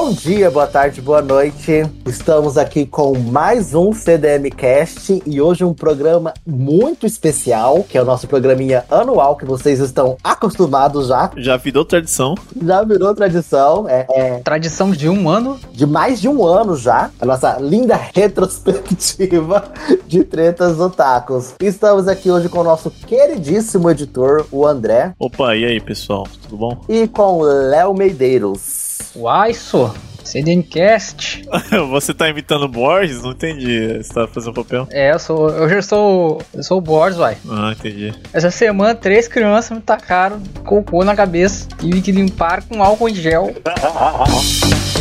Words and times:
Bom 0.00 0.12
dia, 0.12 0.48
boa 0.48 0.68
tarde, 0.68 1.00
boa 1.02 1.20
noite. 1.20 1.82
Estamos 2.06 2.56
aqui 2.56 2.86
com 2.86 3.18
mais 3.18 3.74
um 3.74 3.92
CDM 3.92 4.48
Cast 4.48 5.20
e 5.26 5.40
hoje 5.40 5.64
um 5.64 5.74
programa 5.74 6.32
muito 6.46 7.04
especial, 7.04 7.82
que 7.82 7.98
é 7.98 8.00
o 8.00 8.04
nosso 8.04 8.28
programinha 8.28 8.84
anual 8.88 9.34
que 9.36 9.44
vocês 9.44 9.80
estão 9.80 10.16
acostumados 10.22 11.08
já. 11.08 11.32
Já 11.36 11.56
virou 11.56 11.84
tradição. 11.84 12.36
Já 12.64 12.84
virou 12.84 13.12
tradição. 13.12 13.88
É, 13.88 14.06
é 14.10 14.38
Tradição 14.38 14.92
de 14.92 15.08
um 15.08 15.28
ano. 15.28 15.58
de 15.72 15.84
mais 15.84 16.20
de 16.20 16.28
um 16.28 16.46
ano 16.46 16.76
já. 16.76 17.10
A 17.20 17.26
nossa 17.26 17.58
linda 17.58 17.96
retrospectiva 18.14 19.64
de 20.06 20.22
tretas 20.22 20.78
otakus. 20.78 21.54
Estamos 21.60 22.06
aqui 22.06 22.30
hoje 22.30 22.48
com 22.48 22.60
o 22.60 22.64
nosso 22.64 22.88
queridíssimo 22.88 23.90
editor, 23.90 24.46
o 24.52 24.64
André, 24.64 25.12
Opa, 25.18 25.56
e 25.56 25.64
aí, 25.64 25.80
pessoal? 25.80 26.24
Tudo 26.44 26.56
bom? 26.56 26.78
e 26.88 27.08
com 27.08 27.38
o 27.38 27.42
Léo 27.42 27.92
Medeiros. 27.92 28.87
Uai, 29.14 29.54
só. 29.54 29.94
CDMcast. 30.24 31.44
Você 31.90 32.12
tá 32.12 32.28
imitando 32.28 32.64
o 32.64 32.68
Borges? 32.68 33.22
Não 33.22 33.32
entendi. 33.32 33.96
Você 33.96 34.12
tá 34.12 34.26
fazendo 34.26 34.52
papel? 34.52 34.86
É, 34.90 35.12
eu 35.12 35.18
sou. 35.18 35.48
Eu 35.48 35.68
já 35.68 35.80
sou. 35.80 36.42
Eu 36.52 36.62
sou 36.62 36.78
o 36.78 36.82
Boris, 36.82 37.16
uai. 37.16 37.36
Ah, 37.48 37.72
entendi. 37.72 38.14
Essa 38.32 38.50
semana, 38.50 38.94
três 38.94 39.26
crianças 39.26 39.76
me 39.76 39.82
tacaram 39.82 40.40
cocô 40.64 41.02
na 41.02 41.16
cabeça. 41.16 41.66
Tive 41.78 42.02
que 42.02 42.12
limpar 42.12 42.62
com 42.64 42.82
álcool 42.82 43.08
em 43.08 43.14
gel. 43.14 43.54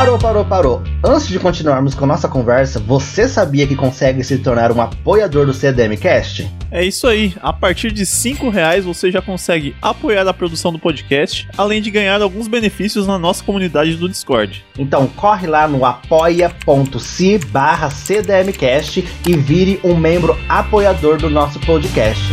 Parou, 0.00 0.18
parou, 0.18 0.44
parou. 0.46 0.82
Antes 1.04 1.28
de 1.28 1.38
continuarmos 1.38 1.94
com 1.94 2.06
nossa 2.06 2.26
conversa, 2.26 2.80
você 2.80 3.28
sabia 3.28 3.66
que 3.66 3.76
consegue 3.76 4.24
se 4.24 4.38
tornar 4.38 4.72
um 4.72 4.80
apoiador 4.80 5.44
do 5.44 5.52
CDM 5.52 5.94
Cast? 5.94 6.50
É 6.70 6.82
isso 6.82 7.06
aí. 7.06 7.34
A 7.42 7.52
partir 7.52 7.92
de 7.92 8.06
5 8.06 8.48
reais 8.48 8.82
você 8.82 9.10
já 9.10 9.20
consegue 9.20 9.76
apoiar 9.82 10.26
a 10.26 10.32
produção 10.32 10.72
do 10.72 10.78
podcast, 10.78 11.46
além 11.54 11.82
de 11.82 11.90
ganhar 11.90 12.22
alguns 12.22 12.48
benefícios 12.48 13.06
na 13.06 13.18
nossa 13.18 13.44
comunidade 13.44 13.94
do 13.96 14.08
Discord. 14.08 14.64
Então 14.78 15.06
corre 15.06 15.46
lá 15.46 15.68
no 15.68 15.84
apoia.se 15.84 17.38
barra 17.48 17.90
CDMcast 17.90 19.06
e 19.28 19.36
vire 19.36 19.80
um 19.84 19.94
membro 19.94 20.34
apoiador 20.48 21.18
do 21.18 21.28
nosso 21.28 21.60
podcast. 21.60 22.24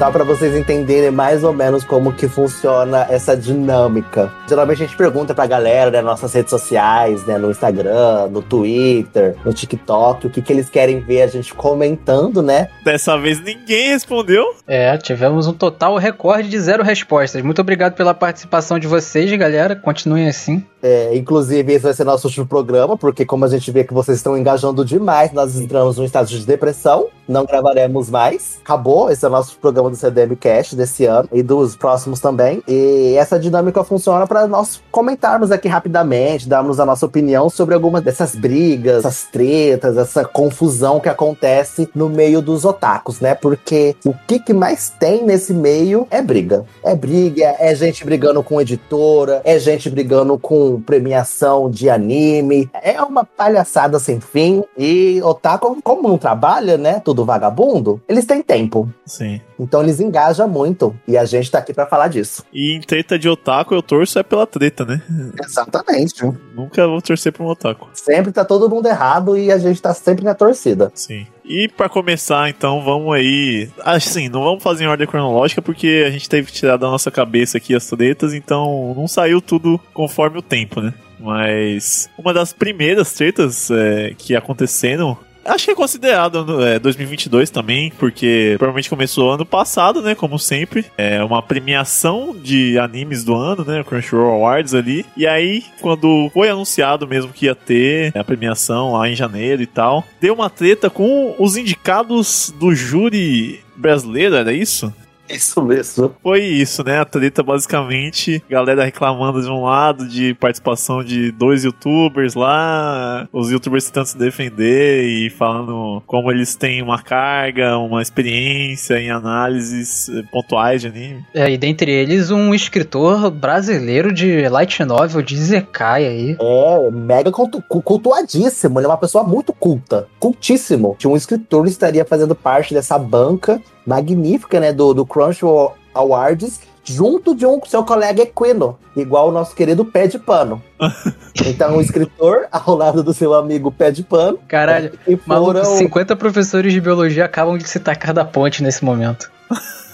Só 0.00 0.10
para 0.10 0.24
vocês 0.24 0.56
entenderem 0.56 1.10
mais 1.10 1.44
ou 1.44 1.52
menos 1.52 1.84
como 1.84 2.10
que 2.10 2.26
funciona 2.26 3.06
essa 3.10 3.36
dinâmica. 3.36 4.32
Geralmente 4.48 4.82
a 4.82 4.86
gente 4.86 4.96
pergunta 4.96 5.34
pra 5.34 5.46
galera, 5.46 5.90
né, 5.90 5.98
nas 5.98 6.12
nossas 6.12 6.32
redes 6.32 6.48
sociais, 6.48 7.26
né, 7.26 7.36
no 7.36 7.50
Instagram, 7.50 8.28
no 8.30 8.40
Twitter, 8.40 9.36
no 9.44 9.52
TikTok, 9.52 10.26
o 10.26 10.30
que, 10.30 10.40
que 10.40 10.54
eles 10.54 10.70
querem 10.70 11.00
ver 11.00 11.20
a 11.20 11.26
gente 11.26 11.52
comentando, 11.52 12.40
né? 12.40 12.70
Dessa 12.82 13.18
vez 13.18 13.44
ninguém 13.44 13.88
respondeu. 13.88 14.42
É, 14.66 14.96
tivemos 14.96 15.46
um 15.46 15.52
total 15.52 15.98
recorde 15.98 16.48
de 16.48 16.58
zero 16.58 16.82
respostas. 16.82 17.42
Muito 17.42 17.60
obrigado 17.60 17.92
pela 17.92 18.14
participação 18.14 18.78
de 18.78 18.86
vocês, 18.86 19.30
galera. 19.36 19.76
Continuem 19.76 20.30
assim. 20.30 20.64
É, 20.82 21.14
inclusive, 21.14 21.74
esse 21.74 21.84
vai 21.84 21.92
ser 21.92 22.04
nosso 22.04 22.26
último 22.26 22.46
programa, 22.46 22.96
porque 22.96 23.26
como 23.26 23.44
a 23.44 23.48
gente 23.48 23.70
vê 23.70 23.84
que 23.84 23.92
vocês 23.92 24.16
estão 24.16 24.36
engajando 24.36 24.82
demais, 24.82 25.30
nós 25.32 25.60
entramos 25.60 25.98
num 25.98 26.04
estado 26.04 26.26
de 26.28 26.46
depressão, 26.46 27.08
não 27.28 27.44
gravaremos 27.44 28.08
mais. 28.08 28.58
Acabou, 28.64 29.10
esse 29.10 29.24
é 29.24 29.28
o 29.28 29.30
nosso 29.30 29.58
programa 29.58 29.89
do 29.90 29.96
CDM 29.96 30.34
Cast 30.36 30.74
desse 30.76 31.04
ano 31.04 31.28
e 31.32 31.42
dos 31.42 31.76
próximos 31.76 32.20
também. 32.20 32.62
E 32.66 33.14
essa 33.16 33.38
dinâmica 33.38 33.84
funciona 33.84 34.26
para 34.26 34.46
nós 34.46 34.80
comentarmos 34.90 35.50
aqui 35.50 35.68
rapidamente, 35.68 36.48
darmos 36.48 36.80
a 36.80 36.86
nossa 36.86 37.06
opinião 37.06 37.50
sobre 37.50 37.74
algumas 37.74 38.02
dessas 38.02 38.34
brigas, 38.34 38.98
essas 38.98 39.24
tretas, 39.30 39.96
essa 39.96 40.24
confusão 40.24 41.00
que 41.00 41.08
acontece 41.08 41.88
no 41.94 42.08
meio 42.08 42.40
dos 42.40 42.64
otakus, 42.64 43.20
né? 43.20 43.34
Porque 43.34 43.96
o 44.04 44.14
que, 44.26 44.38
que 44.38 44.52
mais 44.52 44.90
tem 44.90 45.24
nesse 45.24 45.52
meio 45.52 46.06
é 46.10 46.22
briga. 46.22 46.64
É 46.82 46.94
briga, 46.94 47.54
é 47.58 47.74
gente 47.74 48.04
brigando 48.04 48.42
com 48.42 48.60
editora, 48.60 49.40
é 49.44 49.58
gente 49.58 49.90
brigando 49.90 50.38
com 50.38 50.80
premiação 50.80 51.70
de 51.70 51.90
anime. 51.90 52.70
É 52.82 53.00
uma 53.02 53.24
palhaçada 53.24 53.98
sem 53.98 54.20
fim. 54.20 54.62
E 54.76 55.20
otaku, 55.22 55.78
como 55.82 56.08
não 56.08 56.18
trabalha, 56.18 56.76
né? 56.76 57.00
Tudo 57.04 57.24
vagabundo, 57.24 58.00
eles 58.08 58.24
têm 58.24 58.42
tempo. 58.42 58.88
Sim. 59.04 59.40
Então 59.60 59.82
eles 59.82 60.00
engajam 60.00 60.48
muito. 60.48 60.96
E 61.06 61.18
a 61.18 61.24
gente 61.24 61.50
tá 61.50 61.58
aqui 61.58 61.74
pra 61.74 61.86
falar 61.86 62.08
disso. 62.08 62.44
E 62.52 62.74
em 62.74 62.80
treta 62.80 63.18
de 63.18 63.28
otaku 63.28 63.74
eu 63.74 63.82
torço 63.82 64.18
é 64.18 64.22
pela 64.22 64.46
treta, 64.46 64.84
né? 64.84 65.02
Exatamente. 65.44 66.22
Nunca 66.54 66.86
vou 66.86 67.02
torcer 67.02 67.32
pra 67.32 67.44
um 67.44 67.48
otaku. 67.48 67.88
Sempre 67.92 68.32
tá 68.32 68.44
todo 68.44 68.70
mundo 68.70 68.86
errado 68.86 69.36
e 69.36 69.52
a 69.52 69.58
gente 69.58 69.80
tá 69.80 69.92
sempre 69.92 70.24
na 70.24 70.34
torcida. 70.34 70.90
Sim. 70.94 71.26
E 71.44 71.68
pra 71.68 71.88
começar, 71.88 72.48
então, 72.48 72.82
vamos 72.82 73.12
aí. 73.12 73.68
Assim, 73.80 74.28
não 74.28 74.44
vamos 74.44 74.62
fazer 74.62 74.84
em 74.84 74.86
ordem 74.86 75.06
cronológica, 75.06 75.60
porque 75.60 76.04
a 76.06 76.10
gente 76.10 76.28
teve 76.28 76.46
que 76.46 76.52
tirar 76.52 76.76
da 76.76 76.88
nossa 76.88 77.10
cabeça 77.10 77.58
aqui 77.58 77.74
as 77.74 77.86
tretas, 77.86 78.32
então 78.32 78.94
não 78.96 79.08
saiu 79.08 79.40
tudo 79.40 79.80
conforme 79.92 80.38
o 80.38 80.42
tempo, 80.42 80.80
né? 80.80 80.94
Mas 81.18 82.08
uma 82.16 82.32
das 82.32 82.52
primeiras 82.52 83.12
tretas 83.12 83.70
é, 83.70 84.14
que 84.16 84.34
aconteceram. 84.34 85.18
Acho 85.44 85.66
que 85.66 85.70
é 85.70 85.74
considerado 85.74 86.64
é, 86.64 86.78
2022 86.78 87.50
também, 87.50 87.92
porque 87.98 88.54
provavelmente 88.58 88.90
começou 88.90 89.32
ano 89.32 89.46
passado, 89.46 90.02
né? 90.02 90.14
Como 90.14 90.38
sempre. 90.38 90.84
É 90.96 91.22
uma 91.24 91.42
premiação 91.42 92.36
de 92.36 92.78
animes 92.78 93.24
do 93.24 93.34
ano, 93.34 93.64
né? 93.64 93.82
Crunchyroll 93.82 94.32
Awards 94.32 94.74
ali. 94.74 95.04
E 95.16 95.26
aí, 95.26 95.64
quando 95.80 96.30
foi 96.32 96.50
anunciado 96.50 97.06
mesmo 97.06 97.32
que 97.32 97.46
ia 97.46 97.54
ter 97.54 98.16
a 98.16 98.22
premiação 98.22 98.92
lá 98.92 99.08
em 99.08 99.14
janeiro 99.14 99.62
e 99.62 99.66
tal, 99.66 100.04
deu 100.20 100.34
uma 100.34 100.50
treta 100.50 100.90
com 100.90 101.34
os 101.38 101.56
indicados 101.56 102.52
do 102.58 102.74
júri 102.74 103.60
brasileiro, 103.76 104.36
era 104.36 104.52
isso? 104.52 104.92
Isso 105.30 105.62
mesmo. 105.62 106.14
Foi 106.22 106.40
isso, 106.42 106.82
né? 106.84 107.00
A 107.00 107.04
treta 107.04 107.42
basicamente, 107.42 108.42
galera 108.48 108.84
reclamando 108.84 109.40
de 109.42 109.48
um 109.48 109.62
lado 109.62 110.06
de 110.08 110.34
participação 110.34 111.02
de 111.04 111.30
dois 111.32 111.64
youtubers 111.64 112.34
lá, 112.34 113.28
os 113.32 113.50
youtubers 113.50 113.84
tentando 113.86 114.06
se 114.06 114.18
defender 114.18 115.04
e 115.04 115.30
falando 115.30 116.02
como 116.06 116.30
eles 116.30 116.54
têm 116.54 116.82
uma 116.82 117.00
carga, 117.02 117.78
uma 117.78 118.02
experiência 118.02 118.98
em 119.00 119.10
análises 119.10 120.08
eh, 120.08 120.22
pontuais 120.32 120.80
de 120.82 120.88
anime. 120.88 121.24
É, 121.34 121.50
e 121.50 121.56
dentre 121.56 121.90
eles, 121.90 122.30
um 122.30 122.54
escritor 122.54 123.30
brasileiro 123.30 124.12
de 124.12 124.48
light 124.48 124.82
novel 124.84 125.22
de 125.22 125.36
Zekai 125.36 126.06
aí. 126.06 126.36
É, 126.40 126.90
mega 126.90 127.30
cultu- 127.30 127.62
cu- 127.68 127.82
cultuadíssimo. 127.82 128.78
Ele 128.78 128.86
é 128.86 128.88
uma 128.88 128.96
pessoa 128.98 129.24
muito 129.24 129.52
culta. 129.52 130.06
Cultíssimo. 130.18 130.96
Que 130.98 131.06
um 131.08 131.16
escritor 131.16 131.66
estaria 131.66 132.04
fazendo 132.04 132.34
parte 132.34 132.74
dessa 132.74 132.98
banca 132.98 133.60
magnífica, 133.90 134.60
né? 134.60 134.72
Do, 134.72 134.94
do 134.94 135.04
Crunchyroll 135.04 135.74
Awards. 135.92 136.60
Junto 136.82 137.34
de 137.34 137.44
um 137.44 137.60
seu 137.66 137.84
colega 137.84 138.22
equino, 138.22 138.78
igual 138.96 139.28
o 139.28 139.32
nosso 139.32 139.54
querido 139.54 139.84
Pé 139.84 140.06
de 140.06 140.18
Pano. 140.18 140.62
Então, 141.46 141.76
um 141.76 141.80
escritor 141.80 142.48
ao 142.50 142.74
lado 142.74 143.02
do 143.02 143.14
seu 143.14 143.32
amigo 143.32 143.70
Pé 143.70 143.90
de 143.90 144.02
Pano. 144.02 144.38
Caralho, 144.48 144.92
E 145.06 145.18
maluco, 145.24 145.52
foram 145.52 145.64
50 145.64 146.16
professores 146.16 146.72
de 146.72 146.80
biologia 146.80 147.24
acabam 147.24 147.56
de 147.56 147.66
se 147.66 147.78
tacar 147.78 148.12
da 148.12 148.24
ponte 148.24 148.62
nesse 148.62 148.84
momento. 148.84 149.30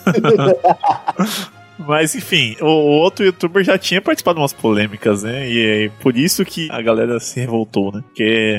Mas 1.79 2.15
enfim, 2.15 2.57
o, 2.61 2.65
o 2.65 2.99
outro 3.01 3.25
youtuber 3.25 3.63
já 3.63 3.79
tinha 3.79 4.01
participado 4.01 4.37
de 4.37 4.41
umas 4.41 4.53
polêmicas, 4.53 5.23
né? 5.23 5.49
E 5.49 5.87
é 5.87 5.91
por 6.03 6.17
isso 6.17 6.45
que 6.45 6.69
a 6.71 6.81
galera 6.81 7.21
se 7.21 7.39
revoltou, 7.39 7.93
né? 7.93 8.03
Porque 8.03 8.59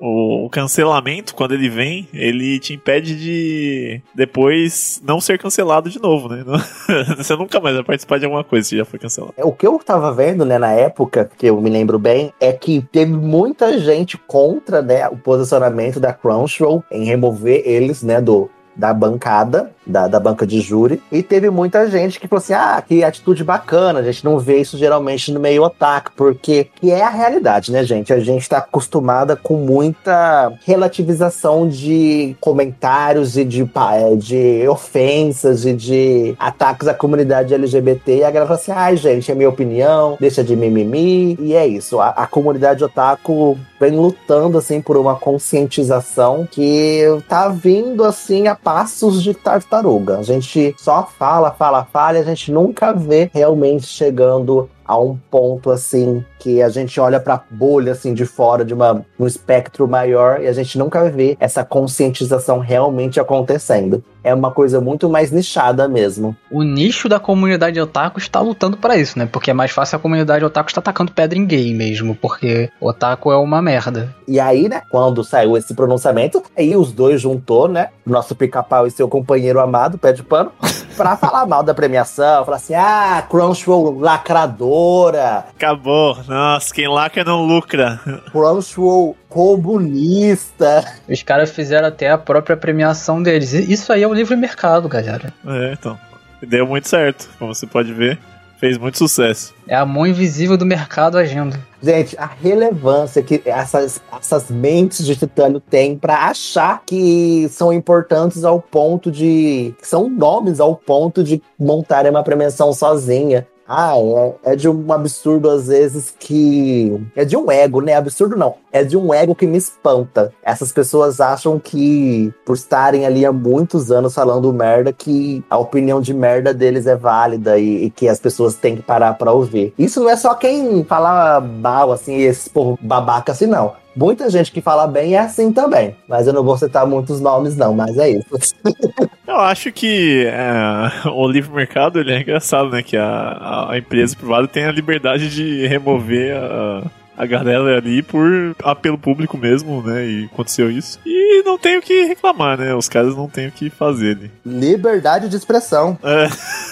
o, 0.00 0.48
cancelamento, 0.50 1.34
quando 1.34 1.54
ele 1.54 1.68
vem, 1.68 2.08
ele 2.12 2.58
te 2.58 2.74
impede 2.74 3.16
de 3.16 4.00
depois 4.14 5.00
não 5.04 5.20
ser 5.20 5.38
cancelado 5.38 5.90
de 5.90 6.00
novo, 6.00 6.28
né? 6.28 6.44
Você 7.16 7.34
nunca 7.36 7.60
mais 7.60 7.74
vai 7.74 7.84
participar 7.84 8.18
de 8.18 8.24
alguma 8.24 8.44
coisa 8.44 8.68
se 8.68 8.76
já 8.76 8.84
foi 8.84 8.98
cancelado. 8.98 9.34
O 9.38 9.52
que 9.52 9.66
eu 9.66 9.78
tava 9.78 10.12
vendo, 10.12 10.44
né, 10.44 10.58
na 10.58 10.72
época, 10.72 11.30
que 11.36 11.46
eu 11.46 11.60
me 11.60 11.70
lembro 11.70 11.98
bem, 11.98 12.32
é 12.40 12.52
que 12.52 12.86
teve 12.92 13.12
muita 13.12 13.78
gente 13.78 14.16
contra, 14.16 14.82
né, 14.82 15.08
o 15.08 15.16
posicionamento 15.16 16.00
da 16.00 16.12
Crunchyroll 16.12 16.84
em 16.90 17.04
remover 17.04 17.62
eles, 17.64 18.02
né, 18.02 18.20
do, 18.20 18.50
da 18.76 18.92
bancada, 18.92 19.70
da, 19.86 20.08
da 20.08 20.18
banca 20.18 20.46
de 20.46 20.60
júri. 20.60 21.00
E 21.10 21.22
teve 21.22 21.48
muita 21.48 21.88
gente 21.88 22.18
que 22.18 22.28
falou 22.28 22.42
assim: 22.42 22.52
ah, 22.52 22.82
que 22.86 23.04
atitude 23.04 23.44
bacana, 23.44 24.00
a 24.00 24.02
gente 24.02 24.24
não 24.24 24.38
vê 24.38 24.60
isso 24.60 24.76
geralmente 24.76 25.32
no 25.32 25.40
meio 25.40 25.62
otaku, 25.62 26.12
porque 26.16 26.68
que 26.74 26.90
é 26.90 27.02
a 27.02 27.08
realidade, 27.08 27.72
né, 27.72 27.84
gente? 27.84 28.12
A 28.12 28.20
gente 28.20 28.48
tá 28.48 28.58
acostumada 28.58 29.36
com 29.36 29.56
muita 29.56 30.52
relativização 30.64 31.68
de 31.68 32.36
comentários 32.40 33.36
e 33.36 33.44
de, 33.44 33.62
é, 33.62 34.16
de 34.16 34.68
ofensas 34.68 35.64
e 35.64 35.72
de 35.72 36.34
ataques 36.38 36.88
à 36.88 36.94
comunidade 36.94 37.54
LGBT. 37.54 38.18
E 38.18 38.24
a 38.24 38.30
galera 38.30 38.46
fala 38.46 38.58
assim: 38.58 38.72
ai, 38.72 38.96
gente, 38.96 39.30
é 39.30 39.34
minha 39.34 39.48
opinião, 39.48 40.16
deixa 40.20 40.42
de 40.42 40.56
mimimi. 40.56 41.36
E 41.40 41.54
é 41.54 41.66
isso. 41.66 42.00
A, 42.00 42.08
a 42.08 42.26
comunidade 42.26 42.82
otaku 42.82 43.56
vem 43.78 43.92
lutando, 43.92 44.58
assim, 44.58 44.80
por 44.80 44.96
uma 44.96 45.14
conscientização 45.14 46.46
que 46.50 47.02
tá 47.28 47.48
vindo, 47.48 48.04
assim, 48.04 48.48
a 48.48 48.54
passos 48.66 49.22
de 49.22 49.32
tartaruga. 49.32 50.18
A 50.18 50.24
gente 50.24 50.74
só 50.76 51.06
fala, 51.06 51.52
fala, 51.52 51.84
fala, 51.84 52.18
e 52.18 52.20
a 52.20 52.24
gente 52.24 52.50
nunca 52.50 52.92
vê 52.92 53.30
realmente 53.32 53.86
chegando 53.86 54.68
a 54.84 54.98
um 54.98 55.16
ponto 55.30 55.70
assim 55.70 56.24
que 56.40 56.60
a 56.60 56.68
gente 56.68 56.98
olha 56.98 57.20
para 57.20 57.44
bolha 57.48 57.92
assim 57.92 58.12
de 58.12 58.24
fora 58.24 58.64
de 58.64 58.74
uma, 58.74 59.04
um 59.18 59.26
espectro 59.26 59.86
maior 59.86 60.40
e 60.40 60.48
a 60.48 60.52
gente 60.52 60.78
nunca 60.78 61.08
vê 61.08 61.36
essa 61.38 61.64
conscientização 61.64 62.58
realmente 62.58 63.20
acontecendo. 63.20 64.02
É 64.26 64.34
uma 64.34 64.50
coisa 64.50 64.80
muito 64.80 65.08
mais 65.08 65.30
nichada 65.30 65.86
mesmo. 65.86 66.36
O 66.50 66.64
nicho 66.64 67.08
da 67.08 67.20
comunidade 67.20 67.80
otaku 67.80 68.18
está 68.18 68.40
lutando 68.40 68.76
para 68.76 68.96
isso, 68.96 69.16
né? 69.16 69.28
Porque 69.30 69.52
é 69.52 69.54
mais 69.54 69.70
fácil 69.70 69.94
a 69.94 70.00
comunidade 70.00 70.44
otaku 70.44 70.68
estar 70.68 70.80
atacando 70.80 71.12
pedra 71.12 71.38
em 71.38 71.46
gay 71.46 71.72
mesmo, 71.72 72.12
porque 72.16 72.68
otaku 72.80 73.30
é 73.30 73.36
uma 73.36 73.62
merda. 73.62 74.12
E 74.26 74.40
aí, 74.40 74.68
né, 74.68 74.82
quando 74.90 75.22
saiu 75.22 75.56
esse 75.56 75.72
pronunciamento, 75.74 76.42
aí 76.58 76.74
os 76.76 76.90
dois 76.90 77.20
juntou, 77.20 77.68
né, 77.68 77.90
nosso 78.04 78.34
pica-pau 78.34 78.84
e 78.84 78.90
seu 78.90 79.08
companheiro 79.08 79.60
amado, 79.60 79.96
pé 79.96 80.12
de 80.12 80.24
pano, 80.24 80.50
pra 80.96 81.16
falar 81.16 81.46
mal 81.46 81.62
da 81.62 81.72
premiação, 81.72 82.44
falar 82.44 82.56
assim, 82.56 82.74
ah, 82.74 83.24
Crunchyroll 83.30 83.96
lacradora. 84.00 85.44
Acabou. 85.56 86.18
Nossa, 86.26 86.74
quem 86.74 86.88
lacra 86.88 87.22
não 87.22 87.46
lucra. 87.46 88.00
Crunchyroll 88.32 89.16
comunista. 89.28 90.84
Os 91.08 91.22
caras 91.22 91.50
fizeram 91.50 91.88
até 91.88 92.10
a 92.10 92.18
própria 92.18 92.56
premiação 92.56 93.22
deles. 93.22 93.52
Isso 93.52 93.92
aí 93.92 94.02
é 94.02 94.08
o 94.08 94.14
livre 94.14 94.36
mercado, 94.36 94.88
galera. 94.88 95.32
É, 95.46 95.72
então. 95.72 95.98
Deu 96.42 96.66
muito 96.66 96.88
certo, 96.88 97.28
como 97.38 97.54
você 97.54 97.66
pode 97.66 97.92
ver. 97.92 98.18
Fez 98.58 98.78
muito 98.78 98.96
sucesso. 98.96 99.54
É 99.68 99.74
a 99.74 99.84
mão 99.84 100.06
invisível 100.06 100.56
do 100.56 100.64
mercado 100.64 101.18
agindo. 101.18 101.58
Gente, 101.82 102.16
a 102.18 102.24
relevância 102.24 103.22
que 103.22 103.42
essas, 103.44 104.00
essas 104.18 104.50
mentes 104.50 105.04
de 105.04 105.14
titânio 105.14 105.60
têm 105.60 105.96
para 105.98 106.24
achar 106.24 106.82
que 106.86 107.48
são 107.50 107.70
importantes 107.70 108.44
ao 108.44 108.60
ponto 108.60 109.10
de. 109.10 109.74
que 109.78 109.86
são 109.86 110.08
nomes 110.08 110.58
ao 110.58 110.74
ponto 110.74 111.22
de 111.22 111.42
montarem 111.58 112.10
uma 112.10 112.22
premiação 112.22 112.72
sozinha. 112.72 113.46
Ah, 113.68 113.94
é, 113.96 114.52
é, 114.52 114.56
de 114.56 114.68
um 114.68 114.92
absurdo 114.92 115.50
às 115.50 115.66
vezes 115.66 116.14
que. 116.18 117.04
É 117.16 117.24
de 117.24 117.36
um 117.36 117.50
ego, 117.50 117.80
né? 117.80 117.94
Absurdo 117.94 118.36
não. 118.36 118.54
É 118.70 118.84
de 118.84 118.96
um 118.96 119.12
ego 119.12 119.34
que 119.34 119.46
me 119.46 119.58
espanta. 119.58 120.32
Essas 120.42 120.70
pessoas 120.72 121.20
acham 121.20 121.58
que, 121.58 122.32
por 122.44 122.54
estarem 122.54 123.06
ali 123.06 123.26
há 123.26 123.32
muitos 123.32 123.90
anos 123.90 124.14
falando 124.14 124.52
merda, 124.52 124.92
que 124.92 125.44
a 125.50 125.58
opinião 125.58 126.00
de 126.00 126.14
merda 126.14 126.54
deles 126.54 126.86
é 126.86 126.94
válida 126.94 127.58
e, 127.58 127.86
e 127.86 127.90
que 127.90 128.08
as 128.08 128.20
pessoas 128.20 128.54
têm 128.54 128.76
que 128.76 128.82
parar 128.82 129.14
pra 129.14 129.32
ouvir. 129.32 129.74
Isso 129.78 130.00
não 130.00 130.10
é 130.10 130.16
só 130.16 130.34
quem 130.34 130.84
fala 130.84 131.40
mal, 131.40 131.90
assim, 131.90 132.16
esse 132.16 132.48
povo 132.48 132.78
babaca 132.80 133.32
assim, 133.32 133.46
não. 133.46 133.72
Muita 133.96 134.28
gente 134.28 134.52
que 134.52 134.60
fala 134.60 134.86
bem 134.86 135.14
é 135.14 135.20
assim 135.20 135.50
também. 135.50 135.96
Mas 136.06 136.26
eu 136.26 136.32
não 136.32 136.44
vou 136.44 136.58
citar 136.58 136.86
muitos 136.86 137.20
nomes, 137.20 137.56
não, 137.56 137.74
mas 137.74 137.96
é 137.96 138.10
isso. 138.10 138.54
eu 139.26 139.36
acho 139.36 139.72
que 139.72 140.26
é, 140.26 141.08
o 141.08 141.26
livre 141.26 141.54
mercado 141.54 141.98
ele 141.98 142.12
é 142.12 142.20
engraçado, 142.20 142.68
né? 142.68 142.82
Que 142.82 142.96
a, 142.96 143.68
a 143.70 143.78
empresa 143.78 144.14
privada 144.14 144.46
tem 144.46 144.64
a 144.64 144.72
liberdade 144.72 145.30
de 145.30 145.66
remover 145.66 146.36
a 146.36 146.82
a 147.16 147.24
galera 147.24 147.78
ali 147.78 148.02
por 148.02 148.54
apelo 148.62 148.98
público 148.98 149.38
mesmo, 149.38 149.82
né? 149.82 150.06
E 150.06 150.24
aconteceu 150.26 150.70
isso. 150.70 151.00
E 151.06 151.15
não 151.44 151.58
tem 151.58 151.78
o 151.78 151.82
que 151.82 152.04
reclamar, 152.04 152.58
né? 152.58 152.74
Os 152.74 152.88
caras 152.88 153.16
não 153.16 153.28
têm 153.28 153.48
o 153.48 153.52
que 153.52 153.70
fazer. 153.70 154.16
Né? 154.16 154.30
Liberdade 154.44 155.28
de 155.28 155.36
expressão. 155.36 155.98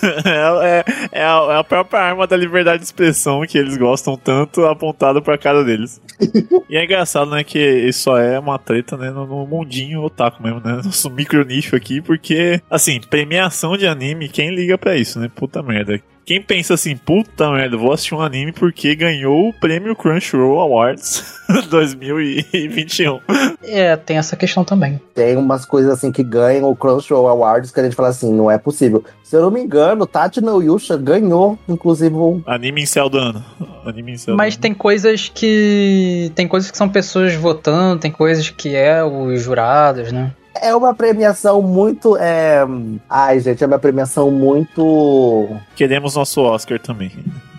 É, 0.04 0.28
é, 0.28 0.84
é, 1.12 1.24
a, 1.24 1.46
é, 1.50 1.58
a, 1.58 1.64
própria 1.64 2.00
arma 2.00 2.26
da 2.26 2.36
liberdade 2.36 2.78
de 2.78 2.84
expressão 2.84 3.42
que 3.46 3.56
eles 3.56 3.76
gostam 3.76 4.16
tanto 4.16 4.64
apontada 4.66 5.20
pra 5.20 5.38
cara 5.38 5.64
deles. 5.64 6.00
e 6.68 6.76
é 6.76 6.84
engraçado, 6.84 7.30
né? 7.30 7.42
Que 7.42 7.58
isso 7.58 8.02
só 8.02 8.18
é 8.18 8.38
uma 8.38 8.58
treta, 8.58 8.96
né? 8.96 9.10
No, 9.10 9.26
no 9.26 9.46
mundinho 9.46 10.02
otaku 10.02 10.42
mesmo, 10.42 10.60
né? 10.60 10.80
Nosso 10.84 11.10
micro 11.10 11.44
nicho 11.44 11.74
aqui, 11.74 12.00
porque, 12.00 12.60
assim, 12.70 13.00
premiação 13.00 13.76
de 13.76 13.86
anime, 13.86 14.28
quem 14.28 14.54
liga 14.54 14.76
pra 14.76 14.96
isso, 14.96 15.18
né? 15.18 15.30
Puta 15.34 15.62
merda. 15.62 16.00
Quem 16.24 16.40
pensa 16.40 16.72
assim, 16.72 16.96
puta 16.96 17.50
merda, 17.50 17.76
vou 17.76 17.92
assistir 17.92 18.14
um 18.14 18.20
anime 18.20 18.50
porque 18.50 18.94
ganhou 18.94 19.50
o 19.50 19.52
prêmio 19.52 19.94
Crunchyroll 19.94 20.58
Awards 20.58 21.22
2021. 21.68 23.20
É, 23.62 23.94
tem 23.94 24.16
essa 24.16 24.34
questão 24.34 24.64
também. 24.64 24.98
Tem 25.14 25.36
umas 25.36 25.66
coisas 25.66 25.92
assim 25.92 26.10
que 26.10 26.22
ganham 26.22 26.70
o 26.70 26.74
Crunchyroll 26.74 27.28
Awards 27.28 27.70
que 27.70 27.78
a 27.78 27.84
gente 27.84 27.94
fala 27.94 28.08
assim, 28.08 28.32
não 28.32 28.50
é 28.50 28.56
possível. 28.56 29.04
Se 29.22 29.36
eu 29.36 29.42
não 29.42 29.50
me 29.50 29.60
engano, 29.60 30.06
Tati 30.06 30.40
no 30.40 30.62
Yusha 30.62 30.96
ganhou, 30.96 31.58
inclusive, 31.68 32.14
o... 32.14 32.42
Anime 32.46 32.82
em 32.82 32.86
céu 32.86 33.10
do 33.10 33.18
ano. 33.18 33.44
Anime 33.84 34.12
em 34.12 34.16
céu 34.16 34.34
Mas 34.34 34.56
tem 34.56 34.72
coisas 34.72 35.28
que... 35.28 36.32
Tem 36.34 36.48
coisas 36.48 36.70
que 36.70 36.78
são 36.78 36.88
pessoas 36.88 37.34
votando, 37.34 38.00
tem 38.00 38.10
coisas 38.10 38.48
que 38.48 38.74
é 38.74 39.04
os 39.04 39.42
jurados, 39.42 40.10
né? 40.10 40.32
É 40.60 40.74
uma 40.74 40.94
premiação 40.94 41.60
muito. 41.62 42.16
É... 42.16 42.64
Ai, 43.08 43.40
gente, 43.40 43.62
é 43.62 43.66
uma 43.66 43.78
premiação 43.78 44.30
muito. 44.30 45.48
Queremos 45.74 46.14
nosso 46.14 46.42
Oscar 46.42 46.78
também. 46.80 47.12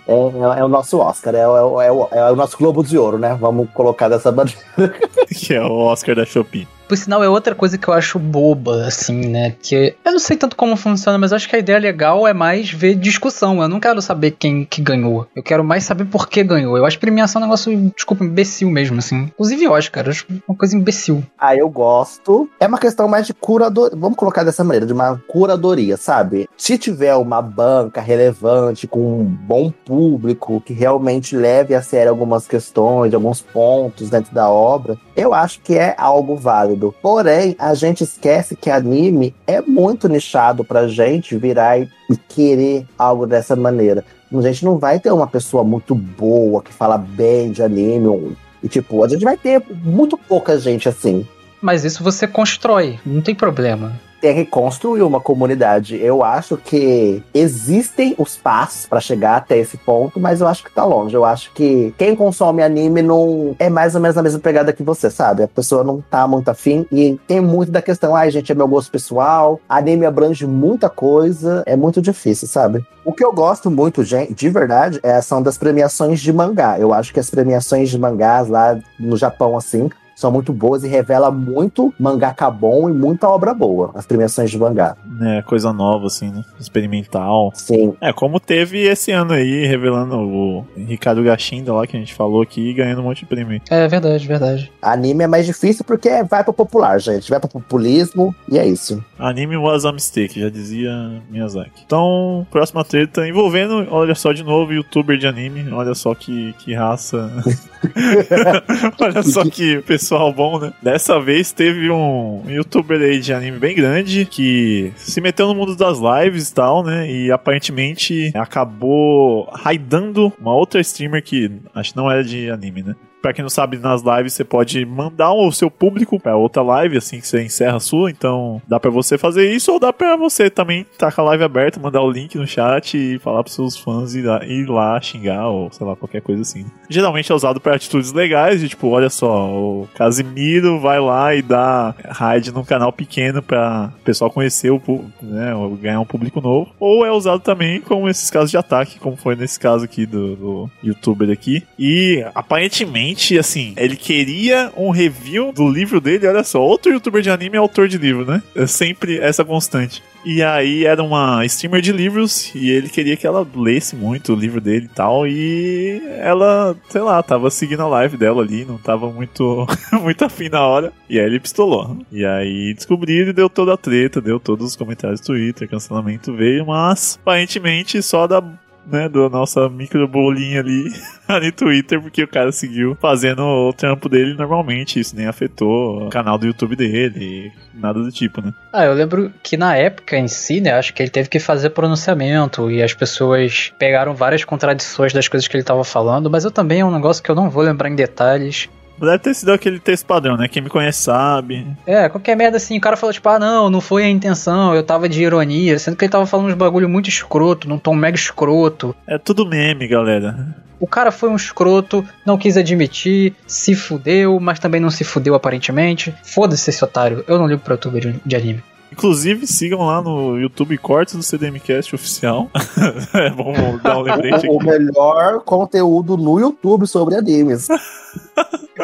É, 0.07 0.13
é, 0.13 0.59
é, 0.59 0.63
o 0.63 0.67
nosso 0.67 0.99
Oscar, 0.99 1.33
é, 1.33 1.39
é, 1.39 1.41
é, 1.41 2.19
é, 2.19 2.31
o 2.31 2.35
nosso 2.35 2.57
Globo 2.57 2.83
de 2.83 2.97
Ouro, 2.97 3.17
né? 3.17 3.35
Vamos 3.39 3.69
colocar 3.73 4.07
dessa 4.07 4.31
maneira. 4.31 4.59
que 5.35 5.53
é 5.53 5.61
o 5.61 5.71
Oscar 5.71 6.15
da 6.15 6.25
Shopee. 6.25 6.67
Por 6.87 6.95
sinal, 6.97 7.23
é 7.23 7.29
outra 7.29 7.55
coisa 7.55 7.77
que 7.77 7.87
eu 7.87 7.93
acho 7.93 8.19
boba, 8.19 8.85
assim, 8.85 9.27
né? 9.27 9.55
Que 9.61 9.95
eu 10.05 10.11
não 10.11 10.19
sei 10.19 10.37
tanto 10.37 10.55
como 10.55 10.75
funciona, 10.75 11.17
mas 11.17 11.33
acho 11.33 11.49
que 11.49 11.55
a 11.55 11.59
ideia 11.59 11.79
legal 11.79 12.27
é 12.27 12.33
mais 12.33 12.69
ver 12.69 12.95
discussão. 12.95 13.61
Eu 13.61 13.67
não 13.67 13.79
quero 13.79 14.01
saber 14.01 14.31
quem 14.31 14.63
que 14.63 14.81
ganhou. 14.81 15.27
Eu 15.35 15.41
quero 15.41 15.63
mais 15.63 15.83
saber 15.83 16.05
por 16.05 16.29
que 16.29 16.43
ganhou. 16.43 16.77
Eu 16.77 16.85
acho 16.85 16.99
premiação 16.99 17.41
um 17.41 17.45
negócio, 17.45 17.75
desculpa, 17.95 18.23
imbecil 18.23 18.69
mesmo, 18.69 18.99
assim. 18.99 19.23
Inclusive 19.23 19.67
Oscar, 19.67 20.09
acho 20.09 20.27
uma 20.47 20.55
coisa 20.55 20.75
imbecil. 20.75 21.23
Ah, 21.39 21.55
eu 21.55 21.67
gosto. 21.69 22.47
É 22.59 22.67
uma 22.67 22.77
questão 22.77 23.07
mais 23.07 23.25
de 23.25 23.33
curadoria. 23.33 23.97
Vamos 23.97 24.17
colocar 24.17 24.43
dessa 24.43 24.63
maneira, 24.63 24.85
de 24.85 24.93
uma 24.93 25.19
curadoria, 25.27 25.97
sabe? 25.97 26.47
Se 26.55 26.77
tiver 26.77 27.15
uma 27.15 27.41
banca 27.41 27.99
relevante, 27.99 28.87
com 28.87 29.21
um 29.21 29.23
bom 29.23 29.71
público, 29.71 30.61
que 30.61 30.73
realmente 30.73 31.35
leve 31.35 31.73
a 31.73 31.81
sério 31.81 32.11
algumas 32.11 32.47
questões, 32.47 33.13
alguns 33.13 33.41
pontos 33.41 34.09
dentro 34.09 34.33
da 34.33 34.49
obra, 34.49 34.97
eu 35.15 35.33
acho 35.33 35.59
que 35.61 35.75
é 35.75 35.95
algo 35.97 36.35
válido 36.35 36.74
Porém, 37.01 37.55
a 37.59 37.73
gente 37.73 38.03
esquece 38.03 38.55
que 38.55 38.69
anime 38.69 39.33
é 39.47 39.61
muito 39.61 40.07
nichado 40.07 40.63
pra 40.63 40.87
gente 40.87 41.37
virar 41.37 41.79
e 41.79 41.87
querer 42.29 42.85
algo 42.97 43.25
dessa 43.25 43.55
maneira. 43.55 44.03
A 44.33 44.41
gente 44.41 44.65
não 44.65 44.77
vai 44.77 44.99
ter 44.99 45.11
uma 45.11 45.27
pessoa 45.27 45.63
muito 45.63 45.95
boa 45.95 46.61
que 46.61 46.73
fala 46.73 46.97
bem 46.97 47.51
de 47.51 47.63
anime. 47.63 48.35
E, 48.61 48.67
tipo, 48.67 49.03
a 49.03 49.07
gente 49.07 49.23
vai 49.23 49.37
ter 49.37 49.61
muito 49.83 50.17
pouca 50.17 50.59
gente 50.59 50.89
assim. 50.89 51.25
Mas 51.61 51.85
isso 51.85 52.03
você 52.03 52.27
constrói, 52.27 52.99
não 53.05 53.21
tem 53.21 53.33
problema 53.33 53.93
tem 54.25 54.43
que 54.43 54.49
construir 54.49 55.03
uma 55.03 55.21
comunidade. 55.21 56.01
Eu 56.01 56.23
acho 56.23 56.57
que 56.57 57.21
existem 57.31 58.15
os 58.17 58.35
passos 58.35 58.87
para 58.87 58.99
chegar 58.99 59.35
até 59.35 59.55
esse 59.55 59.77
ponto, 59.77 60.19
mas 60.19 60.41
eu 60.41 60.47
acho 60.47 60.63
que 60.63 60.73
tá 60.73 60.83
longe. 60.83 61.15
Eu 61.15 61.23
acho 61.23 61.53
que 61.53 61.93
quem 61.95 62.15
consome 62.15 62.63
anime 62.63 63.03
não 63.03 63.55
é 63.59 63.69
mais 63.69 63.93
ou 63.93 64.01
menos 64.01 64.17
a 64.17 64.23
mesma 64.23 64.39
pegada 64.39 64.73
que 64.73 64.81
você, 64.81 65.11
sabe? 65.11 65.43
A 65.43 65.47
pessoa 65.47 65.83
não 65.83 66.01
tá 66.01 66.27
muito 66.27 66.49
afim 66.49 66.87
e 66.91 67.19
tem 67.27 67.39
muito 67.39 67.71
da 67.71 67.83
questão, 67.83 68.15
ai, 68.15 68.31
gente, 68.31 68.51
é 68.51 68.55
meu 68.55 68.67
gosto 68.67 68.89
pessoal. 68.89 69.59
Anime 69.69 70.07
abrange 70.07 70.47
muita 70.47 70.89
coisa, 70.89 71.61
é 71.67 71.75
muito 71.75 72.01
difícil, 72.01 72.47
sabe? 72.47 72.83
O 73.05 73.13
que 73.13 73.23
eu 73.23 73.31
gosto 73.31 73.69
muito, 73.69 74.03
gente, 74.03 74.33
de 74.33 74.49
verdade, 74.49 74.99
é, 75.03 75.21
são 75.21 75.39
das 75.39 75.55
premiações 75.55 76.19
de 76.19 76.33
mangá. 76.33 76.79
Eu 76.79 76.91
acho 76.91 77.13
que 77.13 77.19
as 77.19 77.29
premiações 77.29 77.91
de 77.91 77.99
mangás 77.99 78.47
lá 78.47 78.75
no 78.99 79.15
Japão, 79.15 79.55
assim, 79.55 79.87
são 80.15 80.31
muito 80.31 80.53
boas 80.53 80.83
e 80.83 80.87
revela 80.87 81.29
muito 81.29 81.93
mangaka 81.99 82.49
bom 82.49 82.89
e 82.89 82.93
muita 82.93 83.27
obra 83.27 83.53
boa, 83.53 83.91
as 83.93 84.05
premiações 84.05 84.49
de 84.49 84.57
mangá. 84.57 84.95
É, 85.21 85.41
coisa 85.41 85.73
nova, 85.73 86.07
assim, 86.07 86.31
né? 86.31 86.43
Experimental. 86.59 87.51
Sim. 87.53 87.93
É, 87.99 88.13
como 88.13 88.39
teve 88.39 88.83
esse 88.83 89.11
ano 89.11 89.33
aí, 89.33 89.65
revelando 89.65 90.15
o 90.15 90.65
Ricardo 90.75 91.23
Gashinda 91.23 91.73
lá, 91.73 91.85
que 91.85 91.95
a 91.95 91.99
gente 91.99 92.13
falou 92.13 92.41
aqui, 92.41 92.73
ganhando 92.73 93.01
um 93.01 93.03
monte 93.03 93.19
de 93.19 93.25
prêmio. 93.25 93.61
É 93.69 93.87
verdade, 93.87 94.25
verdade. 94.25 94.71
Anime 94.81 95.23
é 95.23 95.27
mais 95.27 95.45
difícil 95.45 95.83
porque 95.85 96.23
vai 96.23 96.43
pro 96.43 96.53
popular, 96.53 96.99
gente. 96.99 97.29
Vai 97.29 97.39
pro 97.39 97.49
populismo 97.49 98.33
e 98.49 98.57
é 98.57 98.65
isso. 98.65 99.03
Anime 99.19 99.57
was 99.57 99.85
a 99.85 99.91
mistake, 99.91 100.39
já 100.39 100.49
dizia 100.49 100.91
Miyazaki. 101.29 101.83
Então, 101.85 102.45
próxima 102.49 102.83
treta 102.83 103.27
envolvendo, 103.27 103.87
olha 103.91 104.15
só 104.15 104.31
de 104.31 104.43
novo, 104.43 104.73
youtuber 104.73 105.17
de 105.17 105.27
anime. 105.27 105.71
Olha 105.71 105.93
só 105.93 106.13
que, 106.15 106.53
que 106.59 106.73
raça. 106.73 107.31
olha 108.99 109.23
só 109.23 109.43
que 109.43 109.81
pessoa 109.81 110.15
pessoal 110.15 110.31
bom, 110.31 110.59
né? 110.59 110.73
Dessa 110.81 111.19
vez 111.19 111.51
teve 111.51 111.89
um 111.89 112.43
youtuber 112.47 113.01
aí 113.01 113.19
de 113.19 113.33
anime 113.33 113.57
bem 113.57 113.75
grande 113.75 114.25
que 114.25 114.93
se 114.95 115.19
meteu 115.19 115.47
no 115.47 115.55
mundo 115.55 115.75
das 115.75 115.97
lives 115.99 116.49
e 116.49 116.53
tal, 116.53 116.83
né? 116.83 117.09
E 117.09 117.31
aparentemente 117.31 118.31
acabou 118.35 119.49
raidando 119.51 120.31
uma 120.39 120.53
outra 120.53 120.79
streamer 120.81 121.23
que 121.23 121.51
acho 121.73 121.91
que 121.91 121.97
não 121.97 122.09
era 122.09 122.23
de 122.23 122.49
anime, 122.49 122.83
né? 122.83 122.95
Pra 123.25 123.33
quem 123.33 123.41
não 123.41 123.49
sabe, 123.49 123.79
nas 123.79 124.03
lives 124.03 124.33
você 124.33 124.43
pode 124.43 124.85
mandar 124.85 125.33
o 125.33 125.51
seu 125.51 125.71
público 125.71 126.19
pra 126.19 126.35
outra 126.35 126.61
live, 126.61 126.97
assim 126.97 127.19
que 127.19 127.27
você 127.27 127.41
encerra 127.41 127.77
a 127.77 127.79
sua. 127.79 128.11
Então 128.11 128.61
dá 128.67 128.79
pra 128.79 128.91
você 128.91 129.17
fazer 129.17 129.51
isso 129.51 129.71
ou 129.71 129.79
dá 129.79 129.91
pra 129.91 130.15
você 130.15 130.47
também 130.47 130.85
tá 130.95 131.11
com 131.11 131.21
a 131.21 131.23
live 131.23 131.43
aberta, 131.43 131.79
mandar 131.79 132.03
o 132.03 132.11
link 132.11 132.37
no 132.37 132.45
chat 132.45 132.95
e 132.95 133.17
falar 133.17 133.41
pros 133.41 133.55
seus 133.55 133.75
fãs 133.75 134.13
ir 134.13 134.21
lá, 134.21 134.45
ir 134.45 134.69
lá 134.69 135.01
xingar 135.01 135.47
ou 135.47 135.71
sei 135.71 135.87
lá, 135.87 135.95
qualquer 135.95 136.21
coisa 136.21 136.43
assim. 136.43 136.67
Geralmente 136.87 137.31
é 137.31 137.35
usado 137.35 137.59
pra 137.59 137.73
atitudes 137.73 138.13
legais, 138.13 138.59
de 138.59 138.69
tipo, 138.69 138.89
olha 138.89 139.09
só, 139.09 139.49
o 139.49 139.89
Casimiro 139.95 140.79
vai 140.79 140.99
lá 140.99 141.33
e 141.33 141.41
dá 141.41 141.95
raid 142.07 142.51
num 142.51 142.63
canal 142.63 142.93
pequeno 142.93 143.41
pra 143.41 143.91
o 144.01 144.03
pessoal 144.03 144.29
conhecer 144.29 144.69
o 144.69 144.79
né, 145.19 145.51
ganhar 145.81 145.99
um 145.99 146.05
público 146.05 146.39
novo. 146.39 146.69
Ou 146.79 147.03
é 147.03 147.11
usado 147.11 147.39
também 147.39 147.81
como 147.81 148.07
esses 148.07 148.29
casos 148.29 148.51
de 148.51 148.57
ataque, 148.57 148.99
como 148.99 149.15
foi 149.15 149.35
nesse 149.35 149.59
caso 149.59 149.83
aqui 149.83 150.05
do, 150.05 150.35
do 150.35 150.71
youtuber 150.83 151.31
aqui. 151.31 151.63
E 151.79 152.23
aparentemente, 152.35 153.14
assim, 153.39 153.73
ele 153.77 153.95
queria 153.95 154.71
um 154.75 154.89
review 154.89 155.51
do 155.51 155.67
livro 155.67 155.99
dele. 156.01 156.27
Olha 156.27 156.43
só, 156.43 156.61
outro 156.61 156.91
youtuber 156.91 157.21
de 157.21 157.29
anime 157.29 157.55
é 157.55 157.59
autor 157.59 157.87
de 157.87 157.97
livro, 157.97 158.25
né? 158.25 158.41
É 158.55 158.67
sempre 158.67 159.17
essa 159.17 159.43
constante. 159.43 160.03
E 160.25 160.41
aí 160.41 160.85
era 160.85 161.03
uma 161.03 161.45
streamer 161.45 161.81
de 161.81 161.91
livros 161.91 162.51
e 162.55 162.71
ele 162.71 162.89
queria 162.89 163.15
que 163.15 163.27
ela 163.27 163.47
lesse 163.55 163.95
muito 163.95 164.33
o 164.33 164.35
livro 164.35 164.59
dele 164.59 164.85
e 164.85 164.95
tal. 164.95 165.27
E 165.27 166.01
ela, 166.17 166.75
sei 166.89 167.01
lá, 167.01 167.21
tava 167.21 167.51
seguindo 167.51 167.83
a 167.83 167.87
live 167.87 168.17
dela 168.17 168.41
ali, 168.41 168.65
não 168.65 168.79
tava 168.79 169.11
muito, 169.11 169.67
muito 170.01 170.25
afim 170.25 170.49
na 170.49 170.65
hora. 170.65 170.91
E 171.07 171.19
aí 171.19 171.25
ele 171.25 171.39
pistolou. 171.39 171.99
E 172.11 172.25
aí 172.25 172.73
descobriram 172.73 173.29
e 173.29 173.33
deu 173.33 173.47
toda 173.47 173.75
a 173.75 173.77
treta, 173.77 174.19
deu 174.19 174.39
todos 174.39 174.69
os 174.69 174.75
comentários 174.75 175.21
do 175.21 175.27
Twitter, 175.27 175.69
cancelamento 175.69 176.33
veio, 176.33 176.65
mas 176.65 177.19
aparentemente 177.21 178.01
só 178.01 178.25
da 178.25 178.43
né, 178.85 179.09
da 179.09 179.29
nossa 179.29 179.67
micro 179.69 180.07
bolinha 180.07 180.59
ali, 180.61 180.91
no 181.27 181.51
Twitter, 181.51 182.01
porque 182.01 182.23
o 182.23 182.27
cara 182.27 182.51
seguiu 182.51 182.97
fazendo 182.99 183.41
o 183.41 183.73
trampo 183.73 184.07
dele 184.07 184.33
normalmente, 184.33 184.99
isso 184.99 185.15
nem 185.15 185.27
afetou 185.27 186.07
o 186.07 186.09
canal 186.09 186.37
do 186.37 186.45
YouTube 186.45 186.75
dele, 186.75 187.51
nada 187.73 187.99
do 187.99 188.11
tipo, 188.11 188.41
né? 188.41 188.53
Ah, 188.71 188.85
eu 188.85 188.93
lembro 188.93 189.31
que 189.43 189.57
na 189.57 189.75
época 189.75 190.17
em 190.17 190.27
si, 190.27 190.61
né, 190.61 190.71
acho 190.71 190.93
que 190.93 191.01
ele 191.01 191.09
teve 191.09 191.29
que 191.29 191.39
fazer 191.39 191.71
pronunciamento 191.71 192.69
e 192.69 192.81
as 192.81 192.93
pessoas 192.93 193.73
pegaram 193.77 194.13
várias 194.13 194.43
contradições 194.43 195.13
das 195.13 195.27
coisas 195.27 195.47
que 195.47 195.55
ele 195.55 195.63
estava 195.63 195.83
falando, 195.83 196.29
mas 196.29 196.45
eu 196.45 196.51
também 196.51 196.81
é 196.81 196.85
um 196.85 196.91
negócio 196.91 197.23
que 197.23 197.29
eu 197.29 197.35
não 197.35 197.49
vou 197.49 197.63
lembrar 197.63 197.89
em 197.89 197.95
detalhes. 197.95 198.69
Deve 198.99 199.19
ter 199.19 199.33
sido 199.33 199.51
aquele 199.51 199.79
texto 199.79 200.05
padrão, 200.05 200.37
né? 200.37 200.47
Quem 200.47 200.61
me 200.61 200.69
conhece 200.69 201.03
sabe. 201.03 201.67
É, 201.85 202.07
qualquer 202.09 202.35
merda 202.35 202.57
assim, 202.57 202.77
o 202.77 202.81
cara 202.81 202.97
falou, 202.97 203.13
tipo, 203.13 203.27
ah, 203.29 203.39
não, 203.39 203.69
não 203.69 203.81
foi 203.81 204.03
a 204.03 204.09
intenção, 204.09 204.73
eu 204.73 204.83
tava 204.83 205.09
de 205.09 205.21
ironia, 205.21 205.77
sendo 205.77 205.97
que 205.97 206.05
ele 206.05 206.11
tava 206.11 206.25
falando 206.25 206.47
uns 206.47 206.53
bagulho 206.53 206.87
muito 206.87 207.09
escroto, 207.09 207.67
num 207.67 207.77
tom 207.77 207.95
mega 207.95 208.15
escroto. 208.17 208.95
É 209.07 209.17
tudo 209.17 209.45
meme, 209.45 209.87
galera. 209.87 210.55
O 210.79 210.87
cara 210.87 211.11
foi 211.11 211.29
um 211.29 211.35
escroto, 211.35 212.05
não 212.25 212.37
quis 212.37 212.57
admitir, 212.57 213.33
se 213.47 213.73
fudeu, 213.75 214.39
mas 214.39 214.59
também 214.59 214.81
não 214.81 214.89
se 214.89 215.03
fudeu 215.03 215.33
aparentemente. 215.33 216.13
Foda-se 216.23 216.69
esse 216.69 216.83
otário, 216.83 217.23
eu 217.27 217.37
não 217.37 217.47
ligo 217.47 217.61
pra 217.61 217.75
youtuber 217.75 218.01
de, 218.01 218.19
de 218.25 218.35
anime. 218.35 218.63
Inclusive, 218.91 219.45
sigam 219.45 219.85
lá 219.85 220.01
no 220.01 220.37
YouTube 220.37 220.77
Cortes 220.77 221.15
do 221.15 221.23
CDMcast 221.23 221.93
oficial. 221.93 222.49
é 223.13 223.29
bom 223.29 223.53
dar 223.83 223.97
um 223.97 224.01
lembrete 224.01 224.35
aqui. 224.45 224.49
O 224.49 224.59
melhor 224.59 225.41
conteúdo 225.41 226.17
no 226.17 226.39
YouTube 226.39 226.87
sobre 226.87 227.15
animes. 227.15 227.67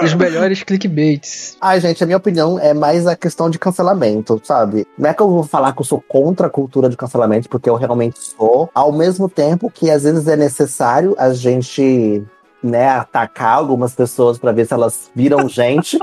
Os 0.02 0.14
melhores 0.14 0.64
clickbaits. 0.64 1.58
Ai, 1.60 1.80
gente, 1.82 2.02
a 2.02 2.08
minha 2.08 2.18
opinião 2.18 2.58
é 2.58 2.74
mais 2.74 3.06
a 3.06 3.16
questão 3.16 3.50
de 3.50 3.60
cancelamento, 3.60 4.42
sabe? 4.44 4.88
Não 4.98 5.10
é 5.10 5.14
que 5.14 5.22
eu 5.22 5.30
vou 5.30 5.44
falar 5.44 5.74
que 5.74 5.82
eu 5.82 5.86
sou 5.86 6.02
contra 6.02 6.48
a 6.48 6.50
cultura 6.50 6.90
de 6.90 6.96
cancelamento, 6.96 7.50
porque 7.50 7.70
eu 7.70 7.76
realmente 7.76 8.18
sou. 8.20 8.70
Ao 8.74 8.92
mesmo 8.92 9.28
tempo 9.28 9.70
que 9.70 9.92
às 9.92 10.04
vezes 10.04 10.28
é 10.28 10.38
necessário 10.38 11.14
a 11.18 11.34
gente 11.34 12.24
né, 12.64 12.90
atacar 12.90 13.58
algumas 13.58 13.94
pessoas 13.94 14.38
para 14.38 14.52
ver 14.52 14.66
se 14.66 14.74
elas 14.74 15.12
viram 15.14 15.50
gente. 15.50 15.98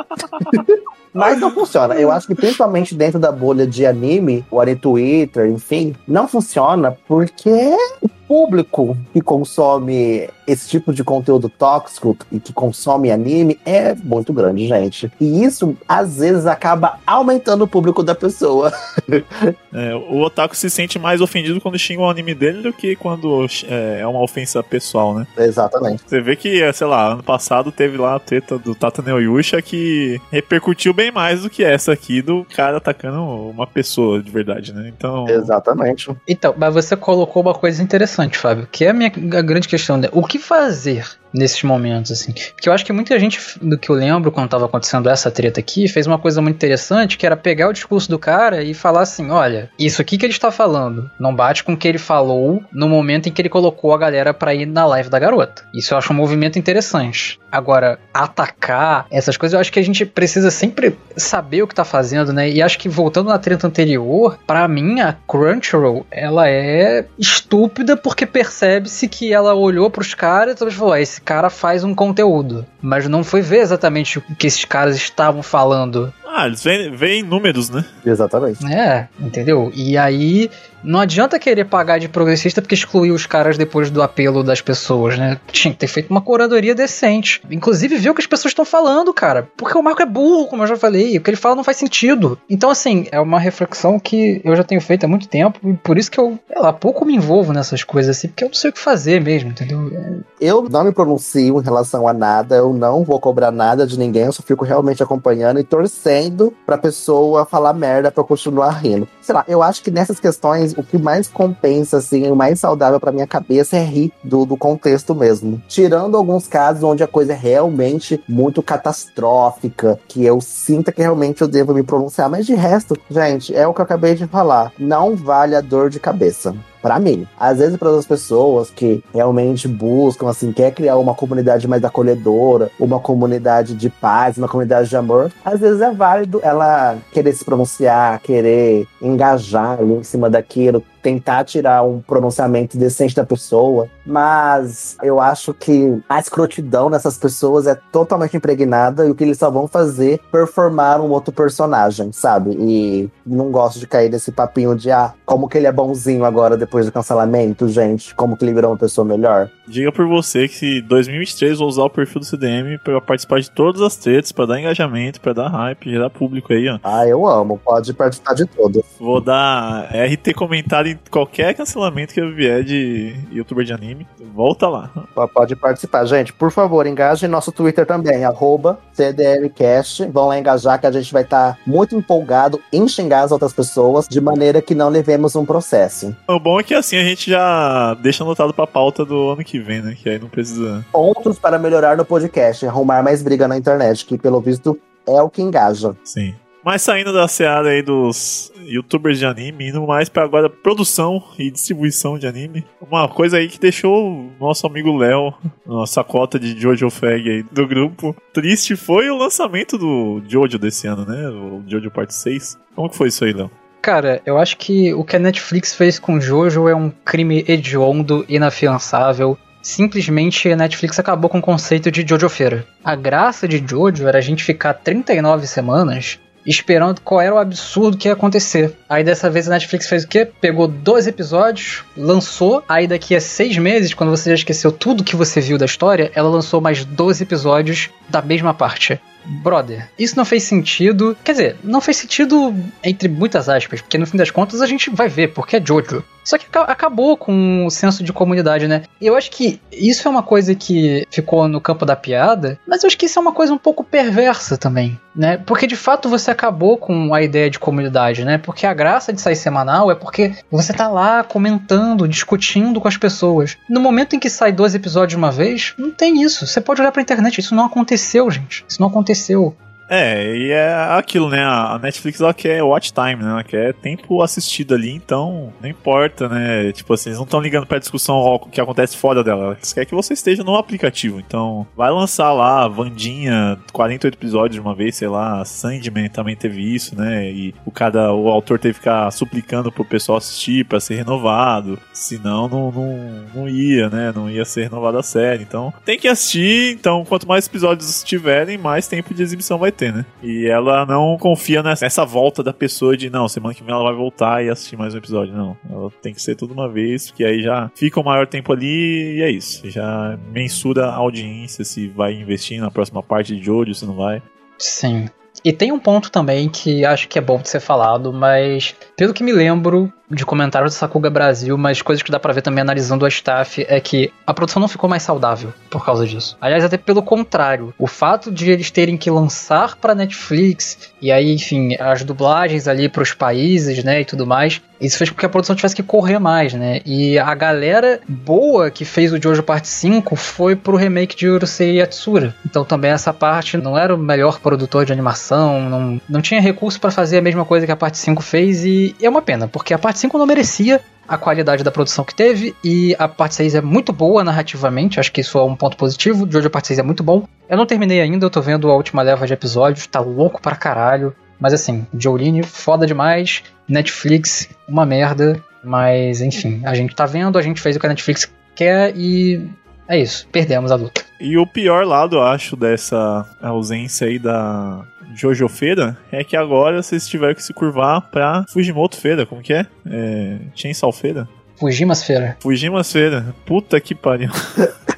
Mas 1.13 1.41
não 1.41 1.51
funciona. 1.51 1.95
Eu 1.95 2.11
acho 2.11 2.27
que 2.27 2.35
principalmente 2.35 2.95
dentro 2.95 3.19
da 3.19 3.33
bolha 3.33 3.67
de 3.67 3.87
anime, 3.87 4.45
em 4.73 4.77
Twitter, 4.77 5.51
enfim, 5.51 5.95
não 6.07 6.29
funciona 6.29 6.97
porque 7.07 7.77
o 8.03 8.11
público 8.29 8.97
que 9.13 9.23
consome 9.23 10.29
esse 10.47 10.69
tipo 10.69 10.93
de 10.93 11.03
conteúdo 11.03 11.49
tóxico 11.49 12.17
e 12.31 12.39
que 12.39 12.53
consome 12.53 13.11
anime 13.11 13.59
é 13.65 13.95
muito 13.95 14.33
grande, 14.33 14.69
gente. 14.69 15.11
E 15.21 15.45
isso, 15.45 15.77
às 15.89 16.19
vezes, 16.19 16.47
acaba 16.47 16.99
aumentando 17.07 17.65
o 17.65 17.69
público 17.69 18.03
da 18.03 18.15
pessoa. 18.15 18.73
É, 19.73 19.95
o 19.95 20.23
otaku 20.23 20.57
se 20.57 20.71
sente 20.71 20.99
mais 20.99 21.21
ofendido 21.21 21.61
quando 21.61 21.79
xinga 21.79 22.01
o 22.01 22.09
anime 22.09 22.35
dele 22.35 22.63
do 22.63 22.73
que 22.73 22.97
quando 22.97 23.47
é, 23.69 24.01
é, 24.01 24.07
uma 24.07 24.23
ofensa 24.23 24.63
pessoal, 24.63 25.15
né? 25.15 25.27
Exatamente. 25.37 26.03
Você 26.07 26.21
vê 26.21 26.35
que, 26.35 26.73
sei 26.73 26.87
lá, 26.87 27.13
ano 27.13 27.23
passado 27.23 27.71
teve 27.71 27.99
lá 27.99 28.17
a 28.17 28.19
treta 28.19 28.59
do 28.59 28.75
Tata 28.75 29.03
Neoyusha 29.03 29.61
que 29.61 30.21
repercutiu 30.33 30.95
bem 30.95 31.13
mais 31.13 31.43
do 31.43 31.51
que 31.51 31.63
essa 31.63 31.93
aqui 31.93 32.23
do 32.23 32.47
cara 32.57 32.79
atacando 32.79 33.23
uma 33.23 33.67
pessoa 33.67 34.23
de 34.23 34.31
verdade, 34.31 34.73
né? 34.73 34.91
Então. 34.97 35.29
Exatamente. 35.29 36.11
Então, 36.27 36.55
mas 36.57 36.73
você 36.73 36.97
colocou 36.97 37.43
uma 37.43 37.55
coisa 37.55 37.83
interessante, 37.83 38.18
Fábio, 38.39 38.69
que 38.71 38.85
é 38.85 38.91
a 38.91 38.93
minha 38.93 39.11
a 39.11 39.43
grande 39.43 39.69
questão. 39.69 39.97
Né? 39.97 40.09
O 40.13 40.23
que 40.23 40.39
fazer 40.39 41.07
nesses 41.33 41.63
momentos, 41.63 42.11
assim. 42.13 42.33
Porque 42.55 42.69
eu 42.69 42.73
acho 42.73 42.85
que 42.85 42.93
muita 42.93 43.19
gente, 43.19 43.41
do 43.61 43.79
que 43.79 43.91
eu 43.91 43.97
lembro 43.97 44.33
quando 44.33 44.49
tava 44.49 44.67
acontecendo 44.67 45.09
essa 45.09 45.31
treta 45.31 45.61
aqui, 45.61 45.89
fez 45.89 46.07
uma 46.07 46.19
coisa 46.19 46.41
muito 46.41 46.57
interessante, 46.57 47.17
que 47.17 47.27
era 47.27 47.37
pegar 47.37 47.69
o 47.69 47.73
discurso 47.73 48.09
do 48.09 48.19
cara 48.19 48.63
e 48.63 48.75
falar 48.75 49.03
assim, 49.03 49.31
olha, 49.31 49.71
isso 49.79 50.01
aqui 50.01 50.19
que 50.19 50.27
ele 50.27 50.33
está 50.33 50.51
falando 50.51 51.11
não 51.19 51.35
bate 51.35 51.65
com 51.65 51.73
o 51.73 51.77
que 51.77 51.89
ele 51.89 51.99
falou 51.99 52.63
no 52.73 52.89
momento 52.89 53.29
em 53.29 53.33
que 53.33 53.41
ele 53.41 53.49
colocou 53.49 53.93
a 53.93 53.99
galera 53.99 54.33
para 54.33 54.55
ir 54.55 54.67
na 54.67 54.87
live 54.87 55.09
da 55.09 55.19
garota. 55.19 55.65
Isso 55.75 55.95
eu 55.95 55.99
acho 55.99 56.13
um 56.13 56.17
movimento 56.17 56.59
interessante. 56.59 57.39
Agora, 57.51 57.99
atacar 58.13 59.07
essas 59.11 59.37
coisas, 59.37 59.55
eu 59.55 59.61
acho 59.61 59.73
que 59.73 59.79
a 59.79 59.85
gente 59.85 60.05
precisa 60.05 60.51
sempre 60.51 60.97
saber 61.17 61.63
o 61.63 61.67
que 61.67 61.75
tá 61.75 61.85
fazendo, 61.85 62.33
né? 62.33 62.49
E 62.51 62.61
acho 62.61 62.79
que 62.79 62.89
voltando 62.89 63.29
na 63.29 63.39
treta 63.39 63.67
anterior, 63.67 64.39
para 64.47 64.67
mim 64.69 65.01
a 65.01 65.15
Crunchyroll, 65.27 66.07
ela 66.11 66.49
é 66.49 67.07
estúpida 67.19 67.97
porque 67.97 68.27
percebe-se 68.27 69.09
que 69.09 69.33
ela 69.33 69.55
olhou 69.55 69.91
pros 69.91 70.15
caras 70.15 70.61
e 70.61 70.71
falou, 70.71 70.93
ah, 70.93 71.01
esse 71.01 71.18
esse 71.19 71.21
cara 71.21 71.51
faz 71.51 71.83
um 71.83 71.95
conteúdo, 71.95 72.65
mas 72.81 73.09
não 73.09 73.25
foi 73.25 73.43
ver 73.43 73.59
exatamente 73.59 74.19
o 74.19 74.23
que 74.23 74.47
esses 74.47 74.65
caras 74.65 74.97
estavam 74.97 75.43
falando. 75.43 76.15
Ah, 76.31 76.47
eles 76.47 76.63
veem 76.95 77.23
números, 77.23 77.71
né? 77.71 77.83
Exatamente. 78.05 78.65
É, 78.71 79.09
entendeu? 79.19 79.73
E 79.75 79.97
aí 79.97 80.51
não 80.85 81.01
adianta 81.01 81.39
querer 81.39 81.65
pagar 81.65 81.99
de 81.99 82.07
progressista 82.07 82.61
porque 82.61 82.75
excluiu 82.75 83.15
os 83.15 83.25
caras 83.25 83.57
depois 83.57 83.91
do 83.91 84.03
apelo 84.03 84.45
das 84.45 84.61
pessoas, 84.61 85.19
né? 85.19 85.41
Tinha 85.51 85.73
que 85.73 85.81
ter 85.81 85.87
feito 85.87 86.11
uma 86.11 86.21
curadoria 86.21 86.75
decente. 86.75 87.41
Inclusive 87.51 87.97
ver 87.97 88.11
o 88.11 88.15
que 88.15 88.21
as 88.21 88.27
pessoas 88.27 88.53
estão 88.53 88.65
falando, 88.65 89.13
cara. 89.13 89.49
Porque 89.57 89.77
o 89.77 89.83
Marco 89.83 90.03
é 90.03 90.07
burro, 90.07 90.47
como 90.47 90.63
eu 90.63 90.67
já 90.67 90.77
falei. 90.77 91.17
O 91.17 91.21
que 91.23 91.31
ele 91.31 91.37
fala 91.37 91.57
não 91.57 91.65
faz 91.65 91.79
sentido. 91.79 92.39
Então, 92.49 92.69
assim, 92.69 93.07
é 93.11 93.19
uma 93.19 93.41
reflexão 93.41 93.99
que 93.99 94.41
eu 94.45 94.55
já 94.55 94.63
tenho 94.63 94.81
feito 94.83 95.05
há 95.05 95.09
muito 95.09 95.29
tempo. 95.29 95.59
E 95.65 95.73
por 95.75 95.97
isso 95.97 96.11
que 96.11 96.21
eu, 96.21 96.39
sei 96.47 96.61
lá, 96.61 96.75
pouco 96.75 97.07
me 97.07 97.17
envolvo 97.17 97.55
nessas 97.55 97.83
coisas 97.83 98.17
assim, 98.17 98.29
porque 98.29 98.45
eu 98.45 98.49
não 98.49 98.55
sei 98.55 98.71
o 98.71 98.73
que 98.73 98.79
fazer 98.79 99.23
mesmo, 99.23 99.51
entendeu? 99.51 99.91
É... 99.95 100.19
Eu 100.41 100.69
não 100.69 100.85
me 100.85 100.93
pronuncio 100.93 101.59
em 101.59 101.65
relação 101.65 102.07
a 102.07 102.13
nada. 102.13 102.57
Eu 102.57 102.73
não 102.75 103.03
vou 103.03 103.19
cobrar 103.19 103.51
nada 103.51 103.87
de 103.87 103.99
ninguém. 103.99 104.25
Eu 104.25 104.33
só 104.33 104.43
fico 104.43 104.65
realmente 104.65 105.03
acompanhando 105.03 105.59
e 105.59 105.65
torcendo 105.65 106.18
pra 106.67 106.79
pessoa 106.79 107.45
falar 107.45 107.73
merda 107.73 108.11
pra 108.11 108.23
eu 108.23 108.27
continuar 108.27 108.71
rindo. 108.71 109.09
Sei 109.21 109.35
lá, 109.35 109.45
eu 109.47 109.63
acho 109.63 109.83
que 109.83 109.91
nessas 109.91 110.19
questões 110.19 110.73
o 110.77 110.83
que 110.83 110.99
mais 110.99 111.29
compensa, 111.29 111.99
assim, 111.99 112.31
o 112.31 112.37
mais 112.37 112.61
saudável 112.61 112.99
para 112.99 113.13
minha 113.13 113.27
cabeça 113.27 113.77
é 113.77 113.85
rir 113.85 114.13
do, 114.23 114.45
do 114.45 114.57
contexto 114.57 115.15
mesmo. 115.15 115.63
Tirando 115.69 116.17
alguns 116.17 116.47
casos 116.47 116.83
onde 116.83 117.03
a 117.03 117.07
coisa 117.07 117.33
é 117.33 117.37
realmente 117.37 118.23
muito 118.29 118.63
catastrófica, 118.63 119.99
que 120.09 120.25
eu 120.25 120.41
sinta 120.41 120.93
que 120.93 121.03
realmente 121.03 121.43
eu 121.43 121.49
devo 121.49 121.75
me 121.75 121.83
pronunciar, 121.83 122.29
mas 122.29 122.47
de 122.47 122.55
resto, 122.55 122.97
gente, 123.11 123.55
é 123.55 123.67
o 123.67 123.75
que 123.75 123.81
eu 123.81 123.85
acabei 123.85 124.15
de 124.15 124.27
falar. 124.27 124.73
Não 124.79 125.15
vale 125.15 125.55
a 125.55 125.61
dor 125.61 125.91
de 125.91 126.01
cabeça 126.01 126.55
para 126.83 126.99
mim. 126.99 127.27
Às 127.39 127.59
vezes 127.59 127.77
para 127.77 127.91
as 127.91 128.07
pessoas 128.07 128.71
que 128.71 129.03
realmente 129.13 129.67
buscam 129.69 130.29
assim, 130.29 130.53
quer 130.53 130.73
criar 130.73 130.97
uma 130.97 131.15
comunidade 131.15 131.67
mais 131.67 131.85
acolhedora, 131.85 132.71
uma 132.79 133.01
comunidade 133.01 133.75
de 133.75 133.89
paz, 133.89 134.39
uma 134.39 134.49
comunidade 134.49 134.89
de 134.89 134.97
amor, 134.97 135.31
às 135.45 135.61
vezes 135.61 135.81
é 135.81 135.91
válido 135.91 136.41
ela 136.43 136.97
querer 137.13 137.33
se 137.33 137.45
pronunciar, 137.45 138.21
querer 138.21 138.87
engajar 139.01 139.83
em 139.83 140.03
cima 140.03 140.29
daquilo, 140.31 140.83
tentar 141.03 141.45
tirar 141.45 141.83
um 141.83 142.01
pronunciamento 142.01 142.77
decente 142.77 143.15
da 143.15 143.25
pessoa, 143.25 143.89
mas 144.05 144.97
eu 145.03 145.21
acho 145.21 145.53
que 145.55 146.01
a 146.09 146.19
escrotidão 146.19 146.91
nessas 146.91 147.17
pessoas 147.17 147.67
é 147.67 147.75
totalmente 147.93 148.37
impregnada 148.37 149.07
e 149.07 149.11
o 149.11 149.15
que 149.15 149.25
eles 149.25 149.39
só 149.39 149.51
vão 149.51 149.67
fazer 149.67 150.15
é 150.15 150.19
performar 150.31 151.01
um 151.01 151.11
outro 151.11 151.33
personagem, 151.33 152.13
sabe? 152.13 152.57
E 152.59 153.11
não 153.27 153.51
gosto 153.51 153.79
de 153.79 153.87
cair 153.87 154.11
nesse 154.11 154.33
papinho 154.33 154.75
de 154.75 154.91
ah, 154.91 155.13
como 155.25 155.49
que 155.49 155.59
ele 155.59 155.67
é 155.67 155.73
bonzinho 155.73 156.25
agora 156.25 156.57
depois 156.57 156.87
do 156.87 156.93
cancelamento, 156.93 157.69
gente, 157.69 158.15
como 158.15 158.37
que 158.37 158.45
ele 158.45 158.55
virou 158.55 158.71
uma 158.71 158.79
pessoa 158.79 159.05
melhor. 159.05 159.51
Diga 159.67 159.93
por 159.93 160.07
você 160.09 160.49
que 160.49 160.81
2023 160.81 161.59
vou 161.59 161.69
usar 161.69 161.83
o 161.83 161.91
perfil 161.91 162.21
do 162.21 162.25
CDM 162.25 162.79
para 162.83 163.01
participar 163.01 163.41
de 163.41 163.51
todas 163.51 163.83
as 163.83 163.97
tretas, 163.97 164.33
para 164.33 164.47
dar 164.47 164.61
engajamento, 164.61 165.21
para 165.21 165.35
dar 165.35 165.49
hype, 165.49 165.91
gerar 165.91 166.09
público 166.09 166.53
aí, 166.53 166.69
ó. 166.69 166.79
Ah, 166.83 167.07
eu 167.07 167.27
amo, 167.27 167.61
pode 167.63 167.93
participar 167.93 168.35
de 168.35 168.47
todas. 168.47 168.83
Vou 168.99 169.21
dar 169.21 169.91
RT 169.93 170.33
comentário 170.35 170.88
vale 170.89 170.99
qualquer 171.11 171.55
cancelamento 171.55 172.15
que 172.15 172.21
vier 172.31 172.63
de 172.63 173.15
youtuber 173.33 173.65
de 173.65 173.73
anime. 173.73 174.07
Volta 174.35 174.69
lá. 174.69 174.91
Pode 175.35 175.57
participar. 175.57 176.05
Gente, 176.07 176.33
por 176.33 176.51
favor, 176.51 176.87
engaje 176.87 177.27
em 177.27 177.29
nosso 177.29 177.53
Twitter 177.53 177.85
também, 177.85 178.25
arroba 178.25 178.79
CDMcast. 178.93 180.07
Vão 180.07 180.29
lá 180.29 180.39
engajar 180.39 180.81
que 180.81 180.87
a 180.87 180.93
gente 180.93 181.13
vai 181.13 181.23
estar 181.23 181.55
tá 181.55 181.59
muito 181.67 181.97
empolgado 181.97 182.61
em 182.73 182.87
xingar 182.89 183.23
as 183.23 183.33
outras 183.33 183.53
pessoas 183.53 184.07
de 184.09 184.21
maneira 184.21 184.63
que 184.63 184.75
não 184.75 184.89
levemos 184.89 185.35
um 185.37 185.45
processo. 185.45 186.15
O 186.29 186.39
bom 186.39 186.61
é 186.61 186.63
que 186.63 186.75
assim 186.75 186.97
a 186.97 187.05
gente 187.05 187.31
já 187.31 187.95
deixa 187.95 188.25
anotado 188.25 188.55
pra 188.55 188.67
pauta 188.67 189.05
do 189.05 189.31
ano 189.31 189.45
que 189.45 189.59
vem, 189.59 189.83
né? 189.83 189.97
Que 190.01 190.09
aí 190.09 190.19
não 190.19 190.29
precisa. 190.29 190.85
Pontos 190.93 191.39
para 191.39 191.59
melhorar 191.59 191.97
no 191.97 192.05
podcast, 192.05 192.67
arrumar 192.67 193.03
mais 193.03 193.23
briga 193.23 193.49
na 193.49 193.57
internet, 193.57 194.05
que 194.05 194.17
pelo 194.17 194.41
visto 194.41 194.79
é 195.07 195.21
o 195.21 195.31
que 195.31 195.43
engaja. 195.43 195.95
Sim. 196.05 196.35
Mas 196.69 196.83
saindo 196.83 197.15
da 197.15 197.27
seara 197.27 197.71
aí 197.71 197.81
dos 197.81 198.53
youtubers 198.61 199.19
de 199.19 199.25
anime, 199.25 199.71
indo 199.71 199.87
mais 199.87 200.11
para 200.11 200.23
agora 200.23 200.51
produção 200.51 201.25
e 201.39 201.51
distribuição 201.51 202.19
de 202.19 202.27
anime. 202.27 202.63
Uma 202.79 203.09
coisa 203.09 203.39
aí 203.39 203.49
que 203.49 203.59
deixou 203.59 204.07
o 204.07 204.33
nosso 204.39 204.67
amigo 204.67 204.95
Léo, 204.95 205.33
nossa 205.65 206.05
cota 206.05 206.39
de 206.39 206.61
Jojo 206.61 206.91
Fag 206.91 207.27
aí 207.27 207.43
do 207.43 207.67
grupo, 207.67 208.15
triste 208.35 208.77
foi 208.77 209.09
o 209.09 209.17
lançamento 209.17 209.79
do 209.79 210.21
Jojo 210.29 210.59
desse 210.59 210.87
ano, 210.87 211.07
né? 211.07 211.31
O 211.31 211.63
Jojo 211.67 211.91
Parte 211.91 212.13
6. 212.13 212.59
Como 212.77 212.91
que 212.91 212.99
foi 212.99 213.09
isso 213.09 213.25
aí, 213.25 213.33
Léo? 213.33 213.51
Cara, 213.81 214.21
eu 214.27 214.37
acho 214.37 214.59
que 214.59 214.93
o 214.93 215.03
que 215.05 215.17
a 215.17 215.19
Netflix 215.19 215.75
fez 215.75 215.99
com 215.99 216.21
Jojo 216.21 216.69
é 216.69 216.75
um 216.77 216.91
crime 216.91 217.47
hediondo, 217.49 218.27
inafiançável. 218.29 219.39
Simplesmente 219.63 220.53
a 220.53 220.57
Netflix 220.57 220.99
acabou 220.99 221.31
com 221.31 221.39
o 221.39 221.43
conceito 221.43 221.91
de 221.91 222.05
Jojo 222.07 222.29
Feira. 222.29 222.67
A 222.85 222.95
graça 222.95 223.49
de 223.49 223.57
Jojo 223.67 224.07
era 224.07 224.19
a 224.19 224.21
gente 224.21 224.45
ficar 224.45 224.75
39 224.75 225.47
semanas 225.47 226.19
esperando 226.51 227.01
qual 227.01 227.21
era 227.21 227.35
o 227.35 227.39
absurdo 227.39 227.97
que 227.97 228.09
ia 228.09 228.15
acontecer. 228.15 228.77
Aí 228.89 229.05
dessa 229.05 229.29
vez 229.29 229.49
a 229.49 229.53
Netflix 229.53 229.89
fez 229.89 230.05
o 230.05 230.09
quê? 230.09 230.27
Pegou 230.41 230.67
dois 230.67 231.07
episódios, 231.07 231.85
lançou, 231.97 232.65
aí 232.69 232.87
daqui 232.87 233.15
a 233.15 233.21
seis 233.21 233.59
meses, 233.59 233.93
quando 233.95 234.11
você 234.11 234.31
já 234.31 234.35
esqueceu 234.35 234.73
tudo 234.73 235.05
que 235.05 235.17
você 235.17 235.41
viu 235.41 235.59
da 235.59 235.67
história, 235.67 236.11
ela 236.15 236.29
lançou 236.29 236.61
mais 236.61 236.85
12 236.85 237.23
episódios 237.23 237.91
da 238.09 238.23
mesma 238.23 238.55
parte 238.55 239.01
brother, 239.29 239.89
isso 239.99 240.17
não 240.17 240.25
fez 240.25 240.43
sentido. 240.43 241.17
Quer 241.23 241.33
dizer, 241.33 241.57
não 241.63 241.81
fez 241.81 241.97
sentido 241.97 242.55
entre 242.83 243.09
muitas 243.09 243.49
aspas, 243.49 243.81
porque 243.81 243.99
no 243.99 244.07
fim 244.07 244.17
das 244.17 244.31
contas 244.31 244.61
a 244.61 244.67
gente 244.67 244.91
vai 244.91 245.09
ver, 245.09 245.29
porque 245.29 245.57
é 245.57 245.65
Jojo. 245.65 246.05
Só 246.29 246.37
que 246.37 246.47
acabou 246.53 247.17
com 247.17 247.65
o 247.65 247.71
senso 247.71 248.05
de 248.05 248.13
comunidade, 248.13 248.69
né? 248.69 248.83
Eu 249.01 249.17
acho 249.17 249.31
que 249.31 249.59
isso 249.73 250.07
é 250.07 250.11
uma 250.11 250.23
coisa 250.23 250.55
que 250.55 251.07
ficou 251.11 251.49
no 251.49 251.59
campo 251.59 251.87
da 251.87 251.97
piada, 251.97 252.59
mas 252.67 252.83
eu 252.83 252.87
acho 252.87 252.99
que 252.99 253.07
isso 253.07 253.19
é 253.19 253.23
uma 253.23 253.33
coisa 253.33 253.55
um 253.55 253.57
pouco 253.57 253.83
perversa 253.83 254.59
também, 254.59 255.01
né? 255.17 255.39
Porque 255.39 255.67
de 255.67 255.75
fato 255.75 256.07
você 256.07 256.31
acabou 256.31 256.77
com 256.77 257.15
a 257.15 257.23
ideia 257.23 257.49
de 257.49 257.59
comunidade, 257.59 258.27
né? 258.27 258.37
Porque 258.37 258.67
a 258.67 258.75
graça 258.75 259.11
de 259.11 259.23
sair 259.23 259.37
semanal 259.37 259.91
é 259.91 259.95
porque 259.95 260.35
você 260.51 260.75
tá 260.75 260.87
lá 260.87 261.25
comentando, 261.25 262.07
discutindo 262.07 262.79
com 262.79 262.89
as 262.89 262.99
pessoas. 262.99 263.57
No 263.67 263.81
momento 263.81 264.15
em 264.15 264.19
que 264.19 264.29
sai 264.29 264.53
dois 264.53 264.75
episódios 264.75 265.13
de 265.13 265.17
uma 265.17 265.31
vez, 265.31 265.73
não 265.79 265.91
tem 265.91 266.23
isso. 266.23 266.47
Você 266.47 266.61
pode 266.61 266.83
olhar 266.83 266.93
pra 266.93 267.01
internet, 267.01 267.39
isso 267.39 267.55
não 267.55 267.65
aconteceu, 267.65 268.31
gente. 268.31 268.67
Isso 268.69 268.83
não 268.83 268.89
aconteceu 268.89 269.18
aconteceu. 269.19 269.57
É, 269.89 270.37
e 270.37 270.51
é 270.51 270.75
aquilo, 270.91 271.29
né? 271.31 271.43
A 271.43 271.79
Netflix 271.83 272.21
ela 272.21 272.35
quer 272.35 272.63
watch 272.63 272.93
time, 272.93 273.23
né? 273.23 273.31
Ela 273.31 273.45
quer 273.45 273.73
tempo 273.75 274.23
assistido 274.23 274.75
ali, 274.75 274.91
então 274.91 275.53
não 275.61 275.69
importa, 275.69 276.29
né? 276.29 276.73
Tipo 276.73 276.93
assim, 276.95 277.11
eles 277.11 277.19
não 277.19 277.25
estão 277.25 277.41
ligando 277.41 277.67
pra 277.67 277.79
discussão 277.79 278.39
que 278.53 278.61
acontece 278.61 278.97
fora 278.97 279.25
dela. 279.25 279.57
Eles 279.57 279.73
querem 279.73 279.89
que 279.89 279.95
você 279.95 280.13
esteja 280.13 280.45
no 280.45 280.57
aplicativo. 280.57 281.19
Então, 281.19 281.67
vai 281.77 281.91
lançar 281.91 282.33
lá, 282.33 282.69
Vandinha, 282.69 283.59
48 283.73 284.15
episódios 284.15 284.55
de 284.55 284.61
uma 284.61 284.75
vez, 284.75 284.97
sei 284.97 285.09
lá. 285.09 285.45
Sandman 285.45 286.09
também 286.11 286.37
teve 286.37 286.63
isso, 286.63 286.95
né? 286.97 287.31
E 287.31 287.55
o 287.65 287.71
cara, 287.71 288.13
o 288.13 288.29
autor 288.29 288.59
teve 288.59 288.75
que 288.75 288.81
ficar 288.81 289.11
suplicando 289.11 289.73
pro 289.73 289.85
pessoal 289.85 290.19
assistir 290.19 290.65
pra 290.67 290.81
ser 290.81 290.97
renovado. 290.97 291.79
Senão 291.93 292.49
não, 292.49 292.71
não, 292.71 293.25
não 293.35 293.49
ia, 293.49 293.89
né? 293.89 294.13
Não 294.15 294.29
ia 294.29 294.45
ser 294.45 294.65
renovada 294.65 295.01
a 295.01 295.03
série. 295.03 295.43
Então, 295.43 295.73
tem 295.85 295.99
que 295.99 296.09
assistir. 296.09 296.75
Então, 296.75 297.05
quanto 297.05 297.27
mais 297.27 297.47
episódios 297.47 298.03
tiverem, 298.03 298.59
mais 298.59 298.87
tempo 298.87 299.15
de 299.15 299.23
exibição 299.23 299.59
vai 299.59 299.73
ter, 299.73 299.78
né? 299.87 300.05
E 300.23 300.47
ela 300.47 300.85
não 300.85 301.17
confia 301.19 301.63
nessa 301.63 302.05
volta 302.05 302.43
da 302.43 302.53
pessoa 302.53 302.97
de, 302.97 303.09
não, 303.09 303.29
semana 303.29 303.55
que 303.55 303.63
vem 303.63 303.73
ela 303.73 303.85
vai 303.85 303.95
voltar 303.95 304.45
e 304.45 304.51
assistir 304.51 304.77
mais 304.77 304.95
um 304.95 304.99
episódio. 304.99 305.35
Não, 305.35 305.57
ela 305.71 305.91
tem 306.03 306.13
que 306.13 306.21
ser 306.21 306.35
tudo 306.35 306.53
uma 306.53 306.69
vez, 306.69 307.09
porque 307.09 307.25
aí 307.25 307.43
já 307.43 307.71
fica 307.75 308.01
o 308.01 308.05
maior 308.05 308.27
tempo 308.27 308.53
ali 308.53 309.19
e 309.19 309.23
é 309.23 309.31
isso. 309.31 309.69
Já 309.71 310.19
mensura 310.33 310.87
a 310.87 310.95
audiência 310.95 311.65
se 311.65 311.89
vai 311.89 312.15
investir 312.15 312.61
na 312.61 312.71
próxima 312.71 313.03
parte 313.03 313.37
de 313.37 313.43
Jojo, 313.43 313.75
se 313.75 313.87
não 313.87 313.95
vai. 313.95 314.23
Sim. 314.59 315.09
E 315.45 315.53
tem 315.53 315.73
um 315.73 315.79
ponto 315.79 316.11
também 316.11 316.49
que 316.49 316.85
acho 316.85 317.09
que 317.09 317.19
é 317.19 317.23
bom 317.23 317.39
de 317.39 317.49
ser 317.49 317.61
falado, 317.61 318.13
mas 318.13 318.75
pelo 318.97 319.15
que 319.15 319.23
me 319.23 319.33
lembro, 319.33 319.93
de 320.11 320.25
comentários 320.25 320.75
do 320.75 320.79
Sakuga 320.79 321.11
Brasil, 321.11 321.57
mas 321.59 321.83
coisas 321.83 322.03
que 322.03 322.11
dá 322.11 322.19
para 322.19 322.33
ver 322.33 322.43
também 322.43 322.63
analisando 322.63 323.05
a 323.05 323.09
staff 323.09 323.65
é 323.69 323.81
que 323.81 324.13
a 324.27 324.33
produção 324.33 324.61
não 324.61 324.69
ficou 324.69 324.89
mais 324.89 325.03
saudável 325.03 325.53
por 325.71 325.85
causa 325.85 326.07
disso. 326.07 326.37
Aliás, 326.41 326.65
até 326.65 326.77
pelo 326.77 327.03
contrário, 327.03 327.75
o 327.79 327.87
fato 327.87 328.31
de 328.31 328.51
eles 328.51 328.71
terem 328.71 328.97
que 328.97 329.11
lançar 329.11 329.77
para 329.77 329.95
Netflix 329.95 330.93
e 331.01 331.13
aí, 331.13 331.33
enfim, 331.33 331.77
as 331.79 332.03
dublagens 332.03 332.67
ali 332.67 332.89
para 332.89 333.03
os 333.03 333.13
países, 333.13 333.85
né, 333.85 334.01
e 334.01 334.05
tudo 334.05 334.27
mais, 334.27 334.61
isso 334.81 334.97
fez 334.97 335.11
com 335.11 335.17
que 335.17 335.27
a 335.27 335.29
produção 335.29 335.57
tivesse 335.57 335.75
que 335.75 335.83
correr 335.83 336.19
mais, 336.19 336.55
né? 336.55 336.81
E 336.87 337.19
a 337.19 337.35
galera 337.35 338.01
boa 338.09 338.71
que 338.71 338.85
fez 338.85 339.13
o 339.13 339.21
Jojo 339.21 339.43
Parte 339.43 339.69
5 339.69 340.15
foi 340.15 340.55
pro 340.55 340.77
remake 340.77 341.17
de 341.17 341.29
Urusei 341.29 341.79
Yatsura. 341.79 342.35
Então 342.47 342.65
também 342.65 342.91
essa 342.91 343.13
parte 343.13 343.57
não 343.57 343.77
era 343.77 343.95
o 343.95 343.99
melhor 343.99 344.39
produtor 344.39 344.85
de 344.85 344.93
animação, 344.93 345.69
não, 345.69 346.01
não 346.09 346.21
tinha 346.21 346.41
recurso 346.41 346.81
para 346.81 346.91
fazer 346.91 347.19
a 347.19 347.23
mesma 347.23 347.45
coisa 347.45 347.67
que 347.67 347.73
a 347.73 347.77
parte 347.77 347.99
5 347.99 348.23
fez 348.23 348.65
e 348.65 348.95
é 349.03 349.09
uma 349.09 349.23
pena, 349.23 349.49
porque 349.49 349.75
a 349.75 349.79
parte 349.79 349.98
parte 349.99 350.01
5 350.01 350.19
não 350.19 350.27
merecia 350.27 350.81
a 351.07 351.17
qualidade 351.17 351.65
da 351.65 351.71
produção 351.71 352.05
que 352.05 352.15
teve, 352.15 352.55
e 352.63 352.95
a 352.99 353.09
parte 353.09 353.35
6 353.35 353.57
é 353.57 353.61
muito 353.61 353.93
boa 353.93 354.23
narrativamente, 354.23 355.01
acho 355.01 355.11
que 355.11 355.23
isso 355.23 355.39
é 355.39 355.43
um 355.43 355.57
ponto 355.57 355.77
positivo. 355.77 356.25
O 356.25 356.31
Jojo 356.31 356.51
parte 356.51 356.69
6 356.69 356.79
é 356.79 356.83
muito 356.83 357.03
bom. 357.03 357.27
Eu 357.49 357.57
não 357.57 357.67
terminei 357.67 358.01
ainda, 358.01 358.27
eu 358.27 358.31
tô 358.31 358.41
vendo 358.41 358.71
a 358.71 358.75
última 358.75 359.03
leva 359.03 359.27
de 359.27 359.33
episódios, 359.33 359.87
tá 359.87 360.01
louco 360.01 360.41
pra 360.41 360.55
caralho. 360.55 361.15
Mas 361.41 361.53
assim, 361.53 361.87
Jolene, 361.99 362.43
foda 362.43 362.87
demais. 362.87 363.43
Netflix, 363.67 364.49
uma 364.69 364.85
merda. 364.85 365.43
Mas 365.65 366.21
enfim, 366.21 366.63
a 366.65 366.75
gente 366.75 366.95
tá 366.95 367.07
vendo, 367.07 367.39
a 367.39 367.43
gente 367.43 367.61
fez 367.61 367.75
o 367.75 367.81
que 367.81 367.87
a 367.87 367.89
Netflix 367.89 368.31
quer 368.55 368.95
e 368.97 369.49
é 369.89 369.99
isso, 369.99 370.29
perdemos 370.31 370.71
a 370.71 370.77
luta. 370.77 371.03
E 371.19 371.37
o 371.37 371.47
pior 371.47 371.85
lado, 371.87 372.21
acho, 372.21 372.55
dessa 372.55 373.27
ausência 373.43 374.07
aí 374.07 374.19
da, 374.19 374.85
Jojo 375.19 375.49
Feira 375.49 375.99
é 376.13 376.23
que 376.23 376.37
agora 376.37 376.81
vocês 376.81 377.09
tiveram 377.09 377.35
que 377.35 377.43
se 377.43 377.53
curvar 377.53 378.03
pra 378.03 378.45
Fujimoto 378.49 378.97
Feira, 378.97 379.27
como 379.27 379.43
que 379.43 379.53
é? 379.53 379.67
é 379.85 380.39
Chainsaw 380.55 380.93
Feira? 380.93 381.29
Fujimas 381.59 382.05
Feira. 382.05 382.37
Fujimas 382.39 382.93
Feira. 382.93 383.35
Puta 383.45 383.81
que 383.81 383.95
pariu. 383.95 384.31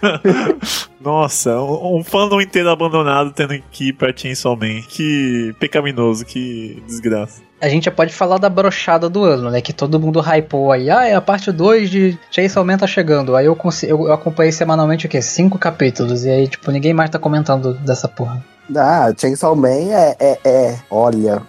Nossa, 1.01 1.59
um, 1.59 1.97
um 1.99 2.05
fandom 2.05 2.39
inteiro 2.39 2.69
abandonado 2.69 3.33
tendo 3.33 3.59
que 3.71 3.89
ir 3.89 3.93
pra 3.95 4.15
Chainsaw 4.15 4.55
Man. 4.55 4.83
Que 4.87 5.55
pecaminoso, 5.59 6.27
que 6.27 6.83
desgraça. 6.87 7.41
A 7.63 7.69
gente 7.69 7.85
já 7.85 7.91
pode 7.91 8.13
falar 8.13 8.37
da 8.37 8.51
brochada 8.51 9.09
do 9.09 9.25
ano, 9.25 9.51
né? 9.51 9.63
Que 9.63 9.73
todo 9.73 9.99
mundo 9.99 10.21
hypou 10.21 10.71
aí. 10.71 10.91
Ah, 10.91 11.07
é 11.07 11.15
a 11.15 11.21
parte 11.21 11.51
2 11.51 11.91
de 11.91 12.19
Chainsaw 12.31 12.65
Man 12.65 12.77
tá 12.77 12.87
chegando. 12.87 13.35
Aí 13.35 13.47
eu, 13.47 13.59
eu 13.89 14.13
acompanhei 14.13 14.53
semanalmente 14.53 15.07
o 15.07 15.09
quê? 15.09 15.23
Cinco 15.23 15.59
capítulos. 15.59 16.27
E 16.27 16.31
aí, 16.31 16.49
tipo, 16.49 16.71
ninguém 16.71 16.93
mais 16.93 17.09
tá 17.09 17.19
comentando 17.19 17.73
dessa 17.75 18.07
porra. 18.07 18.45
Ah, 18.77 19.13
Chainsaw 19.17 19.55
Man 19.57 19.69
é, 19.69 20.17
é, 20.19 20.39
é, 20.45 20.79
olha. 20.91 21.43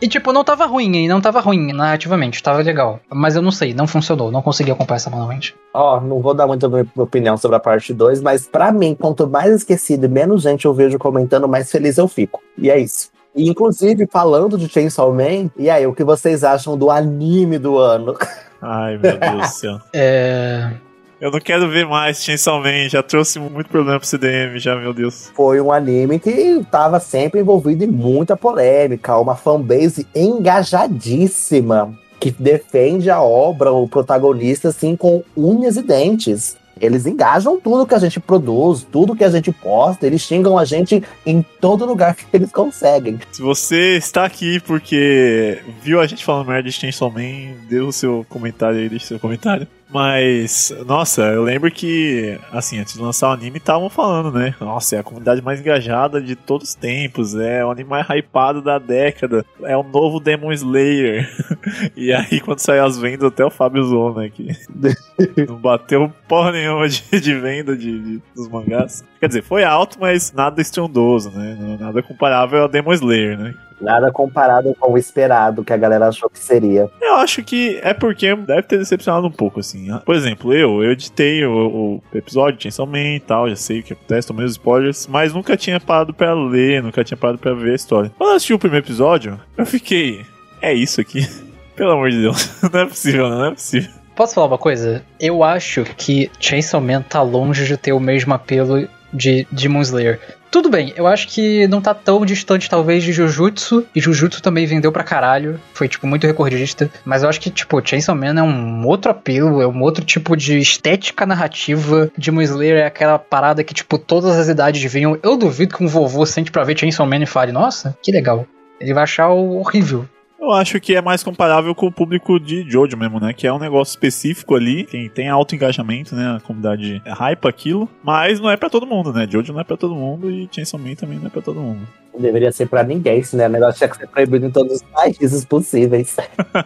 E 0.00 0.06
tipo, 0.06 0.32
não 0.32 0.44
tava 0.44 0.64
ruim, 0.64 0.96
hein? 0.96 1.08
Não 1.08 1.20
tava 1.20 1.40
ruim 1.40 1.72
narrativamente, 1.72 2.42
tava 2.42 2.62
legal. 2.62 3.00
Mas 3.10 3.34
eu 3.34 3.42
não 3.42 3.50
sei, 3.50 3.74
não 3.74 3.86
funcionou, 3.86 4.30
não 4.30 4.40
consegui 4.40 4.70
acompanhar 4.70 5.00
semanalmente. 5.00 5.56
Ó, 5.74 5.96
oh, 5.96 6.00
não 6.00 6.20
vou 6.20 6.34
dar 6.34 6.46
muita 6.46 6.68
opinião 6.96 7.36
sobre 7.36 7.56
a 7.56 7.60
parte 7.60 7.92
2, 7.92 8.20
mas 8.20 8.46
para 8.46 8.70
mim, 8.70 8.94
quanto 8.94 9.26
mais 9.26 9.52
esquecido 9.52 10.04
e 10.04 10.08
menos 10.08 10.42
gente 10.42 10.66
eu 10.66 10.74
vejo 10.74 10.98
comentando, 10.98 11.48
mais 11.48 11.70
feliz 11.70 11.98
eu 11.98 12.06
fico. 12.06 12.40
E 12.56 12.70
é 12.70 12.78
isso. 12.78 13.10
E, 13.34 13.48
inclusive, 13.48 14.06
falando 14.10 14.56
de 14.56 14.68
Chainsaw 14.68 15.12
Man, 15.12 15.50
e 15.56 15.68
aí, 15.68 15.86
o 15.86 15.94
que 15.94 16.04
vocês 16.04 16.44
acham 16.44 16.76
do 16.76 16.90
anime 16.90 17.58
do 17.58 17.76
ano? 17.78 18.16
Ai, 18.62 18.98
meu 18.98 19.18
Deus 19.18 19.36
do 19.36 19.46
céu. 19.46 19.80
é. 19.92 20.72
Eu 21.20 21.32
não 21.32 21.40
quero 21.40 21.68
ver 21.68 21.84
mais 21.84 22.22
Chainsaw 22.22 22.60
Man, 22.62 22.88
já 22.88 23.02
trouxe 23.02 23.40
muito 23.40 23.68
problema 23.68 23.98
pro 23.98 24.08
CDM, 24.08 24.56
já, 24.56 24.76
meu 24.76 24.94
Deus. 24.94 25.32
Foi 25.34 25.60
um 25.60 25.72
anime 25.72 26.20
que 26.20 26.30
estava 26.30 27.00
sempre 27.00 27.40
envolvido 27.40 27.82
em 27.82 27.88
muita 27.88 28.36
polêmica, 28.36 29.18
uma 29.18 29.34
fanbase 29.34 30.06
engajadíssima, 30.14 31.92
que 32.20 32.30
defende 32.30 33.10
a 33.10 33.20
obra, 33.20 33.72
o 33.72 33.88
protagonista, 33.88 34.68
assim, 34.68 34.94
com 34.94 35.24
unhas 35.36 35.76
e 35.76 35.82
dentes. 35.82 36.56
Eles 36.80 37.04
engajam 37.04 37.60
tudo 37.60 37.84
que 37.84 37.96
a 37.96 37.98
gente 37.98 38.20
produz, 38.20 38.86
tudo 38.90 39.16
que 39.16 39.24
a 39.24 39.30
gente 39.30 39.50
posta, 39.50 40.06
eles 40.06 40.22
xingam 40.22 40.56
a 40.56 40.64
gente 40.64 41.02
em 41.26 41.44
todo 41.60 41.84
lugar 41.84 42.14
que 42.14 42.24
eles 42.32 42.52
conseguem. 42.52 43.18
Se 43.32 43.42
você 43.42 43.96
está 43.96 44.24
aqui 44.24 44.60
porque 44.60 45.58
viu 45.82 46.00
a 46.00 46.06
gente 46.06 46.24
falando 46.24 46.46
merda 46.46 46.68
de 46.68 46.72
Chainsaw 46.72 47.10
Man, 47.10 47.56
dê 47.68 47.80
o 47.80 47.90
seu 47.90 48.24
comentário 48.28 48.78
aí, 48.78 48.88
deixe 48.88 49.06
seu 49.06 49.18
comentário. 49.18 49.66
Mas, 49.90 50.74
nossa, 50.86 51.22
eu 51.22 51.42
lembro 51.42 51.70
que, 51.70 52.38
assim, 52.52 52.78
antes 52.78 52.94
de 52.94 53.00
lançar 53.00 53.30
o 53.30 53.32
anime, 53.32 53.56
estavam 53.56 53.88
falando, 53.88 54.30
né? 54.30 54.54
Nossa, 54.60 54.96
é 54.96 54.98
a 54.98 55.02
comunidade 55.02 55.40
mais 55.40 55.60
engajada 55.60 56.20
de 56.20 56.36
todos 56.36 56.68
os 56.68 56.74
tempos, 56.74 57.34
é 57.34 57.64
o 57.64 57.70
anime 57.70 57.88
mais 57.88 58.06
hypado 58.10 58.60
da 58.60 58.78
década, 58.78 59.44
é 59.62 59.76
o 59.76 59.82
novo 59.82 60.20
Demon 60.20 60.52
Slayer. 60.52 61.26
e 61.96 62.12
aí, 62.12 62.38
quando 62.40 62.58
saiu 62.58 62.84
as 62.84 62.98
vendas, 62.98 63.28
até 63.28 63.44
o 63.44 63.50
Fábio 63.50 63.82
zoou, 63.82 64.14
né? 64.14 64.28
Que 64.28 64.48
não 65.48 65.56
bateu 65.56 66.12
porra 66.28 66.52
nenhuma 66.52 66.86
de, 66.86 67.02
de 67.18 67.34
venda 67.34 67.74
de, 67.74 67.98
de, 67.98 68.22
dos 68.34 68.48
mangás. 68.48 69.02
Quer 69.20 69.28
dizer, 69.28 69.42
foi 69.42 69.64
alto, 69.64 69.98
mas 70.00 70.32
nada 70.32 70.60
estrondoso, 70.60 71.30
né? 71.30 71.76
Nada 71.80 72.02
comparável 72.02 72.62
ao 72.62 72.68
Demon 72.68 72.92
Slayer, 72.92 73.38
né? 73.38 73.54
Nada 73.80 74.10
comparado 74.10 74.74
com 74.78 74.92
o 74.92 74.98
esperado 74.98 75.64
que 75.64 75.72
a 75.72 75.76
galera 75.76 76.08
achou 76.08 76.28
que 76.28 76.38
seria. 76.38 76.90
Eu 77.00 77.14
acho 77.16 77.42
que 77.44 77.78
é 77.82 77.94
porque 77.94 78.34
deve 78.34 78.62
ter 78.62 78.78
decepcionado 78.78 79.26
um 79.26 79.30
pouco, 79.30 79.60
assim. 79.60 79.88
Por 80.04 80.14
exemplo, 80.14 80.52
eu, 80.52 80.82
eu 80.82 80.90
editei 80.90 81.44
o, 81.44 82.00
o 82.12 82.16
episódio, 82.16 82.58
tinha 82.58 82.86
Man 82.86 83.16
e 83.16 83.20
tal, 83.20 83.48
já 83.48 83.56
sei 83.56 83.80
o 83.80 83.82
que 83.82 83.92
acontece, 83.92 84.28
tomei 84.28 84.44
os 84.44 84.52
spoilers, 84.52 85.06
mas 85.06 85.32
nunca 85.32 85.56
tinha 85.56 85.78
parado 85.78 86.12
pra 86.12 86.34
ler, 86.34 86.82
nunca 86.82 87.04
tinha 87.04 87.16
parado 87.16 87.38
pra 87.38 87.54
ver 87.54 87.72
a 87.72 87.76
história. 87.76 88.10
Quando 88.16 88.30
eu 88.30 88.36
assisti 88.36 88.54
o 88.54 88.58
primeiro 88.58 88.84
episódio, 88.84 89.38
eu 89.56 89.66
fiquei. 89.66 90.24
É 90.60 90.72
isso 90.72 91.00
aqui. 91.00 91.28
Pelo 91.76 91.92
amor 91.92 92.10
de 92.10 92.20
Deus. 92.20 92.60
Não 92.72 92.80
é 92.80 92.86
possível, 92.86 93.28
não 93.28 93.44
é 93.44 93.50
possível. 93.52 93.92
Posso 94.16 94.34
falar 94.34 94.48
uma 94.48 94.58
coisa? 94.58 95.04
Eu 95.20 95.44
acho 95.44 95.84
que 95.96 96.28
Chainsaw 96.40 96.80
Man 96.80 97.02
tá 97.02 97.22
longe 97.22 97.64
de 97.66 97.76
ter 97.76 97.92
o 97.92 98.00
mesmo 98.00 98.34
apelo 98.34 98.88
de 99.12 99.46
Demon 99.50 99.82
Slayer. 99.82 100.20
Tudo 100.50 100.70
bem, 100.70 100.94
eu 100.96 101.06
acho 101.06 101.28
que 101.28 101.68
não 101.68 101.80
tá 101.80 101.92
tão 101.92 102.24
distante, 102.24 102.70
talvez, 102.70 103.04
de 103.04 103.12
Jujutsu. 103.12 103.84
E 103.94 104.00
Jujutsu 104.00 104.42
também 104.42 104.64
vendeu 104.64 104.90
pra 104.90 105.04
caralho. 105.04 105.60
Foi, 105.74 105.88
tipo, 105.88 106.06
muito 106.06 106.26
recordista. 106.26 106.90
Mas 107.04 107.22
eu 107.22 107.28
acho 107.28 107.40
que, 107.40 107.50
tipo, 107.50 107.86
Chainsaw 107.86 108.14
Man 108.14 108.38
é 108.38 108.42
um 108.42 108.86
outro 108.86 109.10
apelo, 109.10 109.60
é 109.60 109.66
um 109.66 109.82
outro 109.82 110.04
tipo 110.04 110.34
de 110.34 110.58
estética 110.58 111.26
narrativa. 111.26 112.10
Demon 112.16 112.42
Slayer 112.42 112.78
é 112.78 112.86
aquela 112.86 113.18
parada 113.18 113.62
que, 113.62 113.74
tipo, 113.74 113.98
todas 113.98 114.36
as 114.38 114.48
idades 114.48 114.90
vinham. 114.90 115.18
Eu 115.22 115.36
duvido 115.36 115.76
que 115.76 115.84
um 115.84 115.88
vovô 115.88 116.24
sente 116.24 116.50
pra 116.50 116.64
ver 116.64 116.78
Chainsaw 116.78 117.06
Man 117.06 117.22
e 117.22 117.26
fale, 117.26 117.52
nossa, 117.52 117.96
que 118.02 118.10
legal. 118.10 118.46
Ele 118.80 118.94
vai 118.94 119.02
achar 119.02 119.28
horrível. 119.28 120.08
Eu 120.40 120.52
acho 120.52 120.80
que 120.80 120.94
é 120.94 121.02
mais 121.02 121.22
comparável 121.22 121.74
com 121.74 121.86
o 121.86 121.92
público 121.92 122.38
de 122.38 122.64
Jojo 122.70 122.96
mesmo, 122.96 123.18
né? 123.18 123.32
Que 123.32 123.46
é 123.46 123.52
um 123.52 123.58
negócio 123.58 123.92
específico 123.92 124.54
ali, 124.54 124.84
tem, 124.84 125.08
tem 125.08 125.28
alto 125.28 125.54
engajamento, 125.54 126.14
né? 126.14 126.36
A 126.36 126.40
comunidade 126.40 127.02
hype 127.04 127.46
aquilo, 127.46 127.88
mas 128.04 128.38
não 128.38 128.48
é 128.48 128.56
para 128.56 128.70
todo 128.70 128.86
mundo, 128.86 129.12
né? 129.12 129.26
Jojo 129.28 129.52
não 129.52 129.60
é 129.60 129.64
para 129.64 129.76
todo 129.76 129.96
mundo 129.96 130.30
e 130.30 130.48
Chainsaw 130.50 130.78
Man 130.78 130.94
também 130.94 131.18
não 131.18 131.26
é 131.26 131.30
para 131.30 131.42
todo 131.42 131.60
mundo. 131.60 131.86
Não 132.18 132.22
deveria 132.22 132.50
ser 132.50 132.68
para 132.68 132.82
ninguém, 132.82 133.22
né? 133.32 133.46
O 133.46 133.50
negócio 133.50 133.78
tinha 133.78 133.88
que 133.88 133.96
ser 133.96 134.08
proibido 134.08 134.46
em 134.46 134.50
todos 134.50 134.72
os 134.72 134.82
países 134.82 135.44
possíveis. 135.44 136.16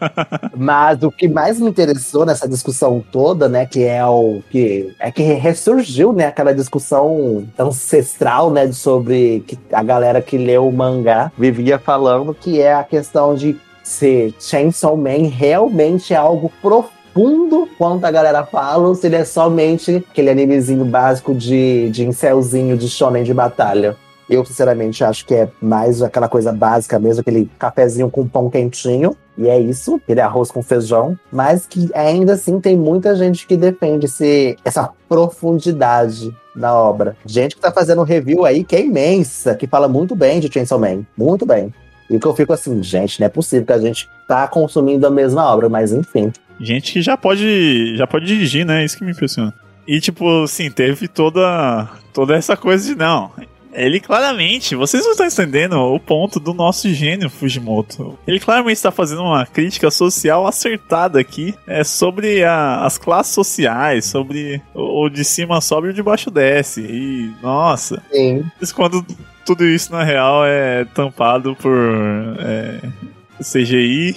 mas 0.56 1.02
o 1.02 1.10
que 1.10 1.28
mais 1.28 1.60
me 1.60 1.68
interessou 1.68 2.24
nessa 2.24 2.48
discussão 2.48 3.04
toda, 3.12 3.50
né? 3.50 3.66
Que 3.66 3.84
é 3.84 4.02
o 4.04 4.42
que 4.50 4.94
é 4.98 5.10
que 5.10 5.22
ressurgiu, 5.22 6.10
né? 6.14 6.26
Aquela 6.26 6.54
discussão 6.54 7.46
ancestral, 7.58 8.50
né? 8.50 8.72
Sobre 8.72 9.44
que 9.46 9.58
a 9.70 9.82
galera 9.82 10.22
que 10.22 10.38
leu 10.38 10.66
o 10.66 10.72
mangá 10.72 11.30
vivia 11.36 11.78
falando, 11.78 12.32
que 12.32 12.58
é 12.58 12.72
a 12.72 12.82
questão 12.82 13.34
de 13.34 13.54
se 13.82 14.34
Chainsaw 14.40 14.96
Man 14.96 15.28
realmente 15.28 16.14
é 16.14 16.16
algo 16.16 16.50
profundo 16.62 17.68
quanto 17.76 18.06
a 18.06 18.10
galera 18.10 18.46
fala, 18.46 18.88
ou 18.88 18.94
se 18.94 19.06
ele 19.06 19.16
é 19.16 19.24
somente 19.26 20.02
aquele 20.10 20.30
animezinho 20.30 20.86
básico 20.86 21.34
de, 21.34 21.90
de 21.90 22.06
incelzinho 22.06 22.74
de 22.78 22.88
shonen 22.88 23.22
de 23.22 23.34
batalha. 23.34 23.98
Eu, 24.32 24.46
sinceramente, 24.46 25.04
acho 25.04 25.26
que 25.26 25.34
é 25.34 25.50
mais 25.60 26.00
aquela 26.00 26.26
coisa 26.26 26.50
básica 26.50 26.98
mesmo, 26.98 27.20
aquele 27.20 27.50
cafezinho 27.58 28.10
com 28.10 28.26
pão 28.26 28.48
quentinho. 28.48 29.14
E 29.36 29.46
é 29.46 29.60
isso, 29.60 29.96
aquele 29.96 30.22
arroz 30.22 30.50
com 30.50 30.62
feijão. 30.62 31.18
Mas 31.30 31.66
que 31.66 31.90
ainda 31.94 32.32
assim 32.32 32.58
tem 32.58 32.74
muita 32.74 33.14
gente 33.14 33.46
que 33.46 33.58
defende 33.58 34.06
esse, 34.06 34.56
essa 34.64 34.88
profundidade 35.06 36.34
na 36.56 36.72
obra. 36.74 37.14
Gente 37.26 37.56
que 37.56 37.60
tá 37.60 37.70
fazendo 37.70 38.02
review 38.02 38.46
aí 38.46 38.64
que 38.64 38.74
é 38.74 38.80
imensa, 38.80 39.54
que 39.54 39.66
fala 39.66 39.86
muito 39.86 40.16
bem 40.16 40.40
de 40.40 40.50
Chainsaw 40.50 40.78
Man. 40.78 41.04
Muito 41.14 41.44
bem. 41.44 41.70
E 42.08 42.18
que 42.18 42.26
eu 42.26 42.34
fico 42.34 42.54
assim, 42.54 42.82
gente, 42.82 43.20
não 43.20 43.26
é 43.26 43.28
possível 43.28 43.66
que 43.66 43.72
a 43.74 43.78
gente 43.78 44.08
tá 44.26 44.48
consumindo 44.48 45.06
a 45.06 45.10
mesma 45.10 45.44
obra, 45.52 45.68
mas 45.68 45.92
enfim. 45.92 46.32
Gente 46.58 46.94
que 46.94 47.02
já 47.02 47.18
pode, 47.18 47.98
já 47.98 48.06
pode 48.06 48.24
dirigir, 48.24 48.64
né? 48.64 48.82
Isso 48.82 48.96
que 48.96 49.04
me 49.04 49.12
impressiona. 49.12 49.52
E 49.86 50.00
tipo, 50.00 50.44
assim, 50.44 50.70
teve 50.70 51.06
toda 51.06 51.90
toda 52.12 52.36
essa 52.36 52.56
coisa 52.56 52.86
de 52.86 52.94
não, 52.94 53.30
ele 53.72 54.00
claramente, 54.00 54.74
vocês 54.74 55.04
não 55.04 55.12
estão 55.12 55.26
entendendo 55.26 55.76
o 55.76 55.98
ponto 55.98 56.38
do 56.38 56.52
nosso 56.52 56.88
gênio 56.92 57.30
Fujimoto. 57.30 58.18
Ele 58.26 58.38
claramente 58.38 58.76
está 58.76 58.90
fazendo 58.90 59.22
uma 59.22 59.46
crítica 59.46 59.90
social 59.90 60.46
acertada 60.46 61.18
aqui 61.20 61.54
é, 61.66 61.82
sobre 61.82 62.44
a, 62.44 62.84
as 62.84 62.98
classes 62.98 63.32
sociais, 63.32 64.06
sobre 64.06 64.60
o, 64.74 65.04
o, 65.04 65.08
de 65.08 65.24
cima 65.24 65.60
sobe 65.60 65.88
e 65.88 65.90
o 65.90 65.94
de 65.94 66.02
baixo 66.02 66.30
desce. 66.30 66.82
E, 66.82 67.32
nossa. 67.42 68.02
Sim. 68.10 68.44
Isso 68.60 68.74
quando 68.74 69.04
tudo 69.44 69.64
isso 69.64 69.90
na 69.92 70.04
real 70.04 70.44
é 70.44 70.84
tampado 70.84 71.56
por 71.56 71.76
é, 72.38 72.78
CGI 73.40 74.16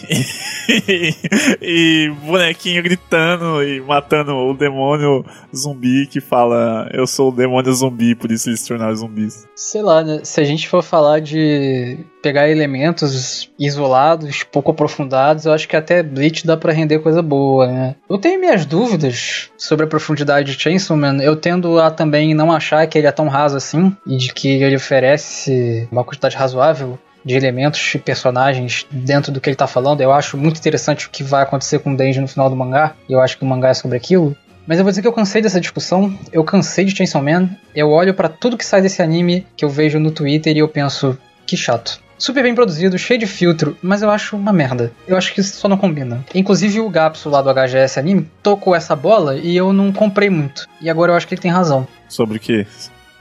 e, 1.62 2.12
bonequinho 2.24 2.84
gritando 2.84 3.64
e 3.64 3.82
matando 3.82 4.34
o 4.34 4.54
demônio 4.54 5.26
zumbi 5.56 6.08
que 6.08 6.20
fala 6.20 6.90
eu 6.94 7.08
sou 7.08 7.30
o 7.30 7.36
demônio 7.36 7.74
zumbi, 7.74 8.16
por 8.16 8.32
isso 8.32 8.50
eles 8.50 8.62
se 8.62 8.68
tornaram 8.68 8.96
zumbis. 8.96 9.48
Sei 9.56 9.82
lá, 9.82 10.04
né? 10.04 10.20
Se 10.24 10.42
a 10.42 10.44
gente 10.44 10.68
for 10.68 10.84
falar 10.84 11.20
de 11.20 11.98
pegar 12.22 12.50
elementos 12.50 13.52
isolados, 13.60 14.44
pouco 14.44 14.72
aprofundados, 14.72 15.46
eu 15.46 15.54
acho 15.54 15.68
que 15.68 15.76
até 15.76 16.02
Bleach 16.02 16.46
dá 16.46 16.58
para 16.58 16.74
render 16.74 17.00
coisa 17.00 17.22
boa, 17.22 17.68
né? 17.68 17.96
Eu 18.10 18.18
tenho 18.18 18.40
minhas 18.40 18.66
dúvidas 18.66 19.52
sobre 19.58 19.86
a 19.86 19.88
profundidade 19.88 20.56
de 20.56 20.62
Chainsaw 20.62 20.98
Man. 20.98 21.18
Eu 21.22 21.36
tendo 21.36 21.80
a 21.80 21.92
também 21.92 22.34
não 22.34 22.52
achar 22.52 22.88
que 22.88 22.98
ele 22.98 23.06
é 23.08 23.12
tão 23.12 23.28
raso 23.28 23.56
assim 23.56 23.96
e 24.08 24.18
de 24.18 24.34
que 24.34 24.48
ele 24.48 24.76
oferece 24.76 25.88
uma 25.92 26.04
quantidade 26.04 26.36
razoável 26.36 26.98
de 27.26 27.36
elementos 27.36 27.96
e 27.96 27.98
personagens 27.98 28.86
dentro 28.92 29.32
do 29.32 29.42
que 29.42 29.50
ele 29.50 29.56
tá 29.56 29.66
falando. 29.66 30.02
Eu 30.02 30.14
acho 30.14 30.38
muito 30.38 30.60
interessante 30.60 31.08
o 31.08 31.10
que 31.10 31.24
vai 31.24 31.42
acontecer 31.42 31.80
com 31.80 31.94
o 31.94 31.98
Denji 31.98 32.22
no 32.22 32.28
final 32.28 32.50
do 32.50 32.56
mangá. 32.56 32.96
E 33.10 33.14
eu 33.14 33.20
acho 33.20 33.38
que 33.38 33.44
o 33.44 33.48
mangá 33.48 33.70
é 33.70 33.74
sobre 33.74 33.98
aquilo. 33.98 34.38
Mas 34.68 34.78
eu 34.78 34.84
vou 34.84 34.92
dizer 34.92 35.02
que 35.02 35.08
eu 35.08 35.14
cansei 35.14 35.42
dessa 35.42 35.60
discussão, 35.60 36.18
eu 36.32 36.44
cansei 36.44 36.86
de 36.86 36.96
Chainsaw 36.96 37.22
Man, 37.22 37.50
eu 37.76 37.90
olho 37.90 38.16
para 38.16 38.30
tudo 38.30 38.58
que 38.58 38.66
sai 38.66 38.82
desse 38.82 39.02
anime 39.02 39.46
que 39.56 39.64
eu 39.64 39.70
vejo 39.70 40.00
no 40.00 40.10
Twitter 40.10 40.56
e 40.56 40.60
eu 40.60 40.68
penso, 40.68 41.18
que 41.46 41.56
chato. 41.56 42.00
Super 42.18 42.44
bem 42.44 42.56
produzido, 42.56 42.98
cheio 42.98 43.20
de 43.20 43.28
filtro, 43.28 43.78
mas 43.82 44.02
eu 44.02 44.10
acho 44.10 44.38
uma 44.38 44.54
merda. 44.54 44.92
Eu 45.08 45.18
acho 45.18 45.34
que 45.34 45.42
isso 45.42 45.58
só 45.58 45.68
não 45.68 45.78
combina. 45.78 46.26
Inclusive 46.34 46.80
o 46.80 46.90
Gapso 46.90 47.30
lá 47.30 47.42
do 47.42 47.54
HGS 47.54 48.00
Anime 48.00 48.30
tocou 48.42 48.74
essa 48.74 48.96
bola 48.96 49.36
e 49.36 49.56
eu 49.56 49.74
não 49.74 49.92
comprei 49.92 50.30
muito. 50.30 50.68
E 50.82 50.90
agora 50.90 51.12
eu 51.12 51.16
acho 51.16 51.28
que 51.28 51.36
ele 51.36 51.42
tem 51.42 51.52
razão. 51.52 51.88
Sobre 52.08 52.38
o 52.38 52.40
que? 52.40 52.66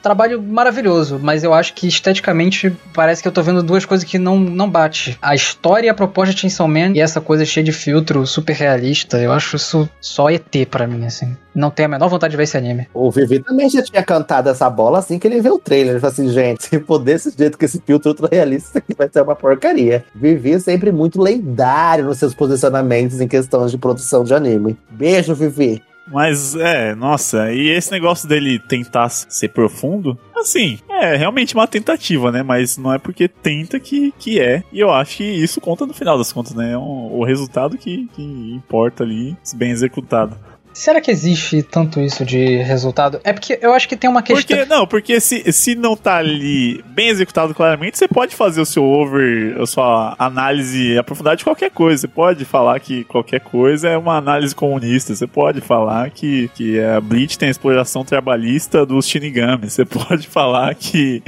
Trabalho 0.04 0.40
maravilhoso, 0.40 1.18
mas 1.20 1.42
eu 1.42 1.54
acho 1.54 1.72
que 1.72 1.88
esteticamente 1.88 2.70
parece 2.92 3.22
que 3.22 3.26
eu 3.26 3.32
tô 3.32 3.42
vendo 3.42 3.62
duas 3.62 3.86
coisas 3.86 4.06
que 4.06 4.18
não, 4.18 4.38
não 4.38 4.68
bate. 4.68 5.18
A 5.20 5.34
história 5.34 5.86
e 5.86 5.88
a 5.88 5.94
proposta 5.94 6.34
de 6.34 6.42
Chainsaw 6.42 6.68
Man 6.68 6.92
e 6.94 7.00
essa 7.00 7.22
coisa 7.22 7.44
cheia 7.46 7.64
de 7.64 7.72
filtro, 7.72 8.26
super 8.26 8.54
realista, 8.54 9.18
eu 9.18 9.32
acho 9.32 9.56
isso 9.56 9.88
só 10.00 10.30
ET 10.30 10.54
para 10.70 10.86
mim, 10.86 11.06
assim. 11.06 11.34
Não 11.54 11.70
tenho 11.70 11.86
a 11.86 11.90
menor 11.90 12.08
vontade 12.08 12.32
de 12.32 12.36
ver 12.36 12.42
esse 12.42 12.56
anime. 12.56 12.86
O 12.92 13.10
Vivi 13.10 13.38
também 13.38 13.70
já 13.70 13.82
tinha 13.82 14.02
cantado 14.02 14.50
essa 14.50 14.68
bola 14.68 14.98
assim 14.98 15.18
que 15.18 15.26
ele 15.26 15.40
viu 15.40 15.54
o 15.54 15.58
trailer. 15.58 15.92
Ele 15.92 16.00
falou 16.00 16.12
assim, 16.12 16.28
gente, 16.28 16.64
se 16.64 16.80
for 16.80 16.98
desse 16.98 17.32
jeito 17.36 17.56
com 17.56 17.64
esse 17.64 17.80
filtro 17.80 18.10
ultra 18.10 18.28
realista, 18.30 18.78
aqui 18.80 18.94
vai 18.94 19.08
ser 19.10 19.22
uma 19.22 19.34
porcaria. 19.34 20.04
Vivi 20.14 20.52
é 20.52 20.58
sempre 20.58 20.92
muito 20.92 21.22
lendário 21.22 22.04
nos 22.04 22.18
seus 22.18 22.34
posicionamentos 22.34 23.20
em 23.20 23.28
questões 23.28 23.70
de 23.70 23.78
produção 23.78 24.22
de 24.22 24.34
anime. 24.34 24.76
Beijo, 24.90 25.34
Vivi. 25.34 25.82
Mas 26.06 26.54
é, 26.54 26.94
nossa, 26.94 27.52
e 27.52 27.70
esse 27.70 27.90
negócio 27.90 28.28
dele 28.28 28.58
tentar 28.58 29.08
ser 29.08 29.48
profundo, 29.48 30.18
assim, 30.36 30.78
é 30.88 31.16
realmente 31.16 31.54
uma 31.54 31.66
tentativa, 31.66 32.30
né? 32.30 32.42
Mas 32.42 32.76
não 32.76 32.92
é 32.92 32.98
porque 32.98 33.26
tenta 33.26 33.80
que, 33.80 34.12
que 34.18 34.40
é. 34.40 34.62
E 34.72 34.80
eu 34.80 34.90
acho 34.90 35.16
que 35.18 35.24
isso 35.24 35.60
conta 35.60 35.86
no 35.86 35.94
final 35.94 36.18
das 36.18 36.32
contas, 36.32 36.54
né? 36.54 36.72
É 36.72 36.78
um, 36.78 37.18
o 37.18 37.24
resultado 37.24 37.78
que, 37.78 38.06
que 38.14 38.22
importa 38.22 39.02
ali, 39.02 39.36
bem 39.54 39.70
executado. 39.70 40.38
Será 40.74 41.00
que 41.00 41.08
existe 41.08 41.62
tanto 41.62 42.00
isso 42.00 42.24
de 42.24 42.56
resultado? 42.56 43.20
É 43.22 43.32
porque 43.32 43.56
eu 43.62 43.72
acho 43.72 43.88
que 43.88 43.96
tem 43.96 44.10
uma 44.10 44.22
questão. 44.22 44.56
Porque, 44.56 44.68
não, 44.68 44.86
porque 44.88 45.20
se, 45.20 45.52
se 45.52 45.76
não 45.76 45.96
tá 45.96 46.16
ali 46.16 46.84
bem 46.88 47.10
executado 47.10 47.54
claramente, 47.54 47.96
você 47.96 48.08
pode 48.08 48.34
fazer 48.34 48.60
o 48.60 48.66
seu 48.66 48.82
over, 48.82 49.56
a 49.60 49.66
sua 49.66 50.16
análise 50.18 50.98
aprofundada 50.98 51.36
de 51.36 51.44
qualquer 51.44 51.70
coisa. 51.70 52.00
Você 52.00 52.08
pode 52.08 52.44
falar 52.44 52.80
que 52.80 53.04
qualquer 53.04 53.40
coisa 53.40 53.88
é 53.88 53.96
uma 53.96 54.16
análise 54.16 54.52
comunista. 54.52 55.14
Você 55.14 55.28
pode 55.28 55.60
falar 55.60 56.10
que, 56.10 56.50
que 56.56 56.82
a 56.82 57.00
Bleach 57.00 57.38
tem 57.38 57.46
a 57.46 57.52
exploração 57.52 58.04
trabalhista 58.04 58.84
dos 58.84 59.06
Shinigami. 59.06 59.70
Você 59.70 59.84
pode 59.86 60.26
falar 60.26 60.74
que. 60.74 61.22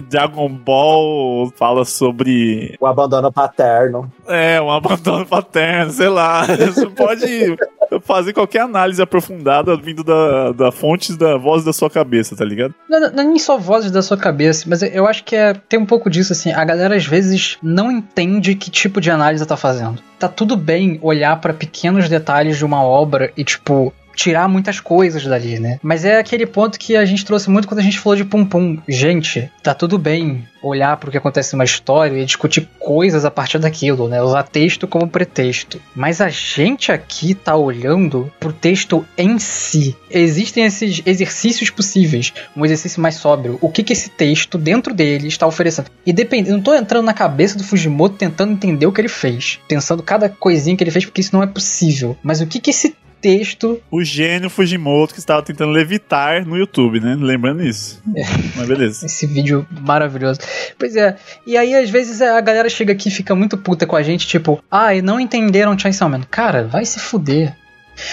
Dragon 0.00 0.48
Ball 0.48 1.52
fala 1.56 1.84
sobre. 1.84 2.76
O 2.80 2.86
abandono 2.86 3.32
paterno. 3.32 4.10
É, 4.26 4.60
um 4.60 4.70
abandono 4.70 5.26
paterno, 5.26 5.92
sei 5.92 6.08
lá. 6.08 6.46
Você 6.46 6.86
pode 6.88 7.56
fazer 8.00 8.32
qualquer 8.32 8.60
análise 8.60 9.02
aprofundada 9.02 9.76
vindo 9.76 10.02
da, 10.02 10.52
da 10.52 10.72
fonte 10.72 11.16
da 11.16 11.36
voz 11.36 11.64
da 11.64 11.72
sua 11.72 11.90
cabeça, 11.90 12.36
tá 12.36 12.44
ligado? 12.44 12.74
Não, 12.88 13.00
não, 13.00 13.10
não 13.10 13.22
é 13.22 13.26
nem 13.26 13.38
só 13.38 13.58
vozes 13.58 13.90
da 13.90 14.02
sua 14.02 14.16
cabeça, 14.16 14.64
mas 14.68 14.82
eu 14.82 15.06
acho 15.06 15.24
que 15.24 15.36
é, 15.36 15.54
tem 15.54 15.78
um 15.78 15.86
pouco 15.86 16.08
disso, 16.08 16.32
assim. 16.32 16.52
A 16.52 16.64
galera 16.64 16.96
às 16.96 17.06
vezes 17.06 17.58
não 17.62 17.90
entende 17.90 18.54
que 18.54 18.70
tipo 18.70 19.00
de 19.00 19.10
análise 19.10 19.44
tá 19.46 19.56
fazendo. 19.56 20.02
Tá 20.18 20.28
tudo 20.28 20.56
bem 20.56 20.98
olhar 21.02 21.40
para 21.40 21.52
pequenos 21.52 22.08
detalhes 22.08 22.56
de 22.56 22.64
uma 22.64 22.82
obra 22.82 23.32
e, 23.36 23.44
tipo, 23.44 23.92
tirar 24.14 24.48
muitas 24.48 24.80
coisas 24.80 25.24
dali, 25.24 25.58
né? 25.58 25.78
Mas 25.82 26.04
é 26.04 26.18
aquele 26.18 26.46
ponto 26.46 26.78
que 26.78 26.96
a 26.96 27.04
gente 27.04 27.24
trouxe 27.24 27.50
muito 27.50 27.68
quando 27.68 27.80
a 27.80 27.82
gente 27.82 27.98
falou 27.98 28.16
de 28.16 28.24
Pum 28.24 28.44
Pum. 28.44 28.78
Gente, 28.88 29.50
tá 29.62 29.74
tudo 29.74 29.98
bem 29.98 30.46
olhar 30.62 30.96
para 30.96 31.08
o 31.08 31.10
que 31.12 31.18
acontece 31.18 31.54
numa 31.54 31.64
história 31.64 32.18
e 32.18 32.24
discutir 32.24 32.68
coisas 32.78 33.24
a 33.24 33.30
partir 33.30 33.58
daquilo, 33.58 34.08
né? 34.08 34.22
Usar 34.22 34.44
texto 34.44 34.86
como 34.86 35.08
pretexto. 35.08 35.80
Mas 35.94 36.20
a 36.20 36.28
gente 36.28 36.92
aqui 36.92 37.34
tá 37.34 37.56
olhando 37.56 38.32
pro 38.38 38.52
texto 38.52 39.04
em 39.18 39.38
si. 39.38 39.96
Existem 40.10 40.64
esses 40.64 41.02
exercícios 41.04 41.70
possíveis. 41.70 42.32
Um 42.56 42.64
exercício 42.64 43.02
mais 43.02 43.16
sóbrio. 43.16 43.58
O 43.60 43.68
que 43.68 43.82
que 43.82 43.92
esse 43.92 44.08
texto 44.10 44.56
dentro 44.56 44.94
dele 44.94 45.28
está 45.28 45.46
oferecendo? 45.46 45.90
E 46.06 46.12
depende, 46.12 46.50
não 46.50 46.60
tô 46.60 46.74
entrando 46.74 47.04
na 47.04 47.14
cabeça 47.14 47.58
do 47.58 47.64
Fujimoto 47.64 48.16
tentando 48.16 48.52
entender 48.52 48.86
o 48.86 48.92
que 48.92 49.00
ele 49.00 49.08
fez, 49.08 49.58
pensando 49.66 50.02
cada 50.02 50.28
coisinha 50.28 50.76
que 50.76 50.84
ele 50.84 50.90
fez 50.90 51.04
porque 51.04 51.20
isso 51.20 51.34
não 51.34 51.42
é 51.42 51.46
possível. 51.46 52.16
Mas 52.22 52.40
o 52.40 52.46
que 52.46 52.60
que 52.60 52.70
esse 52.70 52.94
texto. 53.22 53.80
O 53.90 54.02
gênio 54.02 54.50
Fujimoto 54.50 55.14
que 55.14 55.20
estava 55.20 55.40
tentando 55.42 55.70
levitar 55.70 56.44
no 56.44 56.58
YouTube, 56.58 57.00
né? 57.00 57.16
Lembrando 57.18 57.62
isso. 57.62 58.02
É. 58.16 58.22
Mas 58.56 58.66
beleza. 58.66 59.06
Esse 59.06 59.26
vídeo 59.26 59.66
maravilhoso. 59.80 60.40
Pois 60.76 60.96
é. 60.96 61.16
E 61.46 61.56
aí, 61.56 61.74
às 61.74 61.88
vezes, 61.88 62.20
a 62.20 62.40
galera 62.40 62.68
chega 62.68 62.92
aqui 62.92 63.08
e 63.08 63.12
fica 63.12 63.34
muito 63.34 63.56
puta 63.56 63.86
com 63.86 63.94
a 63.94 64.02
gente, 64.02 64.26
tipo, 64.26 64.62
ah, 64.70 64.94
e 64.94 65.00
não 65.00 65.20
entenderam 65.20 65.78
Chainsaw 65.78 66.08
Man. 66.08 66.22
Cara, 66.28 66.64
vai 66.64 66.84
se 66.84 66.98
fuder. 66.98 67.56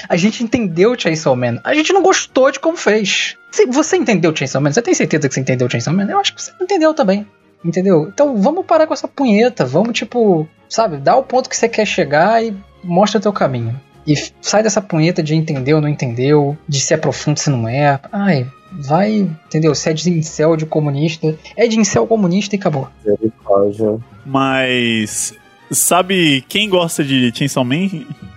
A 0.08 0.16
gente 0.16 0.44
entendeu 0.44 0.98
Chainsaw 0.98 1.36
Man. 1.36 1.60
A 1.64 1.74
gente 1.74 1.92
não 1.92 2.04
gostou 2.04 2.52
de 2.52 2.60
como 2.60 2.78
fez. 2.78 3.36
Você 3.72 3.98
entendeu 3.98 4.36
Chainsaw 4.36 4.62
Man? 4.62 4.72
Você 4.72 4.82
tem 4.82 4.94
certeza 4.94 5.28
que 5.28 5.34
você 5.34 5.42
entendeu 5.42 5.70
Chainsaw 5.70 5.94
Man? 5.94 6.06
Eu 6.10 6.20
acho 6.20 6.36
que 6.36 6.42
você 6.42 6.52
entendeu 6.62 6.94
também. 6.94 7.26
Entendeu? 7.64 8.10
Então 8.14 8.38
vamos 8.38 8.66
parar 8.66 8.86
com 8.86 8.94
essa 8.94 9.08
punheta. 9.08 9.66
Vamos, 9.66 9.94
tipo, 9.94 10.48
sabe, 10.70 10.98
dar 10.98 11.18
o 11.18 11.24
ponto 11.24 11.50
que 11.50 11.58
você 11.58 11.68
quer 11.68 11.86
chegar 11.86 12.44
e 12.44 12.56
mostra 12.84 13.20
teu 13.20 13.34
caminho. 13.34 13.80
E 14.10 14.16
sai 14.42 14.64
dessa 14.64 14.82
punheta 14.82 15.22
de 15.22 15.36
entendeu 15.36 15.76
ou 15.76 15.82
não 15.84 15.88
entendeu, 15.88 16.58
de 16.68 16.80
se 16.80 16.96
é 16.96 16.98
profundo 16.98 17.38
se 17.38 17.48
não 17.52 17.70
é. 17.70 18.00
Ai, 18.12 18.48
vai, 18.72 19.12
entendeu? 19.12 19.76
Se 19.76 19.88
é 19.88 19.94
de 19.94 20.10
incel 20.10 20.58
de 20.58 20.66
comunista, 20.66 21.38
é 21.56 21.68
de 21.68 21.80
incel 21.80 22.08
comunista 22.08 22.56
e 22.56 22.58
acabou. 22.58 22.90
Mas 24.26 25.36
sabe 25.70 26.44
quem 26.50 26.68
gosta 26.68 27.04
de 27.04 27.32
Chainsaw 27.36 27.64
Man? 27.64 27.88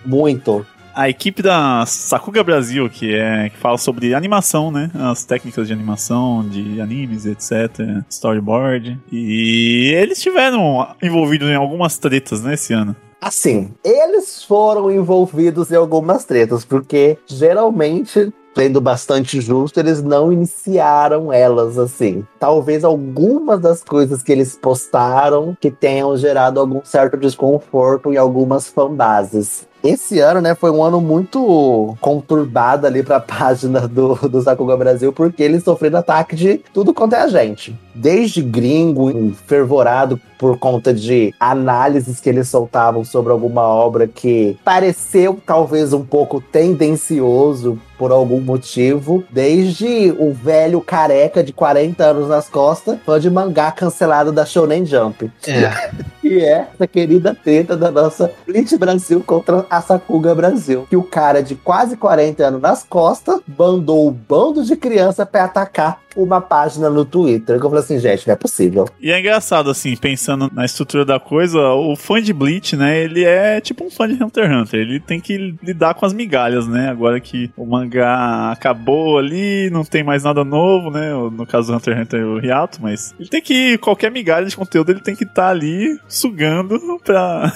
Muito. 0.05 0.67
A 0.95 1.09
equipe 1.09 1.41
da 1.41 1.87
Sakuga 1.87 2.45
Brasil, 2.45 2.91
que 2.91 3.15
é 3.15 3.49
que 3.49 3.57
fala 3.57 3.79
sobre 3.79 4.13
animação, 4.13 4.71
né? 4.71 4.91
As 4.93 5.25
técnicas 5.25 5.67
de 5.67 5.73
animação, 5.73 6.47
de 6.47 6.83
animes, 6.83 7.25
etc, 7.25 8.05
storyboard. 8.11 9.01
E 9.11 9.91
eles 9.95 10.19
estiveram 10.19 10.95
envolvidos 11.03 11.49
em 11.49 11.55
algumas 11.55 11.97
tretas, 11.97 12.43
né, 12.43 12.53
esse 12.53 12.75
ano. 12.75 12.95
Assim, 13.23 13.71
eles 13.85 14.43
foram 14.43 14.91
envolvidos 14.91 15.71
em 15.71 15.77
algumas 15.77 16.25
tretas, 16.25 16.65
porque 16.65 17.17
geralmente 17.25 18.35
sendo 18.53 18.81
bastante 18.81 19.41
justo, 19.41 19.79
eles 19.79 20.03
não 20.03 20.33
iniciaram 20.33 21.33
elas 21.33 21.79
assim. 21.79 22.27
Talvez 22.39 22.85
algumas 22.85 23.61
das 23.61 23.83
coisas 23.83 24.23
que 24.25 24.33
eles 24.33 24.59
postaram 24.61 25.57
que 25.61 25.71
tenham 25.71 26.17
gerado 26.17 26.59
algum 26.59 26.85
certo 26.85 27.17
desconforto 27.17 28.13
em 28.13 28.17
algumas 28.17 28.67
fanbases. 28.69 29.69
Esse 29.83 30.21
ano, 30.21 30.40
né, 30.40 30.55
foi 30.55 30.71
um 30.71 30.83
ano 30.83 31.01
muito 31.01 31.97
conturbado 32.01 32.87
ali 32.87 33.03
pra 33.03 33.18
página 33.21 33.88
do, 33.88 34.14
do 34.14 34.40
Sakuga 34.40 34.77
Brasil, 34.77 35.12
porque 35.12 35.42
eles 35.42 35.64
sofreram 35.64 35.99
ataque 35.99 36.37
de 36.37 36.59
tudo 36.73 36.95
quanto 36.95 37.14
é 37.14 37.23
a 37.23 37.29
gente. 37.29 37.77
Desde 37.95 38.42
gringo, 38.42 39.33
fervorado 39.47 40.21
por 40.38 40.59
conta 40.59 40.92
de 40.92 41.33
análises 41.38 42.18
que 42.18 42.29
eles 42.29 42.49
soltavam 42.49 43.05
sobre 43.05 43.33
alguma 43.33 43.62
obra 43.62 44.09
que 44.09 44.59
pareceu 44.64 45.40
talvez 45.47 45.92
um 45.92 46.05
pouco 46.05 46.40
tendencioso 46.40 47.79
por 47.97 48.11
algum 48.11 48.40
motivo, 48.40 49.23
desde 49.31 50.12
o 50.18 50.33
velho 50.33 50.81
careca 50.81 51.45
de 51.45 51.53
40 51.53 52.03
anos 52.05 52.29
nas 52.29 52.49
costas, 52.49 52.99
fã 53.07 53.21
de 53.21 53.31
mangá 53.31 53.71
cancelado 53.71 54.33
da 54.33 54.45
Shonen 54.45 54.85
Jump. 54.85 55.31
É. 55.47 55.90
que 56.33 56.42
é 56.42 56.68
essa 56.73 56.87
querida 56.87 57.35
treta 57.35 57.77
da 57.77 57.90
nossa 57.90 58.33
Blitz 58.47 58.73
Brasil 58.79 59.23
contra 59.25 59.66
a 59.68 59.83
Sakuga 59.83 60.35
Brasil. 60.35 60.87
Que 60.88 60.97
o 60.97 61.03
cara 61.03 61.42
de 61.42 61.55
quase 61.55 61.95
40 61.95 62.47
anos 62.47 62.62
nas 62.62 62.83
costas 62.83 63.40
mandou 63.59 64.09
o 64.09 64.11
bando 64.11 64.64
de 64.64 64.75
criança 64.75 65.27
para 65.27 65.45
atacar 65.45 66.01
uma 66.16 66.40
página 66.40 66.90
no 66.90 67.05
Twitter. 67.05 67.59
Que 67.59 67.64
eu 67.64 67.70
falei 67.70 67.85
assim, 67.85 67.98
gente, 67.98 68.27
não 68.27 68.35
é 68.35 68.37
possível. 68.37 68.88
E 69.01 69.11
é 69.11 69.18
engraçado, 69.18 69.70
assim, 69.70 69.96
pensando 69.96 70.51
na 70.53 70.64
estrutura 70.64 71.05
da 71.05 71.18
coisa, 71.18 71.61
o 71.70 71.96
fã 71.96 72.20
de 72.20 72.33
Bleach, 72.33 72.77
né, 72.77 73.03
ele 73.03 73.25
é 73.25 73.61
tipo 73.61 73.85
um 73.85 73.90
fã 73.90 74.09
de 74.09 74.22
Hunter 74.22 74.44
x 74.44 74.53
Hunter. 74.53 74.81
Ele 74.81 75.01
tem 75.01 75.20
que 75.20 75.57
lidar 75.62 75.94
com 75.94 76.07
as 76.07 76.12
migalhas, 76.12 76.66
né? 76.66 76.88
Agora 76.90 77.20
que 77.20 77.51
o 77.57 77.66
mangá 77.66 78.51
acabou 78.53 79.18
ali, 79.18 79.70
não 79.70 79.85
tem 79.85 80.03
mais 80.03 80.25
nada 80.25 80.44
novo, 80.44 80.90
né? 80.90 81.12
No 81.12 81.46
caso 81.46 81.70
do 81.70 81.77
Hunter 81.77 81.94
x 81.94 82.03
Hunter, 82.03 82.27
o 82.27 82.38
Riato, 82.38 82.81
mas 82.83 83.14
ele 83.18 83.29
tem 83.29 83.42
que, 83.42 83.79
qualquer 83.79 84.11
migalha 84.11 84.46
de 84.46 84.57
conteúdo, 84.57 84.90
ele 84.90 85.01
tem 85.01 85.14
que 85.14 85.25
estar 85.25 85.42
tá 85.42 85.51
ali 85.51 85.98
sugando 86.09 86.79
pra, 87.05 87.53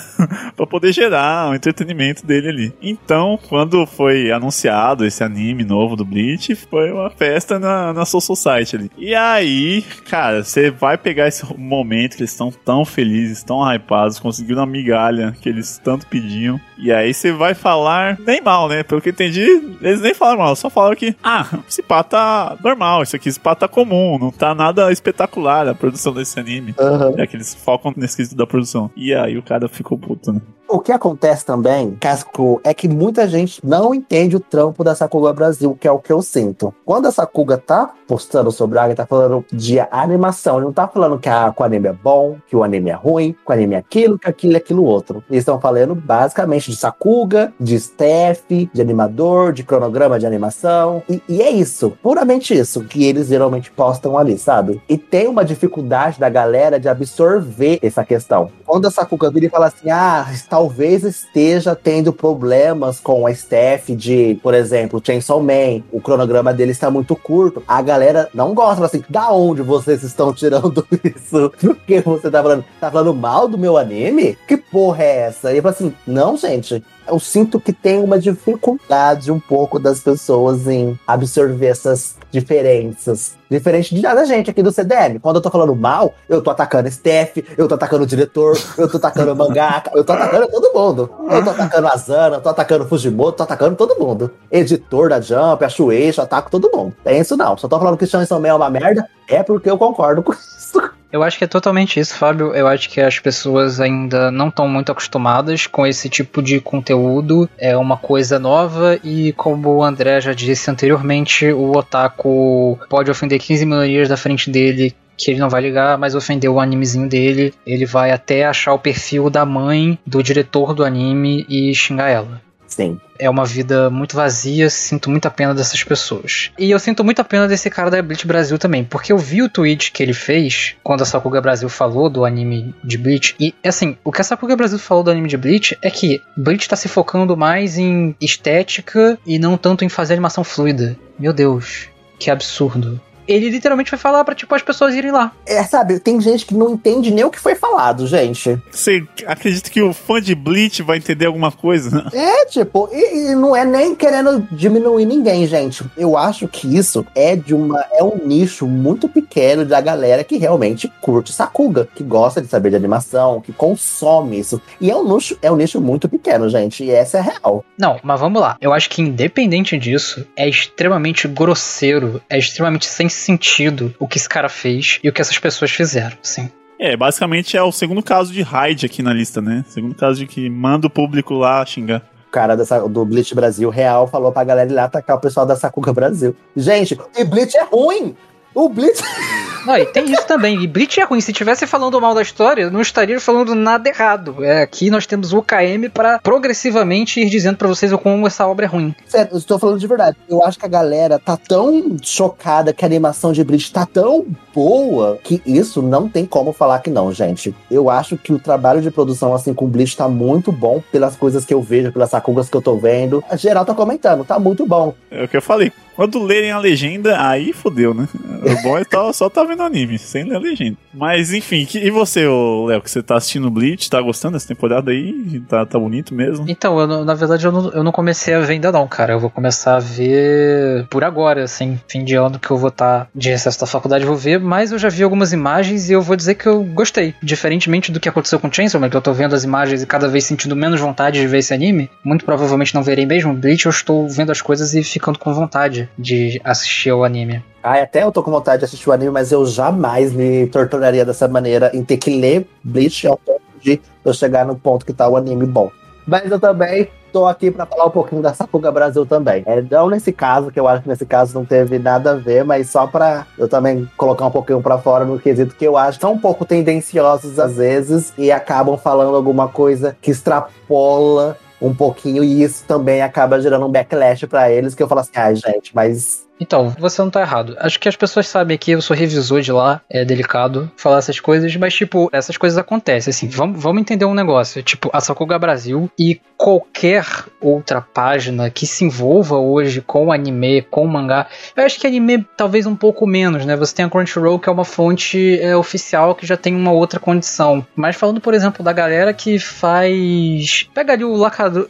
pra 0.57 0.67
poder 0.67 0.93
gerar 0.93 1.51
o 1.51 1.55
entretenimento 1.55 2.27
dele 2.27 2.49
ali. 2.49 2.75
Então, 2.81 3.39
quando 3.49 3.87
foi 3.87 4.31
anunciado 4.31 5.05
esse 5.05 5.23
anime 5.23 5.65
novo 5.65 5.97
do 5.97 6.05
Bleach, 6.05 6.55
foi 6.55 6.91
uma 6.93 7.11
festa 7.11 7.59
na, 7.59 7.93
na 7.93 8.05
Soul 8.05 8.21
Society 8.47 8.77
ali. 8.77 8.91
E 8.97 9.15
aí, 9.15 9.83
cara, 10.09 10.45
você 10.45 10.71
vai 10.71 10.97
pegar 10.97 11.27
esse 11.27 11.45
momento 11.57 12.17
que 12.17 12.23
eles 12.23 12.31
estão 12.31 12.51
tão 12.51 12.85
felizes, 12.85 13.43
tão 13.43 13.61
hypados, 13.73 14.21
conseguiram 14.21 14.63
a 14.63 14.67
migalha 14.67 15.35
que 15.41 15.49
eles 15.49 15.81
tanto 15.83 16.07
pediam. 16.07 16.61
E 16.79 16.93
aí 16.93 17.13
você 17.13 17.33
vai 17.33 17.55
falar 17.55 18.19
nem 18.21 18.41
mal, 18.41 18.69
né? 18.69 18.83
Pelo 18.83 19.01
que 19.01 19.09
eu 19.09 19.13
entendi, 19.13 19.77
eles 19.81 20.01
nem 20.01 20.15
falaram 20.15 20.39
mal, 20.41 20.57
só 20.57 20.71
falaram 20.71 20.95
que, 20.95 21.17
ah, 21.23 21.47
esse 21.69 21.83
pá 21.83 22.03
tá 22.03 22.57
normal, 22.63 23.03
isso 23.03 23.17
aqui, 23.17 23.29
esse 23.29 23.41
pá 23.41 23.55
tá 23.55 23.67
comum, 23.67 24.19
não 24.19 24.31
tá 24.31 24.55
nada 24.55 24.93
espetacular 24.93 25.67
a 25.69 25.75
produção 25.75 26.13
desse 26.13 26.39
anime. 26.39 26.75
Uhum. 26.79 27.15
É 27.19 27.27
que 27.27 27.37
eles 27.37 27.55
focam 27.55 27.93
nesse 27.97 28.17
quesito 28.17 28.37
da 28.37 28.47
produção. 28.47 28.91
E 28.95 29.15
aí 29.15 29.37
o 29.37 29.43
cara 29.43 29.69
ficou 29.69 29.99
puto, 29.99 30.33
né? 30.33 30.41
O 30.69 30.81
que 30.81 30.91
acontece 30.91 31.47
também, 31.47 31.97
Casco, 32.01 32.61
é 32.65 32.75
que 32.75 32.89
muita 32.89 33.29
gente 33.29 33.65
não 33.65 33.95
entende 33.95 34.35
o 34.35 34.41
trampo 34.41 34.83
da 34.83 34.97
Sakuga 34.97 35.33
Brasil, 35.33 35.77
que 35.81 35.87
é 35.87 35.93
o 35.93 36.01
que 36.01 36.13
eu 36.13 36.21
sinto. 36.21 36.75
Quando 36.85 37.07
a 37.07 37.13
Sakuga 37.13 37.57
tá 37.57 37.93
postando 38.09 38.51
sobre 38.51 38.77
algo, 38.77 38.95
tá 38.95 39.07
falando 39.07 39.45
de 39.53 39.79
animação, 39.93 40.57
ele 40.57 40.67
não 40.67 40.73
tá 40.73 40.89
falando 40.89 41.21
que, 41.21 41.29
a, 41.29 41.53
que 41.53 41.63
o 41.63 41.65
anime 41.65 41.89
é 41.89 41.93
bom, 41.93 42.37
que 42.49 42.57
o 42.57 42.65
anime 42.65 42.91
é 42.91 42.95
ruim, 42.95 43.33
que 43.33 43.49
o 43.49 43.53
anime 43.53 43.77
é 43.77 43.79
aquilo, 43.79 44.19
que 44.19 44.29
aquilo 44.29 44.55
e 44.55 44.57
aquilo 44.57 44.85
outro. 44.85 45.23
Eles 45.31 45.43
estão 45.43 45.61
falando 45.61 45.95
basicamente 45.95 46.73
de 46.73 46.77
Sakuga, 46.77 47.53
de 47.61 47.77
staff, 47.77 48.69
de 48.73 48.83
animador, 48.83 49.53
de 49.53 49.63
cronograma 49.63 50.19
de 50.19 50.27
animação. 50.27 51.01
E, 51.09 51.23
e 51.29 51.43
é 51.43 51.51
isso, 51.51 51.97
puramente 52.03 52.53
isso, 52.55 52.83
que 52.83 53.05
eles 53.05 53.29
geralmente 53.29 53.71
postam 53.71 54.19
ali, 54.19 54.37
sabe? 54.37 54.83
E 54.89 54.99
tem 54.99 55.29
uma 55.29 55.45
dificuldade 55.45 56.19
da 56.19 56.29
galera 56.29 56.81
de 56.81 56.89
absorver 56.89 57.79
essa 57.83 58.05
questão. 58.05 58.51
Quando 58.65 58.87
a 58.87 58.91
Sakuga 58.91 59.31
vira 59.31 59.47
e 59.47 59.51
fala 59.51 59.67
assim, 59.67 59.91
ah, 59.91 60.27
está 60.33 60.56
talvez 60.57 61.05
esteja 61.05 61.77
tendo 61.77 62.15
problemas 62.15 62.99
com 62.99 63.27
a 63.27 63.31
staff 63.31 63.95
de, 63.95 64.41
por 64.43 64.55
exemplo, 64.55 65.03
Chainsaw 65.05 65.39
Man. 65.39 65.83
O 65.93 66.01
cronograma 66.01 66.51
dele 66.55 66.71
está 66.71 66.91
muito 66.91 67.15
curto. 67.15 67.63
A 67.69 67.83
galera 67.83 68.31
não 68.33 68.55
gosta, 68.55 68.83
assim, 68.87 69.05
da 69.07 69.31
onde 69.31 69.61
vocês 69.61 70.03
estão 70.03 70.33
tirando 70.33 70.87
isso? 71.05 71.53
Por 71.61 71.77
que 71.77 72.01
você 72.01 72.31
tá 72.31 72.43
falando? 72.43 72.65
Tá 72.81 72.91
falando 72.91 73.15
mal 73.15 73.47
do 73.47 73.59
meu 73.59 73.77
anime? 73.77 74.39
Que 74.49 74.57
porra 74.57 75.05
é 75.05 75.17
essa? 75.27 75.53
E 75.53 75.59
eu 75.59 75.63
falo 75.63 75.75
assim, 75.75 75.95
não, 76.07 76.39
gente, 76.39 76.83
eu 77.07 77.21
sinto 77.21 77.61
que 77.61 77.73
tem 77.73 77.99
uma 77.99 78.19
dificuldade 78.19 79.31
um 79.31 79.39
pouco 79.39 79.79
das 79.79 80.01
pessoas 80.01 80.67
em 80.67 80.99
absorver 81.07 81.67
essas 81.67 82.17
diferenças. 82.31 83.37
Diferente 83.51 83.95
de 83.95 84.03
da 84.03 84.25
gente 84.25 84.51
aqui 84.51 84.63
do 84.63 84.73
CDM. 84.73 85.19
Quando 85.21 85.37
eu 85.37 85.43
tô 85.43 85.51
falando 85.51 85.75
mal, 85.75 86.15
eu 86.29 86.43
tô 86.43 86.51
atacando 86.51 86.91
Steph, 86.91 87.39
eu 87.57 87.69
tô 87.69 87.75
atacando 87.75 88.05
o 88.05 88.07
diretor, 88.07 88.59
eu 88.79 88.89
tô 88.89 88.97
atacando 88.97 89.33
o 89.33 89.37
mangaka, 89.37 89.91
eu 89.95 90.05
tô 90.05 90.13
atacando 90.13 90.49
todo 90.49 90.73
mundo. 90.73 91.11
Eu 91.31 91.45
tô 91.45 91.51
atacando 91.51 91.89
a 91.89 91.97
Zana, 91.97 92.37
eu 92.37 92.41
tô 92.41 92.49
atacando 92.49 92.85
o 92.85 92.89
Fujimoto, 92.89 93.39
tô 93.39 93.43
atacando 93.43 93.77
todo 93.77 93.99
mundo. 93.99 94.33
Editor 94.51 95.09
da 95.09 95.21
Jump, 95.21 95.65
a 95.65 95.69
Shueisha, 95.69 96.23
ataco 96.23 96.51
todo 96.51 96.71
mundo. 96.73 96.95
Tem 97.05 97.21
isso 97.21 97.37
não. 97.37 97.57
Só 97.57 97.69
tô 97.69 97.79
falando 97.79 97.97
que 97.97 98.05
o 98.05 98.41
Man 98.41 98.49
é 98.49 98.55
uma 98.55 98.71
merda, 98.71 99.09
é 99.29 99.43
porque 99.43 99.71
eu 99.71 99.79
concordo 99.79 100.23
com 100.23 100.33
isso. 100.33 100.97
Eu 101.13 101.23
acho 101.23 101.39
que 101.39 101.45
é 101.45 101.47
totalmente 101.47 102.01
isso, 102.01 102.15
Fábio. 102.15 102.55
Eu 102.55 102.67
acho 102.67 102.91
que 102.91 103.01
as 103.01 103.19
pessoas 103.19 103.81
ainda 103.81 104.31
não 104.31 104.49
estão 104.49 104.69
muito 104.69 104.91
acostumadas 104.91 105.67
com 105.67 105.87
esse 105.87 106.09
tipo 106.09 106.43
de 106.43 106.61
conteúdo. 106.61 107.49
É 107.57 107.77
uma 107.77 107.97
coisa 107.97 108.39
nova 108.39 108.99
e, 109.03 109.33
como 109.33 109.77
o 109.77 109.85
André 109.85 110.21
já 110.21 110.35
disse 110.35 110.71
anteriormente, 110.71 111.51
o 111.53 111.77
otaku 111.77 112.79
pode 112.91 113.11
ofender 113.11 113.36
15 113.39 113.65
minorias 113.65 114.09
da 114.09 114.17
frente 114.17 114.51
dele 114.51 114.95
que 115.17 115.31
ele 115.31 115.41
não 115.41 115.49
vai 115.49 115.63
ligar, 115.63 115.97
mas 115.97 116.15
ofender 116.15 116.51
o 116.51 116.61
animezinho 116.61 117.09
dele, 117.09 117.55
ele 117.67 117.87
vai 117.87 118.11
até 118.11 118.45
achar 118.45 118.75
o 118.75 118.79
perfil 118.79 119.31
da 119.31 119.47
mãe 119.47 119.99
do 120.07 120.23
diretor 120.23 120.75
do 120.75 120.85
anime 120.85 121.47
e 121.49 121.75
xingar 121.75 122.11
ela. 122.11 122.43
Sim. 122.67 123.01
É 123.19 123.31
uma 123.31 123.47
vida 123.47 123.89
muito 123.89 124.15
vazia, 124.15 124.69
sinto 124.69 125.09
muita 125.09 125.31
pena 125.31 125.55
dessas 125.55 125.83
pessoas. 125.83 126.51
E 126.59 126.71
eu 126.71 126.79
sinto 126.79 127.03
muita 127.03 127.25
pena 127.25 127.49
desse 127.49 127.71
cara 127.71 127.91
da 127.91 128.03
Bleach 128.03 128.27
Brasil 128.27 128.59
também, 128.59 128.85
porque 128.85 129.13
eu 129.13 129.17
vi 129.17 129.41
o 129.41 129.49
tweet 129.49 129.93
que 129.93 130.03
ele 130.03 130.13
fez 130.13 130.75
quando 130.83 131.01
a 131.01 131.07
Sakuga 131.07 131.41
Brasil 131.41 131.71
falou 131.71 132.11
do 132.11 132.25
anime 132.27 132.75
de 132.85 132.99
Bleach. 132.99 133.35
E 133.41 133.55
assim, 133.65 133.97
o 134.05 134.13
que 134.13 134.21
a 134.21 134.25
Sakuga 134.25 134.57
Brasil 134.57 134.79
falou 134.79 135.03
do 135.03 135.11
anime 135.11 135.29
de 135.29 135.39
Bleach 135.39 135.79
é 135.81 135.91
que 135.91 136.21
Bleach 136.37 136.69
tá 136.69 136.77
se 136.77 136.89
focando 136.89 137.35
mais 137.37 137.79
em 137.79 138.15
estética 138.21 139.19
e 139.25 139.39
não 139.39 139.57
tanto 139.57 139.83
em 139.83 139.89
fazer 139.89 140.13
animação 140.13 140.45
fluida. 140.45 140.99
Meu 141.19 141.33
Deus, 141.33 141.89
que 142.19 142.31
absurdo 142.31 143.01
ele 143.27 143.51
literalmente 143.51 143.91
vai 143.91 143.99
falar 143.99 144.25
para 144.25 144.35
tipo 144.35 144.55
as 144.55 144.63
pessoas 144.63 144.95
irem 144.95 145.11
lá. 145.11 145.33
É, 145.47 145.63
sabe, 145.65 145.99
tem 145.99 146.21
gente 146.21 146.47
que 146.47 146.55
não 146.55 146.71
entende 146.71 147.11
nem 147.11 147.25
o 147.25 147.31
que 147.31 147.41
foi 147.41 147.55
falado, 147.55 148.07
gente. 148.07 148.59
Você 148.71 149.07
acredita 149.27 149.71
que 149.71 149.83
o 149.83 149.93
fã 149.93 150.21
de 150.21 150.35
Bleach 150.35 150.83
vai 150.83 150.99
entender 150.99 151.27
alguma 151.27 151.53
coisa? 151.53 152.07
É, 152.17 152.47
tipo, 152.47 152.89
e, 152.93 153.31
e, 153.31 153.35
não 153.35 153.55
é 153.55 153.65
nem 153.65 153.95
querendo 153.95 154.47
diminuir 154.51 155.05
ninguém, 155.05 155.47
gente. 155.47 155.85
Eu 155.97 156.17
acho 156.17 156.49
que 156.49 156.77
isso 156.77 157.07
é 157.15 157.37
de 157.37 157.55
uma 157.55 157.85
é 157.93 158.03
um 158.03 158.17
nicho 158.25 158.67
muito 158.67 159.09
pequeno 159.09 159.65
da 159.65 159.81
galera 159.81 160.25
que 160.25 160.39
realmente 160.39 160.91
curte 161.01 161.33
Sakuga, 161.33 161.87
que 161.95 162.03
gosta 162.03 162.41
de 162.41 162.49
saber 162.49 162.71
de 162.71 162.77
animação, 162.77 163.41
que 163.41 163.53
consome 163.53 164.39
isso. 164.39 164.61
E 164.81 164.91
é 164.91 164.97
um 164.97 165.15
nicho, 165.15 165.37
é 165.43 165.53
um 165.53 165.57
nicho 165.57 165.81
muito 165.81 166.09
pequeno, 166.09 166.49
gente, 166.49 166.85
e 166.85 166.91
essa 166.91 167.19
é 167.19 167.21
a 167.21 167.25
real. 167.25 167.65
Não, 167.79 168.01
mas 168.03 168.19
vamos 168.19 168.41
lá. 168.41 168.57
Eu 168.61 168.73
acho 168.73 168.89
que 168.89 169.03
independente 169.03 169.77
disso, 169.79 170.27
é 170.37 170.49
extremamente 170.49 171.29
grosseiro, 171.29 172.23
é 172.31 172.39
extremamente 172.39 172.87
sensível 172.87 173.16
sentido 173.17 173.95
o 173.99 174.07
que 174.07 174.19
esse 174.19 174.29
cara 174.29 174.49
fez 174.49 174.99
e 175.03 175.09
o 175.09 175.13
que 175.13 175.21
essas 175.21 175.39
pessoas 175.39 175.71
fizeram, 175.71 176.17
sim. 176.23 176.51
É, 176.79 176.97
basicamente 176.97 177.57
é 177.57 177.63
o 177.63 177.73
segundo 177.73 178.03
caso 178.03 178.33
de 178.33 178.43
raid 178.43 178.85
aqui 178.85 179.03
na 179.03 179.13
lista, 179.13 179.41
né? 179.41 179.65
Segundo 179.69 179.95
caso 179.95 180.19
de 180.19 180.27
que 180.27 180.51
manda 180.51 180.87
o 180.87 180.91
público 180.91 181.35
lá 181.35 181.65
xingar. 181.65 182.03
O 182.29 182.31
cara 182.31 182.55
dessa, 182.55 182.87
do 182.87 183.05
Bleach 183.05 183.35
Brasil 183.35 183.71
real 183.71 184.07
falou 184.07 184.31
pra 184.31 184.45
galera 184.45 184.71
ir 184.71 184.75
lá 184.75 184.85
atacar 184.85 185.17
o 185.17 185.21
pessoal 185.21 185.47
da 185.47 185.57
Sakuga 185.57 185.93
Brasil. 185.93 186.37
Gente, 186.55 186.99
e 187.17 187.25
Bleach 187.25 187.57
é 187.57 187.65
ruim! 187.65 188.15
O 188.57 188.71
Bleach. 188.71 189.03
Não, 189.67 189.77
e 189.77 189.85
tem 189.85 190.11
isso 190.11 190.27
também. 190.27 190.63
E 190.63 190.67
Bleach 190.67 190.99
é 190.99 191.05
ruim. 191.05 191.21
Se 191.21 191.33
tivesse 191.33 191.67
falando 191.67 192.01
mal 192.01 192.15
da 192.15 192.23
história, 192.23 192.71
não 192.71 192.81
estaria 192.81 193.19
falando 193.19 193.53
nada 193.53 193.89
errado. 193.89 194.37
É, 194.45 194.63
aqui 194.63 194.91
nós 194.91 195.07
temos 195.07 195.33
o 195.33 195.43
KM 195.43 195.89
para 195.93 196.21
progressivamente 196.21 197.21
ir 197.21 197.29
dizendo 197.29 197.57
para 197.57 197.67
vocês 197.67 197.93
o 197.93 197.99
como 197.99 198.29
essa 198.29 198.47
obra 198.47 198.67
é 198.67 198.69
ruim. 198.69 198.95
Sério, 199.09 199.33
eu 199.33 199.39
estou 199.39 199.59
falando 199.59 199.81
de 199.81 199.87
verdade. 199.89 200.17
Eu 200.29 200.45
acho 200.45 200.57
que 200.57 200.65
a 200.65 200.69
galera 200.69 201.19
tá 201.19 201.37
tão 201.37 201.97
chocada 202.01 202.73
que 202.73 202.85
a 202.85 202.87
animação 202.87 203.33
de 203.33 203.43
Bleach 203.43 203.73
tá 203.73 203.85
tão 203.85 204.25
boa 204.55 205.19
que 205.21 205.43
isso 205.45 205.83
não 205.83 206.09
tem 206.09 206.25
como 206.25 206.53
falar 206.53 206.79
que 206.79 206.89
não, 206.89 207.13
gente. 207.13 207.53
Eu 207.69 207.91
acho 207.91 208.17
que 208.17 208.33
o 208.33 208.39
trabalho 208.39 208.81
de 208.81 208.93
produção 208.93 209.35
assim 209.35 209.53
com 209.53 209.67
Bleach 209.67 209.97
tá 209.97 210.09
muito 210.09 210.53
bom 210.53 210.81
pelas 210.93 211.17
coisas 211.17 211.45
que 211.45 211.53
eu 211.53 211.61
vejo, 211.61 211.91
pelas 211.91 212.11
sacugas 212.11 212.49
que 212.49 212.57
eu 212.57 212.63
tô 212.63 212.77
vendo. 212.77 213.23
A 213.29 213.35
geral 213.35 213.65
tá 213.65 213.75
comentando, 213.75 214.25
tá 214.25 214.39
muito 214.39 214.65
bom. 214.65 214.95
É 215.11 215.25
o 215.25 215.29
que 215.29 215.37
eu 215.37 215.43
falei. 215.43 215.73
Quando 215.97 216.23
lerem 216.23 216.51
a 216.51 216.59
legenda, 216.59 217.19
aí 217.19 217.55
fodeu, 217.55 217.95
né? 217.95 218.07
O 218.15 218.63
bom 218.63 218.77
é 218.77 218.85
tá, 218.85 219.11
só 219.15 219.31
tá 219.31 219.43
vendo 219.45 219.63
anime, 219.63 219.99
sem 219.99 220.25
ler 220.25 220.37
a 220.37 220.39
legenda. 220.39 220.77
Mas 220.93 221.33
enfim, 221.33 221.65
que, 221.65 221.79
e 221.79 221.91
você, 221.91 222.27
Léo, 222.29 222.83
que 222.83 222.91
você 222.91 223.03
tá 223.03 223.17
assistindo 223.17 223.51
Bleach, 223.51 223.89
tá 223.89 224.01
gostando 224.01 224.35
dessa 224.35 224.47
temporada 224.47 224.91
aí? 224.91 225.43
Tá, 225.49 225.65
tá 225.65 225.79
bonito 225.79 226.15
mesmo? 226.15 226.45
Então, 226.47 226.79
eu, 226.79 227.05
na 227.05 227.15
verdade, 227.15 227.47
eu 227.47 227.51
não, 227.51 227.71
eu 227.71 227.83
não 227.83 227.93
comecei 227.93 228.35
a 228.35 228.41
ver 228.41 228.53
ainda 228.53 228.71
não, 228.71 228.87
cara. 228.87 229.15
Eu 229.15 229.21
vou 229.21 229.31
começar 229.31 229.77
a 229.77 229.81
ver 229.81 230.87
por 230.91 231.03
agora, 231.03 231.45
assim, 231.45 231.81
fim 231.89 232.05
de 232.05 232.15
ano 232.15 232.39
que 232.39 232.51
eu 232.51 232.59
vou 232.59 232.69
estar 232.69 233.05
tá 233.05 233.09
de 233.15 233.31
recesso 233.31 233.61
da 233.61 233.67
faculdade, 233.67 234.05
vou 234.05 234.17
ver, 234.17 234.39
mas 234.39 234.73
eu 234.73 234.79
já 234.79 234.91
vi 234.91 235.03
algumas 235.03 235.33
imagens 235.33 235.89
e 235.89 235.95
eu 235.95 236.03
vou 236.03 236.15
dizer 236.15 236.35
que 236.35 236.47
eu 236.47 236.63
gostei. 236.63 237.15
Diferentemente 237.23 237.91
do 237.91 237.99
que 237.99 238.09
aconteceu 238.09 238.39
com 238.39 238.53
Chainsaw 238.53 238.79
Man, 238.79 238.91
que 238.91 238.97
eu 238.97 239.03
tô 239.03 239.15
vendo 239.15 239.35
as 239.35 239.45
imagens 239.45 239.83
e 239.83 239.87
cada 239.87 240.09
vez 240.09 240.25
sentindo 240.25 240.55
menos 240.55 240.79
vontade 240.79 241.19
de 241.19 241.27
ver 241.27 241.39
esse 241.39 241.55
anime, 241.55 241.91
muito 242.05 242.25
provavelmente 242.25 242.75
não 242.75 242.83
verei 242.83 243.07
mesmo. 243.07 243.33
Bleach, 243.33 243.65
eu 243.65 243.71
estou 243.71 244.07
vendo 244.09 244.31
as 244.31 244.43
coisas 244.43 244.75
e 244.75 244.85
ficando 244.85 245.19
com 245.19 245.33
vontade 245.33 245.86
de 245.99 246.41
assistir 246.45 246.91
ao 246.91 247.05
anime. 247.05 247.43
Ah, 247.63 247.81
até 247.83 248.03
eu 248.03 248.13
tô 248.13 248.23
com 248.23 248.31
vontade 248.31 248.61
de 248.61 248.65
assistir 248.65 248.89
o 248.89 248.93
anime, 248.93 249.11
mas 249.11 249.33
eu 249.33 249.45
jamais 249.45 250.13
me 250.13 250.47
torturaria 250.47 251.05
dessa 251.05 251.27
maneira 251.27 251.71
em 251.75 251.85
ter 251.85 251.97
que 251.97 252.11
ler 252.11 252.47
Bleach 252.63 253.07
ao 253.07 253.17
ponto 253.17 253.43
de 253.61 253.81
eu 254.05 254.15
chegar 254.15 254.47
no 254.47 254.57
ponto 254.57 254.87
que 254.87 254.93
tá 254.93 255.09
o 255.09 255.17
anime 255.17 255.47
bom. 255.47 255.71
Mas 256.07 256.31
eu 256.31 256.39
também 256.39 256.89
tô 257.13 257.27
aqui 257.27 257.51
para 257.51 257.67
falar 257.67 257.87
um 257.87 257.91
pouquinho 257.91 258.23
da 258.23 258.35
Sakuga 258.35 258.71
Brasil 258.71 259.05
também. 259.07 259.43
É, 259.47 259.63
não 259.63 259.89
nesse 259.89 260.13
caso, 260.13 260.51
que 260.51 260.61
eu 260.61 260.69
acho 260.69 260.83
que 260.83 260.89
nesse 260.89 261.07
caso 261.07 261.35
não 261.35 261.45
teve 261.45 261.79
nada 261.79 262.13
a 262.13 262.15
ver, 262.15 262.45
mas 262.45 262.71
só 262.71 262.87
para 262.87 263.27
eu 263.39 263.49
também 263.49 263.89
colocar 263.97 264.27
um 264.27 264.31
pouquinho 264.31 264.61
para 264.61 264.79
fora 264.79 265.05
no 265.05 265.19
quesito 265.19 265.57
que 265.57 265.65
eu 265.65 265.77
acho 265.77 265.99
são 265.99 266.13
um 266.13 266.19
pouco 266.19 266.45
tendenciosos 266.45 267.39
às 267.39 267.57
vezes 267.57 268.13
e 268.19 268.31
acabam 268.31 268.77
falando 268.77 269.17
alguma 269.17 269.49
coisa 269.49 269.97
que 270.01 270.11
extrapola 270.11 271.37
um 271.61 271.75
pouquinho, 271.75 272.23
e 272.23 272.43
isso 272.43 272.65
também 272.67 273.03
acaba 273.03 273.41
gerando 273.41 273.67
um 273.67 273.71
backlash 273.71 274.27
para 274.27 274.51
eles, 274.51 274.75
que 274.75 274.83
eu 274.83 274.89
falo 274.89 275.01
assim, 275.01 275.13
ai, 275.15 275.33
ah, 275.33 275.35
gente, 275.35 275.75
mas 275.75 276.26
então, 276.39 276.75
você 276.79 277.01
não 277.03 277.11
tá 277.11 277.21
errado. 277.21 277.57
Acho 277.59 277.81
que 277.81 277.89
as 277.89 277.97
pessoas 277.97 278.29
sabem 278.29 278.59
que 278.59 278.71
eu 278.71 278.83
sou 278.83 278.97
revisor 278.97 279.41
de 279.41 279.53
lá, 279.53 279.81
é 279.89 280.05
delicado 280.05 280.71
falar 280.77 280.99
essas 280.99 281.19
coisas, 281.19 281.55
mas, 281.57 281.75
tipo, 281.75 282.09
essas 282.13 282.37
coisas 282.37 282.59
acontecem, 282.59 283.11
assim. 283.11 283.29
Vamos, 283.29 283.81
entender 283.81 284.05
um 284.05 284.15
negócio. 284.15 284.63
Tipo, 284.63 284.91
a 284.93 285.01
Sakuga 285.01 285.39
Brasil 285.39 285.91
e 285.99 286.21
qualquer 286.37 287.07
outra 287.41 287.81
página 287.81 288.51
que 288.51 288.67
se 288.67 288.85
envolva 288.85 289.37
hoje 289.37 289.81
com 289.81 290.13
anime, 290.13 290.63
com 290.63 290.87
mangá. 290.87 291.27
Eu 291.57 291.65
acho 291.65 291.81
que 291.81 291.87
anime 291.87 292.27
talvez 292.37 292.67
um 292.67 292.77
pouco 292.77 293.07
menos, 293.07 293.47
né? 293.47 293.57
Você 293.57 293.75
tem 293.75 293.85
a 293.85 293.91
Crunchyroll, 293.91 294.39
que 294.39 294.49
é 294.49 294.53
uma 294.53 294.65
fonte 294.65 295.39
é, 295.41 295.57
oficial 295.57 296.15
que 296.15 296.27
já 296.27 296.37
tem 296.37 296.55
uma 296.55 296.73
outra 296.73 297.01
condição. 297.01 297.67
Mas 297.75 297.97
falando, 297.97 298.21
por 298.21 298.35
exemplo, 298.35 298.65
da 298.65 298.73
galera 298.73 299.13
que 299.15 299.39
faz. 299.39 300.69
Pega 300.75 300.93
ali 300.93 301.05
o 301.05 301.17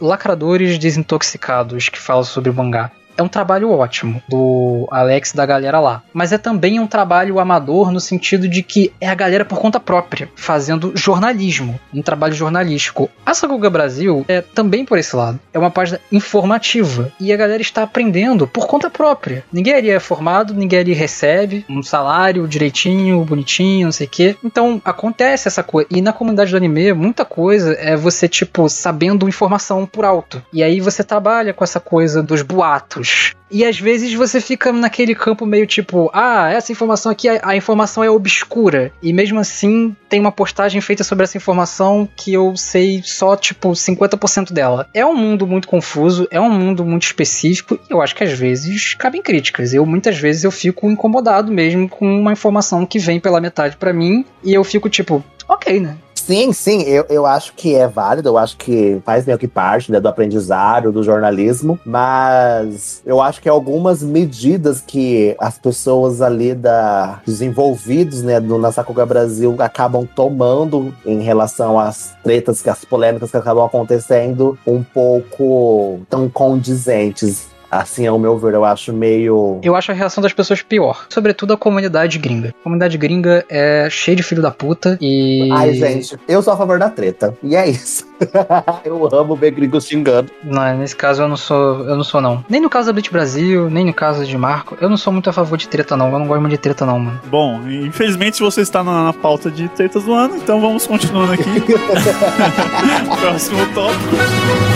Lacradores 0.01 0.79
Desintoxicados, 0.79 1.89
que 1.89 1.99
fala 1.99 2.25
sobre 2.25 2.51
mangá 2.51 2.91
é 3.17 3.23
um 3.23 3.29
trabalho 3.29 3.71
ótimo 3.71 4.23
do 4.29 4.87
Alex 4.91 5.31
e 5.31 5.37
da 5.37 5.47
galera 5.47 5.81
lá. 5.81 6.03
Mas 6.13 6.33
é 6.33 6.39
também 6.39 6.79
um 6.79 6.87
trabalho 6.87 7.39
amador 7.41 7.91
no 7.91 8.01
sentido 8.01 8.49
de 8.49 8.63
que 8.63 8.93
é 9.01 9.09
a 9.09 9.15
galera 9.15 9.45
por 9.45 9.59
conta 9.59 9.81
própria, 9.81 10.29
fazendo 10.37 10.93
jornalismo, 10.95 11.79
um 11.93 12.03
trabalho 12.03 12.35
jornalístico. 12.35 13.11
A 13.25 13.35
Saguga 13.35 13.71
Brasil 13.71 14.25
é 14.29 14.41
também 14.41 14.85
por 14.85 14.99
esse 14.99 15.15
lado. 15.17 15.41
É 15.53 15.59
uma 15.59 15.71
página 15.71 16.01
informativa 16.13 17.11
e 17.19 17.33
a 17.33 17.37
galera 17.37 17.63
está 17.63 17.83
aprendendo 17.83 18.47
por 18.47 18.67
conta 18.67 18.91
própria. 18.91 19.45
Ninguém 19.53 19.75
ali 19.75 19.91
é 19.91 20.01
formado, 20.01 20.55
ninguém 20.55 20.81
ali 20.81 20.93
recebe 20.93 21.65
um 21.69 21.83
salário 21.83 22.47
direitinho, 22.47 23.25
bonitinho, 23.25 23.87
não 23.87 23.93
sei 23.93 24.07
o 24.07 24.11
quê. 24.11 24.37
Então 24.45 24.81
acontece 24.85 25.49
essa 25.49 25.63
coisa. 25.63 25.89
E 25.91 26.01
na 26.01 26.13
comunidade 26.13 26.51
do 26.51 26.57
anime, 26.57 26.93
muita 26.93 27.25
coisa 27.25 27.73
é 27.75 27.97
você, 27.97 28.29
tipo, 28.29 28.69
sabendo 28.69 29.29
informação 29.29 29.87
por 29.87 30.05
alto. 30.05 30.43
E 30.53 30.63
aí 30.63 30.81
você 30.81 31.03
trabalha 31.03 31.53
com 31.53 31.65
essa 31.65 31.81
coisa 31.81 32.23
dos 32.23 32.43
boatos 32.43 33.06
e 33.51 33.64
às 33.64 33.79
vezes 33.79 34.12
você 34.12 34.40
fica 34.40 34.73
naquele 34.73 35.14
campo 35.14 35.47
meio 35.47 35.66
tipo, 35.66 36.11
ah, 36.12 36.51
essa 36.51 36.73
informação 36.73 37.12
aqui, 37.12 37.29
a, 37.29 37.40
a, 37.42 37.57
informação 37.57 38.03
é 38.03 38.11
obscura. 38.11 38.92
E 39.03 39.12
mesmo 39.12 39.38
assim, 39.38 39.95
tem 40.09 40.19
uma 40.19 40.33
postagem 40.33 40.81
feita 40.81 41.05
sobre 41.05 41.25
essa 41.25 41.37
informação 41.37 42.09
que 42.16 42.33
eu 42.33 42.57
sei 42.57 43.03
só, 43.05 43.37
tipo, 43.37 43.71
50% 43.71 44.53
dela. 44.53 44.88
É 44.92 45.07
um 45.07 45.14
mundo 45.14 45.47
muito 45.47 45.69
confuso, 45.69 46.27
é 46.31 46.40
um 46.40 46.51
mundo 46.51 46.85
muito 46.85 47.05
específico, 47.05 47.79
e 47.88 47.92
eu 47.92 48.03
acho 48.03 48.16
que 48.16 48.25
às 48.25 48.33
vezes 48.33 48.95
cabem 48.95 49.23
críticas. 49.23 49.73
Eu, 49.73 49.87
muitas 49.87 50.19
vezes, 50.19 50.42
eu 50.42 50.51
fico 50.51 50.90
incomodado 50.90 51.53
mesmo 51.53 51.88
com 51.88 52.21
uma 52.21 52.33
informação 52.33 52.85
que 52.85 52.99
vem 52.99 53.21
pela 53.21 53.40
metade 53.40 53.77
para 53.77 53.92
mim, 53.92 54.25
e 54.42 54.53
eu 54.53 54.64
fico 54.64 54.88
tipo, 54.88 55.25
ok, 55.49 55.79
né? 55.81 55.97
Sim, 56.27 56.53
sim, 56.53 56.83
eu, 56.83 57.07
eu 57.09 57.25
acho 57.25 57.53
que 57.55 57.77
é 57.77 57.87
válido, 57.87 58.31
eu 58.31 58.37
acho 58.37 58.57
que 58.57 59.01
faz 59.05 59.25
meio 59.25 59.39
que 59.39 59.47
parte 59.47 59.93
né, 59.93 60.01
do 60.01 60.09
aprendizado, 60.09 60.91
do 60.91 61.01
jornalismo, 61.01 61.79
mas 61.87 63.01
eu 63.07 63.23
acho 63.23 63.41
que 63.41 63.49
algumas 63.49 64.03
medidas 64.03 64.81
que 64.81 65.37
as 65.39 65.57
pessoas 65.57 66.21
ali 66.21 66.53
da, 66.53 67.21
dos 67.25 67.41
envolvidos 67.41 68.23
né, 68.23 68.41
no, 68.41 68.59
na 68.59 68.73
Sakuga 68.73 69.07
Brasil 69.07 69.55
acabam 69.61 70.05
tomando 70.05 70.93
em 71.07 71.23
relação 71.23 71.79
às 71.79 72.17
tretas, 72.25 72.67
às 72.67 72.85
polêmicas 72.85 73.31
que 73.31 73.37
acabam 73.37 73.65
acontecendo, 73.65 74.59
um 74.67 74.83
pouco 74.83 76.01
tão 76.11 76.29
condizentes 76.29 77.55
Assim, 77.71 78.07
ao 78.07 78.19
meu 78.19 78.39
ver, 78.39 78.55
eu 78.55 78.65
acho 78.65 78.93
meio. 78.93 79.61
Eu 79.63 79.75
acho 79.75 79.91
a 79.91 79.95
reação 79.95 80.23
das 80.23 80.33
pessoas 80.33 80.63
pior. 80.63 81.07
Sobretudo 81.09 81.53
a 81.53 81.57
comunidade 81.57 82.19
gringa. 82.19 82.55
A 82.61 82.63
comunidade 82.63 82.97
gringa 82.97 83.45
é 83.49 83.89
cheia 83.91 84.17
de 84.17 84.23
filho 84.23 84.43
da 84.43 84.51
puta 84.51 84.97
e. 85.01 85.49
Ai, 85.53 85.75
gente, 85.75 86.17
eu 86.29 86.43
sou 86.43 86.53
a 86.53 86.57
favor 86.57 86.79
da 86.79 86.89
treta. 86.89 87.37
E 87.43 87.57
é 87.57 87.69
isso. 87.69 88.07
eu 88.85 89.09
amo 89.15 89.37
ver 89.37 89.51
gringos 89.51 89.87
xingando. 89.87 90.31
Não, 90.43 90.79
nesse 90.79 90.97
caso 90.97 91.23
eu 91.23 91.29
não 91.29 91.37
sou. 91.37 91.85
Eu 91.85 91.97
não 91.97 92.05
sou, 92.05 92.21
não. 92.21 92.45
Nem 92.49 92.61
no 92.61 92.71
caso 92.71 92.87
da 92.87 92.93
Blitz 92.93 93.11
Brasil, 93.11 93.69
nem 93.69 93.85
no 93.85 93.95
caso 93.95 94.25
de 94.25 94.39
Marco. 94.39 94.77
Eu 94.81 94.89
não 94.89 94.97
sou 94.97 95.13
muito 95.13 95.29
a 95.29 95.33
favor 95.33 95.57
de 95.57 95.69
treta, 95.69 95.97
não. 95.97 96.13
Eu 96.13 96.19
não 96.19 96.27
gosto 96.27 96.41
muito 96.41 96.53
de 96.53 96.59
treta, 96.59 96.87
não, 96.87 96.99
mano. 96.99 97.21
Bom, 97.27 97.61
infelizmente 97.69 98.41
você 98.41 98.61
está 98.61 98.83
na, 98.83 99.05
na 99.05 99.13
pauta 99.13 99.51
de 99.51 99.69
tretas 99.69 100.05
do 100.05 100.13
ano, 100.13 100.37
então 100.37 100.61
vamos 100.61 100.87
continuando 100.87 101.33
aqui. 101.33 101.45
Próximo 103.21 103.67
tópico. 103.75 104.76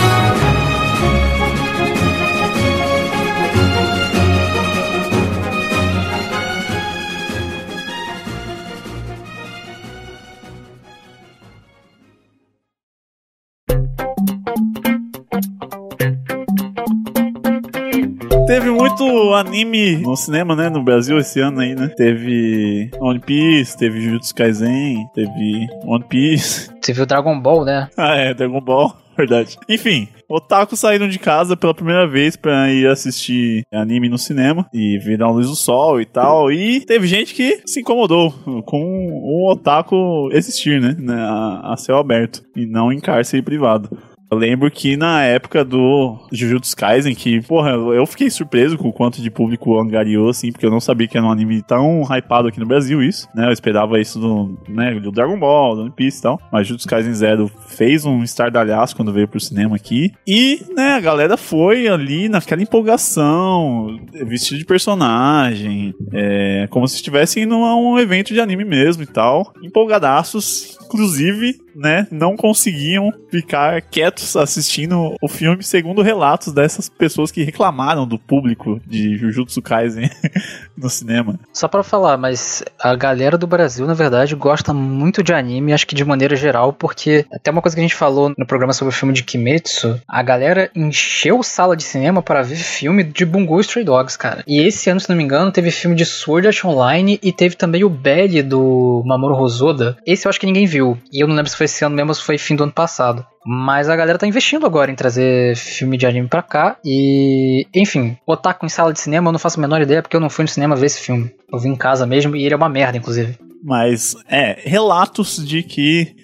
Muito 19.01 19.33
anime 19.33 19.97
no 19.97 20.15
cinema, 20.15 20.55
né? 20.55 20.69
No 20.69 20.83
Brasil 20.83 21.17
esse 21.17 21.39
ano 21.39 21.59
aí, 21.59 21.75
né? 21.75 21.87
Teve 21.87 22.91
One 22.99 23.19
Piece, 23.19 23.77
teve 23.77 23.99
Jujutsu 23.99 24.35
Kaisen, 24.35 25.07
teve 25.13 25.67
One 25.83 26.03
Piece. 26.07 26.69
Teve 26.81 27.01
o 27.01 27.05
Dragon 27.05 27.39
Ball, 27.39 27.65
né? 27.65 27.89
Ah, 27.97 28.15
é, 28.15 28.33
Dragon 28.33 28.61
Ball. 28.61 28.95
Verdade. 29.17 29.57
Enfim, 29.67 30.07
otaku 30.27 30.75
saíram 30.75 31.07
de 31.07 31.19
casa 31.19 31.57
pela 31.57 31.73
primeira 31.73 32.07
vez 32.07 32.35
pra 32.35 32.71
ir 32.71 32.87
assistir 32.87 33.63
anime 33.71 34.07
no 34.07 34.17
cinema 34.17 34.65
e 34.73 34.97
ver 34.99 35.21
a 35.21 35.29
luz 35.29 35.47
do 35.47 35.55
sol 35.55 35.99
e 35.99 36.05
tal. 36.05 36.51
E 36.51 36.79
teve 36.81 37.07
gente 37.07 37.35
que 37.35 37.61
se 37.65 37.81
incomodou 37.81 38.31
com 38.65 39.09
o 39.11 39.51
otaku 39.51 40.29
existir, 40.31 40.79
né? 40.79 40.95
A, 41.13 41.73
a 41.73 41.77
céu 41.77 41.97
aberto 41.97 42.41
e 42.55 42.65
não 42.65 42.91
em 42.91 42.99
cárcere 42.99 43.43
privado. 43.43 43.89
Eu 44.31 44.37
lembro 44.37 44.71
que 44.71 44.95
na 44.95 45.23
época 45.23 45.65
do 45.65 46.17
Jujutsu 46.31 46.73
Kaisen, 46.73 47.13
que, 47.13 47.41
porra, 47.41 47.71
eu 47.71 48.05
fiquei 48.05 48.29
surpreso 48.29 48.77
com 48.77 48.87
o 48.87 48.93
quanto 48.93 49.21
de 49.21 49.29
público 49.29 49.77
angariou, 49.77 50.29
assim, 50.29 50.53
porque 50.53 50.65
eu 50.65 50.71
não 50.71 50.79
sabia 50.79 51.05
que 51.05 51.17
era 51.17 51.27
um 51.27 51.31
anime 51.31 51.61
tão 51.61 52.03
hypado 52.03 52.47
aqui 52.47 52.57
no 52.57 52.65
Brasil, 52.65 53.03
isso, 53.03 53.27
né? 53.35 53.47
Eu 53.47 53.51
esperava 53.51 53.99
isso 53.99 54.17
do, 54.19 54.57
né, 54.69 54.97
do 55.01 55.11
Dragon 55.11 55.37
Ball, 55.37 55.75
do 55.75 55.81
One 55.81 55.91
Piece 55.91 56.19
e 56.19 56.21
tal. 56.21 56.39
Mas 56.49 56.65
Jujutsu 56.65 56.87
Kaisen 56.87 57.13
Zero 57.13 57.51
fez 57.67 58.05
um 58.05 58.23
estardalhaço 58.23 58.95
quando 58.95 59.11
veio 59.11 59.27
pro 59.27 59.37
cinema 59.37 59.75
aqui. 59.75 60.13
E, 60.25 60.65
né, 60.73 60.93
a 60.93 61.01
galera 61.01 61.35
foi 61.35 61.89
ali 61.89 62.29
naquela 62.29 62.61
empolgação, 62.61 63.99
vestido 64.13 64.57
de 64.57 64.65
personagem, 64.65 65.93
é, 66.13 66.67
como 66.69 66.87
se 66.87 66.95
estivessem 66.95 67.45
num 67.45 67.99
evento 67.99 68.33
de 68.33 68.39
anime 68.39 68.63
mesmo 68.63 69.03
e 69.03 69.07
tal. 69.07 69.51
Empolgadaços, 69.61 70.77
inclusive, 70.85 71.59
né, 71.75 72.07
não 72.11 72.35
conseguiam 72.35 73.11
ficar 73.29 73.81
quietos 73.81 74.35
assistindo 74.35 75.15
o 75.21 75.27
filme, 75.27 75.63
segundo 75.63 76.01
relatos 76.01 76.53
dessas 76.53 76.89
pessoas 76.89 77.31
que 77.31 77.43
reclamaram 77.43 78.07
do 78.07 78.19
público 78.19 78.79
de 78.85 79.17
Jujutsu 79.17 79.61
Kaisen 79.61 80.09
no 80.77 80.89
cinema. 80.89 81.39
Só 81.53 81.67
para 81.67 81.83
falar, 81.83 82.17
mas 82.17 82.63
a 82.79 82.95
galera 82.95 83.37
do 83.37 83.47
Brasil, 83.47 83.85
na 83.85 83.93
verdade, 83.93 84.35
gosta 84.35 84.73
muito 84.73 85.23
de 85.23 85.33
anime, 85.33 85.73
acho 85.73 85.87
que 85.87 85.95
de 85.95 86.05
maneira 86.05 86.35
geral, 86.35 86.73
porque 86.73 87.25
até 87.31 87.51
uma 87.51 87.61
coisa 87.61 87.75
que 87.75 87.81
a 87.81 87.83
gente 87.83 87.95
falou 87.95 88.33
no 88.37 88.45
programa 88.45 88.73
sobre 88.73 88.93
o 88.93 88.97
filme 88.97 89.13
de 89.13 89.23
Kimetsu, 89.23 89.99
a 90.07 90.21
galera 90.21 90.69
encheu 90.75 91.41
sala 91.43 91.75
de 91.75 91.83
cinema 91.83 92.21
para 92.21 92.41
ver 92.41 92.55
filme 92.55 93.03
de 93.03 93.25
Bungo 93.25 93.59
Stray 93.59 93.83
Dogs, 93.83 94.17
cara. 94.17 94.43
E 94.47 94.61
esse 94.65 94.89
ano, 94.89 94.99
se 94.99 95.09
não 95.09 95.15
me 95.15 95.23
engano, 95.23 95.51
teve 95.51 95.71
filme 95.71 95.95
de 95.95 96.05
Sword 96.05 96.47
Art 96.47 96.65
Online 96.65 97.19
e 97.21 97.31
teve 97.31 97.55
também 97.55 97.83
o 97.83 97.89
Belly 97.89 98.41
do 98.41 99.03
Mamoru 99.05 99.35
Hosoda. 99.35 99.97
Esse 100.05 100.27
eu 100.27 100.29
acho 100.29 100.39
que 100.39 100.45
ninguém 100.45 100.65
viu. 100.65 100.97
E 101.11 101.23
eu 101.23 101.27
não 101.27 101.35
lembro 101.35 101.51
se 101.51 101.57
foi 101.61 101.65
esse 101.65 101.85
ano 101.85 101.95
mesmo 101.95 102.15
foi 102.15 102.37
fim 102.37 102.55
do 102.55 102.63
ano 102.63 102.71
passado. 102.71 103.25
Mas 103.45 103.87
a 103.87 103.95
galera 103.95 104.17
tá 104.17 104.25
investindo 104.25 104.65
agora 104.65 104.91
em 104.91 104.95
trazer 104.95 105.55
filme 105.55 105.97
de 105.97 106.05
anime 106.05 106.27
pra 106.27 106.41
cá. 106.41 106.77
E, 106.83 107.67
enfim, 107.73 108.17
Otaku 108.25 108.65
em 108.65 108.69
sala 108.69 108.91
de 108.91 108.99
cinema 108.99 109.29
eu 109.29 109.31
não 109.31 109.39
faço 109.39 109.59
a 109.59 109.61
menor 109.61 109.81
ideia 109.81 110.01
porque 110.01 110.15
eu 110.15 110.19
não 110.19 110.29
fui 110.29 110.43
no 110.43 110.49
cinema 110.49 110.75
ver 110.75 110.87
esse 110.87 110.99
filme. 110.99 111.31
Eu 111.51 111.59
vi 111.59 111.69
em 111.69 111.75
casa 111.75 112.05
mesmo 112.05 112.35
e 112.35 112.43
ele 112.43 112.53
é 112.53 112.57
uma 112.57 112.69
merda, 112.69 112.97
inclusive. 112.97 113.37
Mas, 113.63 114.15
é, 114.27 114.59
relatos 114.63 115.45
de 115.45 115.61
que 115.61 116.15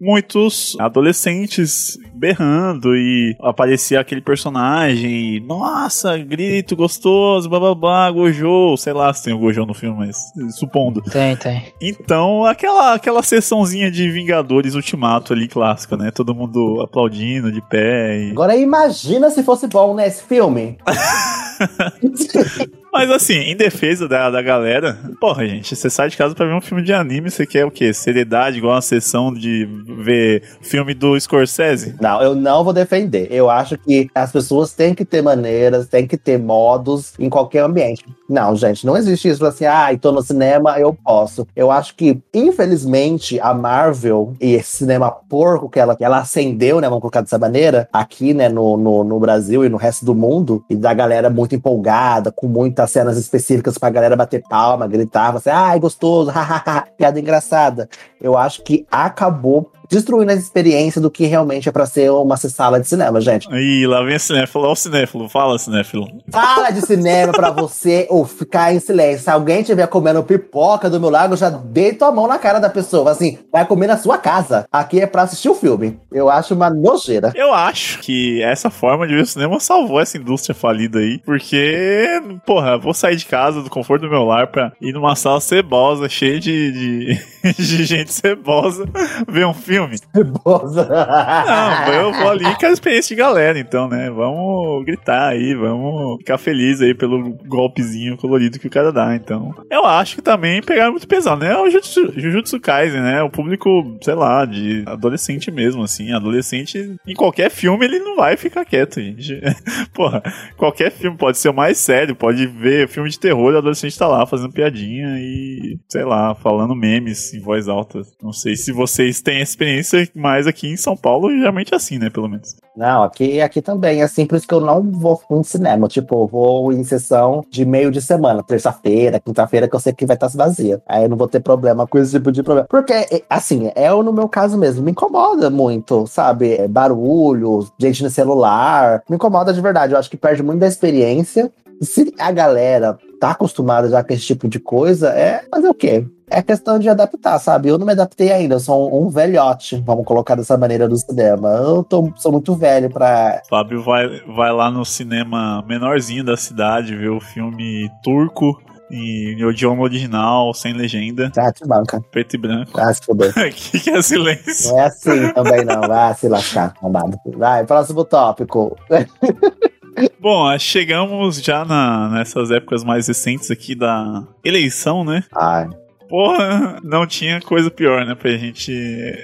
muitos 0.00 0.76
adolescentes 0.80 1.98
berrando 2.16 2.96
e 2.96 3.36
aparecia 3.40 4.00
aquele 4.00 4.20
personagem, 4.20 5.40
nossa, 5.40 6.16
grito 6.18 6.74
gostoso, 6.74 7.48
bababá, 7.48 8.10
Gojo, 8.10 8.76
sei 8.76 8.92
lá 8.92 9.12
se 9.12 9.24
tem 9.24 9.34
o 9.34 9.38
Gojo 9.38 9.66
no 9.66 9.74
filme, 9.74 9.98
mas 9.98 10.16
supondo. 10.56 11.02
Tem, 11.02 11.36
tem. 11.36 11.72
Então, 11.80 12.44
aquela 12.44 12.94
aquela 12.94 13.22
sessãozinha 13.22 13.90
de 13.90 14.10
Vingadores 14.10 14.74
Ultimato 14.74 15.32
ali 15.32 15.48
clássica, 15.48 15.96
né? 15.96 16.10
Todo 16.10 16.34
mundo 16.34 16.80
aplaudindo 16.82 17.52
de 17.52 17.60
pé. 17.60 18.18
E... 18.18 18.30
Agora 18.30 18.56
imagina 18.56 19.30
se 19.30 19.42
fosse 19.42 19.66
bom, 19.66 19.94
né, 19.94 20.06
esse 20.06 20.22
filme. 20.22 20.78
Mas 22.96 23.10
assim, 23.10 23.34
em 23.34 23.54
defesa 23.54 24.08
da, 24.08 24.30
da 24.30 24.40
galera, 24.40 24.98
porra, 25.20 25.46
gente, 25.46 25.76
você 25.76 25.90
sai 25.90 26.08
de 26.08 26.16
casa 26.16 26.34
pra 26.34 26.46
ver 26.46 26.54
um 26.54 26.62
filme 26.62 26.82
de 26.82 26.94
anime, 26.94 27.30
você 27.30 27.44
quer 27.46 27.66
o 27.66 27.70
quê? 27.70 27.92
Seriedade, 27.92 28.56
igual 28.56 28.74
uma 28.74 28.80
sessão 28.80 29.30
de 29.30 29.68
ver 29.98 30.42
filme 30.62 30.94
do 30.94 31.18
Scorsese? 31.20 31.94
Não, 32.00 32.22
eu 32.22 32.34
não 32.34 32.64
vou 32.64 32.72
defender. 32.72 33.28
Eu 33.30 33.50
acho 33.50 33.76
que 33.76 34.08
as 34.14 34.32
pessoas 34.32 34.72
têm 34.72 34.94
que 34.94 35.04
ter 35.04 35.20
maneiras, 35.20 35.88
têm 35.88 36.06
que 36.06 36.16
ter 36.16 36.38
modos 36.38 37.12
em 37.18 37.28
qualquer 37.28 37.64
ambiente. 37.64 38.02
Não, 38.28 38.56
gente, 38.56 38.84
não 38.84 38.96
existe 38.96 39.28
isso 39.28 39.44
assim, 39.46 39.66
ah, 39.66 39.88
tô 40.00 40.10
no 40.10 40.20
cinema, 40.20 40.78
eu 40.80 40.92
posso. 40.92 41.46
Eu 41.54 41.70
acho 41.70 41.94
que, 41.94 42.20
infelizmente, 42.34 43.38
a 43.38 43.54
Marvel 43.54 44.34
e 44.40 44.54
esse 44.54 44.78
cinema 44.78 45.10
porco 45.10 45.68
que 45.68 45.78
ela, 45.78 45.94
que 45.94 46.04
ela 46.04 46.18
acendeu, 46.18 46.80
né, 46.80 46.88
vamos 46.88 47.02
colocar 47.02 47.20
dessa 47.20 47.38
maneira, 47.38 47.88
aqui, 47.92 48.34
né, 48.34 48.48
no, 48.48 48.76
no, 48.76 49.04
no 49.04 49.20
Brasil 49.20 49.64
e 49.64 49.68
no 49.68 49.76
resto 49.76 50.04
do 50.04 50.14
mundo, 50.14 50.64
e 50.68 50.74
da 50.74 50.92
galera 50.92 51.30
muito 51.30 51.54
empolgada, 51.54 52.32
com 52.32 52.48
muitas 52.48 52.90
cenas 52.90 53.16
específicas 53.16 53.78
pra 53.78 53.90
galera 53.90 54.16
bater 54.16 54.42
palma, 54.48 54.88
gritar, 54.88 55.30
você, 55.30 55.50
ai, 55.50 55.78
gostoso, 55.78 56.30
hahaha, 56.34 56.84
piada 56.96 57.20
engraçada. 57.20 57.88
Eu 58.20 58.36
acho 58.36 58.62
que 58.62 58.84
acabou 58.90 59.70
destruindo 59.88 60.32
a 60.32 60.34
experiência 60.34 61.00
do 61.00 61.10
que 61.10 61.26
realmente 61.26 61.68
é 61.68 61.72
pra 61.72 61.86
ser 61.86 62.10
uma 62.10 62.36
sala 62.36 62.80
de 62.80 62.88
cinema, 62.88 63.20
gente. 63.20 63.48
Ih, 63.50 63.86
lá 63.86 64.02
vem 64.02 64.16
o 64.16 64.20
cinéfilo. 64.20 64.64
Olha 64.64 64.72
o 64.72 64.76
cinéfilo. 64.76 65.28
Fala, 65.28 65.58
cinéfilo. 65.58 66.08
Sala 66.30 66.70
de 66.70 66.80
cinema 66.82 67.32
pra 67.32 67.50
você 67.50 68.06
ou 68.10 68.24
ficar 68.24 68.74
em 68.74 68.80
silêncio. 68.80 69.24
Se 69.24 69.30
alguém 69.30 69.60
estiver 69.60 69.86
comendo 69.86 70.22
pipoca 70.22 70.90
do 70.90 71.00
meu 71.00 71.10
lado, 71.10 71.34
eu 71.34 71.36
já 71.36 71.50
deito 71.50 72.04
a 72.04 72.12
mão 72.12 72.26
na 72.26 72.38
cara 72.38 72.58
da 72.58 72.68
pessoa. 72.68 73.10
Assim, 73.10 73.38
vai 73.52 73.64
comer 73.66 73.86
na 73.86 73.96
sua 73.96 74.18
casa. 74.18 74.66
Aqui 74.72 75.00
é 75.00 75.06
pra 75.06 75.22
assistir 75.22 75.48
o 75.48 75.54
filme. 75.54 75.98
Eu 76.12 76.28
acho 76.28 76.54
uma 76.54 76.70
nojeira. 76.70 77.32
Eu 77.34 77.52
acho 77.52 78.00
que 78.00 78.42
essa 78.42 78.70
forma 78.70 79.06
de 79.06 79.14
ver 79.14 79.22
o 79.22 79.26
cinema 79.26 79.60
salvou 79.60 80.00
essa 80.00 80.18
indústria 80.18 80.54
falida 80.54 80.98
aí. 80.98 81.20
Porque, 81.24 82.20
porra, 82.44 82.78
vou 82.78 82.94
sair 82.94 83.16
de 83.16 83.26
casa, 83.26 83.62
do 83.62 83.70
conforto 83.70 84.02
do 84.02 84.10
meu 84.10 84.24
lar, 84.24 84.48
pra 84.48 84.72
ir 84.80 84.92
numa 84.92 85.14
sala 85.16 85.40
cebosa, 85.40 86.08
cheia 86.08 86.40
de, 86.40 86.72
de, 86.72 87.52
de 87.56 87.84
gente 87.84 88.12
cebosa, 88.12 88.84
ver 89.28 89.46
um 89.46 89.54
filme 89.54 89.75
filme. 89.76 89.96
Boza. 90.44 90.88
Não, 90.88 91.92
eu 91.92 92.12
vou 92.12 92.30
ali 92.30 92.56
com 92.56 92.66
a 92.66 92.70
experiência 92.70 93.14
de 93.14 93.20
galera, 93.20 93.58
então, 93.58 93.88
né? 93.88 94.10
Vamos 94.10 94.84
gritar 94.84 95.28
aí, 95.28 95.54
vamos 95.54 96.18
ficar 96.18 96.38
feliz 96.38 96.80
aí 96.80 96.94
pelo 96.94 97.34
golpezinho 97.46 98.16
colorido 98.16 98.58
que 98.58 98.66
o 98.66 98.70
cara 98.70 98.92
dá, 98.92 99.14
então. 99.14 99.54
Eu 99.70 99.84
acho 99.84 100.16
que 100.16 100.22
também 100.22 100.62
pegaram 100.62 100.92
muito 100.92 101.06
pesado, 101.06 101.44
né? 101.44 101.56
O 101.56 101.66
Jujutsu, 101.66 102.12
Jujutsu 102.16 102.60
Kaisen, 102.60 103.00
né? 103.00 103.22
O 103.22 103.30
público, 103.30 103.68
sei 104.00 104.14
lá, 104.14 104.44
de 104.44 104.82
adolescente 104.86 105.50
mesmo, 105.50 105.82
assim. 105.82 106.12
Adolescente, 106.12 106.96
em 107.06 107.14
qualquer 107.14 107.50
filme, 107.50 107.84
ele 107.84 107.98
não 107.98 108.16
vai 108.16 108.36
ficar 108.36 108.64
quieto, 108.64 109.00
gente. 109.00 109.40
Porra, 109.92 110.22
qualquer 110.56 110.90
filme 110.90 111.16
pode 111.16 111.38
ser 111.38 111.50
o 111.50 111.54
mais 111.54 111.78
sério, 111.78 112.14
pode 112.14 112.46
ver 112.46 112.88
filme 112.88 113.10
de 113.10 113.18
terror 113.18 113.52
e 113.52 113.54
o 113.54 113.58
adolescente 113.58 113.98
tá 113.98 114.06
lá 114.06 114.26
fazendo 114.26 114.52
piadinha 114.52 115.18
e, 115.18 115.78
sei 115.88 116.04
lá, 116.04 116.34
falando 116.34 116.74
memes 116.74 117.34
em 117.34 117.40
voz 117.40 117.68
alta. 117.68 118.00
Não 118.22 118.32
sei 118.32 118.56
se 118.56 118.72
vocês 118.72 119.20
têm 119.20 119.40
essa 119.40 119.56
experiência, 119.66 120.08
mas 120.14 120.46
aqui 120.46 120.68
em 120.68 120.76
São 120.76 120.96
Paulo, 120.96 121.30
geralmente 121.30 121.74
é 121.74 121.76
assim, 121.76 121.98
né, 121.98 122.08
pelo 122.08 122.28
menos. 122.28 122.56
Não, 122.76 123.02
aqui, 123.02 123.40
aqui 123.40 123.62
também. 123.62 124.02
É 124.02 124.06
simples 124.06 124.44
que 124.44 124.52
eu 124.52 124.60
não 124.60 124.82
vou 124.82 125.20
no 125.30 125.42
cinema. 125.42 125.88
Tipo, 125.88 126.26
vou 126.26 126.72
em 126.72 126.84
sessão 126.84 127.44
de 127.50 127.64
meio 127.64 127.90
de 127.90 128.00
semana, 128.00 128.42
terça-feira, 128.42 129.18
quinta-feira, 129.18 129.66
que 129.66 129.74
eu 129.74 129.80
sei 129.80 129.92
que 129.92 130.06
vai 130.06 130.14
estar 130.14 130.28
vazia. 130.28 130.82
Aí 130.86 131.04
eu 131.04 131.08
não 131.08 131.16
vou 131.16 131.28
ter 131.28 131.40
problema 131.40 131.86
com 131.86 131.98
esse 131.98 132.12
tipo 132.12 132.30
de 132.30 132.42
problema. 132.42 132.68
Porque, 132.68 133.24
assim, 133.30 133.70
é 133.74 133.90
no 133.90 134.12
meu 134.12 134.28
caso 134.28 134.58
mesmo, 134.58 134.82
me 134.82 134.90
incomoda 134.90 135.48
muito, 135.48 136.06
sabe? 136.06 136.54
É 136.54 136.68
barulho, 136.68 137.66
gente 137.78 138.02
no 138.02 138.10
celular. 138.10 139.02
Me 139.08 139.16
incomoda 139.16 139.52
de 139.52 139.60
verdade. 139.60 139.94
Eu 139.94 139.98
acho 139.98 140.10
que 140.10 140.16
perde 140.16 140.42
muito 140.42 140.60
da 140.60 140.66
experiência. 140.66 141.50
Se 141.80 142.12
a 142.18 142.30
galera 142.30 142.98
tá 143.20 143.30
acostumada 143.30 143.88
já 143.88 144.02
com 144.02 144.12
esse 144.12 144.22
tipo 144.22 144.48
de 144.48 144.60
coisa, 144.60 145.10
é 145.10 145.44
fazer 145.50 145.68
o 145.68 145.74
quê? 145.74 146.04
É 146.30 146.42
questão 146.42 146.78
de 146.78 146.88
adaptar, 146.88 147.38
sabe? 147.38 147.68
Eu 147.68 147.78
não 147.78 147.86
me 147.86 147.92
adaptei 147.92 148.32
ainda, 148.32 148.56
eu 148.56 148.60
sou 148.60 148.92
um, 148.92 149.06
um 149.06 149.08
velhote, 149.08 149.82
vamos 149.84 150.04
colocar 150.04 150.34
dessa 150.34 150.56
maneira 150.56 150.88
do 150.88 150.96
cinema. 150.96 151.48
Eu 151.48 151.84
tô, 151.84 152.12
sou 152.16 152.32
muito 152.32 152.54
velho 152.54 152.90
pra. 152.90 153.42
Fábio 153.48 153.82
vai, 153.82 154.20
vai 154.26 154.52
lá 154.52 154.70
no 154.70 154.84
cinema 154.84 155.64
menorzinho 155.66 156.24
da 156.24 156.36
cidade 156.36 156.96
ver 156.96 157.10
o 157.10 157.20
filme 157.20 157.90
turco 158.02 158.60
em 158.90 159.40
idioma 159.48 159.82
original, 159.82 160.52
sem 160.54 160.72
legenda. 160.72 161.32
Ah, 161.36 161.52
te 161.52 161.66
banca. 161.66 162.00
Preto 162.10 162.34
e 162.34 162.38
branco. 162.38 162.78
Ah, 162.78 162.92
se 162.92 163.04
fuder. 163.04 163.32
que, 163.54 163.80
que 163.80 163.90
é 163.90 164.02
silêncio? 164.02 164.70
Não 164.70 164.80
é 164.80 164.86
assim 164.86 165.32
também, 165.32 165.64
não. 165.64 165.80
Vai 165.80 166.14
se 166.14 166.28
lascar, 166.28 166.74
amado. 166.82 167.18
Vai, 167.36 167.64
próximo 167.64 168.04
tópico. 168.04 168.76
Bom, 170.20 170.58
chegamos 170.58 171.42
já 171.42 171.64
na, 171.64 172.10
nessas 172.10 172.50
épocas 172.50 172.84
mais 172.84 173.08
recentes 173.08 173.50
aqui 173.50 173.74
da 173.74 174.24
eleição, 174.44 175.04
né? 175.04 175.24
Ai. 175.34 175.68
Porra, 176.08 176.80
não 176.82 177.06
tinha 177.06 177.40
coisa 177.40 177.70
pior, 177.70 178.04
né, 178.06 178.14
pra 178.14 178.30
gente 178.32 178.72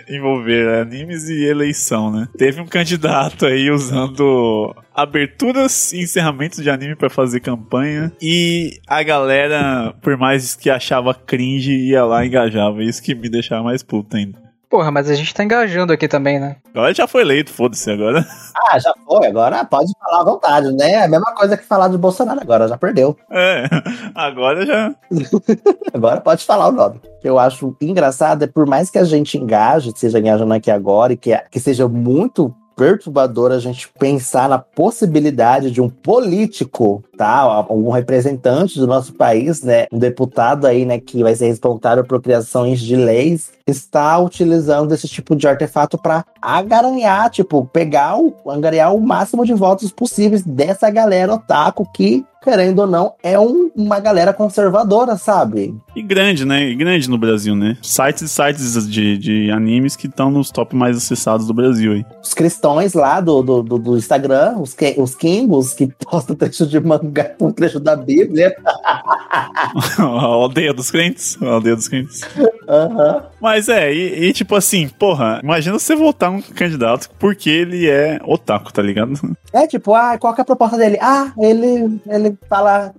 envolver 0.09 0.81
animes 0.81 1.29
e 1.29 1.45
eleição, 1.45 2.11
né? 2.11 2.29
Teve 2.37 2.61
um 2.61 2.67
candidato 2.67 3.47
aí 3.47 3.71
usando 3.71 4.75
aberturas 4.95 5.93
e 5.93 6.01
encerramentos 6.03 6.63
de 6.63 6.71
anime 6.71 6.97
para 6.97 7.09
fazer 7.09 7.41
campanha 7.41 8.13
e 8.21 8.81
a 8.87 9.03
galera, 9.03 9.95
por 10.03 10.17
mais 10.17 10.55
que 10.55 10.69
achava 10.69 11.15
cringe, 11.15 11.73
ia 11.73 12.05
lá 12.05 12.25
e 12.25 12.29
engajava. 12.29 12.83
Isso 12.83 13.03
que 13.03 13.15
me 13.15 13.29
deixava 13.29 13.63
mais 13.63 13.83
puto 13.83 14.17
ainda. 14.17 14.42
Porra, 14.73 14.91
mas 14.91 15.11
a 15.11 15.15
gente 15.15 15.35
tá 15.35 15.45
engajando 15.45 15.93
aqui 15.93 16.09
também, 16.09 16.41
né? 16.41 16.57
Agora 16.71 16.95
já 16.95 17.07
foi 17.07 17.21
eleito, 17.21 17.53
foda-se 17.53 17.91
agora. 17.91 18.27
Ah, 18.57 18.79
já 18.79 18.95
foi, 19.07 19.27
agora 19.27 19.63
pode 19.67 19.93
falar 20.01 20.23
à 20.23 20.25
vontade, 20.25 20.73
né? 20.73 20.93
É 20.93 21.05
a 21.05 21.09
mesma 21.09 21.35
coisa 21.35 21.59
que 21.59 21.65
falar 21.65 21.89
do 21.89 21.99
Bolsonaro 21.99 22.41
agora, 22.41 22.67
já 22.67 22.79
perdeu. 22.79 23.15
É, 23.31 23.67
agora 24.15 24.65
já. 24.65 24.95
Agora 25.93 26.23
pode 26.23 26.43
falar 26.47 26.69
o 26.69 26.73
nome. 26.73 26.97
O 26.97 27.21
que 27.21 27.29
eu 27.29 27.39
acho 27.39 27.77
engraçado 27.83 28.45
é 28.45 28.47
por 28.47 28.67
mais 28.67 28.89
que 28.89 28.99
a 28.99 29.05
gente 29.05 29.37
engaje, 29.37 29.93
seja 29.95 30.19
engajando 30.19 30.55
aqui 30.55 30.71
agora, 30.71 31.13
e 31.13 31.19
que, 31.19 31.37
que 31.51 31.61
seja 31.61 31.87
muito 31.87 32.55
perturbador 32.83 33.53
a 33.53 33.61
gente 33.61 33.89
pensar 33.97 34.49
na 34.49 34.59
possibilidade 34.59 35.71
de 35.71 35.81
um 35.81 35.89
político, 35.89 37.05
tá? 37.17 37.39
Algum 37.39 37.91
representante 37.93 38.77
do 38.77 38.89
nosso 38.89 39.13
país, 39.13 39.63
né? 39.63 39.87
Um 39.93 40.01
deputado 40.01 40.67
aí, 40.67 40.85
né, 40.85 40.99
que 40.99 41.23
vai 41.23 41.33
ser 41.37 41.47
responsável 41.47 42.03
por 42.03 42.21
criações 42.21 42.81
de 42.81 42.97
leis, 42.97 43.53
está 43.69 44.19
utilizando 44.19 44.93
esse 44.93 45.07
tipo 45.07 45.37
de 45.37 45.47
artefato 45.47 45.97
para 45.97 46.25
agaranhar, 46.41 47.31
tipo, 47.31 47.65
pegar 47.67 48.19
o, 48.19 48.35
angariar 48.49 48.93
o 48.93 49.01
máximo 49.01 49.47
de 49.47 49.55
votos 49.55 49.93
possíveis 49.93 50.43
dessa 50.43 50.91
galera 50.91 51.35
otaku 51.35 51.87
que 51.93 52.27
querendo 52.43 52.81
ou 52.81 52.87
não, 52.87 53.15
é 53.23 53.39
um, 53.39 53.71
uma 53.75 54.01
galera 54.01 54.33
conservadora, 54.33 55.17
sabe? 55.17 55.75
E 55.95 56.03
grande, 56.03 56.45
né? 56.45 56.69
E 56.69 56.75
grande 56.75 57.09
no 57.09 57.17
Brasil, 57.17 57.55
né? 57.55 57.77
Sites 57.83 58.23
e 58.23 58.29
sites 58.29 58.89
de, 58.89 59.17
de 59.17 59.51
animes 59.51 59.95
que 59.95 60.07
estão 60.07 60.31
nos 60.31 60.51
top 60.51 60.75
mais 60.75 60.97
acessados 60.97 61.47
do 61.47 61.55
Brasil 61.55 61.93
aí. 61.93 62.05
Os 62.23 62.35
cristãos 62.35 62.95
lá 62.95 63.21
do, 63.21 63.43
do, 63.43 63.63
do, 63.63 63.79
do 63.79 63.97
Instagram, 63.97 64.57
os, 64.59 64.77
os 64.97 65.15
Kingos, 65.15 65.73
que 65.73 65.87
postam 66.05 66.35
trecho 66.35 66.67
de 66.67 66.81
mangá, 66.81 67.33
um 67.41 67.53
trecho 67.53 67.79
da 67.79 67.95
Bíblia. 67.95 68.55
a 68.65 70.03
aldeia 70.03 70.75
dos 70.75 70.91
crentes. 70.91 71.39
A 71.41 71.47
aldeia 71.47 71.77
dos 71.77 71.89
crentes. 71.89 72.23
Uhum. 72.37 73.23
Mas 73.41 73.69
é, 73.69 73.93
e, 73.93 74.29
e, 74.29 74.33
tipo 74.33 74.55
assim, 74.55 74.89
porra, 74.89 75.41
imagina 75.43 75.79
você 75.79 75.95
votar 75.95 76.31
um 76.31 76.41
candidato 76.41 77.11
porque 77.19 77.51
ele 77.51 77.89
é 77.89 78.21
otaku, 78.25 78.73
tá 78.73 78.83
ligado? 78.83 79.13
É 79.53 79.67
tipo, 79.67 79.95
ah, 79.95 80.17
qual 80.19 80.35
que 80.35 80.41
é 80.41 80.43
a 80.43 80.47
proposta 80.47 80.77
dele? 80.77 80.99
Ah, 81.01 81.33
ele, 81.39 82.01
ele 82.07 82.32
fala, 82.49 82.93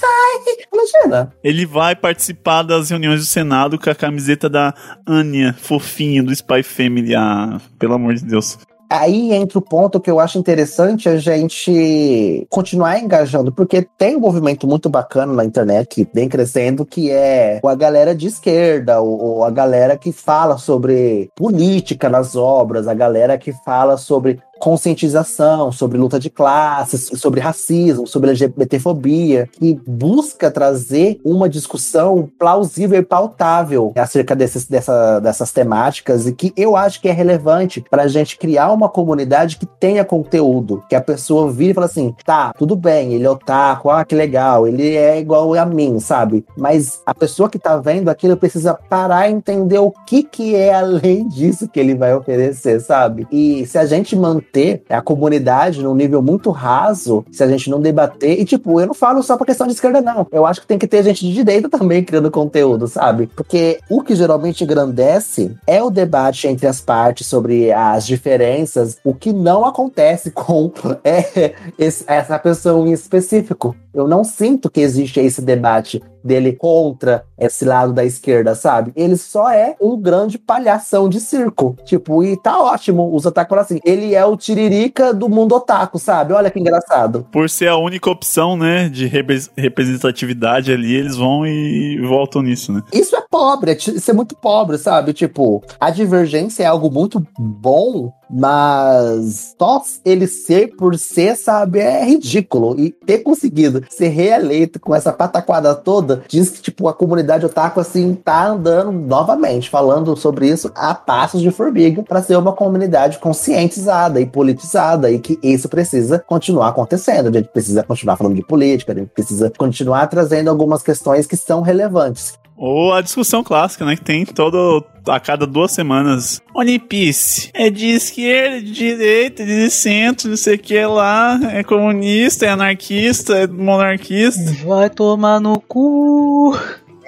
sai, 0.00 0.56
imagina. 0.72 1.32
Ele 1.42 1.66
vai 1.66 1.94
participar 1.94 2.62
das 2.62 2.90
reuniões 2.90 3.20
do 3.20 3.26
Senado 3.26 3.78
com 3.78 3.90
a 3.90 3.94
camiseta 3.94 4.48
da 4.48 4.74
Anya, 5.06 5.54
fofinha, 5.58 6.22
do 6.22 6.32
Spy 6.32 6.62
Family. 6.62 7.14
Ah, 7.14 7.60
pelo 7.78 7.94
amor 7.94 8.14
de 8.14 8.24
Deus. 8.24 8.58
Aí 8.92 9.32
entra 9.32 9.56
o 9.56 9.62
ponto 9.62 10.00
que 10.00 10.10
eu 10.10 10.18
acho 10.18 10.36
interessante 10.36 11.08
a 11.08 11.16
gente 11.16 12.44
continuar 12.50 12.98
engajando, 12.98 13.52
porque 13.52 13.86
tem 13.96 14.16
um 14.16 14.20
movimento 14.20 14.66
muito 14.66 14.88
bacana 14.88 15.32
na 15.32 15.44
internet 15.44 15.86
que 15.86 16.08
vem 16.12 16.28
crescendo, 16.28 16.84
que 16.84 17.08
é 17.08 17.60
a 17.64 17.74
galera 17.76 18.16
de 18.16 18.26
esquerda, 18.26 19.00
ou 19.00 19.44
a 19.44 19.50
galera 19.50 19.96
que 19.96 20.10
fala 20.10 20.58
sobre 20.58 21.30
política 21.36 22.08
nas 22.08 22.34
obras, 22.34 22.88
a 22.88 22.94
galera 22.94 23.38
que 23.38 23.52
fala 23.64 23.96
sobre 23.96 24.40
conscientização 24.60 25.72
sobre 25.72 25.98
luta 25.98 26.20
de 26.20 26.28
classes, 26.28 27.10
sobre 27.18 27.40
racismo, 27.40 28.06
sobre 28.06 28.30
LGBTfobia, 28.30 29.48
que 29.52 29.80
busca 29.86 30.50
trazer 30.50 31.18
uma 31.24 31.48
discussão 31.48 32.28
plausível 32.38 33.00
e 33.00 33.04
pautável 33.04 33.92
acerca 33.96 34.36
desses, 34.36 34.66
dessa, 34.66 35.18
dessas 35.18 35.50
temáticas 35.50 36.26
e 36.26 36.32
que 36.32 36.52
eu 36.56 36.76
acho 36.76 37.00
que 37.00 37.08
é 37.08 37.12
relevante 37.12 37.82
para 37.90 38.02
a 38.02 38.08
gente 38.08 38.36
criar 38.36 38.70
uma 38.70 38.88
comunidade 38.88 39.56
que 39.56 39.66
tenha 39.66 40.04
conteúdo, 40.04 40.84
que 40.88 40.94
a 40.94 41.00
pessoa 41.00 41.50
vire 41.50 41.70
e 41.70 41.74
fala 41.74 41.86
assim, 41.86 42.14
tá, 42.24 42.52
tudo 42.52 42.76
bem, 42.76 43.14
ele 43.14 43.24
é 43.24 43.30
otaku, 43.30 43.88
ah, 43.88 44.04
que 44.04 44.14
legal, 44.14 44.68
ele 44.68 44.94
é 44.94 45.18
igual 45.18 45.54
a 45.54 45.64
mim, 45.64 45.98
sabe? 45.98 46.44
Mas 46.56 47.00
a 47.06 47.14
pessoa 47.14 47.48
que 47.48 47.58
tá 47.58 47.78
vendo 47.78 48.10
aquilo 48.10 48.36
precisa 48.36 48.74
parar 48.74 49.28
e 49.28 49.32
entender 49.32 49.78
o 49.78 49.90
que 50.06 50.22
que 50.22 50.54
é 50.54 50.74
além 50.74 51.26
disso 51.28 51.68
que 51.68 51.80
ele 51.80 51.94
vai 51.94 52.14
oferecer, 52.14 52.80
sabe? 52.80 53.26
E 53.32 53.66
se 53.66 53.78
a 53.78 53.86
gente 53.86 54.14
manter 54.14 54.49
manter 54.50 54.82
a 54.88 55.00
comunidade 55.00 55.82
num 55.82 55.94
nível 55.94 56.20
muito 56.20 56.50
raso, 56.50 57.24
se 57.30 57.42
a 57.42 57.48
gente 57.48 57.70
não 57.70 57.80
debater. 57.80 58.40
E, 58.40 58.44
tipo, 58.44 58.80
eu 58.80 58.86
não 58.88 58.94
falo 58.94 59.22
só 59.22 59.36
pra 59.36 59.46
questão 59.46 59.66
de 59.66 59.72
esquerda, 59.72 60.00
não. 60.00 60.26
Eu 60.32 60.44
acho 60.44 60.60
que 60.60 60.66
tem 60.66 60.78
que 60.78 60.86
ter 60.86 61.02
gente 61.02 61.26
de 61.26 61.32
direita 61.32 61.68
também 61.68 62.04
criando 62.04 62.30
conteúdo, 62.30 62.88
sabe? 62.88 63.28
Porque 63.28 63.78
o 63.88 64.02
que 64.02 64.14
geralmente 64.14 64.64
engrandece 64.64 65.54
é 65.66 65.82
o 65.82 65.90
debate 65.90 66.48
entre 66.48 66.66
as 66.66 66.80
partes 66.80 67.26
sobre 67.26 67.72
as 67.72 68.06
diferenças, 68.06 68.98
o 69.04 69.14
que 69.14 69.32
não 69.32 69.64
acontece 69.64 70.30
com 70.32 70.72
é, 71.04 71.54
esse, 71.78 72.04
essa 72.06 72.38
pessoa 72.38 72.86
em 72.86 72.92
específico. 72.92 73.74
Eu 73.92 74.06
não 74.06 74.22
sinto 74.22 74.70
que 74.70 74.80
existe 74.80 75.20
esse 75.20 75.42
debate 75.42 76.00
dele 76.22 76.52
contra 76.52 77.24
esse 77.38 77.64
lado 77.64 77.92
da 77.92 78.04
esquerda, 78.04 78.54
sabe? 78.54 78.92
Ele 78.94 79.16
só 79.16 79.50
é 79.50 79.74
um 79.80 80.00
grande 80.00 80.38
palhação 80.38 81.08
de 81.08 81.20
circo. 81.20 81.76
Tipo, 81.84 82.22
e 82.22 82.36
tá 82.36 82.58
ótimo. 82.62 83.14
Os 83.14 83.24
otaku 83.24 83.54
assim. 83.54 83.80
Ele 83.84 84.14
é 84.14 84.24
o 84.24 84.36
tiririca 84.36 85.12
do 85.14 85.28
mundo 85.28 85.54
otaku, 85.54 85.98
sabe? 85.98 86.32
Olha 86.32 86.50
que 86.50 86.60
engraçado. 86.60 87.26
Por 87.32 87.48
ser 87.48 87.68
a 87.68 87.76
única 87.76 88.10
opção, 88.10 88.56
né, 88.56 88.88
de 88.88 89.06
representatividade 89.06 90.72
ali, 90.72 90.94
eles 90.94 91.16
vão 91.16 91.46
e 91.46 92.00
voltam 92.06 92.42
nisso, 92.42 92.72
né? 92.72 92.82
Isso 92.92 93.16
é 93.16 93.22
pobre, 93.30 93.72
é 93.72 93.76
isso 93.76 94.10
é 94.10 94.14
muito 94.14 94.36
pobre, 94.36 94.76
sabe? 94.76 95.12
Tipo, 95.12 95.62
a 95.78 95.90
divergência 95.90 96.64
é 96.64 96.66
algo 96.66 96.90
muito 96.90 97.24
bom, 97.38 98.12
mas 98.28 99.54
só 99.58 99.82
ele 100.04 100.26
ser 100.26 100.76
por 100.76 100.96
ser, 100.96 101.36
sabe, 101.36 101.78
é 101.78 102.04
ridículo. 102.04 102.78
E 102.78 102.90
ter 102.90 103.18
conseguido 103.18 103.84
ser 103.88 104.08
reeleito 104.08 104.78
com 104.78 104.94
essa 104.94 105.12
pataquada 105.12 105.74
toda 105.74 106.09
toda, 106.10 106.22
diz 106.26 106.50
que, 106.50 106.62
tipo, 106.62 106.88
a 106.88 106.94
comunidade 106.94 107.46
otaku, 107.46 107.80
assim, 107.80 108.14
tá 108.14 108.48
andando 108.48 108.90
novamente, 108.92 109.70
falando 109.70 110.16
sobre 110.16 110.48
isso 110.48 110.70
a 110.74 110.94
passos 110.94 111.40
de 111.40 111.50
formiga 111.50 112.02
para 112.02 112.22
ser 112.22 112.36
uma 112.36 112.52
comunidade 112.52 113.18
conscientizada 113.18 114.20
e 114.20 114.26
politizada 114.26 115.10
e 115.10 115.18
que 115.18 115.38
isso 115.42 115.68
precisa 115.68 116.18
continuar 116.18 116.68
acontecendo. 116.68 117.28
A 117.28 117.32
gente 117.32 117.48
precisa 117.48 117.82
continuar 117.82 118.16
falando 118.16 118.34
de 118.34 118.42
política, 118.42 118.92
a 118.92 118.96
gente 118.96 119.10
precisa 119.10 119.52
continuar 119.56 120.06
trazendo 120.08 120.50
algumas 120.50 120.82
questões 120.82 121.26
que 121.26 121.36
são 121.36 121.60
relevantes. 121.60 122.38
Ou 122.60 122.92
a 122.92 123.00
discussão 123.00 123.42
clássica, 123.42 123.86
né? 123.86 123.96
Que 123.96 124.04
tem 124.04 124.26
todo. 124.26 124.84
a 125.08 125.18
cada 125.18 125.46
duas 125.46 125.72
semanas. 125.72 126.42
One 126.54 126.78
Piece 126.78 127.48
é 127.54 127.70
de 127.70 127.86
esquerda, 127.86 128.60
de 128.60 128.70
direita, 128.70 129.46
de 129.46 129.70
centro, 129.70 130.28
não 130.28 130.36
sei 130.36 130.56
o 130.56 130.58
que 130.58 130.84
lá. 130.84 131.40
É 131.52 131.64
comunista, 131.64 132.44
é 132.44 132.50
anarquista, 132.50 133.34
é 133.34 133.46
monarquista. 133.46 134.52
Vai 134.66 134.90
tomar 134.90 135.40
no 135.40 135.58
cu. 135.58 136.54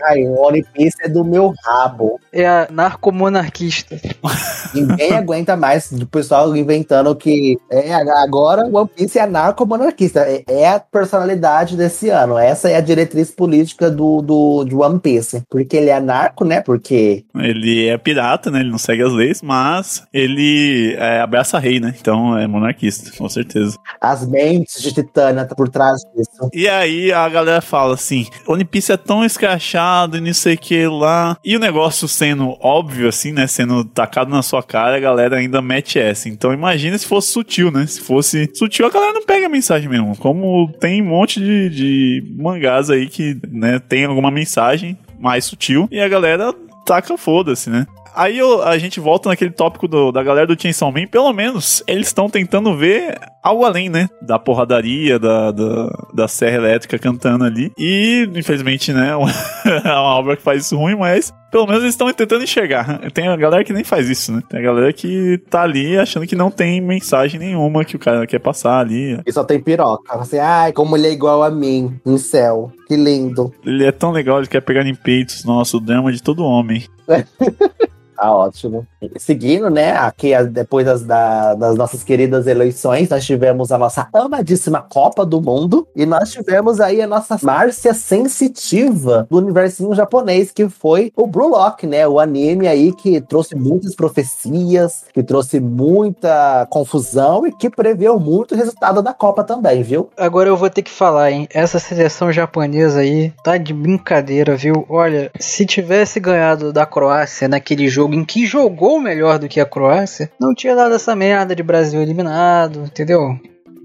Ai, 0.05 0.23
o 0.27 0.35
One 0.41 0.65
Piece 0.75 0.97
é 1.01 1.09
do 1.09 1.25
meu 1.25 1.53
rabo. 1.65 2.19
É 2.33 2.47
a 2.47 2.69
narcomonarquista. 2.71 3.97
Ninguém 4.75 5.13
aguenta 5.13 5.57
mais 5.57 5.93
do 5.93 6.07
pessoal 6.07 6.55
inventando 6.57 7.15
que 7.15 7.59
é 7.71 7.93
agora 7.93 8.67
o 8.67 8.77
One 8.77 8.91
Piece 8.95 9.19
é 9.19 9.27
narcomonarquista. 9.27 10.21
É, 10.21 10.43
é 10.49 10.69
a 10.69 10.81
personalidade 10.81 11.77
desse 11.77 12.09
ano. 12.09 12.37
Essa 12.39 12.71
é 12.71 12.77
a 12.77 12.81
diretriz 12.81 13.31
política 13.31 13.91
do, 13.91 14.23
do 14.23 14.65
de 14.65 14.75
One 14.75 14.99
Piece. 14.99 15.43
Porque 15.49 15.77
ele 15.77 15.91
é 15.91 16.01
narco, 16.01 16.45
né? 16.45 16.61
Porque. 16.61 17.25
Ele 17.37 17.89
é 17.89 17.99
pirata, 17.99 18.51
né? 18.51 18.61
Ele 18.61 18.71
não 18.71 18.79
segue 18.79 19.03
as 19.03 19.13
leis, 19.13 19.43
mas 19.43 20.03
ele 20.13 20.95
é, 20.99 21.21
abraça 21.21 21.59
rei, 21.59 21.79
né? 21.79 21.95
Então 22.01 22.37
é 22.37 22.47
monarquista, 22.47 23.11
com 23.17 23.29
certeza. 23.29 23.77
As 24.01 24.27
mentes 24.27 24.83
de 24.83 24.93
Titânia 24.93 25.45
tá 25.45 25.55
por 25.55 25.69
trás 25.69 26.01
disso. 26.17 26.51
E 26.53 26.69
aí 26.69 27.13
a 27.13 27.29
galera 27.29 27.61
fala 27.61 27.95
assim: 27.95 28.27
One 28.47 28.65
Piece 28.65 28.91
é 28.91 28.97
tão 28.97 29.25
escrachado 29.25 29.92
e 30.17 30.21
não 30.21 30.35
sei 30.35 30.55
o 30.55 30.59
que 30.59 30.87
lá. 30.87 31.37
E 31.45 31.57
o 31.57 31.61
negócio 31.61 32.09
sendo 32.09 32.57
óbvio, 32.61 33.09
assim, 33.09 33.33
né? 33.33 33.47
Sendo 33.47 33.85
tacado 33.85 34.31
na 34.31 34.43
sua 34.43 34.63
cara, 34.63 34.97
a 34.97 35.01
galera 35.01 35.37
ainda 35.37 35.61
mete 35.63 35.99
essa. 35.99 36.29
Então 36.29 36.53
imagina 36.53 36.97
se 36.97 37.07
fosse 37.07 37.33
sutil, 37.33 37.71
né? 37.71 37.87
Se 37.87 38.01
fosse 38.01 38.51
sutil, 38.55 38.87
a 38.87 38.91
galera 38.91 39.13
não 39.13 39.25
pega 39.25 39.47
a 39.47 39.51
mensagem 39.51 39.89
mesmo. 39.89 40.17
Como 40.17 40.73
tem 40.81 41.03
um 41.03 41.07
monte 41.07 41.41
de, 41.41 41.71
de 41.71 42.35
mangás 42.37 42.91
aí 42.91 43.07
que, 43.09 43.39
né, 43.51 43.79
tem 43.79 44.05
alguma 44.05 44.31
mensagem 44.31 44.97
mais 45.21 45.45
sutil 45.45 45.89
e 45.91 46.01
a 46.01 46.09
galera 46.09 46.53
taca 46.85 47.17
foda-se, 47.17 47.71
né? 47.71 47.87
Aí 48.15 48.39
eu, 48.39 48.63
a 48.63 48.77
gente 48.77 49.01
volta 49.01 49.29
naquele 49.29 49.51
tópico 49.51 49.89
do, 49.89 50.13
da 50.13 50.23
galera 50.23 50.47
do 50.47 50.61
Chainsaw 50.61 50.93
Man, 50.93 51.07
pelo 51.07 51.33
menos 51.33 51.83
eles 51.87 52.09
estão 52.09 52.29
tentando 52.29 52.77
ver 52.77 53.19
algo 53.43 53.65
além, 53.65 53.89
né? 53.89 54.09
Da 54.21 54.39
porradaria, 54.39 55.19
da, 55.19 55.51
da, 55.51 55.89
da 56.13 56.29
serra 56.29 56.57
elétrica 56.57 56.99
cantando 56.99 57.45
ali. 57.45 57.73
E, 57.79 58.29
infelizmente, 58.35 58.93
né? 58.93 59.13
É 59.85 59.93
uma 59.93 60.19
obra 60.19 60.37
que 60.37 60.43
faz 60.43 60.67
isso 60.67 60.77
ruim, 60.77 60.95
mas 60.95 61.33
pelo 61.53 61.67
menos 61.67 61.83
eles 61.83 61.95
estão 61.95 62.11
tentando 62.11 62.43
enxergar. 62.43 62.99
Tem 63.13 63.29
a 63.29 63.37
galera 63.37 63.63
que 63.63 63.75
nem 63.75 63.85
faz 63.85 64.09
isso, 64.09 64.33
né? 64.33 64.43
Tem 64.49 64.59
a 64.59 64.63
galera 64.63 64.91
que 64.91 65.39
tá 65.51 65.63
ali 65.63 65.99
achando 65.99 66.27
que 66.27 66.35
não 66.35 66.51
tem 66.51 66.81
mensagem 66.81 67.39
nenhuma 67.39 67.85
que 67.85 67.95
o 67.95 67.99
cara 67.99 68.27
quer 68.27 68.39
passar 68.39 68.79
ali. 68.79 69.21
E 69.27 69.31
só 69.31 69.45
tem 69.45 69.61
piroca. 69.61 70.17
Você, 70.17 70.39
ai, 70.39 70.73
como 70.73 70.97
ele 70.97 71.09
é 71.09 71.13
igual 71.13 71.43
a 71.43 71.51
mim, 71.51 72.01
no 72.07 72.17
céu. 72.17 72.73
Que 72.89 72.97
lindo. 72.97 73.53
Ele 73.67 73.85
é 73.85 73.93
tão 73.93 74.11
legal, 74.11 74.39
ele 74.39 74.47
quer 74.47 74.63
pegar 74.63 74.87
em 74.87 74.95
peitos. 74.95 75.45
Nossa, 75.45 75.77
o 75.77 75.81
drama 75.81 76.11
de 76.11 76.23
todo 76.23 76.43
homem. 76.43 76.87
Tá 78.23 78.31
ótimo. 78.31 78.87
Seguindo, 79.17 79.69
né, 79.69 79.97
aqui 79.97 80.31
depois 80.45 80.87
das, 80.87 81.03
da, 81.03 81.55
das 81.55 81.77
nossas 81.77 82.05
queridas 82.05 82.47
eleições, 82.47 83.09
nós 83.09 83.27
tivemos 83.27 83.73
a 83.73 83.79
nossa 83.79 84.09
amadíssima 84.13 84.81
Copa 84.81 85.27
do 85.27 85.43
Mundo 85.43 85.89
e 85.97 86.07
nós 86.07 86.31
tivemos 86.31 86.81
aí 86.81 87.03
a 87.03 87.07
nossa 87.09 87.37
Márcia 87.43 87.93
sensitiva 87.93 89.27
do 89.29 89.39
universinho 89.39 89.93
japonês, 89.93 90.53
que 90.53 90.69
foi 90.69 91.13
o 91.17 91.27
Blue 91.27 91.49
Lock, 91.49 91.85
né, 91.85 92.07
o 92.07 92.21
anime 92.21 92.69
aí 92.69 92.93
que 92.93 93.21
trouxe 93.21 93.57
muitas 93.57 93.97
profecias, 93.97 95.03
que 95.13 95.25
trouxe 95.25 95.59
muita 95.59 96.65
confusão 96.71 97.45
e 97.45 97.51
que 97.51 97.69
preveu 97.69 98.21
muito 98.21 98.55
o 98.55 98.57
resultado 98.57 99.03
da 99.03 99.13
Copa 99.13 99.43
também, 99.43 99.83
viu? 99.83 100.11
Agora 100.17 100.49
eu 100.49 100.57
vou 100.57 100.71
ter 100.71 100.83
que 100.83 100.93
falar, 100.93 101.33
hein, 101.33 101.49
essa 101.53 101.81
seleção 101.81 102.31
japonesa 102.31 103.01
aí 103.01 103.33
tá 103.43 103.57
de 103.57 103.75
brincadeira, 103.75 104.55
viu? 104.55 104.87
Olha, 104.89 105.29
se 105.41 105.67
tivesse 105.67 106.21
ganhado 106.21 106.73
da 106.73 106.87
Croácia 106.87 107.49
naquele 107.49 107.89
jogo 107.89 108.12
em 108.13 108.25
que 108.25 108.47
jogou 108.47 109.01
melhor 109.01 109.39
do 109.39 109.49
que 109.49 109.61
a 109.61 109.67
Croácia, 109.67 110.31
não 110.39 110.55
tinha 110.55 110.75
dado 110.75 110.95
essa 110.95 111.17
merda 111.17 111.57
de 111.57 111.63
Brasil 111.63 112.01
eliminado, 112.03 112.85
entendeu? 112.85 113.39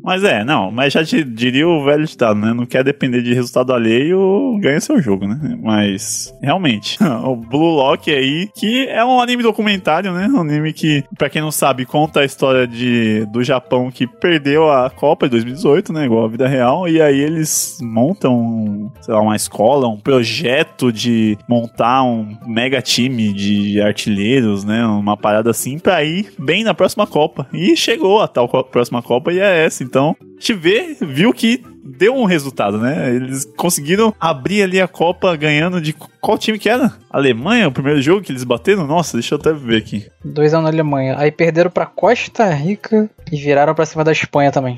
Mas 0.03 0.23
é, 0.23 0.43
não, 0.43 0.71
mas 0.71 0.93
já 0.93 1.03
te 1.03 1.23
diria 1.23 1.67
o 1.67 1.83
velho 1.83 2.05
ditado, 2.05 2.39
né? 2.39 2.53
Não 2.53 2.65
quer 2.65 2.83
depender 2.83 3.21
de 3.21 3.33
resultado 3.33 3.73
alheio, 3.73 4.57
ganha 4.61 4.79
seu 4.79 5.01
jogo, 5.01 5.27
né? 5.27 5.57
Mas, 5.61 6.33
realmente, 6.41 6.97
o 7.23 7.35
Blue 7.35 7.75
Lock 7.75 8.11
aí, 8.11 8.49
que 8.55 8.87
é 8.87 9.03
um 9.03 9.19
anime 9.19 9.43
documentário, 9.43 10.13
né? 10.13 10.27
Um 10.27 10.41
anime 10.41 10.73
que, 10.73 11.03
pra 11.17 11.29
quem 11.29 11.41
não 11.41 11.51
sabe, 11.51 11.85
conta 11.85 12.21
a 12.21 12.25
história 12.25 12.67
de, 12.67 13.25
do 13.25 13.43
Japão 13.43 13.91
que 13.91 14.07
perdeu 14.07 14.71
a 14.71 14.89
Copa 14.89 15.27
de 15.27 15.31
2018, 15.31 15.91
né? 15.91 16.05
Igual 16.05 16.25
a 16.25 16.29
vida 16.29 16.47
real. 16.47 16.87
E 16.87 17.01
aí 17.01 17.19
eles 17.19 17.77
montam, 17.81 18.91
sei 19.01 19.13
lá, 19.13 19.21
uma 19.21 19.35
escola, 19.35 19.87
um 19.87 19.99
projeto 19.99 20.91
de 20.91 21.37
montar 21.47 22.03
um 22.03 22.37
mega 22.45 22.81
time 22.81 23.33
de 23.33 23.81
artilheiros, 23.81 24.63
né? 24.63 24.85
Uma 24.85 25.17
parada 25.17 25.51
assim 25.51 25.77
pra 25.79 26.03
ir 26.03 26.31
bem 26.39 26.63
na 26.63 26.73
próxima 26.73 27.05
Copa. 27.05 27.47
E 27.53 27.75
chegou 27.75 28.21
a 28.21 28.27
tal 28.27 28.47
próxima 28.47 29.01
Copa 29.01 29.33
e 29.33 29.39
é 29.39 29.65
essa, 29.65 29.83
então 29.87 30.15
a 30.21 30.25
gente 30.39 30.53
vê, 30.53 30.97
viu 31.01 31.33
que 31.33 31.63
deu 31.83 32.13
um 32.13 32.25
resultado, 32.25 32.77
né? 32.77 33.15
Eles 33.15 33.45
conseguiram 33.57 34.13
abrir 34.19 34.61
ali 34.61 34.79
a 34.79 34.87
Copa 34.87 35.35
ganhando 35.35 35.79
de 35.79 35.93
qual 36.21 36.37
time 36.37 36.59
que 36.59 36.69
era? 36.69 36.93
Alemanha, 37.09 37.67
o 37.67 37.71
primeiro 37.71 38.01
jogo 38.01 38.21
que 38.21 38.31
eles 38.31 38.43
bateram? 38.43 38.85
Nossa, 38.85 39.17
deixa 39.17 39.35
eu 39.35 39.39
até 39.39 39.53
ver 39.53 39.77
aqui. 39.77 40.05
2 40.23 40.51
na 40.53 40.67
Alemanha. 40.67 41.15
Aí 41.17 41.31
perderam 41.31 41.71
para 41.71 41.85
Costa 41.85 42.49
Rica 42.49 43.09
e 43.31 43.37
viraram 43.37 43.73
para 43.73 43.85
cima 43.85 44.03
da 44.03 44.11
Espanha 44.11 44.51
também. 44.51 44.77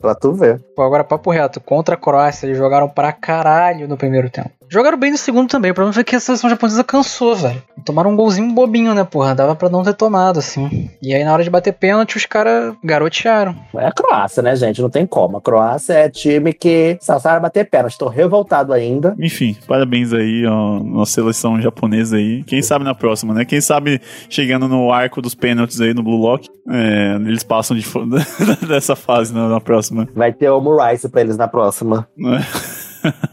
Pra 0.00 0.14
tu 0.14 0.32
ver. 0.32 0.60
Pô, 0.76 0.82
agora 0.82 1.02
papo 1.02 1.30
reto, 1.30 1.60
contra 1.60 1.96
a 1.96 1.98
Croácia, 1.98 2.46
eles 2.46 2.56
jogaram 2.56 2.88
pra 2.88 3.12
caralho 3.12 3.88
no 3.88 3.96
primeiro 3.96 4.30
tempo. 4.30 4.50
Jogaram 4.70 4.98
bem 4.98 5.10
no 5.10 5.18
segundo 5.18 5.48
também. 5.48 5.70
O 5.70 5.74
problema 5.74 5.92
foi 5.92 6.04
que 6.04 6.16
a 6.16 6.20
seleção 6.20 6.50
japonesa 6.50 6.84
cansou, 6.84 7.34
velho. 7.34 7.62
Tomaram 7.84 8.10
um 8.10 8.16
golzinho 8.16 8.52
bobinho, 8.52 8.94
né, 8.94 9.04
porra? 9.04 9.34
Dava 9.34 9.54
pra 9.54 9.68
não 9.68 9.82
ter 9.82 9.94
tomado, 9.94 10.38
assim. 10.38 10.90
E 11.02 11.14
aí, 11.14 11.24
na 11.24 11.32
hora 11.32 11.42
de 11.42 11.50
bater 11.50 11.72
pênalti, 11.72 12.16
os 12.16 12.26
caras 12.26 12.74
garotearam. 12.84 13.56
É 13.74 13.86
a 13.86 13.92
Croácia, 13.92 14.42
né, 14.42 14.54
gente? 14.56 14.82
Não 14.82 14.90
tem 14.90 15.06
como. 15.06 15.38
A 15.38 15.40
Croácia 15.40 15.94
é 15.94 16.08
time 16.08 16.52
que 16.52 16.98
só 17.00 17.18
sabe 17.18 17.40
bater 17.40 17.68
pênalti. 17.68 17.96
Tô 17.98 18.08
revoltado 18.08 18.72
ainda. 18.72 19.14
Enfim, 19.18 19.56
parabéns 19.66 20.12
aí, 20.12 20.44
ó, 20.46 20.80
nossa 20.80 21.12
seleção 21.12 21.60
japonesa 21.60 22.16
aí. 22.16 22.42
Quem 22.44 22.60
sabe 22.60 22.84
na 22.84 22.94
próxima, 22.94 23.32
né? 23.32 23.44
Quem 23.44 23.60
sabe 23.60 24.00
chegando 24.28 24.68
no 24.68 24.92
arco 24.92 25.22
dos 25.22 25.34
pênaltis 25.34 25.80
aí 25.80 25.94
no 25.94 26.02
Blue 26.02 26.18
Lock, 26.18 26.48
é, 26.68 27.16
eles 27.16 27.42
passam 27.42 27.76
de, 27.76 27.86
dessa 28.66 28.94
fase 28.94 29.32
na, 29.32 29.48
na, 29.48 29.60
próxima. 29.60 30.06
Vai 30.14 30.32
ter 30.32 30.50
o 30.50 30.76
Rice 30.76 31.08
pra 31.08 31.20
eles 31.20 31.36
na 31.36 31.48
próxima. 31.48 32.06
É. 32.18 32.67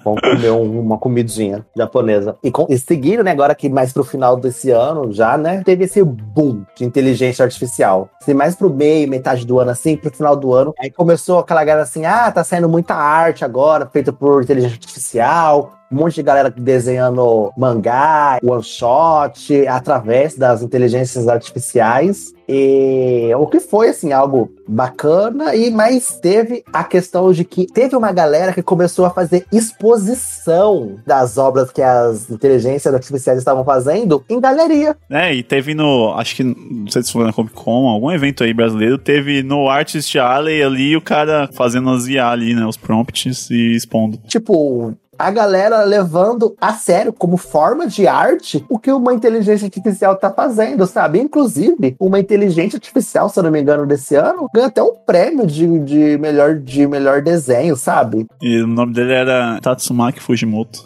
Vamos 0.03 0.21
comer 0.21 0.51
um, 0.51 0.79
uma 0.79 0.97
comidinha 0.97 1.65
japonesa. 1.75 2.35
E, 2.43 2.51
com, 2.51 2.65
e 2.69 2.77
seguindo, 2.77 3.23
né, 3.23 3.31
agora 3.31 3.55
que 3.55 3.69
mais 3.69 3.91
pro 3.91 4.03
final 4.03 4.37
desse 4.37 4.71
ano 4.71 5.11
já, 5.11 5.37
né, 5.37 5.61
teve 5.63 5.85
esse 5.85 6.03
boom 6.03 6.63
de 6.75 6.85
inteligência 6.85 7.43
artificial. 7.43 8.09
Se 8.19 8.33
mais 8.33 8.55
pro 8.55 8.69
meio, 8.69 9.09
metade 9.09 9.45
do 9.45 9.59
ano, 9.59 9.71
assim, 9.71 9.97
pro 9.97 10.11
final 10.11 10.35
do 10.35 10.53
ano, 10.53 10.73
aí 10.79 10.89
começou 10.89 11.39
aquela 11.39 11.63
galera 11.63 11.83
assim, 11.83 12.05
ah, 12.05 12.31
tá 12.31 12.43
saindo 12.43 12.69
muita 12.69 12.93
arte 12.95 13.43
agora, 13.43 13.87
feita 13.91 14.13
por 14.13 14.43
inteligência 14.43 14.75
artificial, 14.75 15.73
um 15.91 15.97
monte 15.97 16.15
de 16.15 16.23
galera 16.23 16.49
desenhando 16.49 17.51
mangá, 17.57 18.39
one 18.43 18.63
shot, 18.63 19.67
através 19.67 20.35
das 20.35 20.61
inteligências 20.61 21.27
artificiais. 21.27 22.33
E 22.47 23.31
o 23.35 23.47
que 23.47 23.59
foi 23.59 23.89
assim 23.89 24.11
algo 24.11 24.51
bacana 24.67 25.55
e 25.55 25.71
mas 25.71 26.19
teve 26.21 26.63
a 26.71 26.83
questão 26.83 27.31
de 27.31 27.43
que 27.43 27.65
teve 27.65 27.95
uma 27.95 28.11
galera 28.11 28.53
que 28.53 28.61
começou 28.61 29.05
a 29.05 29.09
fazer 29.09 29.45
exposição 29.51 30.97
das 31.05 31.37
obras 31.37 31.71
que 31.71 31.81
as 31.81 32.29
inteligências 32.29 32.93
artificiais 32.93 33.39
estavam 33.39 33.63
fazendo 33.63 34.23
em 34.29 34.39
galeria. 34.39 34.95
É, 35.09 35.33
e 35.33 35.41
teve 35.41 35.73
no, 35.73 36.13
acho 36.13 36.35
que 36.35 36.43
não 36.43 36.87
sei 36.87 37.01
se 37.01 37.11
foi 37.11 37.23
na 37.25 37.33
Comic 37.33 37.55
Con, 37.55 37.87
algum 37.87 38.11
evento 38.11 38.43
aí 38.43 38.53
brasileiro, 38.53 38.97
teve 38.97 39.41
no 39.41 39.67
Artist 39.67 40.15
Alley 40.15 40.61
ali 40.61 40.95
o 40.95 41.01
cara 41.01 41.49
fazendo 41.51 41.89
as 41.89 42.07
IA 42.07 42.29
ali, 42.29 42.53
né, 42.53 42.65
os 42.65 42.77
prompts 42.77 43.49
e 43.49 43.75
expondo. 43.75 44.19
Tipo, 44.27 44.93
a 45.17 45.31
galera 45.31 45.83
levando 45.83 46.55
a 46.59 46.73
sério 46.73 47.13
como 47.13 47.37
forma 47.37 47.87
de 47.87 48.07
arte 48.07 48.63
o 48.69 48.77
que 48.77 48.91
uma 48.91 49.13
inteligência 49.13 49.65
artificial 49.65 50.15
tá 50.15 50.29
fazendo, 50.29 50.85
sabe? 50.85 51.19
Inclusive, 51.19 51.95
uma 51.99 52.19
inteligência 52.19 52.77
artificial, 52.77 53.29
se 53.29 53.39
eu 53.39 53.43
não 53.43 53.51
me 53.51 53.61
engano, 53.61 53.85
desse 53.85 54.15
ano, 54.15 54.47
ganha 54.53 54.67
até 54.67 54.81
um 54.81 54.93
prêmio 55.05 55.45
de, 55.45 55.79
de, 55.79 56.17
melhor, 56.17 56.55
de 56.55 56.87
melhor 56.87 57.21
desenho, 57.21 57.75
sabe? 57.75 58.25
E 58.41 58.61
o 58.61 58.67
nome 58.67 58.93
dele 58.93 59.13
era 59.13 59.59
Tatsumaki 59.61 60.21
Fujimoto. 60.21 60.85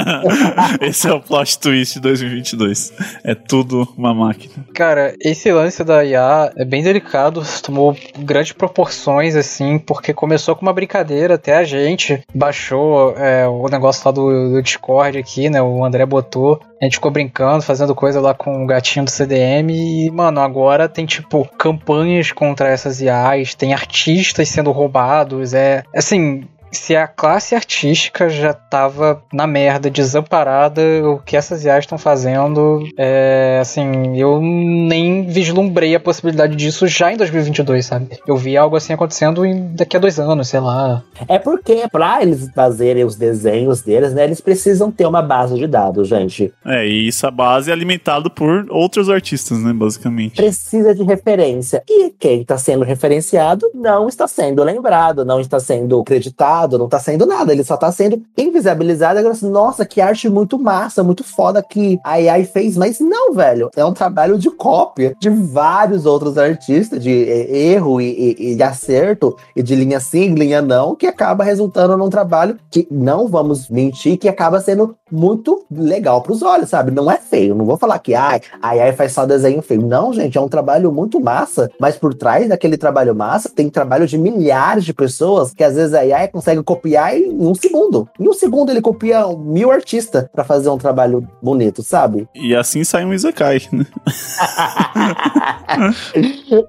esse 0.80 1.08
é 1.08 1.12
o 1.12 1.20
plot 1.20 1.58
twist 1.58 1.94
de 1.94 2.00
2022. 2.00 2.92
É 3.24 3.34
tudo 3.34 3.88
uma 3.96 4.14
máquina. 4.14 4.54
Cara, 4.74 5.14
esse 5.20 5.50
lance 5.52 5.82
da 5.84 6.04
IA 6.04 6.52
é 6.56 6.64
bem 6.64 6.82
delicado, 6.82 7.42
tomou 7.62 7.96
grandes 8.18 8.52
proporções, 8.52 9.36
assim, 9.36 9.78
porque 9.78 10.12
começou 10.12 10.54
com 10.54 10.62
uma 10.62 10.72
brincadeira, 10.72 11.34
até 11.34 11.56
a 11.56 11.64
gente 11.64 12.22
baixou. 12.34 13.14
É, 13.16 13.35
o 13.44 13.68
negócio 13.68 14.02
lá 14.06 14.12
do, 14.12 14.50
do, 14.50 14.62
Discord 14.62 15.18
aqui, 15.18 15.50
né? 15.50 15.60
O 15.60 15.84
André 15.84 16.06
botou. 16.06 16.60
A 16.80 16.84
gente 16.84 16.94
ficou 16.94 17.10
brincando, 17.10 17.62
fazendo 17.62 17.94
coisa 17.94 18.20
lá 18.20 18.32
com 18.32 18.62
o 18.62 18.66
gatinho 18.66 19.04
do 19.04 19.10
CDM. 19.10 19.70
E, 19.72 20.10
mano, 20.10 20.40
agora 20.40 20.88
tem, 20.88 21.04
tipo, 21.04 21.48
campanhas 21.58 22.30
contra 22.30 22.68
essas 22.68 23.00
IAs, 23.00 23.54
tem 23.54 23.74
artistas 23.74 24.48
sendo 24.48 24.70
roubados. 24.70 25.54
É. 25.54 25.82
Assim, 25.94 26.46
se 26.70 26.94
a 26.94 27.06
classe 27.06 27.54
artística 27.54 28.28
já 28.28 28.52
tava 28.52 29.22
na 29.32 29.46
merda, 29.46 29.90
desamparada, 29.90 30.82
o 31.04 31.18
que 31.18 31.36
essas 31.36 31.64
IAs 31.64 31.84
estão 31.84 31.98
fazendo, 31.98 32.82
é, 32.98 33.58
assim, 33.60 34.18
eu 34.18 34.40
nem 34.40 35.26
vislumbrei 35.26 35.94
a 35.94 36.00
possibilidade 36.00 36.56
disso 36.56 36.86
já 36.86 37.12
em 37.12 37.16
2022, 37.16 37.84
sabe? 37.84 38.18
Eu 38.26 38.36
vi 38.36 38.56
algo 38.56 38.76
assim 38.76 38.92
acontecendo 38.92 39.44
em, 39.44 39.74
daqui 39.74 39.96
a 39.96 40.00
dois 40.00 40.18
anos, 40.18 40.48
sei 40.48 40.60
lá. 40.60 41.02
É 41.28 41.38
porque 41.38 41.84
pra 41.90 42.22
eles 42.22 42.50
fazerem 42.54 43.04
os 43.04 43.16
desenhos 43.16 43.82
deles, 43.82 44.12
né, 44.12 44.24
eles 44.24 44.40
precisam 44.40 44.90
ter 44.90 45.06
uma 45.06 45.22
base 45.22 45.54
de 45.54 45.66
dados, 45.66 46.08
gente. 46.08 46.52
É, 46.64 46.86
e 46.86 47.08
essa 47.08 47.30
base 47.30 47.70
é 47.70 47.72
alimentada 47.72 48.28
por 48.28 48.66
outros 48.70 49.08
artistas, 49.08 49.58
né, 49.58 49.72
basicamente. 49.72 50.36
Precisa 50.36 50.94
de 50.94 51.02
referência. 51.02 51.82
E 51.88 52.10
quem 52.10 52.42
está 52.42 52.58
sendo 52.58 52.84
referenciado 52.84 53.70
não 53.74 54.08
está 54.08 54.28
sendo 54.28 54.62
lembrado, 54.62 55.24
não 55.24 55.40
está 55.40 55.58
sendo 55.60 56.02
não 56.64 56.88
tá 56.88 56.98
saindo 56.98 57.26
nada, 57.26 57.52
ele 57.52 57.64
só 57.64 57.76
tá 57.76 57.90
sendo 57.92 58.22
invisibilizado. 58.36 59.18
Agora, 59.18 59.34
assim, 59.34 59.50
nossa, 59.50 59.84
que 59.84 60.00
arte 60.00 60.28
muito 60.28 60.58
massa, 60.58 61.02
muito 61.02 61.22
foda 61.24 61.62
que 61.62 61.98
a 62.04 62.12
AI 62.12 62.44
fez. 62.44 62.76
Mas 62.76 63.00
não, 63.00 63.34
velho, 63.34 63.70
é 63.76 63.84
um 63.84 63.92
trabalho 63.92 64.38
de 64.38 64.50
cópia 64.50 65.14
de 65.20 65.28
vários 65.28 66.06
outros 66.06 66.38
artistas, 66.38 67.02
de 67.02 67.10
erro 67.10 68.00
e, 68.00 68.36
e, 68.38 68.54
e 68.54 68.62
acerto, 68.62 69.36
e 69.54 69.62
de 69.62 69.74
linha 69.74 70.00
sim, 70.00 70.34
linha 70.34 70.62
não, 70.62 70.94
que 70.94 71.06
acaba 71.06 71.44
resultando 71.44 71.96
num 71.96 72.08
trabalho 72.08 72.56
que, 72.70 72.86
não 72.90 73.28
vamos 73.28 73.68
mentir, 73.68 74.16
que 74.16 74.28
acaba 74.28 74.60
sendo 74.60 74.96
muito 75.10 75.64
legal 75.70 76.22
pros 76.22 76.42
olhos, 76.42 76.68
sabe? 76.68 76.90
Não 76.90 77.10
é 77.10 77.16
feio, 77.16 77.54
não 77.54 77.64
vou 77.64 77.76
falar 77.76 77.98
que 77.98 78.14
ai, 78.14 78.40
a 78.60 78.70
AI 78.70 78.92
faz 78.92 79.12
só 79.12 79.24
desenho 79.24 79.62
feio. 79.62 79.82
Não, 79.82 80.12
gente, 80.12 80.36
é 80.36 80.40
um 80.40 80.48
trabalho 80.48 80.90
muito 80.92 81.20
massa, 81.20 81.70
mas 81.80 81.96
por 81.96 82.14
trás 82.14 82.48
daquele 82.48 82.76
trabalho 82.76 83.14
massa 83.14 83.48
tem 83.48 83.68
trabalho 83.68 84.06
de 84.06 84.18
milhares 84.18 84.84
de 84.84 84.92
pessoas 84.92 85.52
que 85.52 85.62
às 85.62 85.74
vezes 85.74 85.94
a 85.94 86.00
AI 86.00 86.28
consegue 86.28 86.45
consegue 86.46 86.62
copiar 86.62 87.16
em 87.16 87.32
um 87.32 87.54
segundo. 87.54 88.08
Em 88.20 88.28
um 88.28 88.32
segundo 88.32 88.70
ele 88.70 88.80
copia 88.80 89.26
mil 89.36 89.72
artistas 89.72 90.26
para 90.32 90.44
fazer 90.44 90.68
um 90.68 90.78
trabalho 90.78 91.26
bonito, 91.42 91.82
sabe? 91.82 92.28
E 92.46 92.54
assim 92.54 92.84
sai 92.84 93.04
um 93.04 93.12
Isekai, 93.12 93.60
né? 93.72 93.84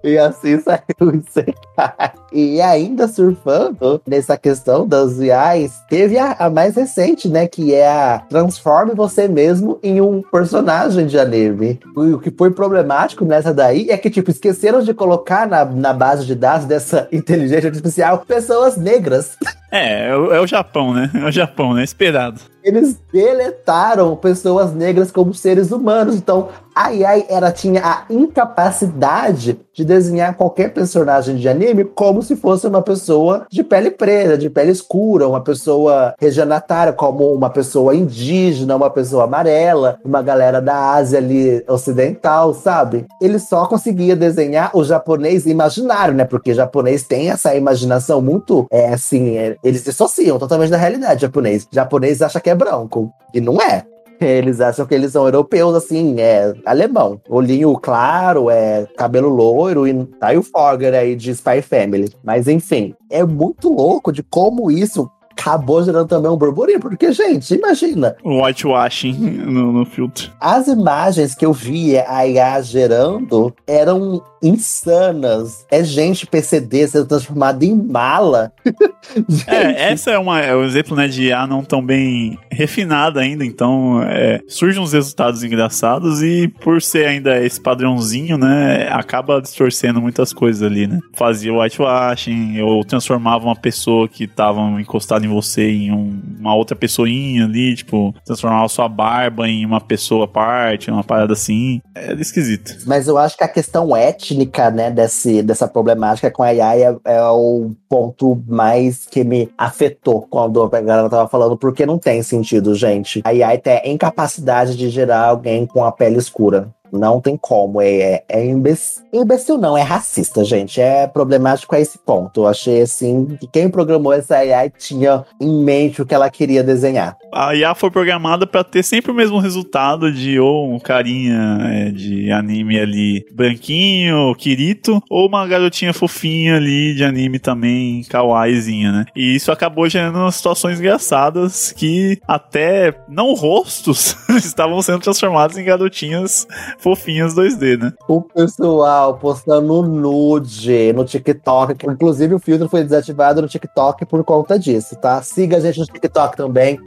e 0.03 0.17
assim 0.17 0.59
sai 0.59 0.81
um 0.99 1.11
Isekai. 1.11 2.11
E 2.33 2.59
ainda 2.61 3.07
surfando 3.07 4.01
nessa 4.07 4.35
questão 4.35 4.87
das 4.87 5.17
VIs, 5.17 5.73
teve 5.87 6.17
a, 6.17 6.31
a, 6.33 6.49
mais 6.49 6.75
recente, 6.75 7.29
né? 7.29 7.47
Que 7.47 7.75
é 7.75 7.87
a 7.87 8.19
Transforme 8.27 8.95
Você 8.95 9.27
Mesmo 9.27 9.79
em 9.83 10.01
um 10.01 10.21
personagem 10.21 11.05
de 11.05 11.19
anime. 11.19 11.79
O 11.95 12.17
que 12.17 12.31
foi 12.31 12.49
problemático 12.51 13.23
nessa 13.23 13.53
daí 13.53 13.89
é 13.89 13.97
que, 13.97 14.09
tipo, 14.09 14.31
esqueceram 14.31 14.81
de 14.81 14.93
colocar 14.93 15.47
na, 15.47 15.63
na 15.63 15.93
base 15.93 16.25
de 16.25 16.33
dados 16.33 16.65
dessa 16.65 17.07
inteligência 17.13 17.69
artificial 17.69 18.23
pessoas 18.27 18.77
negras. 18.77 19.37
É, 19.71 20.09
é 20.09 20.15
o, 20.15 20.33
é 20.33 20.39
o 20.39 20.47
Japão, 20.47 20.93
né? 20.93 21.11
É 21.13 21.25
o 21.25 21.31
Japão, 21.31 21.73
né? 21.73 21.83
Esperado. 21.83 22.41
eles 22.63 22.99
deletaram 23.11 24.15
pessoas 24.15 24.73
negras 24.73 25.11
como 25.11 25.33
seres 25.33 25.71
humanos. 25.71 26.15
Então, 26.15 26.49
a 26.77 26.89
Yai 26.89 27.25
era, 27.27 27.51
tinha 27.51 27.81
a 27.83 28.05
incapacidade 28.07 29.59
de 29.73 29.83
desenhar 29.83 30.35
qualquer 30.35 30.71
personagem 30.73 31.35
de 31.35 31.49
anime 31.49 31.83
como 31.83 32.21
se 32.21 32.35
fosse 32.35 32.67
uma 32.67 32.83
pessoa 32.83 33.47
de 33.49 33.63
pele 33.63 33.89
preta, 33.89 34.37
de 34.37 34.47
pele 34.47 34.71
escura, 34.71 35.27
uma 35.27 35.41
pessoa 35.41 36.13
regenatária, 36.19 36.93
como 36.93 37.33
uma 37.33 37.49
pessoa 37.49 37.95
indígena, 37.95 38.75
uma 38.75 38.91
pessoa 38.91 39.23
amarela, 39.23 39.99
uma 40.05 40.21
galera 40.21 40.61
da 40.61 40.91
Ásia 40.93 41.17
ali 41.17 41.63
ocidental, 41.67 42.53
sabe? 42.53 43.07
Ele 43.19 43.39
só 43.39 43.65
conseguia 43.65 44.15
desenhar 44.15 44.69
o 44.75 44.83
japonês 44.83 45.47
imaginário, 45.47 46.13
né? 46.13 46.25
Porque 46.25 46.53
japonês 46.53 47.03
tem 47.03 47.31
essa 47.31 47.55
imaginação 47.55 48.21
muito, 48.21 48.67
é 48.71 48.93
assim, 48.93 49.35
é, 49.35 49.55
eles 49.63 49.83
dissociam 49.83 50.37
totalmente 50.37 50.69
da 50.69 50.77
realidade 50.77 51.21
japonês. 51.21 51.63
O 51.63 51.73
japonês 51.73 52.21
acha 52.21 52.39
que 52.39 52.51
é 52.51 52.55
branco, 52.55 53.11
e 53.33 53.41
não 53.41 53.59
é. 53.59 53.83
Eles 54.19 54.59
acham 54.61 54.85
que 54.85 54.95
eles 54.95 55.11
são 55.11 55.25
europeus, 55.25 55.75
assim, 55.75 56.19
é 56.19 56.53
alemão. 56.65 57.21
Olhinho 57.29 57.73
claro, 57.75 58.49
é 58.49 58.87
cabelo 58.97 59.29
loiro, 59.29 59.87
e 59.87 60.05
tá 60.19 60.27
aí 60.27 60.37
o 60.37 60.43
Fogger 60.43 60.93
aí 60.93 61.15
de 61.15 61.31
Spy 61.31 61.61
Family. 61.61 62.09
Mas 62.23 62.47
enfim, 62.47 62.95
é 63.09 63.23
muito 63.23 63.71
louco 63.71 64.11
de 64.11 64.23
como 64.23 64.71
isso 64.71 65.09
acabou 65.37 65.83
gerando 65.83 66.07
também 66.07 66.31
um 66.31 66.35
burburinho, 66.35 66.79
porque, 66.79 67.11
gente, 67.11 67.53
imagina. 67.53 68.15
Whitewashing 68.25 69.13
no, 69.13 69.71
no 69.71 69.85
filtro. 69.85 70.31
As 70.39 70.67
imagens 70.67 71.35
que 71.35 71.45
eu 71.45 71.53
via 71.53 72.05
a 72.07 72.27
IA 72.27 72.61
gerando 72.61 73.53
eram 73.67 74.21
insanas. 74.41 75.65
É 75.71 75.83
gente 75.83 76.25
PCD 76.25 76.87
sendo 76.87 77.05
transformada 77.05 77.63
em 77.63 77.75
mala. 77.75 78.51
é, 79.47 79.91
essa 79.91 80.11
é, 80.11 80.17
uma, 80.17 80.39
é 80.39 80.55
um 80.55 80.63
exemplo 80.63 80.95
né, 80.95 81.07
de 81.07 81.25
IA 81.25 81.45
não 81.47 81.63
tão 81.63 81.83
bem 81.83 82.37
refinada 82.51 83.19
ainda, 83.19 83.45
então 83.45 84.01
é, 84.03 84.41
surgem 84.47 84.81
uns 84.81 84.93
resultados 84.93 85.43
engraçados 85.43 86.21
e 86.21 86.47
por 86.47 86.81
ser 86.81 87.07
ainda 87.07 87.43
esse 87.43 87.59
padrãozinho, 87.61 88.37
né, 88.37 88.87
acaba 88.91 89.41
distorcendo 89.41 90.01
muitas 90.01 90.33
coisas 90.33 90.63
ali, 90.63 90.87
né? 90.87 90.99
Fazia 91.15 91.53
whitewashing, 91.53 92.61
ou 92.61 92.83
transformava 92.83 93.45
uma 93.45 93.55
pessoa 93.55 94.07
que 94.07 94.23
estava 94.25 94.59
encostada 94.79 95.26
em 95.27 95.33
você 95.33 95.69
em 95.69 95.91
um, 95.91 96.19
uma 96.39 96.55
outra 96.55 96.75
pessoinha 96.75 97.45
ali, 97.45 97.75
tipo, 97.75 98.13
transformava 98.25 98.67
sua 98.69 98.87
barba 98.87 99.47
em 99.47 99.65
uma 99.65 99.81
pessoa 99.81 100.25
à 100.25 100.27
parte, 100.27 100.89
uma 100.89 101.03
parada 101.03 101.33
assim. 101.33 101.81
É 101.93 102.13
esquisito. 102.13 102.77
Mas 102.85 103.07
eu 103.07 103.17
acho 103.17 103.37
que 103.37 103.43
a 103.43 103.47
questão 103.47 103.95
étnica, 103.95 104.71
né, 104.71 104.89
desse, 104.89 105.41
dessa 105.41 105.67
problemática 105.67 106.31
com 106.31 106.43
a 106.43 106.47
AI 106.47 106.83
é, 106.83 106.97
é 107.05 107.23
o 107.23 107.71
ponto 107.89 108.41
mais 108.47 109.05
que 109.05 109.23
me 109.23 109.49
afetou 109.57 110.21
quando 110.21 110.63
a 110.63 110.81
galera 110.81 111.09
tava 111.09 111.27
falando, 111.27 111.57
porque 111.57 111.85
não 111.85 111.97
tem 111.97 112.21
sentido, 112.23 112.75
gente. 112.75 113.21
A 113.23 113.29
AI 113.29 113.57
tem 113.57 113.81
incapacidade 113.85 114.75
de 114.75 114.89
gerar 114.89 115.25
alguém 115.25 115.65
com 115.65 115.83
a 115.83 115.91
pele 115.91 116.17
escura. 116.17 116.69
Não 116.91 117.19
tem 117.19 117.37
como. 117.37 117.81
É, 117.81 117.87
é, 117.87 118.23
é 118.29 118.45
imbecil. 118.45 119.03
Imbecil 119.13 119.57
não, 119.57 119.77
é 119.77 119.81
racista, 119.81 120.43
gente. 120.43 120.79
É 120.79 121.07
problemático 121.07 121.75
a 121.75 121.79
esse 121.79 121.97
ponto. 121.97 122.41
Eu 122.41 122.47
achei 122.47 122.81
assim 122.81 123.37
que 123.39 123.47
quem 123.47 123.69
programou 123.69 124.13
essa 124.13 124.37
AI 124.37 124.71
tinha 124.77 125.25
em 125.41 125.63
mente 125.63 126.01
o 126.01 126.05
que 126.05 126.13
ela 126.13 126.29
queria 126.29 126.63
desenhar. 126.63 127.17
A 127.33 127.55
IA 127.55 127.73
foi 127.73 127.89
programada 127.89 128.45
para 128.45 128.63
ter 128.63 128.83
sempre 128.83 129.11
o 129.11 129.15
mesmo 129.15 129.39
resultado 129.39 130.11
de 130.11 130.39
ou 130.39 130.73
um 130.73 130.79
carinha 130.79 131.57
é, 131.61 131.91
de 131.91 132.31
anime 132.31 132.79
ali 132.79 133.25
branquinho, 133.31 134.33
Kirito, 134.35 135.01
ou 135.09 135.27
uma 135.27 135.47
garotinha 135.47 135.93
fofinha 135.93 136.57
ali 136.57 136.93
de 136.93 137.03
anime 137.03 137.39
também, 137.39 138.03
kawaiizinha, 138.03 138.91
né? 138.91 139.05
E 139.15 139.35
isso 139.35 139.51
acabou 139.51 139.89
gerando 139.89 140.31
situações 140.31 140.79
engraçadas 140.79 141.71
que 141.71 142.19
até 142.27 142.93
não 143.07 143.33
rostos 143.33 144.15
estavam 144.37 144.81
sendo 144.81 145.01
transformados 145.01 145.57
em 145.57 145.63
garotinhas 145.63 146.47
fofinhas 146.79 147.33
2D, 147.33 147.77
né? 147.79 147.93
O 148.07 148.21
pessoal 148.21 149.17
postando 149.17 149.81
nude 149.81 150.93
no 150.93 151.05
TikTok. 151.05 151.85
Inclusive, 151.85 152.35
o 152.35 152.39
filtro 152.39 152.69
foi 152.69 152.83
desativado 152.83 153.41
no 153.41 153.47
TikTok 153.47 154.05
por 154.05 154.23
conta 154.23 154.57
disso, 154.57 154.95
tá? 154.95 155.21
Siga 155.21 155.57
a 155.57 155.59
gente 155.59 155.79
no 155.79 155.85
TikTok 155.85 156.37
também, 156.37 156.79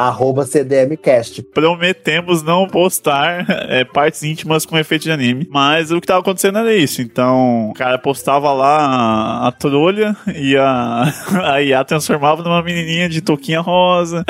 CDMcast. 0.47 1.43
Prometemos 1.43 2.43
não 2.43 2.67
postar 2.67 3.47
é, 3.69 3.85
partes 3.85 4.23
íntimas 4.23 4.67
com 4.67 4.79
efeito 4.79 5.03
de 5.03 5.13
anime. 5.13 5.47
Mas 5.51 5.91
o 5.91 6.01
que 6.01 6.07
tava 6.07 6.21
acontecendo 6.21 6.59
era 6.59 6.75
isso. 6.75 7.03
Então, 7.03 7.71
o 7.71 7.75
cara 7.75 7.99
postava 7.99 8.53
lá 8.53 8.79
a, 8.79 9.49
a 9.49 9.53
trolha 9.53 10.17
e 10.35 10.57
a, 10.57 11.05
a 11.53 11.63
IA 11.63 11.85
transformava 11.85 12.43
numa 12.43 12.63
menininha 12.63 13.09
de 13.09 13.21
touquinha 13.21 13.61
rosa. 13.61 14.25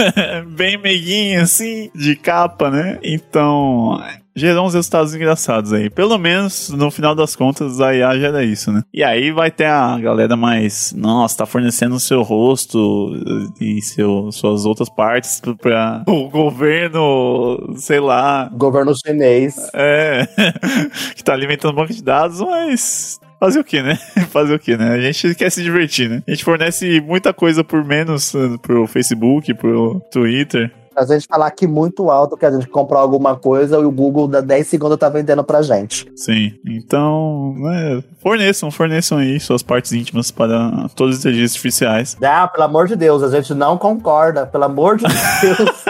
bem 0.48 0.78
meiguinha, 0.78 1.42
assim, 1.42 1.90
de 1.94 2.16
capa, 2.16 2.70
né? 2.70 2.98
Então, 3.02 4.00
gerou 4.36 4.66
uns 4.66 4.74
resultados 4.74 5.14
engraçados 5.14 5.72
aí. 5.72 5.88
Pelo 5.88 6.18
menos, 6.18 6.68
no 6.68 6.90
final 6.90 7.14
das 7.14 7.34
contas, 7.34 7.80
a 7.80 7.94
IA 7.94 8.18
gera 8.18 8.44
isso, 8.44 8.70
né? 8.70 8.82
E 8.92 9.02
aí 9.02 9.32
vai 9.32 9.50
ter 9.50 9.66
a 9.66 9.98
galera 9.98 10.36
mais, 10.36 10.92
nossa, 10.96 11.38
tá 11.38 11.46
fornecendo 11.46 11.94
o 11.94 12.00
seu 12.00 12.22
rosto 12.22 13.12
e 13.60 13.80
seu, 13.80 14.30
suas 14.30 14.66
outras 14.66 14.90
partes 14.90 15.40
pra 15.60 16.04
o 16.06 16.28
governo, 16.28 17.74
sei 17.76 17.98
lá. 17.98 18.50
Governo 18.52 18.92
chinês. 18.94 19.56
É, 19.74 20.28
que 21.16 21.24
tá 21.24 21.32
alimentando 21.32 21.72
um 21.72 21.76
banco 21.76 21.92
de 21.92 22.02
dados, 22.02 22.40
mas 22.40 23.18
Fazer 23.38 23.60
o 23.60 23.64
que, 23.64 23.82
né? 23.82 23.96
Fazer 24.32 24.54
o 24.54 24.58
que, 24.58 24.76
né? 24.76 24.92
A 24.92 25.00
gente 25.00 25.34
quer 25.34 25.50
se 25.50 25.62
divertir, 25.62 26.08
né? 26.08 26.22
A 26.26 26.30
gente 26.30 26.44
fornece 26.44 27.00
muita 27.00 27.34
coisa 27.34 27.62
por 27.62 27.84
menos 27.84 28.34
eh, 28.34 28.56
pro 28.62 28.86
Facebook, 28.86 29.52
pro 29.54 30.00
Twitter 30.10 30.72
a 30.96 31.04
gente 31.04 31.26
falar 31.26 31.46
aqui 31.46 31.66
muito 31.66 32.10
alto 32.10 32.36
que 32.36 32.46
a 32.46 32.50
gente 32.50 32.66
comprou 32.68 33.00
alguma 33.00 33.36
coisa 33.36 33.76
e 33.76 33.84
o 33.84 33.90
Google 33.90 34.26
da 34.26 34.40
10 34.40 34.66
segundos 34.66 34.98
tá 34.98 35.08
vendendo 35.08 35.44
pra 35.44 35.62
gente. 35.62 36.10
Sim. 36.16 36.54
Então, 36.66 37.54
né, 37.58 38.02
forneçam, 38.22 38.70
forneçam 38.70 39.18
aí 39.18 39.38
suas 39.38 39.62
partes 39.62 39.92
íntimas 39.92 40.30
para 40.30 40.88
todas 40.94 41.16
as 41.16 41.20
inteligências 41.20 41.52
artificiais. 41.52 42.16
Ah, 42.36 42.46
pelo 42.46 42.64
amor 42.64 42.86
de 42.86 42.96
Deus, 42.96 43.22
a 43.22 43.30
gente 43.30 43.54
não 43.54 43.78
concorda. 43.78 44.46
Pelo 44.46 44.64
amor 44.64 44.98
de 44.98 45.04
Deus. 45.04 45.84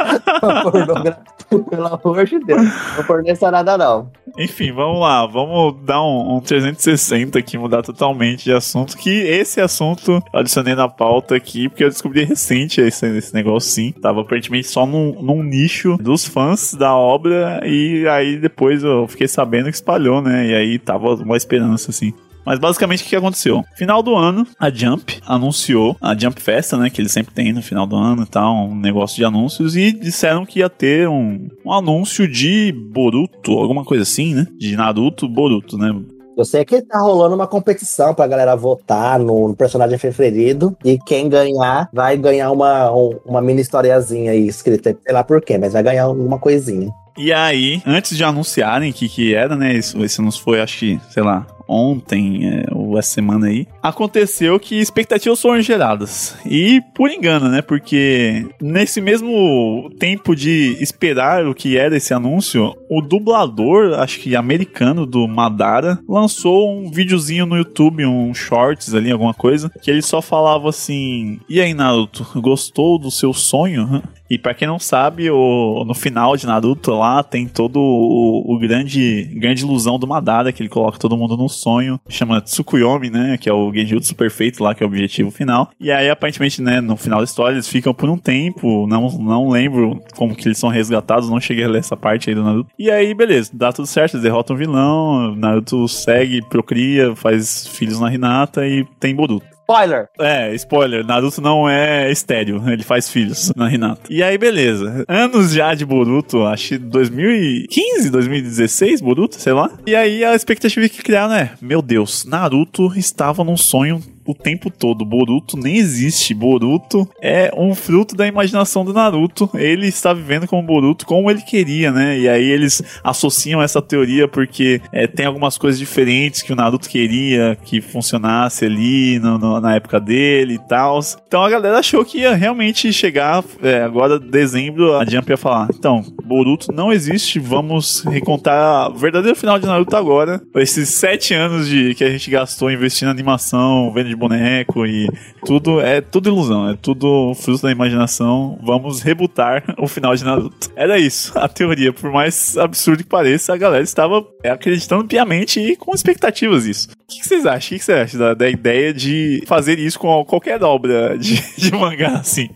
pelo 1.71 1.87
amor 1.87 2.25
de 2.25 2.39
Deus. 2.39 2.63
Não 2.97 3.05
forneça 3.05 3.51
nada, 3.51 3.77
não. 3.77 4.11
Enfim, 4.39 4.73
vamos 4.73 5.01
lá. 5.01 5.27
Vamos 5.27 5.83
dar 5.85 6.03
um, 6.03 6.37
um 6.37 6.41
360 6.41 7.39
aqui, 7.39 7.57
mudar 7.59 7.83
totalmente 7.83 8.45
de 8.45 8.53
assunto. 8.53 8.97
Que 8.97 9.11
esse 9.11 9.61
assunto 9.61 10.23
eu 10.33 10.41
adicionei 10.41 10.75
na 10.75 10.89
pauta 10.89 11.35
aqui, 11.35 11.69
porque 11.69 11.85
eu 11.85 11.89
descobri 11.89 12.23
recente 12.25 12.81
esse, 12.81 13.07
esse 13.17 13.35
negócio 13.35 13.71
sim. 13.71 13.93
Tava 13.93 14.21
aparentemente 14.21 14.69
só 14.69 14.87
no 14.87 14.96
num, 14.97 15.23
num 15.23 15.43
nicho 15.43 15.97
dos 15.99 16.25
fãs 16.25 16.75
da 16.75 16.95
obra 16.95 17.61
e 17.65 18.07
aí 18.09 18.39
depois 18.39 18.83
eu 18.83 19.07
fiquei 19.07 19.29
sabendo 19.29 19.69
que 19.69 19.77
espalhou, 19.77 20.23
né? 20.23 20.47
E 20.47 20.55
aí 20.55 20.79
tava 20.79 21.15
uma 21.15 21.37
esperança, 21.37 21.91
assim. 21.91 22.13
Mas 22.47 22.61
basicamente 22.61 23.03
o 23.03 23.07
que 23.07 23.17
aconteceu? 23.17 23.65
Final 23.77 24.05
do 24.05 24.15
ano, 24.15 24.47
a 24.59 24.71
Jump 24.71 25.19
anunciou 25.27 25.97
a 26.01 26.17
Jump 26.17 26.41
Festa, 26.41 26.77
né? 26.77 26.89
Que 26.89 27.01
eles 27.01 27.11
sempre 27.11 27.35
têm 27.35 27.53
no 27.53 27.61
final 27.61 27.89
do 27.89 27.97
ano 27.97 28.23
e 28.23 28.27
tal, 28.27 28.69
um 28.69 28.77
negócio 28.77 29.17
de 29.17 29.25
anúncios, 29.25 29.77
e 29.77 29.91
disseram 29.91 30.47
que 30.47 30.61
ia 30.61 30.71
ter 30.71 31.09
um, 31.09 31.49
um 31.65 31.73
anúncio 31.73 32.29
de 32.29 32.71
Boruto, 32.71 33.51
alguma 33.53 33.85
coisa 33.85 34.05
assim, 34.05 34.33
né? 34.33 34.47
De 34.57 34.77
Naruto 34.77 35.29
Boruto, 35.29 35.77
né? 35.77 35.93
Eu 36.37 36.45
sei 36.45 36.67
que 36.67 36.83
tá 36.83 36.99
rolando 36.99 37.35
uma 37.35 37.47
competição 37.47 38.15
pra 38.15 38.27
galera 38.27 38.55
votar 38.55 39.19
no, 39.19 39.49
no 39.49 39.57
personagem 39.57 39.99
preferido. 39.99 40.77
E 40.85 40.99
quem 40.99 41.31
ganhar 41.31 41.89
vai 41.91 42.15
ganhar 42.17 42.51
uma, 42.51 42.91
uma 43.25 43.41
mini 43.41 43.63
historiazinha 43.63 44.33
aí 44.33 44.47
escrita. 44.47 44.95
Sei 45.03 45.15
lá 45.15 45.25
por 45.25 45.41
quê, 45.41 45.57
mas 45.57 45.73
vai 45.73 45.83
ganhar 45.83 46.05
alguma 46.05 46.39
coisinha. 46.39 46.91
E 47.17 47.33
aí, 47.33 47.81
antes 47.87 48.15
de 48.15 48.23
anunciarem 48.23 48.91
o 48.91 48.93
que, 48.93 49.09
que 49.09 49.35
era, 49.35 49.57
né? 49.57 49.73
Isso, 49.73 50.05
isso 50.05 50.21
nos 50.21 50.37
foi, 50.37 50.61
acho 50.61 50.79
que, 50.79 51.01
sei 51.09 51.23
lá, 51.23 51.47
ontem, 51.69 52.47
é, 52.49 52.67
ou 52.73 52.99
essa 52.99 53.11
semana 53.11 53.47
aí, 53.47 53.67
aconteceu 53.83 54.59
que 54.59 54.77
expectativas 54.77 55.41
foram 55.41 55.61
geradas. 55.61 56.37
E 56.47 56.81
por 56.95 57.11
engano, 57.11 57.49
né? 57.49 57.63
Porque 57.63 58.47
nesse 58.61 59.01
mesmo 59.01 59.91
tempo 59.99 60.35
de 60.35 60.77
esperar 60.81 61.47
o 61.47 61.55
que 61.55 61.77
era 61.77 61.97
esse 61.97 62.15
anúncio, 62.15 62.75
o 62.89 63.01
dublador, 63.01 63.99
acho 63.99 64.21
que 64.21 64.37
americano 64.37 65.07
do 65.07 65.27
Madara, 65.27 65.99
lançou 66.09 66.71
um 66.71 66.91
videozinho 66.91 67.47
no 67.47 67.57
YouTube, 67.57 68.07
um 68.07 68.33
shorts 68.35 68.95
ali, 68.95 69.11
alguma 69.11 69.35
coisa, 69.35 69.71
que 69.83 69.91
ele 69.91 70.03
só 70.03 70.23
falava 70.23 70.69
assim: 70.69 71.41
E 71.49 71.61
aí, 71.61 71.75
Naruto, 71.75 72.27
gostou 72.41 72.99
do 72.99 73.11
seu 73.11 73.33
sonho? 73.33 74.03
E 74.29 74.37
para 74.37 74.55
quem 74.55 74.67
não 74.67 74.79
sabe, 74.79 75.31
o, 75.31 75.85
no 75.87 75.95
final 75.95 76.37
de 76.37 76.47
Naruto 76.47 76.93
lá 76.93 77.23
tem 77.23 77.47
todo 77.47 77.79
o, 77.79 78.55
o, 78.55 78.59
grande 78.59 79.23
grande 79.37 79.63
ilusão 79.63 79.99
do 79.99 80.07
Madara, 80.07 80.53
que 80.53 80.63
ele 80.63 80.69
coloca 80.69 80.99
todo 80.99 81.17
mundo 81.17 81.37
no 81.37 81.49
sonho, 81.57 82.01
chama 82.09 82.41
Tsukuyomi, 82.41 83.11
né, 83.11 83.39
que 83.39 83.49
é 83.49 83.53
o 83.53 83.73
Genjutsu 83.73 84.15
perfeito 84.15 84.63
lá, 84.63 84.75
que 84.75 84.83
é 84.83 84.87
o 84.87 84.89
objetivo 84.89 85.31
final. 85.31 85.71
E 85.81 85.91
aí, 85.91 86.09
aparentemente, 86.09 86.63
né, 86.63 86.81
no 86.81 86.97
final 86.97 87.19
da 87.19 87.25
história, 87.25 87.55
eles 87.55 87.69
ficam 87.69 87.93
por 87.93 88.09
um 88.09 88.19
tempo, 88.19 88.87
não, 88.87 89.09
não 89.19 89.49
lembro 89.49 90.01
como 90.15 90.35
que 90.35 90.47
eles 90.47 90.59
são 90.59 90.69
resgatados, 90.69 91.29
não 91.31 91.41
cheguei 91.41 91.65
a 91.65 91.69
ler 91.69 91.79
essa 91.79 91.97
parte 91.97 92.31
aí 92.31 92.35
do 92.35 92.45
Naruto. 92.45 92.71
E 92.79 92.91
aí, 92.91 93.15
beleza, 93.15 93.51
dá 93.53 93.73
tudo 93.73 93.87
certo, 93.87 94.15
eles 94.15 94.23
derrotam 94.23 94.55
o 94.55 94.59
vilão, 94.59 95.35
Naruto 95.35 95.89
segue, 95.89 96.43
procria, 96.43 97.15
faz 97.17 97.67
filhos 97.67 98.01
na 98.01 98.13
Hinata 98.13 98.67
e 98.67 98.85
tem 99.01 99.15
Boruto. 99.15 99.56
Spoiler! 99.67 100.09
É, 100.21 100.55
spoiler, 100.55 101.05
Naruto 101.05 101.41
não 101.41 101.69
é 101.69 102.09
estéreo, 102.09 102.63
ele 102.71 102.85
faz 102.85 103.11
filhos 103.11 103.53
na 103.57 103.69
Hinata. 103.69 104.03
E 104.09 104.23
aí, 104.23 104.39
beleza. 104.39 105.05
Anos 105.09 105.53
já 105.53 105.75
de 105.75 105.85
Boruto, 105.85 106.45
acho 106.45 106.69
que 106.69 106.79
2015, 106.79 108.09
2016, 108.09 109.01
Boruto, 109.01 109.35
sei 109.35 109.53
lá. 109.53 109.69
E 109.85 109.97
aí 109.97 110.25
a 110.25 110.37
expectativa 110.37 110.89
que 110.89 111.03
criaram 111.03 111.35
é, 111.35 111.51
meu 111.61 111.83
Deus, 111.83 112.25
Naruto 112.25 112.93
estava 112.97 113.43
num 113.43 113.57
sonho 113.57 114.01
o 114.27 114.35
tempo 114.35 114.71
todo. 114.71 115.05
Boruto 115.05 115.57
nem 115.57 115.77
existe. 115.77 116.35
Boruto 116.35 117.09
é 117.21 117.51
um 117.57 117.75
fruto 117.75 118.17
da 118.17 118.27
imaginação 118.27 118.85
do 118.85 118.93
Naruto. 118.93 119.49
Ele 119.55 119.87
está 119.87 120.13
vivendo 120.13 120.47
como 120.47 120.63
Boruto 120.63 121.07
como 121.07 121.31
ele 121.31 121.43
queria, 121.43 121.91
né? 121.91 122.19
E 122.19 122.29
aí 122.29 122.45
eles 122.45 122.83
associam 123.03 123.63
essa 123.63 123.81
teoria 123.81 124.27
porque 124.29 124.81
é, 124.93 125.07
tem 125.07 125.27
algumas 125.27 125.57
coisas 125.57 125.79
diferentes 125.79 126.43
que 126.43 126.53
o 126.53 126.57
Naruto 126.57 126.89
queria 126.89 127.57
que 127.65 127.81
funcionasse 127.81 128.65
ali 128.65 129.19
no, 129.19 129.39
no, 129.39 129.61
na 129.61 129.75
época 129.75 130.01
dele 130.01 130.55
e 130.55 130.69
tal. 130.69 131.01
Então 131.27 131.43
a 131.43 131.51
galera 131.51 131.79
achou 131.79 132.05
que 132.05 132.19
ia 132.19 132.35
realmente 132.35 132.93
chegar 132.93 133.45
é, 133.63 133.83
agora 133.83 134.19
dezembro 134.19 134.97
a 134.97 135.05
Jump 135.05 135.31
ia 135.31 135.37
falar. 135.37 135.69
Então, 135.75 136.03
Boruto 136.25 136.73
não 136.73 136.93
existe. 136.93 137.39
Vamos 137.39 138.03
recontar 138.05 138.91
o 138.91 138.95
verdadeiro 138.95 139.37
final 139.37 139.59
de 139.59 139.67
Naruto 139.67 139.97
agora. 139.97 140.41
Esses 140.55 140.89
sete 140.91 141.35
anos 141.35 141.69
de 141.69 141.95
que 141.95 142.05
a 142.05 142.11
gente 142.11 142.31
gastou 142.31 142.71
investindo 142.71 143.09
em 143.09 143.13
animação, 143.13 143.93
vendo 143.93 144.09
de 144.17 144.19
boneco 144.19 144.87
e 144.87 145.09
tudo 145.45 145.81
é 145.81 146.01
tudo 146.01 146.29
ilusão, 146.29 146.71
é 146.71 146.77
tudo 146.81 147.35
fruto 147.35 147.63
da 147.63 147.71
imaginação. 147.71 148.59
Vamos 148.63 149.03
rebutar 149.03 149.63
o 149.79 149.87
final 149.87 150.15
de 150.17 150.25
Naruto. 150.25 150.71
Era 150.75 150.99
isso, 150.99 151.39
a 151.39 151.47
teoria. 151.47 151.93
Por 151.93 152.11
mais 152.11 152.57
absurdo 152.57 153.03
que 153.03 153.09
pareça, 153.09 153.53
a 153.53 153.57
galera 153.57 153.85
estava 153.85 154.27
acreditando 154.45 155.07
piamente 155.07 155.61
e 155.61 155.77
com 155.77 155.95
expectativas 155.95 156.65
isso. 156.65 156.89
O 156.91 157.09
que, 157.09 157.25
vocês 157.25 157.47
acham? 157.47 157.59
O 157.59 157.69
que, 157.69 157.79
que 157.79 157.85
você 157.85 157.93
acha 157.93 158.19
da, 158.19 158.35
da, 158.35 158.51
ideia 158.51 158.93
de 158.93 159.45
fazer 159.47 159.79
isso 159.79 159.99
com 159.99 160.25
qualquer 160.25 160.63
obra 160.65 161.17
de, 161.17 161.37
de 161.57 161.71
mangá 161.73 162.19
assim? 162.19 162.49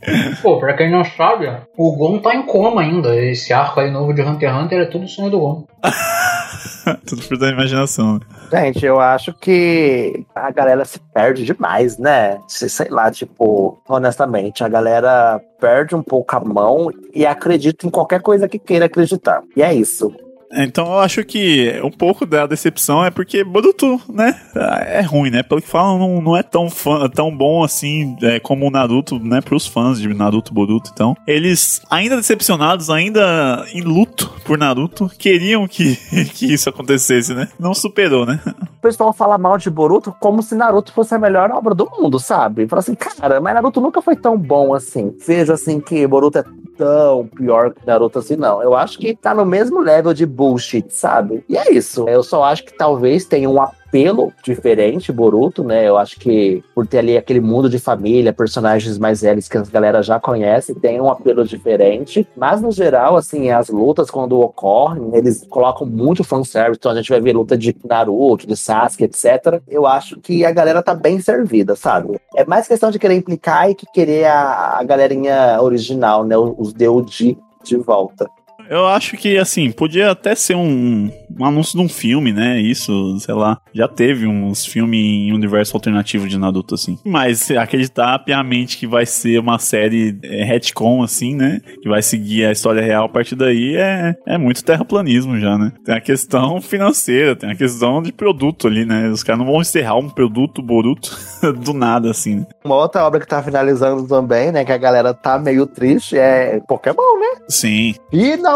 Pô, 0.42 0.58
pra 0.58 0.74
quem 0.74 0.90
não 0.90 1.04
sabe, 1.04 1.48
o 1.76 1.96
Gon 1.96 2.18
tá 2.18 2.34
em 2.34 2.42
coma 2.42 2.80
ainda. 2.80 3.14
Esse 3.14 3.52
arco 3.52 3.78
aí 3.78 3.90
novo 3.90 4.12
de 4.12 4.22
Hunter 4.22 4.50
x 4.50 4.58
Hunter 4.58 4.80
é 4.80 4.86
tudo 4.86 5.06
sonho 5.06 5.30
do 5.30 5.38
Gon. 5.38 5.66
tudo 7.06 7.22
fruto 7.22 7.40
da 7.40 7.50
imaginação. 7.50 8.14
Né? 8.14 8.20
Gente, 8.50 8.84
eu 8.84 9.00
acho 9.00 9.32
que 9.34 10.24
a 10.34 10.50
galera 10.50 10.84
se 10.84 10.98
perde 11.14 11.44
demais, 11.44 11.98
né? 11.98 12.38
Sei 12.48 12.88
lá, 12.88 13.10
tipo, 13.10 13.80
honestamente, 13.88 14.64
a 14.64 14.68
galera 14.68 15.40
perde 15.60 15.94
um 15.94 16.02
pouco 16.02 16.36
a 16.36 16.40
mão 16.40 16.90
e 17.14 17.26
acredita 17.26 17.86
em 17.86 17.90
qualquer 17.90 18.20
coisa 18.20 18.48
que 18.48 18.58
queira 18.58 18.86
acreditar. 18.86 19.42
E 19.56 19.62
é 19.62 19.72
isso. 19.74 20.12
Então 20.52 20.86
eu 20.86 20.98
acho 20.98 21.24
que 21.24 21.80
um 21.84 21.90
pouco 21.90 22.26
da 22.26 22.46
decepção 22.46 23.04
é 23.04 23.10
porque 23.10 23.44
Boruto, 23.44 24.00
né, 24.08 24.40
é 24.54 25.00
ruim, 25.00 25.30
né? 25.30 25.42
Pelo 25.42 25.62
que 25.62 25.68
falam, 25.68 25.98
não, 25.98 26.20
não 26.20 26.36
é 26.36 26.42
tão, 26.42 26.68
fã, 26.68 27.08
tão 27.08 27.34
bom 27.34 27.62
assim 27.62 28.16
é, 28.22 28.40
como 28.40 28.66
o 28.66 28.70
Naruto, 28.70 29.18
né, 29.18 29.40
pros 29.40 29.66
fãs 29.66 30.00
de 30.00 30.12
Naruto 30.12 30.52
Boruto. 30.52 30.90
Então, 30.92 31.16
eles, 31.26 31.80
ainda 31.88 32.16
decepcionados, 32.16 32.90
ainda 32.90 33.64
em 33.72 33.82
luto 33.82 34.30
por 34.44 34.58
Naruto, 34.58 35.08
queriam 35.18 35.68
que, 35.68 35.96
que 36.34 36.52
isso 36.52 36.68
acontecesse, 36.68 37.32
né? 37.32 37.48
Não 37.58 37.74
superou, 37.74 38.26
né? 38.26 38.40
O 38.78 38.80
pessoal 38.80 39.12
fala 39.12 39.38
mal 39.38 39.56
de 39.56 39.70
Boruto 39.70 40.14
como 40.18 40.42
se 40.42 40.54
Naruto 40.54 40.92
fosse 40.92 41.14
a 41.14 41.18
melhor 41.18 41.50
obra 41.50 41.74
do 41.74 41.88
mundo, 41.90 42.18
sabe? 42.18 42.66
Fala 42.66 42.80
assim, 42.80 42.94
cara, 42.94 43.40
mas 43.40 43.54
Naruto 43.54 43.80
nunca 43.80 44.02
foi 44.02 44.16
tão 44.16 44.36
bom 44.36 44.74
assim. 44.74 45.14
Veja 45.24 45.54
assim 45.54 45.80
que 45.80 46.06
Boruto 46.06 46.38
é 46.38 46.44
tão 46.76 47.26
pior 47.26 47.74
que 47.74 47.86
Naruto 47.86 48.18
assim, 48.18 48.36
não. 48.36 48.62
Eu 48.62 48.74
acho 48.74 48.98
que 48.98 49.14
tá 49.14 49.34
no 49.34 49.44
mesmo 49.44 49.80
level 49.80 50.14
de 50.14 50.24
bullshit, 50.40 50.86
sabe? 50.88 51.44
E 51.46 51.58
é 51.58 51.70
isso. 51.70 52.08
Eu 52.08 52.22
só 52.22 52.42
acho 52.44 52.64
que 52.64 52.72
talvez 52.72 53.26
tenha 53.26 53.50
um 53.50 53.60
apelo 53.60 54.32
diferente, 54.42 55.12
Boruto, 55.12 55.62
né? 55.62 55.86
Eu 55.86 55.98
acho 55.98 56.18
que 56.18 56.64
por 56.74 56.86
ter 56.86 57.00
ali 57.00 57.14
aquele 57.14 57.40
mundo 57.40 57.68
de 57.68 57.78
família, 57.78 58.32
personagens 58.32 58.96
mais 58.96 59.20
velhos 59.20 59.48
que 59.48 59.58
a 59.58 59.62
galera 59.62 60.02
já 60.02 60.18
conhece, 60.18 60.74
tem 60.74 60.98
um 60.98 61.10
apelo 61.10 61.44
diferente. 61.44 62.26
Mas 62.34 62.62
no 62.62 62.72
geral, 62.72 63.18
assim, 63.18 63.50
as 63.50 63.68
lutas 63.68 64.10
quando 64.10 64.40
ocorrem, 64.40 65.10
eles 65.12 65.46
colocam 65.46 65.86
muito 65.86 66.24
fanservice. 66.24 66.78
Então 66.78 66.92
a 66.92 66.94
gente 66.94 67.10
vai 67.10 67.20
ver 67.20 67.34
luta 67.34 67.58
de 67.58 67.76
Naruto, 67.84 68.46
de 68.46 68.56
Sasuke, 68.56 69.04
etc. 69.04 69.60
Eu 69.68 69.86
acho 69.86 70.18
que 70.20 70.42
a 70.42 70.52
galera 70.52 70.82
tá 70.82 70.94
bem 70.94 71.20
servida, 71.20 71.76
sabe? 71.76 72.18
É 72.34 72.46
mais 72.46 72.66
questão 72.66 72.90
de 72.90 72.98
querer 72.98 73.16
implicar 73.16 73.68
e 73.68 73.74
que 73.74 73.84
querer 73.92 74.24
a, 74.24 74.78
a 74.78 74.84
galerinha 74.84 75.60
original, 75.60 76.24
né? 76.24 76.34
Os 76.38 76.72
Deudi 76.72 77.36
de 77.62 77.76
volta. 77.76 78.26
Eu 78.70 78.86
acho 78.86 79.16
que, 79.16 79.36
assim, 79.36 79.72
podia 79.72 80.12
até 80.12 80.32
ser 80.36 80.54
um, 80.54 81.10
um 81.38 81.44
anúncio 81.44 81.76
de 81.76 81.84
um 81.84 81.88
filme, 81.88 82.32
né? 82.32 82.60
Isso, 82.60 83.18
sei 83.18 83.34
lá. 83.34 83.58
Já 83.74 83.88
teve 83.88 84.28
uns 84.28 84.64
filmes 84.64 85.00
em 85.00 85.32
universo 85.32 85.76
alternativo 85.76 86.28
de 86.28 86.38
Naruto, 86.38 86.76
assim. 86.76 86.96
Mas 87.04 87.50
acreditar 87.50 88.20
piamente 88.20 88.78
que 88.78 88.86
vai 88.86 89.04
ser 89.04 89.40
uma 89.40 89.58
série 89.58 90.16
é, 90.22 90.44
retcon, 90.44 91.02
assim, 91.02 91.34
né? 91.34 91.60
Que 91.82 91.88
vai 91.88 92.00
seguir 92.00 92.44
a 92.44 92.52
história 92.52 92.80
real 92.80 93.06
a 93.06 93.08
partir 93.08 93.34
daí 93.34 93.74
é, 93.74 94.14
é 94.24 94.38
muito 94.38 94.64
terraplanismo 94.64 95.36
já, 95.40 95.58
né? 95.58 95.72
Tem 95.84 95.96
a 95.96 96.00
questão 96.00 96.60
financeira, 96.60 97.34
tem 97.34 97.50
a 97.50 97.56
questão 97.56 98.00
de 98.00 98.12
produto 98.12 98.68
ali, 98.68 98.84
né? 98.84 99.08
Os 99.08 99.24
caras 99.24 99.40
não 99.40 99.50
vão 99.50 99.60
encerrar 99.60 99.96
um 99.96 100.08
produto 100.08 100.62
Boruto 100.62 101.18
do 101.58 101.74
nada, 101.74 102.08
assim. 102.08 102.36
Né? 102.36 102.46
Uma 102.64 102.76
outra 102.76 103.04
obra 103.04 103.18
que 103.18 103.26
tá 103.26 103.42
finalizando 103.42 104.06
também, 104.06 104.52
né? 104.52 104.64
Que 104.64 104.72
a 104.72 104.78
galera 104.78 105.12
tá 105.12 105.40
meio 105.40 105.66
triste 105.66 106.16
é 106.16 106.60
Pokémon, 106.68 107.18
né? 107.18 107.44
Sim. 107.48 107.94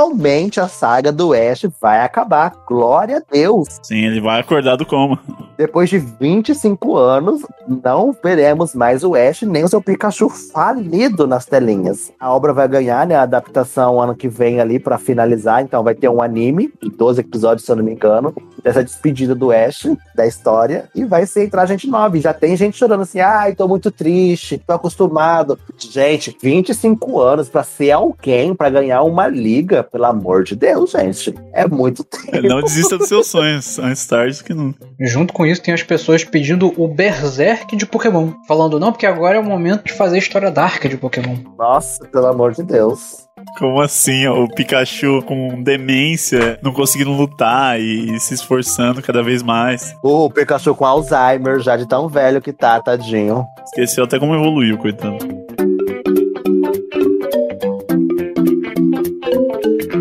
Finalmente 0.04 0.60
a 0.60 0.68
saga 0.68 1.10
do 1.10 1.32
Ash 1.32 1.64
vai 1.80 2.02
acabar. 2.02 2.52
Glória 2.68 3.16
a 3.16 3.22
Deus. 3.32 3.80
Sim, 3.82 4.04
ele 4.04 4.20
vai 4.20 4.38
acordar 4.38 4.76
do 4.76 4.84
coma. 4.84 5.18
Depois 5.56 5.88
de 5.88 5.98
25 5.98 6.96
anos, 6.96 7.40
não 7.66 8.14
veremos 8.22 8.74
mais 8.74 9.02
o 9.02 9.14
Ash 9.14 9.42
nem 9.42 9.64
o 9.64 9.68
seu 9.68 9.80
Pikachu 9.80 10.28
falido 10.28 11.26
nas 11.26 11.46
telinhas. 11.46 12.12
A 12.20 12.30
obra 12.34 12.52
vai 12.52 12.68
ganhar, 12.68 13.06
né, 13.06 13.14
a 13.14 13.22
adaptação 13.22 14.00
ano 14.00 14.14
que 14.14 14.28
vem 14.28 14.60
ali 14.60 14.78
para 14.78 14.98
finalizar, 14.98 15.62
então 15.62 15.82
vai 15.82 15.94
ter 15.94 16.08
um 16.08 16.20
anime 16.20 16.70
de 16.82 16.90
12 16.90 17.20
episódios, 17.20 17.64
se 17.64 17.72
eu 17.72 17.76
não 17.76 17.84
me 17.84 17.92
engano, 17.92 18.34
dessa 18.62 18.84
despedida 18.84 19.34
do 19.34 19.52
Ash, 19.52 19.86
da 20.14 20.26
história, 20.26 20.90
e 20.94 21.04
vai 21.04 21.24
ser 21.24 21.44
entrar 21.44 21.66
gente 21.66 21.88
nova. 21.88 22.18
E 22.18 22.20
já 22.20 22.34
tem 22.34 22.56
gente 22.56 22.76
chorando 22.76 23.02
assim, 23.02 23.20
ai, 23.20 23.54
tô 23.54 23.66
muito 23.66 23.90
triste, 23.90 24.60
tô 24.66 24.74
acostumado. 24.74 25.58
Gente, 25.78 26.36
25 26.42 27.20
anos 27.20 27.48
para 27.48 27.62
ser 27.62 27.92
alguém, 27.92 28.54
para 28.54 28.70
ganhar 28.70 29.02
uma 29.02 29.28
liga, 29.28 29.82
pelo 29.94 30.06
amor 30.06 30.42
de 30.42 30.56
Deus, 30.56 30.90
gente. 30.90 31.32
É 31.52 31.68
muito 31.68 32.02
tempo. 32.02 32.48
Não 32.48 32.60
desista 32.60 32.98
dos 32.98 33.06
seus 33.06 33.28
sonhos, 33.28 33.78
antes 33.78 34.04
tarde 34.04 34.42
que 34.42 34.52
não. 34.52 34.74
Junto 35.00 35.32
com 35.32 35.46
isso, 35.46 35.62
tem 35.62 35.72
as 35.72 35.84
pessoas 35.84 36.24
pedindo 36.24 36.74
o 36.76 36.88
Berserk 36.88 37.76
de 37.76 37.86
Pokémon. 37.86 38.32
Falando, 38.48 38.80
não, 38.80 38.90
porque 38.90 39.06
agora 39.06 39.36
é 39.36 39.40
o 39.40 39.44
momento 39.44 39.84
de 39.84 39.92
fazer 39.92 40.16
a 40.16 40.18
história 40.18 40.50
dark 40.50 40.84
de 40.86 40.96
Pokémon. 40.96 41.36
Nossa, 41.56 42.04
pelo 42.06 42.26
amor 42.26 42.54
de 42.54 42.64
Deus. 42.64 43.28
Como 43.56 43.80
assim? 43.80 44.26
O 44.26 44.48
Pikachu 44.48 45.22
com 45.22 45.62
demência, 45.62 46.58
não 46.60 46.72
conseguindo 46.72 47.12
lutar 47.12 47.80
e 47.80 48.18
se 48.18 48.34
esforçando 48.34 49.00
cada 49.00 49.22
vez 49.22 49.44
mais. 49.44 49.94
O 50.02 50.28
Pikachu 50.28 50.74
com 50.74 50.84
Alzheimer, 50.84 51.60
já 51.60 51.76
de 51.76 51.86
tão 51.86 52.08
velho 52.08 52.42
que 52.42 52.52
tá, 52.52 52.80
tadinho. 52.80 53.44
Esqueceu 53.64 54.02
até 54.02 54.18
como 54.18 54.34
evoluiu, 54.34 54.76
coitado. 54.76 55.43
Thank 59.62 59.84
you. 59.84 59.93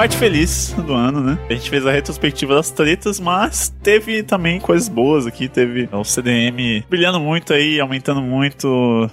Parte 0.00 0.16
feliz 0.16 0.74
do 0.86 0.94
ano, 0.94 1.20
né? 1.20 1.38
A 1.50 1.52
gente 1.52 1.68
fez 1.68 1.84
a 1.84 1.92
retrospectiva 1.92 2.54
das 2.54 2.70
tretas, 2.70 3.20
mas 3.20 3.68
teve 3.82 4.22
também 4.22 4.58
coisas 4.58 4.88
boas 4.88 5.26
aqui. 5.26 5.46
Teve 5.46 5.90
o 5.92 6.02
CDM 6.04 6.82
brilhando 6.88 7.20
muito 7.20 7.52
aí, 7.52 7.78
aumentando 7.78 8.22
muito. 8.22 8.66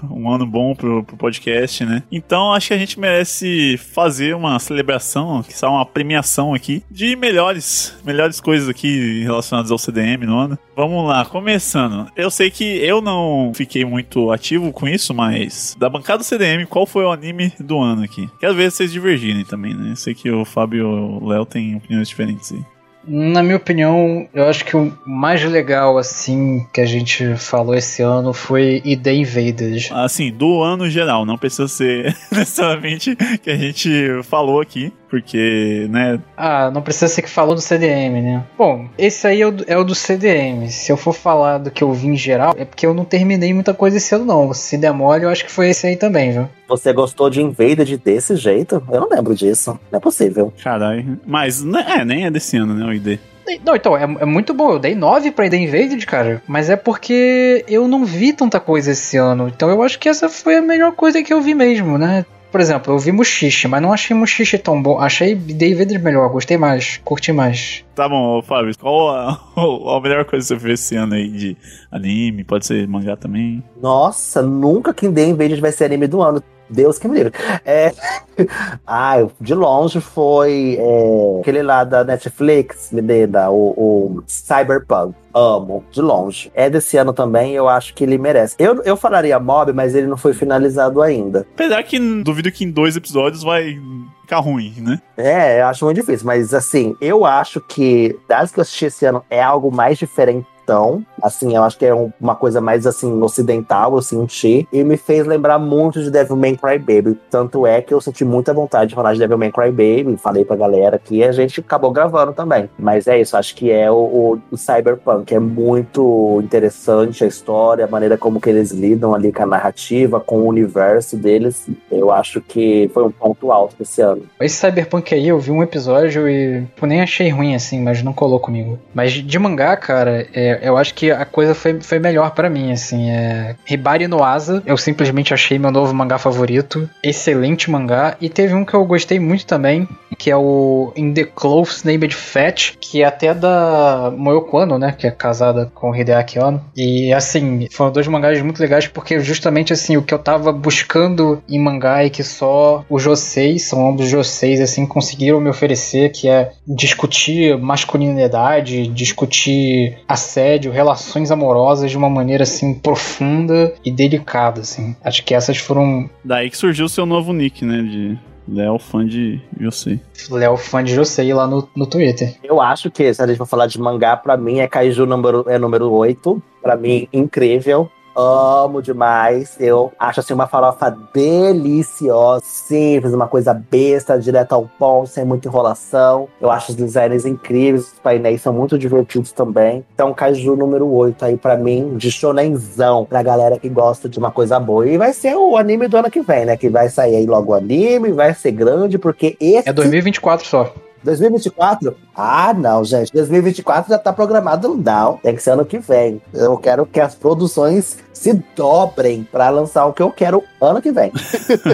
Um 0.10 0.32
ano 0.32 0.46
bom 0.46 0.74
pro, 0.74 1.04
pro 1.04 1.18
podcast, 1.18 1.84
né? 1.84 2.04
Então 2.10 2.54
acho 2.54 2.70
que 2.70 2.74
a 2.74 2.78
gente 2.78 2.98
merece 2.98 3.78
fazer 3.78 4.34
uma 4.34 4.58
celebração, 4.60 5.44
que 5.44 5.54
uma 5.66 5.86
premiação 5.86 6.54
aqui 6.54 6.82
de 6.90 7.18
melhores, 7.18 7.94
melhores 8.06 8.40
coisas 8.40 8.70
aqui 8.70 9.24
relacionadas 9.24 9.72
ao 9.72 9.78
CDM 9.78 10.26
no 10.26 10.40
ano. 10.40 10.58
Vamos 10.74 11.06
lá, 11.08 11.26
começando. 11.26 12.08
Eu 12.16 12.30
sei 12.30 12.50
que 12.50 12.64
eu 12.64 13.02
não 13.02 13.52
fiquei 13.54 13.84
muito 13.84 14.32
ativo 14.32 14.72
com 14.72 14.88
isso, 14.88 15.14
mas 15.14 15.76
da 15.78 15.90
bancada 15.90 16.20
do 16.20 16.24
CDM, 16.24 16.66
qual 16.66 16.86
foi 16.86 17.04
o 17.04 17.12
anime 17.12 17.52
do 17.60 17.80
ano 17.80 18.04
aqui? 18.04 18.30
Quero 18.40 18.54
ver 18.54 18.72
vocês 18.72 18.92
divergirem 18.92 19.44
também, 19.44 19.74
né? 19.74 19.92
Eu 19.92 19.96
sei 19.96 20.14
que 20.14 20.30
o 20.30 20.46
Fábio 20.46 20.77
e 20.78 20.82
o 20.82 21.28
Léo 21.28 21.46
têm 21.46 21.76
opiniões 21.76 22.08
diferentes 22.08 22.52
aí. 22.52 22.64
Na 23.08 23.42
minha 23.42 23.56
opinião, 23.56 24.28
eu 24.34 24.46
acho 24.48 24.66
que 24.66 24.76
o 24.76 24.92
mais 25.06 25.42
legal, 25.42 25.98
assim, 25.98 26.68
que 26.74 26.82
a 26.82 26.86
gente 26.86 27.38
falou 27.38 27.74
esse 27.74 28.02
ano 28.02 28.34
foi 28.34 28.82
The 29.02 29.14
Invaders. 29.14 29.90
Assim, 29.94 30.30
do 30.30 30.62
ano 30.62 30.90
geral, 30.90 31.26
não 31.26 31.38
precisa 31.38 31.70
ser 31.70 32.14
necessariamente 32.30 33.16
que 33.42 33.50
a 33.50 33.56
gente 33.56 33.90
falou 34.24 34.60
aqui. 34.60 34.92
Porque, 35.10 35.88
né? 35.90 36.20
Ah, 36.36 36.70
não 36.72 36.82
precisa 36.82 37.08
ser 37.08 37.22
que 37.22 37.30
falou 37.30 37.56
do 37.56 37.62
CDM, 37.62 38.22
né? 38.22 38.44
Bom, 38.58 38.88
esse 38.98 39.28
aí 39.28 39.42
é 39.42 39.48
o, 39.48 39.52
do, 39.52 39.66
é 39.68 39.78
o 39.78 39.84
do 39.84 39.96
CDM. 39.96 40.70
Se 40.70 40.92
eu 40.92 40.98
for 40.98 41.14
falar 41.14 41.58
do 41.58 41.72
que 41.72 41.84
eu 41.84 41.92
vi 41.94 42.08
em 42.08 42.16
geral, 42.16 42.54
é 42.58 42.66
porque 42.66 42.86
eu 42.86 42.94
não 42.94 43.06
terminei 43.06 43.54
muita 43.54 43.74
coisa 43.74 43.98
esse 43.98 44.14
ano, 44.14 44.26
não. 44.26 44.54
Se 44.54 44.78
demole, 44.78 45.24
eu 45.24 45.30
acho 45.30 45.46
que 45.46 45.52
foi 45.52 45.70
esse 45.70 45.88
aí 45.88 45.96
também, 45.96 46.32
viu? 46.32 46.50
Você 46.68 46.92
gostou 46.92 47.30
de 47.30 47.42
Invaded 47.42 47.98
desse 47.98 48.36
jeito? 48.36 48.84
Eu 48.92 49.02
não 49.02 49.10
lembro 49.10 49.34
disso. 49.34 49.80
Não 49.92 49.98
é 49.98 50.02
possível. 50.02 50.54
Caralho. 50.62 51.20
Mas, 51.26 51.64
né, 51.64 51.86
é, 52.00 52.06
nem 52.06 52.26
é 52.26 52.32
desse 52.32 52.58
ano, 52.58 52.74
né, 52.74 52.86
o 52.86 52.94
ID. 52.94 53.20
Não, 53.64 53.76
então, 53.76 53.96
é, 53.96 54.04
é, 54.04 54.26
muito 54.26 54.54
bom. 54.54 54.72
Eu 54.72 54.80
dei 54.80 54.94
9 54.94 55.32
pra 55.32 55.50
The 55.50 55.58
Invaded, 55.58 56.06
cara. 56.06 56.42
Mas 56.48 56.70
é 56.70 56.76
porque 56.76 57.64
eu 57.68 57.88
não 57.88 58.04
vi 58.04 58.34
tanta 58.34 58.60
coisa 58.60 58.92
esse 58.92 59.16
ano. 59.18 59.48
Então 59.48 59.70
eu 59.70 59.82
acho 59.82 59.98
que 59.98 60.10
essa 60.10 60.28
foi 60.28 60.58
a 60.58 60.62
melhor 60.62 60.92
coisa 60.94 61.24
que 61.24 61.32
eu 61.32 61.42
vi 61.42 61.54
mesmo, 61.54 61.98
né? 61.98 62.26
Por 62.52 62.62
exemplo, 62.62 62.94
eu 62.94 63.00
vi 63.00 63.12
Muxixe, 63.12 63.68
mas 63.68 63.82
não 63.82 63.92
achei 63.92 64.16
Muxixe 64.16 64.58
tão 64.58 64.82
bom. 64.82 65.00
Achei 65.00 65.36
The 65.36 65.68
Invaded 65.68 66.00
melhor, 66.00 66.30
gostei 66.30 66.58
mais, 66.58 66.98
curti 67.04 67.32
mais. 67.32 67.84
Tá 67.94 68.08
bom, 68.08 68.42
Fábio, 68.42 68.78
qual 68.78 69.10
a, 69.10 69.32
a, 69.98 70.02
melhor 70.02 70.26
coisa 70.26 70.56
que 70.56 70.60
você 70.60 70.66
viu 70.66 70.74
esse 70.74 70.96
ano 70.96 71.14
aí 71.16 71.30
de 71.30 71.58
anime? 71.92 72.44
Pode 72.44 72.66
ser 72.66 72.88
mangá 72.88 73.16
também? 73.16 73.64
Nossa, 73.82 74.42
nunca 74.42 74.94
que 74.94 75.10
The 75.10 75.26
Invaded 75.26 75.60
vai 75.60 75.72
ser 75.72 75.86
anime 75.86 76.08
do 76.08 76.22
ano. 76.22 76.42
Deus 76.70 76.98
que 76.98 77.08
me 77.08 77.18
livre. 77.18 77.34
É... 77.66 77.94
ah, 78.86 79.16
de 79.40 79.54
longe 79.54 80.00
foi 80.00 80.78
é... 80.80 81.40
aquele 81.42 81.62
lá 81.64 81.84
da 81.84 82.04
Netflix, 82.04 82.90
menina, 82.92 83.50
o, 83.50 83.74
o 83.78 84.24
Cyberpunk. 84.28 85.16
Amo, 85.34 85.84
de 85.92 86.02
longe. 86.02 86.52
É 86.56 86.68
desse 86.68 86.98
ano 86.98 87.14
também, 87.14 87.54
eu 87.54 87.70
acho 87.70 87.94
que 87.94 88.04
ele 88.04 88.18
merece. 88.18 88.56
Eu, 88.58 88.82
eu 88.82 88.98
falaria 88.98 89.40
Mob, 89.40 89.72
mas 89.72 89.94
ele 89.94 90.08
não 90.08 90.18
foi 90.18 90.34
finalizado 90.34 91.00
ainda. 91.00 91.46
Apesar 91.54 91.84
que 91.84 92.00
duvido 92.24 92.52
que 92.52 92.64
em 92.64 92.72
dois 92.72 92.96
episódios 92.96 93.44
vai 93.44 93.80
ficar 94.22 94.40
ruim, 94.40 94.74
né? 94.80 95.00
É, 95.16 95.62
eu 95.62 95.68
acho 95.68 95.86
muito 95.86 95.98
difícil, 95.98 96.26
mas 96.26 96.56
assim, 96.56 96.96
eu 97.00 97.24
acho 97.24 97.62
que 97.62 98.18
das 98.28 98.52
que 98.52 98.60
eu 98.60 98.64
assisti 98.64 98.86
esse 98.86 99.06
ano 99.06 99.24
é 99.30 99.42
algo 99.42 99.72
mais 99.72 99.98
diferente 99.98 100.48
então, 100.68 101.02
assim, 101.24 101.56
eu 101.56 101.64
acho 101.64 101.78
que 101.78 101.86
é 101.86 101.94
uma 102.20 102.36
coisa 102.36 102.60
mais 102.60 102.86
assim 102.86 103.10
ocidental, 103.22 103.96
eu 103.96 104.02
senti, 104.02 104.68
e 104.74 104.84
me 104.84 104.98
fez 104.98 105.26
lembrar 105.26 105.58
muito 105.58 106.04
de 106.04 106.12
Devilman 106.12 106.58
Crybaby. 106.58 107.18
Tanto 107.32 107.66
é 107.66 107.82
que 107.82 107.94
eu 107.94 108.02
senti 108.02 108.26
muita 108.26 108.54
vontade 108.54 108.90
de 108.90 108.96
falar 108.96 109.14
de 109.14 109.20
Devilman 109.20 109.50
Crybaby, 109.50 110.18
falei 110.18 110.44
pra 110.44 110.58
galera 110.58 111.00
que 111.00 111.24
a 111.24 111.32
gente 111.32 111.62
acabou 111.62 111.90
gravando 111.90 112.34
também. 112.34 112.70
Mas 112.78 113.08
é 113.08 113.18
isso, 113.18 113.38
acho 113.38 113.56
que 113.56 113.72
é 113.72 113.90
o, 113.90 113.96
o, 113.96 114.40
o 114.52 114.58
Cyberpunk, 114.58 115.34
é 115.34 115.40
muito 115.40 116.42
interessante 116.44 117.24
a 117.24 117.28
história, 117.28 117.86
a 117.86 117.88
maneira 117.88 118.18
como 118.18 118.42
que 118.42 118.50
eles 118.50 118.72
lidam 118.72 119.16
ali 119.16 119.32
com 119.32 119.44
a 119.44 119.46
narrativa, 119.46 120.20
com 120.20 120.40
o 120.40 120.48
universo 120.48 121.16
deles. 121.16 121.66
Eu 121.90 122.12
acho 122.12 122.42
que 122.42 122.92
foi 122.94 123.06
um 123.06 123.12
ponto 123.12 123.54
alto 123.54 123.74
desse 123.80 124.02
ano. 124.02 124.24
Esse 124.42 124.58
Cyberpunk 124.58 125.16
aí, 125.16 125.30
eu 125.30 125.40
vi 125.40 125.50
um 125.50 125.64
episódio 125.64 126.28
e 126.28 126.68
eu 126.82 126.88
nem 126.88 127.02
achei 127.02 127.30
ruim 127.30 127.56
assim, 127.56 127.82
mas 127.82 128.04
não 128.04 128.12
colou 128.12 128.38
comigo. 128.38 128.78
Mas 128.94 129.14
de 129.14 129.40
mangá, 129.40 129.78
cara, 129.78 130.28
é, 130.34 130.57
eu 130.62 130.78
acho 130.78 130.94
que 130.94 131.12
a 131.12 131.26
coisa 131.26 131.54
foi, 131.54 131.80
foi 131.82 132.00
melhor 132.00 132.32
para 132.32 132.50
mim, 132.50 132.72
assim. 132.72 133.10
É... 133.10 133.56
Hibari 133.70 134.08
no 134.08 134.24
Asa, 134.24 134.62
eu 134.66 134.78
simplesmente 134.78 135.34
achei 135.34 135.58
meu 135.58 135.72
novo 135.72 135.94
mangá 135.94 136.18
favorito. 136.18 136.90
Excelente 137.04 137.70
mangá. 137.70 138.16
E 138.20 138.30
teve 138.30 138.54
um 138.54 138.66
que 138.66 138.74
eu 138.74 138.86
gostei 138.86 139.20
muito 139.20 139.46
também, 139.46 139.88
que 140.18 140.32
é 140.32 140.36
o 140.36 140.92
In 140.96 141.14
the 141.14 141.24
Close 141.24 141.86
Named 141.86 142.14
Fat, 142.14 142.76
que 142.80 143.02
é 143.02 143.06
até 143.06 143.34
da 143.34 144.12
Moyoko 144.16 144.58
né? 144.66 144.96
Que 144.98 145.08
é 145.08 145.12
casada 145.12 145.72
com 145.74 145.96
Hideaki 145.96 146.40
Anno. 146.40 146.64
E 146.76 147.14
assim, 147.14 147.68
foram 147.72 147.92
dois 147.92 148.08
mangás 148.08 148.42
muito 148.42 148.60
legais 148.60 148.88
porque 148.88 149.20
justamente 149.20 149.72
assim, 149.74 149.98
o 149.98 150.02
que 150.02 150.14
eu 150.14 150.20
tava 150.20 150.52
buscando 150.52 151.42
em 151.48 151.60
mangá 151.60 152.04
e 152.04 152.10
que 152.10 152.24
só 152.24 152.84
os 152.90 153.04
Joseis, 153.04 153.64
são 153.64 153.88
ambos 153.90 154.08
Joseis, 154.08 154.60
assim, 154.60 154.86
conseguiram 154.86 155.40
me 155.40 155.50
oferecer, 155.50 156.12
que 156.12 156.28
é 156.28 156.52
discutir 156.68 157.58
masculinidade, 157.58 158.88
discutir 158.88 159.98
assédio 160.08 160.47
assédio, 160.48 160.72
relações 160.72 161.32
amorosas 161.32 161.92
de 161.92 161.98
uma 161.98 162.10
maneira 162.10 162.44
assim 162.44 162.74
profunda 162.74 163.74
e 163.84 163.92
delicada, 163.92 164.62
assim. 164.62 164.96
Acho 165.04 165.24
que 165.24 165.36
essas 165.36 165.58
foram. 165.58 166.10
Daí 166.24 166.50
que 166.50 166.58
surgiu 166.58 166.86
o 166.86 166.90
seu 166.90 167.06
novo 167.06 167.34
nick, 167.34 167.66
né? 167.66 167.82
De 167.82 168.18
Léo 168.48 168.80
fã 168.80 169.06
de 169.06 169.42
Josei. 169.60 170.00
Léo 170.30 170.56
fã 170.56 170.84
de 170.84 170.94
Josei 170.94 171.34
lá 171.34 171.46
no, 171.46 171.68
no 171.76 171.86
Twitter. 171.86 172.36
Eu 172.44 172.62
acho 172.62 172.90
que, 172.90 173.14
se 173.14 173.22
a 173.22 173.28
gente 173.28 173.38
for 173.38 173.46
falar 173.46 173.68
de 173.68 173.80
mangá, 173.80 174.16
pra 174.16 174.38
mim 174.38 174.60
é 174.60 174.68
Kaiju 174.68 175.06
número, 175.06 175.46
é 175.48 175.60
número 175.60 175.92
8. 175.92 176.42
Pra 176.62 176.76
mim, 176.76 177.08
incrível. 177.12 177.90
Amo 178.18 178.82
demais. 178.82 179.56
Eu 179.60 179.92
acho 180.00 180.22
assim 180.22 180.34
uma 180.34 180.48
farofa 180.48 180.90
deliciosa, 181.14 182.44
simples, 182.44 183.14
uma 183.14 183.28
coisa 183.28 183.54
besta, 183.54 184.18
direto 184.18 184.54
ao 184.54 184.68
ponto, 184.80 185.08
sem 185.08 185.24
muita 185.24 185.48
enrolação. 185.48 186.28
Eu 186.42 186.50
acho 186.50 186.72
os 186.72 186.76
designs 186.76 187.26
incríveis, 187.26 187.94
os 187.94 188.00
painéis 188.00 188.42
são 188.42 188.52
muito 188.52 188.76
divertidos 188.76 189.32
também. 189.32 189.86
Então, 189.94 190.12
Kaiju 190.16 190.56
número 190.56 190.92
8 190.92 191.26
aí 191.26 191.38
para 191.38 191.56
mim, 191.56 191.96
de 191.96 192.10
shonenzão, 192.10 193.06
pra 193.06 193.22
galera 193.22 193.60
que 193.60 193.70
gosta 193.70 194.10
de 194.10 194.18
uma 194.18 194.32
coisa 194.32 194.60
boa. 194.60 194.88
E 194.88 194.98
vai 194.98 195.14
ser 195.14 195.36
o 195.36 195.56
anime 195.56 195.88
do 195.88 195.98
ano 195.98 196.10
que 196.10 196.22
vem, 196.22 196.46
né? 196.46 196.58
Que 196.58 196.70
vai 196.70 196.90
sair 196.90 197.18
aí 197.18 197.26
logo 197.28 197.52
o 197.52 197.56
anime, 197.56 198.12
vai 198.12 198.34
ser 198.34 198.52
grande, 198.52 198.98
porque 198.98 199.38
esse. 199.40 199.70
É 199.70 199.74
2024 199.74 200.48
só. 200.48 200.74
2024? 201.04 201.96
Ah, 202.16 202.54
não, 202.54 202.84
gente. 202.84 203.14
2024 203.14 203.92
já 203.92 204.00
tá 204.00 204.12
programado, 204.12 204.76
não. 204.76 205.18
Tem 205.18 205.36
que 205.36 205.44
ser 205.44 205.52
ano 205.52 205.66
que 205.66 205.80
vem. 205.80 206.22
Eu 206.34 206.58
quero 206.58 206.86
que 206.86 207.00
as 207.00 207.14
produções 207.14 207.98
se 208.12 208.34
dobrem 208.56 209.24
para 209.32 209.50
lançar 209.50 209.86
o 209.86 209.94
que 209.94 210.02
eu 210.02 210.12
quero 210.12 210.44
ano 210.60 210.82
que 210.82 210.92
vem. 210.92 211.12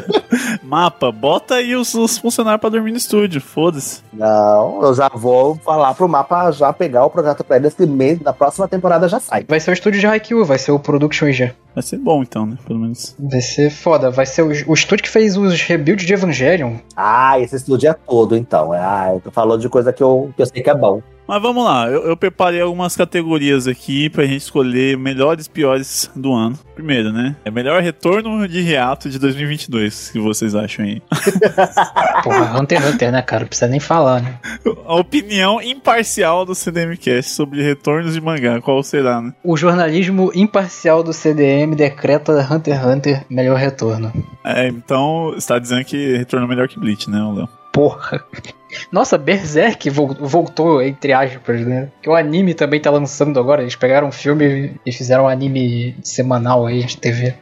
Mapa, 0.62 1.12
bota 1.12 1.56
aí 1.56 1.76
os, 1.76 1.94
os 1.94 2.18
funcionários 2.18 2.60
para 2.60 2.72
dormir 2.72 2.92
no 2.92 2.98
estúdio, 2.98 3.40
foda-se. 3.40 4.02
Não, 4.12 4.84
eu 4.84 4.94
já 4.94 5.10
vou 5.10 5.56
falar 5.56 5.94
pro 5.94 6.08
Mapa 6.08 6.52
já 6.52 6.74
pegar 6.74 7.06
o 7.06 7.10
projeto 7.10 7.44
pra 7.44 7.56
eles 7.56 7.74
que 7.74 7.86
mês, 7.86 8.20
na 8.20 8.34
próxima 8.34 8.68
temporada 8.68 9.08
já 9.08 9.20
sai. 9.20 9.46
Vai 9.48 9.60
ser 9.60 9.72
o 9.72 9.74
estúdio 9.74 10.02
de 10.02 10.08
Haikyuu, 10.08 10.44
vai 10.44 10.58
ser 10.58 10.72
o 10.72 10.80
Production 10.80 11.28
IG. 11.28 11.54
Vai 11.74 11.82
ser 11.82 11.98
bom 11.98 12.22
então, 12.22 12.46
né? 12.46 12.56
Pelo 12.68 12.80
menos. 12.80 13.16
Vai 13.18 13.42
ser 13.42 13.72
foda. 13.72 14.12
Vai 14.12 14.28
ser 14.28 14.44
o, 14.44 14.48
o 14.48 14.74
estúdio 14.74 15.04
que 15.04 15.10
fez 15.10 15.36
os 15.36 15.60
rebuilds 15.62 16.06
de 16.06 16.14
Evangelion. 16.14 16.76
Ah, 16.96 17.40
esse 17.40 17.56
estúdio 17.56 17.90
é 17.90 17.94
todo 17.94 18.38
então. 18.38 18.72
Ah, 18.74 19.13
tô 19.20 19.32
falando 19.32 19.62
de 19.62 19.70
coisa 19.70 19.92
que 19.92 20.04
eu, 20.04 20.32
que 20.36 20.42
eu 20.42 20.46
sei 20.46 20.62
que 20.62 20.70
é 20.70 20.76
bom. 20.76 21.02
Mas 21.28 21.42
vamos 21.42 21.64
lá, 21.64 21.88
eu, 21.88 22.04
eu, 22.04 22.18
preparei 22.18 22.60
algumas 22.60 22.98
categorias 22.98 23.66
aqui 23.66 24.10
pra 24.10 24.26
gente 24.26 24.42
escolher 24.42 24.98
melhores 24.98 25.46
e 25.46 25.50
piores 25.50 26.12
do 26.14 26.34
ano. 26.34 26.60
Primeiro, 26.76 27.14
né? 27.14 27.36
É 27.46 27.52
melhor 27.52 27.82
retorno 27.82 28.46
de 28.46 28.62
reato 28.62 29.10
de 29.10 29.18
2022, 29.18 30.10
que 30.12 30.20
vocês 30.20 30.54
acham 30.54 30.84
aí? 30.84 31.02
Porra, 32.24 32.60
Hunter 32.60 32.82
x 32.82 32.94
Hunter, 32.94 33.12
né, 33.12 33.22
cara? 33.22 33.42
Não 33.42 33.48
precisa 33.48 33.70
nem 33.70 33.80
falar, 33.80 34.22
né? 34.22 34.38
A 34.86 34.96
opinião 34.96 35.62
imparcial 35.62 36.46
do 36.46 36.54
CDMcast 36.54 37.32
sobre 37.32 37.64
retornos 37.64 38.14
de 38.14 38.20
mangá, 38.22 38.60
qual 38.60 38.84
será, 38.84 39.22
né? 39.22 39.34
O 39.44 39.56
jornalismo 39.56 40.30
imparcial 40.36 41.04
do 41.04 41.14
CDM 41.14 41.74
decreta 41.74 42.34
Hunter 42.52 42.76
x 42.76 42.86
Hunter 42.86 43.26
melhor 43.30 43.58
retorno. 43.58 44.12
É, 44.44 44.68
então 44.68 45.34
está 45.38 45.58
dizendo 45.58 45.86
que 45.86 46.18
retornou 46.18 46.50
melhor 46.50 46.68
que 46.68 46.78
Bleach, 46.78 47.10
né, 47.10 47.20
Léo? 47.34 47.63
Porra. 47.74 48.24
Nossa, 48.92 49.18
Berserk 49.18 49.90
voltou, 49.90 50.82
entre 50.82 51.12
aspas, 51.12 51.66
né? 51.66 51.90
Que 52.02 52.10
o 52.10 52.16
anime 52.16 52.54
também 52.54 52.80
tá 52.80 52.90
lançando 52.90 53.40
agora. 53.40 53.62
Eles 53.62 53.76
pegaram 53.76 54.08
um 54.08 54.12
filme 54.12 54.80
e 54.86 54.92
fizeram 54.92 55.26
um 55.26 55.28
anime 55.28 55.96
semanal 56.04 56.66
aí 56.66 56.84
de 56.84 56.98
TV. 56.98 57.36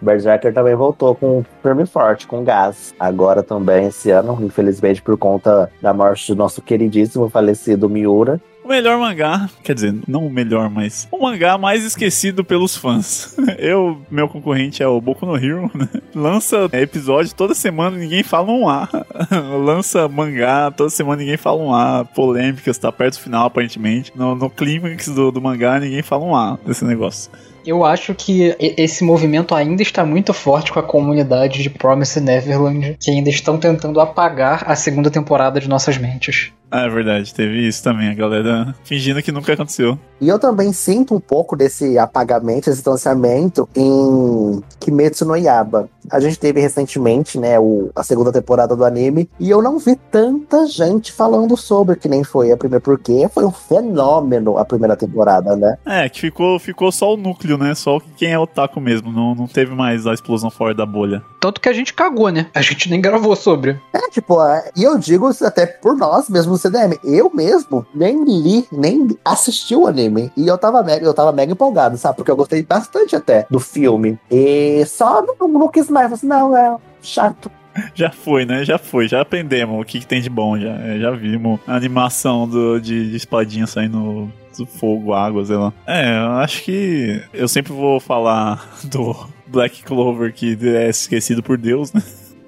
Berserker 0.00 0.52
também 0.52 0.74
voltou 0.74 1.14
com 1.14 1.44
firme 1.62 1.86
forte, 1.86 2.26
com 2.26 2.44
gás. 2.44 2.94
Agora 2.98 3.42
também, 3.42 3.86
esse 3.86 4.10
ano, 4.10 4.38
infelizmente, 4.42 5.02
por 5.02 5.16
conta 5.16 5.70
da 5.80 5.92
morte 5.92 6.32
do 6.32 6.36
nosso 6.36 6.60
queridíssimo 6.62 7.28
falecido 7.28 7.88
Miura. 7.88 8.40
O 8.66 8.68
melhor 8.68 8.98
mangá, 8.98 9.48
quer 9.62 9.76
dizer, 9.76 9.94
não 10.08 10.26
o 10.26 10.30
melhor, 10.30 10.68
mas 10.68 11.06
o 11.12 11.22
mangá 11.22 11.56
mais 11.56 11.84
esquecido 11.84 12.44
pelos 12.44 12.74
fãs. 12.74 13.36
Eu, 13.60 14.02
meu 14.10 14.28
concorrente 14.28 14.82
é 14.82 14.88
o 14.88 15.00
Boku 15.00 15.24
no 15.24 15.36
Hero, 15.36 15.70
né? 15.72 15.88
Lança 16.12 16.68
episódio 16.72 17.32
toda 17.32 17.54
semana, 17.54 17.96
ninguém 17.96 18.24
fala 18.24 18.50
um 18.50 18.68
A. 18.68 18.88
Lança 19.64 20.08
mangá, 20.08 20.68
toda 20.72 20.90
semana 20.90 21.20
ninguém 21.20 21.36
fala 21.36 21.62
um 21.62 21.72
A. 21.72 22.04
Polêmicas, 22.04 22.76
tá 22.76 22.90
perto 22.90 23.14
do 23.14 23.20
final, 23.20 23.46
aparentemente. 23.46 24.10
No, 24.16 24.34
no 24.34 24.50
clímax 24.50 25.10
do, 25.10 25.30
do 25.30 25.40
mangá, 25.40 25.78
ninguém 25.78 26.02
fala 26.02 26.24
um 26.24 26.34
A 26.34 26.58
desse 26.66 26.84
negócio. 26.84 27.30
Eu 27.64 27.84
acho 27.84 28.14
que 28.14 28.54
esse 28.58 29.02
movimento 29.02 29.54
ainda 29.54 29.82
está 29.82 30.04
muito 30.04 30.32
forte 30.32 30.72
com 30.72 30.78
a 30.78 30.84
comunidade 30.84 31.62
de 31.62 31.68
Promise 31.68 32.20
Neverland, 32.20 32.96
que 33.00 33.10
ainda 33.10 33.28
estão 33.28 33.58
tentando 33.58 34.00
apagar 34.00 34.64
a 34.66 34.76
segunda 34.76 35.10
temporada 35.10 35.58
de 35.60 35.68
nossas 35.68 35.98
mentes. 35.98 36.52
Ah, 36.70 36.82
é 36.82 36.88
verdade, 36.88 37.32
teve 37.32 37.66
isso 37.66 37.82
também, 37.82 38.08
a 38.08 38.14
galera 38.14 38.74
fingindo 38.84 39.22
que 39.22 39.32
nunca 39.32 39.52
aconteceu. 39.52 39.98
E 40.20 40.28
eu 40.28 40.38
também 40.38 40.72
sinto 40.72 41.14
um 41.14 41.20
pouco 41.20 41.56
desse 41.56 41.98
apagamento, 41.98 42.68
esse 42.68 42.78
distanciamento 42.78 43.68
em 43.76 44.62
Kimetsu 44.80 45.24
no 45.26 45.36
Yaba. 45.36 45.88
A 46.10 46.20
gente 46.20 46.38
teve 46.38 46.60
recentemente, 46.60 47.38
né, 47.38 47.58
o, 47.58 47.90
a 47.94 48.02
segunda 48.02 48.32
temporada 48.32 48.74
do 48.74 48.84
anime, 48.84 49.28
e 49.38 49.50
eu 49.50 49.60
não 49.60 49.78
vi 49.78 49.96
tanta 50.10 50.66
gente 50.66 51.12
falando 51.12 51.56
sobre 51.56 51.96
que 51.96 52.08
nem 52.08 52.24
foi 52.24 52.50
a 52.50 52.56
primeira, 52.56 52.80
porque 52.80 53.28
foi 53.32 53.44
um 53.44 53.50
fenômeno 53.50 54.56
a 54.56 54.64
primeira 54.64 54.96
temporada, 54.96 55.54
né? 55.54 55.76
É, 55.84 56.08
que 56.08 56.20
ficou, 56.20 56.58
ficou 56.58 56.90
só 56.90 57.12
o 57.12 57.16
núcleo, 57.16 57.58
né? 57.58 57.74
Só 57.74 58.00
quem 58.16 58.32
é 58.32 58.38
otaku 58.38 58.80
mesmo, 58.80 59.12
não, 59.12 59.34
não 59.34 59.46
teve 59.46 59.74
mais 59.74 60.06
a 60.06 60.14
explosão 60.14 60.50
fora 60.50 60.74
da 60.74 60.86
bolha. 60.86 61.22
Tanto 61.40 61.60
que 61.60 61.68
a 61.68 61.72
gente 61.72 61.92
cagou, 61.92 62.30
né? 62.30 62.46
A 62.54 62.62
gente 62.62 62.88
nem 62.88 63.00
gravou 63.00 63.36
sobre. 63.36 63.78
É, 63.92 64.08
tipo, 64.10 64.42
é, 64.42 64.70
e 64.76 64.84
eu 64.84 64.98
digo 64.98 65.28
isso 65.28 65.44
até 65.44 65.66
por 65.66 65.96
nós 65.96 66.28
mesmo 66.28 66.55
no 66.56 66.58
CDM. 66.58 66.98
Eu 67.04 67.30
mesmo 67.32 67.86
nem 67.94 68.24
li, 68.24 68.66
nem 68.72 69.16
assisti 69.24 69.76
o 69.76 69.86
anime. 69.86 70.32
E 70.36 70.46
eu 70.46 70.58
tava 70.58 70.82
mega, 70.82 71.04
eu 71.04 71.14
tava 71.14 71.32
mega 71.32 71.52
empolgado, 71.52 71.96
sabe? 71.96 72.16
Porque 72.16 72.30
eu 72.30 72.36
gostei 72.36 72.62
bastante 72.62 73.14
até 73.14 73.46
do 73.50 73.60
filme. 73.60 74.18
E 74.30 74.84
só 74.86 75.22
não, 75.22 75.46
não 75.46 75.68
quis 75.68 75.88
mais. 75.88 76.12
Assim, 76.12 76.26
não, 76.26 76.56
é 76.56 76.76
chato. 77.02 77.50
Já 77.94 78.10
foi, 78.10 78.46
né? 78.46 78.64
Já 78.64 78.78
foi, 78.78 79.06
já 79.06 79.20
aprendemos 79.20 79.80
o 79.80 79.84
que, 79.84 80.00
que 80.00 80.06
tem 80.06 80.20
de 80.20 80.30
bom. 80.30 80.58
Já, 80.58 80.98
já 80.98 81.10
vimos 81.10 81.60
a 81.66 81.76
animação 81.76 82.48
do, 82.48 82.80
de, 82.80 83.10
de 83.10 83.16
espadinha 83.16 83.66
saindo 83.66 84.32
do 84.56 84.66
fogo, 84.66 85.12
água, 85.12 85.44
sei 85.44 85.56
lá. 85.56 85.72
É, 85.86 86.16
eu 86.16 86.32
acho 86.38 86.62
que 86.62 87.22
eu 87.34 87.46
sempre 87.46 87.72
vou 87.72 88.00
falar 88.00 88.66
do 88.84 89.14
Black 89.46 89.82
Clover 89.82 90.32
que 90.32 90.56
é 90.62 90.88
esquecido 90.88 91.42
por 91.42 91.58
Deus, 91.58 91.92
né? 91.92 92.02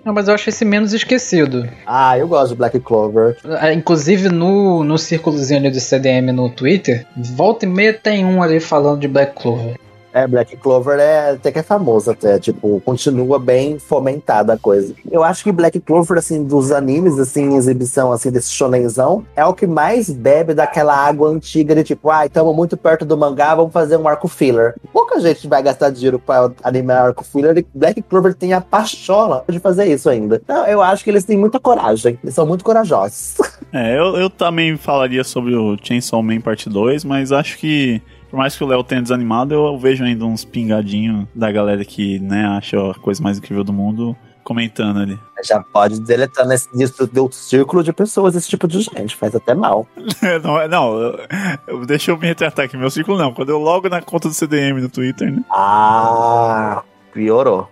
Não, 0.09 0.15
mas 0.15 0.27
eu 0.27 0.33
acho 0.33 0.49
esse 0.49 0.65
menos 0.65 0.95
esquecido. 0.95 1.69
Ah, 1.87 2.17
eu 2.17 2.27
gosto 2.27 2.53
de 2.53 2.55
Black 2.57 2.81
Clover. 2.81 3.37
Ah, 3.45 3.75
Inclusive 3.75 4.31
no, 4.31 4.83
no 4.83 4.97
círculozinho 4.97 5.61
ali 5.61 5.71
do 5.71 5.79
CDM 5.79 6.33
no 6.33 6.49
Twitter, 6.49 7.07
volta 7.15 7.67
e 7.67 7.69
meia 7.69 7.93
tem 7.93 8.25
um 8.25 8.43
ali 8.43 8.59
falando 8.59 9.01
de 9.01 9.07
Black 9.07 9.35
Clover. 9.35 9.79
É, 10.13 10.27
Black 10.27 10.57
Clover 10.57 10.99
é 10.99 11.31
até 11.33 11.53
que 11.53 11.59
é 11.59 11.63
famoso 11.63 12.11
até, 12.11 12.39
tipo, 12.39 12.81
continua 12.85 13.39
bem 13.39 13.79
fomentada 13.79 14.55
a 14.55 14.59
coisa. 14.59 14.95
Eu 15.11 15.23
acho 15.23 15.45
que 15.45 15.53
Black 15.53 15.81
Clover, 15.81 16.19
assim, 16.19 16.45
dos 16.45 16.73
animes, 16.73 17.19
assim, 17.19 17.43
em 17.43 17.57
exibição, 17.57 18.13
assim, 18.13 18.31
desse 18.31 18.53
shonenzão, 18.53 19.25
é 19.37 19.45
o 19.45 19.55
que 19.55 19.67
mais 19.67 20.11
bebe 20.11 20.55
daquela 20.55 20.95
água 20.95 21.29
antiga 21.29 21.75
de 21.75 21.85
tipo, 21.85 22.11
ah, 22.11 22.27
estamos 22.27 22.55
muito 22.55 22.77
perto 22.77 23.05
do 23.05 23.17
mangá, 23.17 23.55
vamos 23.55 23.73
fazer 23.73 23.97
um 23.97 24.09
arco 24.09 24.29
filler. 24.29 24.75
Pouca 24.93 25.21
gente 25.21 25.47
vai 25.47 25.63
gastar 25.63 25.91
dinheiro 25.91 26.19
pra 26.19 26.51
animar 26.63 27.07
arco 27.07 27.25
filler 27.25 27.59
e 27.59 27.67
Black 27.75 28.03
Clover 28.03 28.35
tem 28.35 28.53
a 28.53 28.61
pachola 28.61 29.45
de 29.49 29.59
fazer 29.59 29.87
isso 29.87 30.09
ainda. 30.09 30.41
Então, 30.43 30.67
eu 30.67 30.83
acho 30.83 31.05
que 31.05 31.11
eles 31.11 31.25
têm 31.25 31.37
muita 31.37 31.61
coragem, 31.61 32.19
eles 32.23 32.35
são 32.35 32.47
muito 32.47 32.65
corajosos. 32.65 33.37
É, 33.71 33.99
eu, 33.99 34.17
eu 34.17 34.31
também 34.31 34.79
falaria 34.79 35.23
sobre 35.23 35.55
o 35.55 35.77
Chainsaw 35.83 36.23
Man 36.23 36.41
Parte 36.41 36.71
2, 36.71 37.05
mas 37.05 37.33
acho 37.33 37.59
que 37.59 38.01
por 38.31 38.37
mais 38.37 38.57
que 38.57 38.63
o 38.65 38.67
Léo 38.67 38.83
tenha 38.85 39.03
desanimado, 39.03 39.55
eu 39.55 39.79
vejo 39.79 40.05
ainda 40.05 40.25
uns 40.25 40.45
pingadinhos 40.45 41.27
da 41.35 41.51
galera 41.51 41.85
que, 41.85 42.19
né, 42.19 42.45
acha 42.47 42.77
a 42.91 42.95
coisa 42.95 43.23
mais 43.23 43.39
incrível 43.39 43.65
do 43.65 43.73
mundo 43.73 44.17
comentando 44.45 44.99
ali. 45.01 45.19
Já 45.45 45.61
pode 45.61 46.01
deletar 46.01 46.47
nesse 46.47 46.69
isso 46.83 47.07
do 47.07 47.31
círculo 47.31 47.83
de 47.85 47.93
pessoas, 47.93 48.35
esse 48.35 48.49
tipo 48.49 48.67
de 48.67 48.81
gente, 48.81 49.15
faz 49.15 49.35
até 49.35 49.55
mal. 49.55 49.87
não, 50.43 50.59
é- 50.59 50.67
não 50.69 50.99
eu- 50.99 51.19
eu- 51.67 51.87
deixa 51.87 52.11
eu 52.11 52.17
me 52.19 52.27
retratar 52.27 52.65
aqui, 52.65 52.75
meu 52.77 52.91
círculo 52.91 53.19
não. 53.19 53.35
Quando 53.35 53.51
eu 53.51 53.59
logo 53.59 53.89
na 53.91 54.01
conta 54.01 54.27
do 54.29 54.35
CDM 54.35 54.81
no 54.81 54.89
Twitter, 54.89 55.31
né? 55.31 55.43
Ah, 55.51 56.83
piorou. 57.13 57.69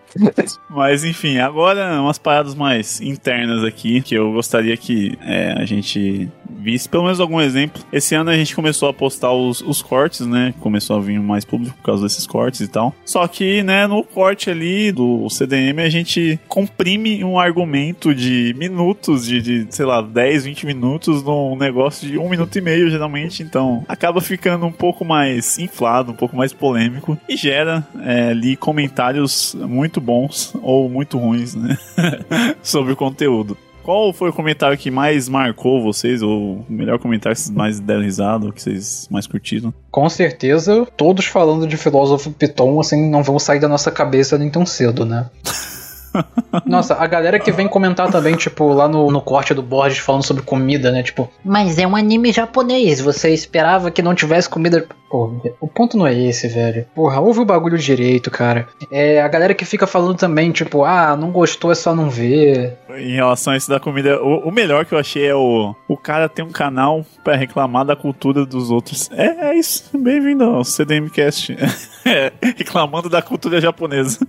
Mas 0.68 1.04
enfim, 1.04 1.38
agora 1.38 2.00
umas 2.00 2.18
paradas 2.18 2.54
mais 2.54 3.00
internas 3.00 3.64
aqui, 3.64 4.00
que 4.00 4.14
eu 4.14 4.32
gostaria 4.32 4.76
que 4.76 5.18
é, 5.22 5.52
a 5.52 5.64
gente 5.64 6.30
visse 6.48 6.88
pelo 6.88 7.04
menos 7.04 7.20
algum 7.20 7.40
exemplo. 7.40 7.82
Esse 7.92 8.14
ano 8.14 8.30
a 8.30 8.36
gente 8.36 8.54
começou 8.54 8.88
a 8.88 8.94
postar 8.94 9.32
os, 9.32 9.60
os 9.60 9.82
cortes, 9.82 10.26
né? 10.26 10.52
Começou 10.60 10.96
a 10.96 11.00
vir 11.00 11.20
mais 11.20 11.44
público 11.44 11.76
por 11.76 11.84
causa 11.84 12.02
desses 12.02 12.26
cortes 12.26 12.60
e 12.60 12.68
tal. 12.68 12.94
Só 13.04 13.26
que, 13.28 13.62
né, 13.62 13.86
no 13.86 14.02
corte 14.02 14.50
ali 14.50 14.90
do 14.90 15.28
CDM 15.30 15.80
a 15.80 15.88
gente 15.88 16.38
comprime 16.48 17.22
um 17.22 17.38
argumento 17.38 18.14
de 18.14 18.54
minutos, 18.58 19.24
de, 19.26 19.40
de 19.40 19.66
sei 19.70 19.86
lá, 19.86 20.02
10, 20.02 20.44
20 20.44 20.66
minutos 20.66 21.22
num 21.22 21.56
negócio 21.56 22.08
de 22.08 22.18
um 22.18 22.28
minuto 22.28 22.56
e 22.56 22.60
meio, 22.60 22.90
geralmente. 22.90 23.42
Então 23.42 23.84
acaba 23.88 24.20
ficando 24.20 24.66
um 24.66 24.72
pouco 24.72 25.04
mais 25.04 25.58
inflado, 25.58 26.12
um 26.12 26.16
pouco 26.16 26.36
mais 26.36 26.52
polêmico 26.52 27.18
e 27.28 27.36
gera 27.36 27.86
é, 28.02 28.30
ali 28.30 28.56
comentários 28.56 29.54
muito 29.54 30.00
bons 30.06 30.54
ou 30.62 30.88
muito 30.88 31.18
ruins, 31.18 31.54
né? 31.54 31.76
Sobre 32.62 32.92
o 32.92 32.96
conteúdo. 32.96 33.58
Qual 33.82 34.12
foi 34.12 34.30
o 34.30 34.32
comentário 34.32 34.76
que 34.76 34.90
mais 34.90 35.28
marcou 35.28 35.80
vocês? 35.80 36.20
Ou 36.20 36.56
o 36.58 36.64
melhor 36.68 36.98
comentário 36.98 37.36
que 37.36 37.42
vocês 37.42 37.54
mais 37.54 37.78
deram 37.78 38.02
risada, 38.02 38.46
ou 38.46 38.52
que 38.52 38.60
vocês 38.60 39.06
mais 39.10 39.28
curtiram? 39.28 39.72
Com 39.92 40.08
certeza, 40.08 40.86
todos 40.96 41.26
falando 41.26 41.68
de 41.68 41.76
filósofo 41.76 42.32
Piton, 42.32 42.80
assim, 42.80 43.08
não 43.08 43.22
vão 43.22 43.38
sair 43.38 43.60
da 43.60 43.68
nossa 43.68 43.92
cabeça 43.92 44.36
nem 44.36 44.50
tão 44.50 44.66
cedo, 44.66 45.04
né? 45.04 45.30
Nossa, 46.64 46.94
a 46.94 47.06
galera 47.06 47.38
que 47.38 47.52
vem 47.52 47.68
comentar 47.68 48.10
também, 48.10 48.34
tipo, 48.36 48.72
lá 48.72 48.88
no, 48.88 49.10
no 49.10 49.20
corte 49.20 49.54
do 49.54 49.62
Borges 49.62 49.98
falando 49.98 50.24
sobre 50.24 50.42
comida, 50.42 50.90
né? 50.90 51.02
Tipo, 51.02 51.30
mas 51.44 51.78
é 51.78 51.86
um 51.86 51.96
anime 51.96 52.32
japonês, 52.32 53.00
você 53.00 53.30
esperava 53.32 53.90
que 53.90 54.02
não 54.02 54.14
tivesse 54.14 54.48
comida. 54.48 54.86
Pô, 55.10 55.32
o 55.60 55.68
ponto 55.68 55.96
não 55.96 56.06
é 56.06 56.14
esse, 56.14 56.48
velho. 56.48 56.84
Porra, 56.94 57.20
ouve 57.20 57.40
o 57.40 57.44
bagulho 57.44 57.78
direito, 57.78 58.30
cara. 58.30 58.66
É, 58.90 59.22
a 59.22 59.28
galera 59.28 59.54
que 59.54 59.64
fica 59.64 59.86
falando 59.86 60.16
também, 60.16 60.50
tipo, 60.50 60.84
ah, 60.84 61.16
não 61.16 61.30
gostou 61.30 61.70
é 61.70 61.74
só 61.74 61.94
não 61.94 62.10
ver. 62.10 62.76
Em 62.96 63.14
relação 63.14 63.52
a 63.52 63.56
isso 63.56 63.70
da 63.70 63.78
comida, 63.78 64.20
o, 64.20 64.48
o 64.48 64.52
melhor 64.52 64.84
que 64.84 64.94
eu 64.94 64.98
achei 64.98 65.26
é 65.26 65.34
o. 65.34 65.74
O 65.88 65.96
cara 65.96 66.28
tem 66.28 66.44
um 66.44 66.50
canal 66.50 67.04
pra 67.22 67.36
reclamar 67.36 67.84
da 67.84 67.94
cultura 67.94 68.44
dos 68.44 68.70
outros. 68.70 69.08
É, 69.12 69.50
é 69.50 69.54
isso. 69.54 69.96
Bem-vindo 69.96 70.44
ao 70.44 70.64
CDMcast. 70.64 71.56
É, 72.06 72.32
reclamando 72.40 73.08
da 73.08 73.20
cultura 73.20 73.60
japonesa. 73.60 74.20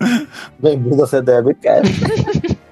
Bem-vindo 0.57 0.99
ao 0.99 1.07
CDM 1.07 1.53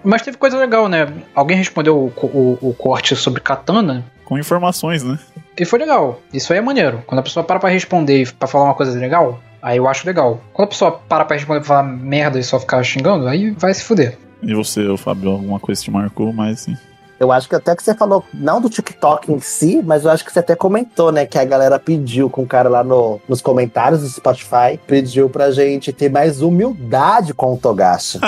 Mas 0.04 0.22
teve 0.22 0.38
coisa 0.38 0.58
legal, 0.58 0.88
né? 0.88 1.08
Alguém 1.34 1.58
respondeu 1.58 1.98
o, 1.98 2.26
o, 2.26 2.70
o 2.70 2.74
corte 2.74 3.16
sobre 3.16 3.42
katana. 3.42 4.06
Com 4.24 4.38
informações, 4.38 5.04
né? 5.04 5.18
E 5.58 5.66
foi 5.66 5.80
legal. 5.80 6.22
Isso 6.34 6.54
aí 6.54 6.60
é 6.60 6.62
maneiro. 6.62 7.04
Quando 7.08 7.20
a 7.20 7.24
pessoa 7.24 7.44
para 7.44 7.60
pra 7.60 7.70
responder 7.70 8.22
e 8.22 8.32
pra 8.32 8.48
falar 8.48 8.66
uma 8.66 8.74
coisa 8.74 8.98
legal, 8.98 9.40
aí 9.62 9.78
eu 9.78 9.88
acho 9.88 10.06
legal. 10.06 10.42
Quando 10.54 10.68
a 10.68 10.70
pessoa 10.70 10.92
para 10.92 11.26
pra 11.26 11.36
responder 11.36 11.60
pra 11.60 11.68
falar 11.68 11.84
merda 11.84 12.38
e 12.38 12.44
só 12.44 12.60
ficar 12.60 12.84
xingando, 12.84 13.28
aí 13.28 13.52
vai 13.52 13.74
se 13.74 13.84
fuder. 13.84 14.18
E 14.44 14.54
você, 14.54 14.86
ô, 14.88 14.98
Fábio, 14.98 15.32
alguma 15.32 15.60
coisa 15.60 15.82
te 15.82 15.90
marcou 15.90 16.32
mais, 16.32 16.62
assim? 16.62 16.78
Eu 17.20 17.32
acho 17.32 17.48
que 17.48 17.56
até 17.56 17.76
que 17.76 17.84
você 17.84 17.94
falou, 17.94 18.24
não 18.34 18.60
do 18.60 18.70
TikTok 18.70 19.32
em 19.32 19.40
si, 19.40 19.82
mas 19.84 20.06
eu 20.06 20.12
acho 20.12 20.26
que 20.26 20.32
você 20.32 20.40
até 20.40 20.56
comentou, 20.56 21.12
né? 21.12 21.26
Que 21.26 21.38
a 21.38 21.46
galera 21.46 21.80
pediu 21.80 22.30
com 22.30 22.44
o 22.44 22.48
cara 22.48 22.68
lá 22.68 22.84
no, 22.84 23.20
nos 23.28 23.42
comentários 23.42 24.02
do 24.02 24.10
Spotify, 24.10 24.80
pediu 24.86 25.30
pra 25.30 25.52
gente 25.52 25.94
ter 25.94 26.10
mais 26.10 26.42
humildade 26.42 27.34
com 27.34 27.54
o 27.54 27.58
Togashi. 27.58 28.20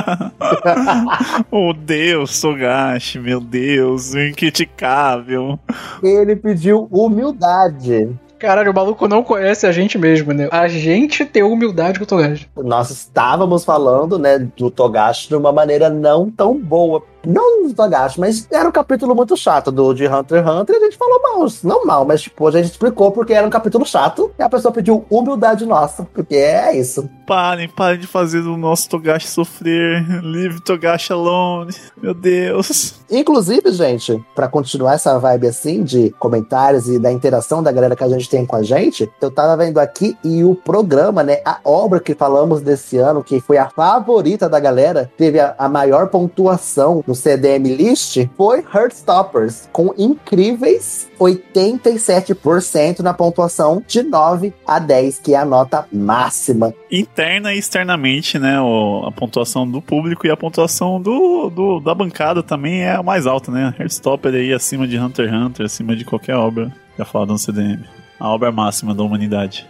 oh 1.52 1.74
Deus, 1.74 2.40
Togashi, 2.40 3.20
meu 3.20 3.40
Deus, 3.40 4.16
incriticável. 4.16 5.60
Ele 6.02 6.36
pediu 6.36 6.88
humildade. 6.92 8.10
Caralho, 8.40 8.72
o 8.72 8.76
maluco 8.76 9.08
não 9.08 9.24
conhece 9.24 9.66
a 9.66 9.72
gente 9.72 9.98
mesmo, 9.98 10.32
né? 10.32 10.48
A 10.52 10.68
gente 10.68 11.26
tem 11.26 11.42
humildade 11.42 11.98
com 11.98 12.04
o 12.04 12.08
Togashi. 12.08 12.48
Nós 12.56 12.92
estávamos 12.92 13.66
falando, 13.66 14.20
né, 14.20 14.38
do 14.38 14.70
Togashi 14.70 15.28
de 15.28 15.36
uma 15.36 15.52
maneira 15.52 15.90
não 15.90 16.30
tão 16.30 16.56
boa. 16.58 17.04
Não 17.28 17.68
do 17.68 17.74
Togashi, 17.74 18.18
mas 18.18 18.48
era 18.50 18.70
um 18.70 18.72
capítulo 18.72 19.14
muito 19.14 19.36
chato 19.36 19.70
do 19.70 19.94
de 19.94 20.08
Hunter 20.08 20.40
x 20.40 20.50
Hunter 20.50 20.76
e 20.76 20.78
a 20.78 20.82
gente 20.86 20.98
falou 20.98 21.22
mal. 21.22 21.48
Não 21.62 21.86
mal, 21.86 22.06
mas 22.06 22.22
tipo, 22.22 22.48
a 22.48 22.52
gente 22.52 22.72
explicou 22.72 23.12
porque 23.12 23.34
era 23.34 23.46
um 23.46 23.50
capítulo 23.50 23.86
chato 23.86 24.32
e 24.40 24.42
a 24.42 24.50
pessoa 24.50 24.72
pediu 24.72 25.06
humildade 25.10 25.66
nossa, 25.66 26.08
porque 26.14 26.36
é 26.38 26.78
isso. 26.78 27.10
Parem, 27.28 27.68
parem 27.68 28.00
de 28.00 28.08
fazer 28.08 28.40
o 28.40 28.56
nosso 28.56 28.88
Togashi 28.88 29.28
sofrer. 29.28 30.06
Leave 30.24 30.62
Togashi 30.62 31.12
alone. 31.12 31.76
Meu 32.02 32.14
Deus. 32.14 33.02
Inclusive, 33.12 33.74
gente, 33.74 34.24
pra 34.34 34.48
continuar 34.48 34.94
essa 34.94 35.20
vibe 35.20 35.48
assim 35.48 35.84
de 35.84 36.10
comentários 36.20 36.88
e 36.88 36.98
da 36.98 37.12
interação 37.12 37.62
da 37.62 37.74
galera 37.74 37.96
que 37.96 38.04
a 38.06 38.10
gente 38.10 38.30
tem 38.30 38.46
com 38.46 38.56
a 38.56 38.64
gente, 38.64 39.12
eu 39.20 39.30
tava 39.30 39.58
vendo 39.58 39.80
aqui 39.80 40.18
e 40.24 40.46
o 40.46 40.56
programa, 40.56 41.24
né, 41.24 41.42
a 41.44 41.60
obra 41.66 42.00
que 42.00 42.16
falamos 42.16 42.62
desse 42.62 42.98
ano, 42.98 43.22
que 43.22 43.42
foi 43.42 43.58
a 43.58 43.70
favorita 43.70 44.48
da 44.48 44.60
galera, 44.60 45.12
teve 45.18 45.40
a, 45.40 45.54
a 45.58 45.68
maior 45.68 46.08
pontuação 46.08 47.04
no 47.06 47.17
CDM 47.18 47.76
List, 47.76 48.18
foi 48.38 48.60
Heartstoppers, 48.74 49.68
com 49.74 49.94
incríveis 49.98 51.08
87% 51.20 53.00
na 53.00 53.14
pontuação 53.14 53.84
de 53.88 54.04
9 54.04 54.54
a 54.66 54.80
10, 54.80 55.20
que 55.20 55.34
é 55.34 55.38
a 55.38 55.46
nota 55.46 55.86
máxima. 55.92 56.74
Interna 56.92 57.54
e 57.54 57.58
externamente, 57.60 58.40
né? 58.40 58.58
a 58.58 59.12
pontuação 59.12 59.70
do 59.70 59.82
público 59.82 60.26
e 60.26 60.32
a 60.32 60.38
pontuação 60.38 61.02
do, 61.02 61.50
do- 61.50 61.80
da 61.80 61.94
bancada 61.94 62.42
também 62.42 62.82
é 62.84 62.94
a 62.94 63.04
mais 63.04 63.28
alta, 63.28 63.52
né? 63.52 63.74
Heartstopper 63.80 64.34
aí 64.34 64.54
acima 64.54 64.88
de 64.88 64.98
Hunter 64.98 65.28
x 65.28 65.34
Hunter, 65.36 65.66
acima 65.66 65.96
de 65.96 66.06
qualquer 66.06 66.36
obra 66.36 66.72
já 66.98 67.06
falada 67.06 67.32
no 67.32 67.38
CDM. 67.40 67.84
A 68.20 68.30
obra 68.30 68.52
máxima 68.52 68.96
da 68.96 69.04
humanidade. 69.04 69.68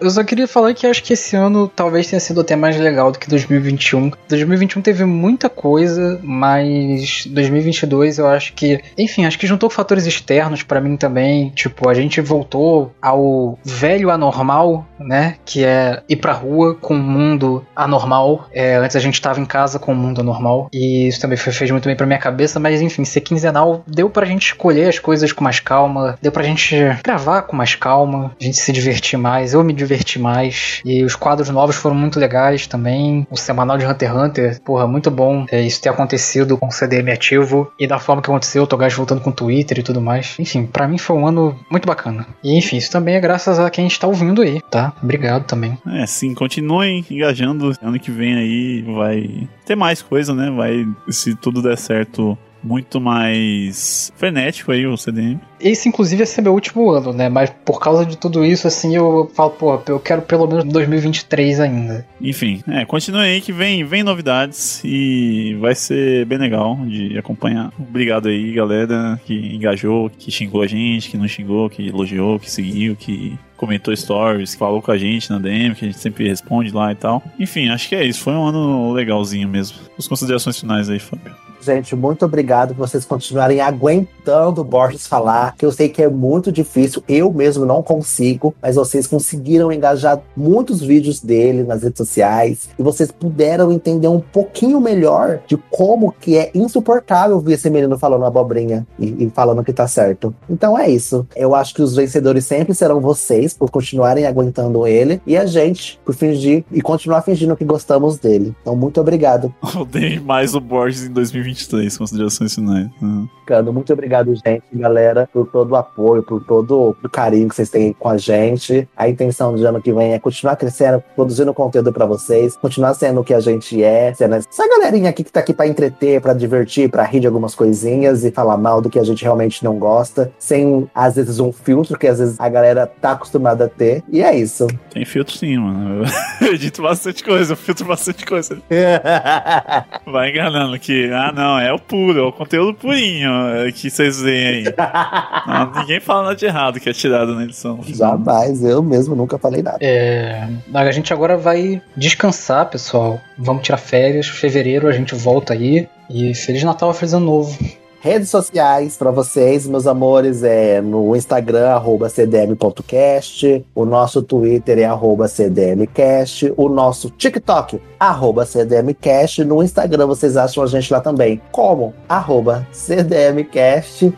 Eu 0.00 0.08
só 0.08 0.24
queria 0.24 0.48
falar 0.48 0.72
que 0.72 0.86
acho 0.86 1.02
que 1.02 1.12
esse 1.12 1.36
ano 1.36 1.68
talvez 1.68 2.06
tenha 2.06 2.20
sido 2.20 2.40
até 2.40 2.56
mais 2.56 2.78
legal 2.78 3.12
do 3.12 3.18
que 3.18 3.28
2021. 3.28 4.10
2021 4.28 4.80
teve 4.80 5.04
muita 5.04 5.50
coisa, 5.50 6.18
mas 6.22 7.26
2022 7.26 8.18
eu 8.18 8.26
acho 8.26 8.54
que, 8.54 8.80
enfim, 8.96 9.26
acho 9.26 9.38
que 9.38 9.46
juntou 9.46 9.68
fatores 9.68 10.06
externos 10.06 10.62
para 10.62 10.80
mim 10.80 10.96
também. 10.96 11.50
Tipo, 11.50 11.88
a 11.88 11.94
gente 11.94 12.20
voltou 12.20 12.92
ao 13.00 13.58
velho 13.62 14.10
anormal, 14.10 14.86
né? 14.98 15.36
Que 15.44 15.64
é 15.64 16.02
ir 16.08 16.16
pra 16.16 16.32
rua 16.32 16.74
com 16.74 16.94
o 16.94 16.98
mundo 16.98 17.64
anormal. 17.76 18.48
É, 18.52 18.76
antes 18.76 18.96
a 18.96 19.00
gente 19.00 19.20
tava 19.20 19.38
em 19.38 19.46
casa 19.46 19.78
com 19.78 19.92
o 19.92 19.96
mundo 19.96 20.22
anormal. 20.22 20.68
E 20.72 21.08
isso 21.08 21.20
também 21.20 21.36
fez 21.36 21.70
muito 21.70 21.84
bem 21.84 21.96
pra 21.96 22.06
minha 22.06 22.18
cabeça. 22.18 22.58
Mas 22.58 22.80
enfim, 22.80 23.04
ser 23.04 23.20
quinzenal 23.20 23.84
deu 23.86 24.08
pra 24.08 24.24
gente 24.24 24.46
escolher 24.46 24.88
as 24.88 24.98
coisas 24.98 25.30
com 25.30 25.44
mais 25.44 25.60
calma. 25.60 26.16
Deu 26.22 26.32
pra 26.32 26.42
gente 26.42 26.74
gravar 27.04 27.42
com 27.42 27.54
mais 27.54 27.74
calma. 27.74 28.34
A 28.40 28.44
gente 28.44 28.56
se 28.56 28.72
divertir 28.72 29.18
mais. 29.18 29.52
Eu 29.52 29.62
me 29.62 29.74
mais. 30.18 30.80
E 30.84 31.04
os 31.04 31.14
quadros 31.14 31.48
novos 31.48 31.76
foram 31.76 31.96
muito 31.96 32.18
legais 32.18 32.66
também. 32.66 33.26
O 33.30 33.36
semanal 33.36 33.78
de 33.78 33.86
Hunter 33.86 34.10
x 34.10 34.18
Hunter, 34.18 34.62
porra, 34.62 34.86
muito 34.86 35.10
bom 35.10 35.46
é, 35.50 35.60
isso 35.62 35.80
ter 35.80 35.88
acontecido 35.88 36.56
com 36.56 36.68
o 36.68 36.72
CDM 36.72 37.10
ativo. 37.12 37.72
E 37.78 37.86
da 37.86 37.98
forma 37.98 38.22
que 38.22 38.30
aconteceu, 38.30 38.62
o 38.62 38.66
Togashi 38.66 38.96
voltando 38.96 39.20
com 39.20 39.30
o 39.30 39.32
Twitter 39.32 39.78
e 39.78 39.82
tudo 39.82 40.00
mais. 40.00 40.36
Enfim, 40.38 40.66
para 40.66 40.88
mim 40.88 40.98
foi 40.98 41.16
um 41.16 41.26
ano 41.26 41.58
muito 41.70 41.86
bacana. 41.86 42.26
E 42.42 42.56
enfim, 42.56 42.76
isso 42.76 42.90
também 42.90 43.14
é 43.14 43.20
graças 43.20 43.58
a 43.58 43.70
quem 43.70 43.86
está 43.86 44.06
ouvindo 44.06 44.42
aí, 44.42 44.60
tá? 44.70 44.92
Obrigado 45.02 45.44
também. 45.44 45.78
É, 45.86 46.06
sim, 46.06 46.34
continuem 46.34 47.04
engajando. 47.10 47.72
Ano 47.82 47.98
que 47.98 48.10
vem 48.10 48.34
aí 48.34 48.82
vai 48.82 49.48
ter 49.64 49.76
mais 49.76 50.02
coisa, 50.02 50.34
né? 50.34 50.50
Vai, 50.50 50.86
se 51.08 51.34
tudo 51.34 51.62
der 51.62 51.76
certo, 51.76 52.36
muito 52.62 53.00
mais 53.00 54.12
frenético 54.16 54.72
aí 54.72 54.86
o 54.86 54.96
CDM. 54.96 55.38
Esse, 55.60 55.88
inclusive, 55.88 56.22
ia 56.22 56.26
ser 56.26 56.40
meu 56.40 56.54
último 56.54 56.90
ano, 56.90 57.12
né? 57.12 57.28
Mas 57.28 57.50
por 57.64 57.78
causa 57.78 58.06
de 58.06 58.16
tudo 58.16 58.44
isso, 58.44 58.66
assim, 58.66 58.96
eu 58.96 59.30
falo, 59.34 59.50
pô, 59.50 59.80
eu 59.86 60.00
quero 60.00 60.22
pelo 60.22 60.46
menos 60.46 60.64
2023 60.64 61.60
ainda. 61.60 62.06
Enfim, 62.20 62.62
é, 62.66 62.84
continue 62.84 63.20
aí 63.20 63.40
que 63.40 63.52
vem, 63.52 63.84
vem 63.84 64.02
novidades 64.02 64.80
e 64.84 65.56
vai 65.60 65.74
ser 65.74 66.24
bem 66.24 66.38
legal 66.38 66.76
de 66.86 67.18
acompanhar. 67.18 67.72
Obrigado 67.78 68.28
aí, 68.28 68.52
galera, 68.52 69.20
que 69.24 69.34
engajou, 69.34 70.10
que 70.10 70.30
xingou 70.30 70.62
a 70.62 70.66
gente, 70.66 71.10
que 71.10 71.18
não 71.18 71.28
xingou, 71.28 71.68
que 71.68 71.88
elogiou, 71.88 72.38
que 72.38 72.50
seguiu, 72.50 72.96
que 72.96 73.38
comentou 73.60 73.94
stories, 73.94 74.54
falou 74.54 74.80
com 74.80 74.90
a 74.90 74.96
gente 74.96 75.28
na 75.28 75.38
DM, 75.38 75.74
que 75.74 75.84
a 75.84 75.88
gente 75.88 76.00
sempre 76.00 76.26
responde 76.26 76.70
lá 76.72 76.90
e 76.92 76.94
tal. 76.94 77.22
Enfim, 77.38 77.68
acho 77.68 77.90
que 77.90 77.94
é 77.94 78.02
isso. 78.02 78.22
Foi 78.22 78.32
um 78.32 78.46
ano 78.46 78.92
legalzinho 78.92 79.46
mesmo. 79.46 79.76
As 79.98 80.08
considerações 80.08 80.58
finais 80.58 80.88
aí, 80.88 80.98
Fábio. 80.98 81.49
Gente, 81.60 81.94
muito 81.94 82.24
obrigado 82.24 82.74
por 82.74 82.88
vocês 82.88 83.04
continuarem 83.04 83.60
aguentando 83.60 84.62
o 84.62 84.64
Borges 84.64 85.06
falar, 85.06 85.54
que 85.56 85.64
eu 85.64 85.70
sei 85.70 85.88
que 85.88 86.02
é 86.02 86.08
muito 86.08 86.50
difícil, 86.50 87.02
eu 87.06 87.30
mesmo 87.30 87.66
não 87.66 87.82
consigo, 87.82 88.54
mas 88.62 88.76
vocês 88.76 89.06
conseguiram 89.06 89.70
engajar 89.70 90.20
muitos 90.34 90.80
vídeos 90.80 91.20
dele 91.20 91.62
nas 91.62 91.82
redes 91.82 91.98
sociais 91.98 92.70
e 92.78 92.82
vocês 92.82 93.12
puderam 93.12 93.70
entender 93.70 94.08
um 94.08 94.20
pouquinho 94.20 94.80
melhor 94.80 95.40
de 95.46 95.58
como 95.70 96.12
que 96.12 96.38
é 96.38 96.50
insuportável 96.54 97.38
ver 97.40 97.54
esse 97.54 97.68
menino 97.68 97.98
falando 97.98 98.24
abobrinha 98.24 98.86
e, 98.98 99.26
e 99.26 99.30
falando 99.30 99.62
que 99.62 99.72
tá 99.72 99.86
certo. 99.86 100.34
Então 100.48 100.78
é 100.78 100.88
isso. 100.88 101.26
Eu 101.36 101.54
acho 101.54 101.74
que 101.74 101.82
os 101.82 101.94
vencedores 101.94 102.46
sempre 102.46 102.74
serão 102.74 103.00
vocês 103.00 103.52
por 103.52 103.70
continuarem 103.70 104.26
aguentando 104.26 104.86
ele 104.86 105.20
e 105.26 105.36
a 105.36 105.44
gente 105.44 106.00
por 106.04 106.14
fingir 106.14 106.64
e 106.72 106.80
continuar 106.80 107.22
fingindo 107.22 107.56
que 107.56 107.64
gostamos 107.64 108.18
dele. 108.18 108.54
Então 108.62 108.74
muito 108.74 109.00
obrigado. 109.00 109.54
Odeio 109.76 110.22
mais 110.22 110.54
o 110.54 110.60
Borges 110.60 111.04
em 111.04 111.12
2020 111.12 111.49
23 111.50 111.96
considerações 111.96 112.54
finais. 112.54 112.88
Uhum. 113.00 113.28
muito 113.72 113.92
obrigado, 113.92 114.34
gente, 114.34 114.62
galera, 114.72 115.28
por 115.32 115.46
todo 115.46 115.72
o 115.72 115.76
apoio, 115.76 116.22
por 116.22 116.42
todo 116.44 116.96
o 117.02 117.08
carinho 117.08 117.48
que 117.48 117.54
vocês 117.54 117.70
têm 117.70 117.92
com 117.92 118.08
a 118.08 118.16
gente. 118.16 118.88
A 118.96 119.08
intenção 119.08 119.54
do 119.54 119.66
ano 119.66 119.82
que 119.82 119.92
vem 119.92 120.12
é 120.12 120.18
continuar 120.18 120.56
crescendo, 120.56 121.02
produzindo 121.14 121.52
conteúdo 121.52 121.92
para 121.92 122.06
vocês, 122.06 122.56
continuar 122.56 122.94
sendo 122.94 123.20
o 123.20 123.24
que 123.24 123.34
a 123.34 123.40
gente 123.40 123.82
é, 123.82 124.12
sendo 124.14 124.36
essa 124.36 124.68
galerinha 124.68 125.10
aqui 125.10 125.24
que 125.24 125.32
tá 125.32 125.40
aqui 125.40 125.52
para 125.52 125.66
entreter, 125.66 126.20
para 126.20 126.32
divertir, 126.32 126.90
para 126.90 127.04
rir 127.04 127.20
de 127.20 127.26
algumas 127.26 127.54
coisinhas 127.54 128.24
e 128.24 128.30
falar 128.30 128.56
mal 128.56 128.80
do 128.80 128.88
que 128.88 128.98
a 128.98 129.04
gente 129.04 129.22
realmente 129.22 129.64
não 129.64 129.78
gosta, 129.78 130.32
sem 130.38 130.88
às 130.94 131.16
vezes 131.16 131.40
um 131.40 131.52
filtro 131.52 131.98
que 131.98 132.06
às 132.06 132.18
vezes 132.18 132.38
a 132.38 132.48
galera 132.48 132.86
tá 132.86 133.12
acostumada 133.12 133.64
a 133.64 133.68
ter. 133.68 134.02
E 134.08 134.22
é 134.22 134.34
isso. 134.36 134.66
Tem 134.92 135.04
filtro 135.04 135.36
sim, 135.36 135.58
mano. 135.58 136.04
Eu 136.40 136.54
edito 136.54 136.82
bastante 136.82 137.22
coisa, 137.24 137.52
eu 137.52 137.56
filtro 137.56 137.86
bastante 137.86 138.24
coisa. 138.24 138.58
Vai 140.06 140.30
enganando 140.30 140.78
que, 140.78 141.10
ah, 141.12 141.32
não, 141.32 141.39
é 141.60 141.72
o 141.72 141.78
puro, 141.78 142.18
é 142.18 142.22
o 142.22 142.32
conteúdo 142.32 142.74
purinho 142.74 143.30
é, 143.48 143.72
que 143.72 143.90
vocês 143.90 144.20
veem 144.20 144.46
aí. 144.46 144.64
não, 145.46 145.80
ninguém 145.80 146.00
fala 146.00 146.24
nada 146.24 146.36
de 146.36 146.46
errado 146.46 146.80
que 146.80 146.88
é 146.88 146.92
tirado 146.92 147.34
na 147.34 147.44
edição. 147.44 147.80
Jamais, 147.86 148.62
eu 148.64 148.82
mesmo 148.82 149.14
nunca 149.14 149.38
falei 149.38 149.62
nada. 149.62 149.78
É, 149.80 150.48
a 150.72 150.90
gente 150.90 151.12
agora 151.12 151.36
vai 151.36 151.82
descansar, 151.96 152.66
pessoal. 152.66 153.20
Vamos 153.38 153.62
tirar 153.62 153.78
férias. 153.78 154.26
Fevereiro 154.26 154.88
a 154.88 154.92
gente 154.92 155.14
volta 155.14 155.52
aí. 155.52 155.88
E 156.08 156.34
Feliz 156.34 156.62
Natal, 156.64 156.92
Feliz 156.92 157.14
Ano 157.14 157.26
Novo. 157.26 157.79
Redes 158.02 158.30
sociais 158.30 158.96
para 158.96 159.10
vocês, 159.10 159.66
meus 159.66 159.86
amores, 159.86 160.42
é 160.42 160.80
no 160.80 161.14
Instagram, 161.14 161.68
arroba 161.68 162.08
cdm.cast, 162.08 163.62
o 163.74 163.84
nosso 163.84 164.22
Twitter 164.22 164.78
é 164.78 164.86
arroba 164.86 165.28
cdmcast, 165.28 166.50
o 166.56 166.70
nosso 166.70 167.10
TikTok, 167.10 167.78
arroba 167.98 168.46
cdmcast, 168.46 169.44
no 169.44 169.62
Instagram 169.62 170.06
vocês 170.06 170.38
acham 170.38 170.64
a 170.64 170.66
gente 170.66 170.90
lá 170.90 171.02
também, 171.02 171.42
como 171.52 171.92
arroba 172.08 172.66
cdmcast. 172.72 174.14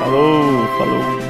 falou, 0.00 0.66
falou. 0.78 1.29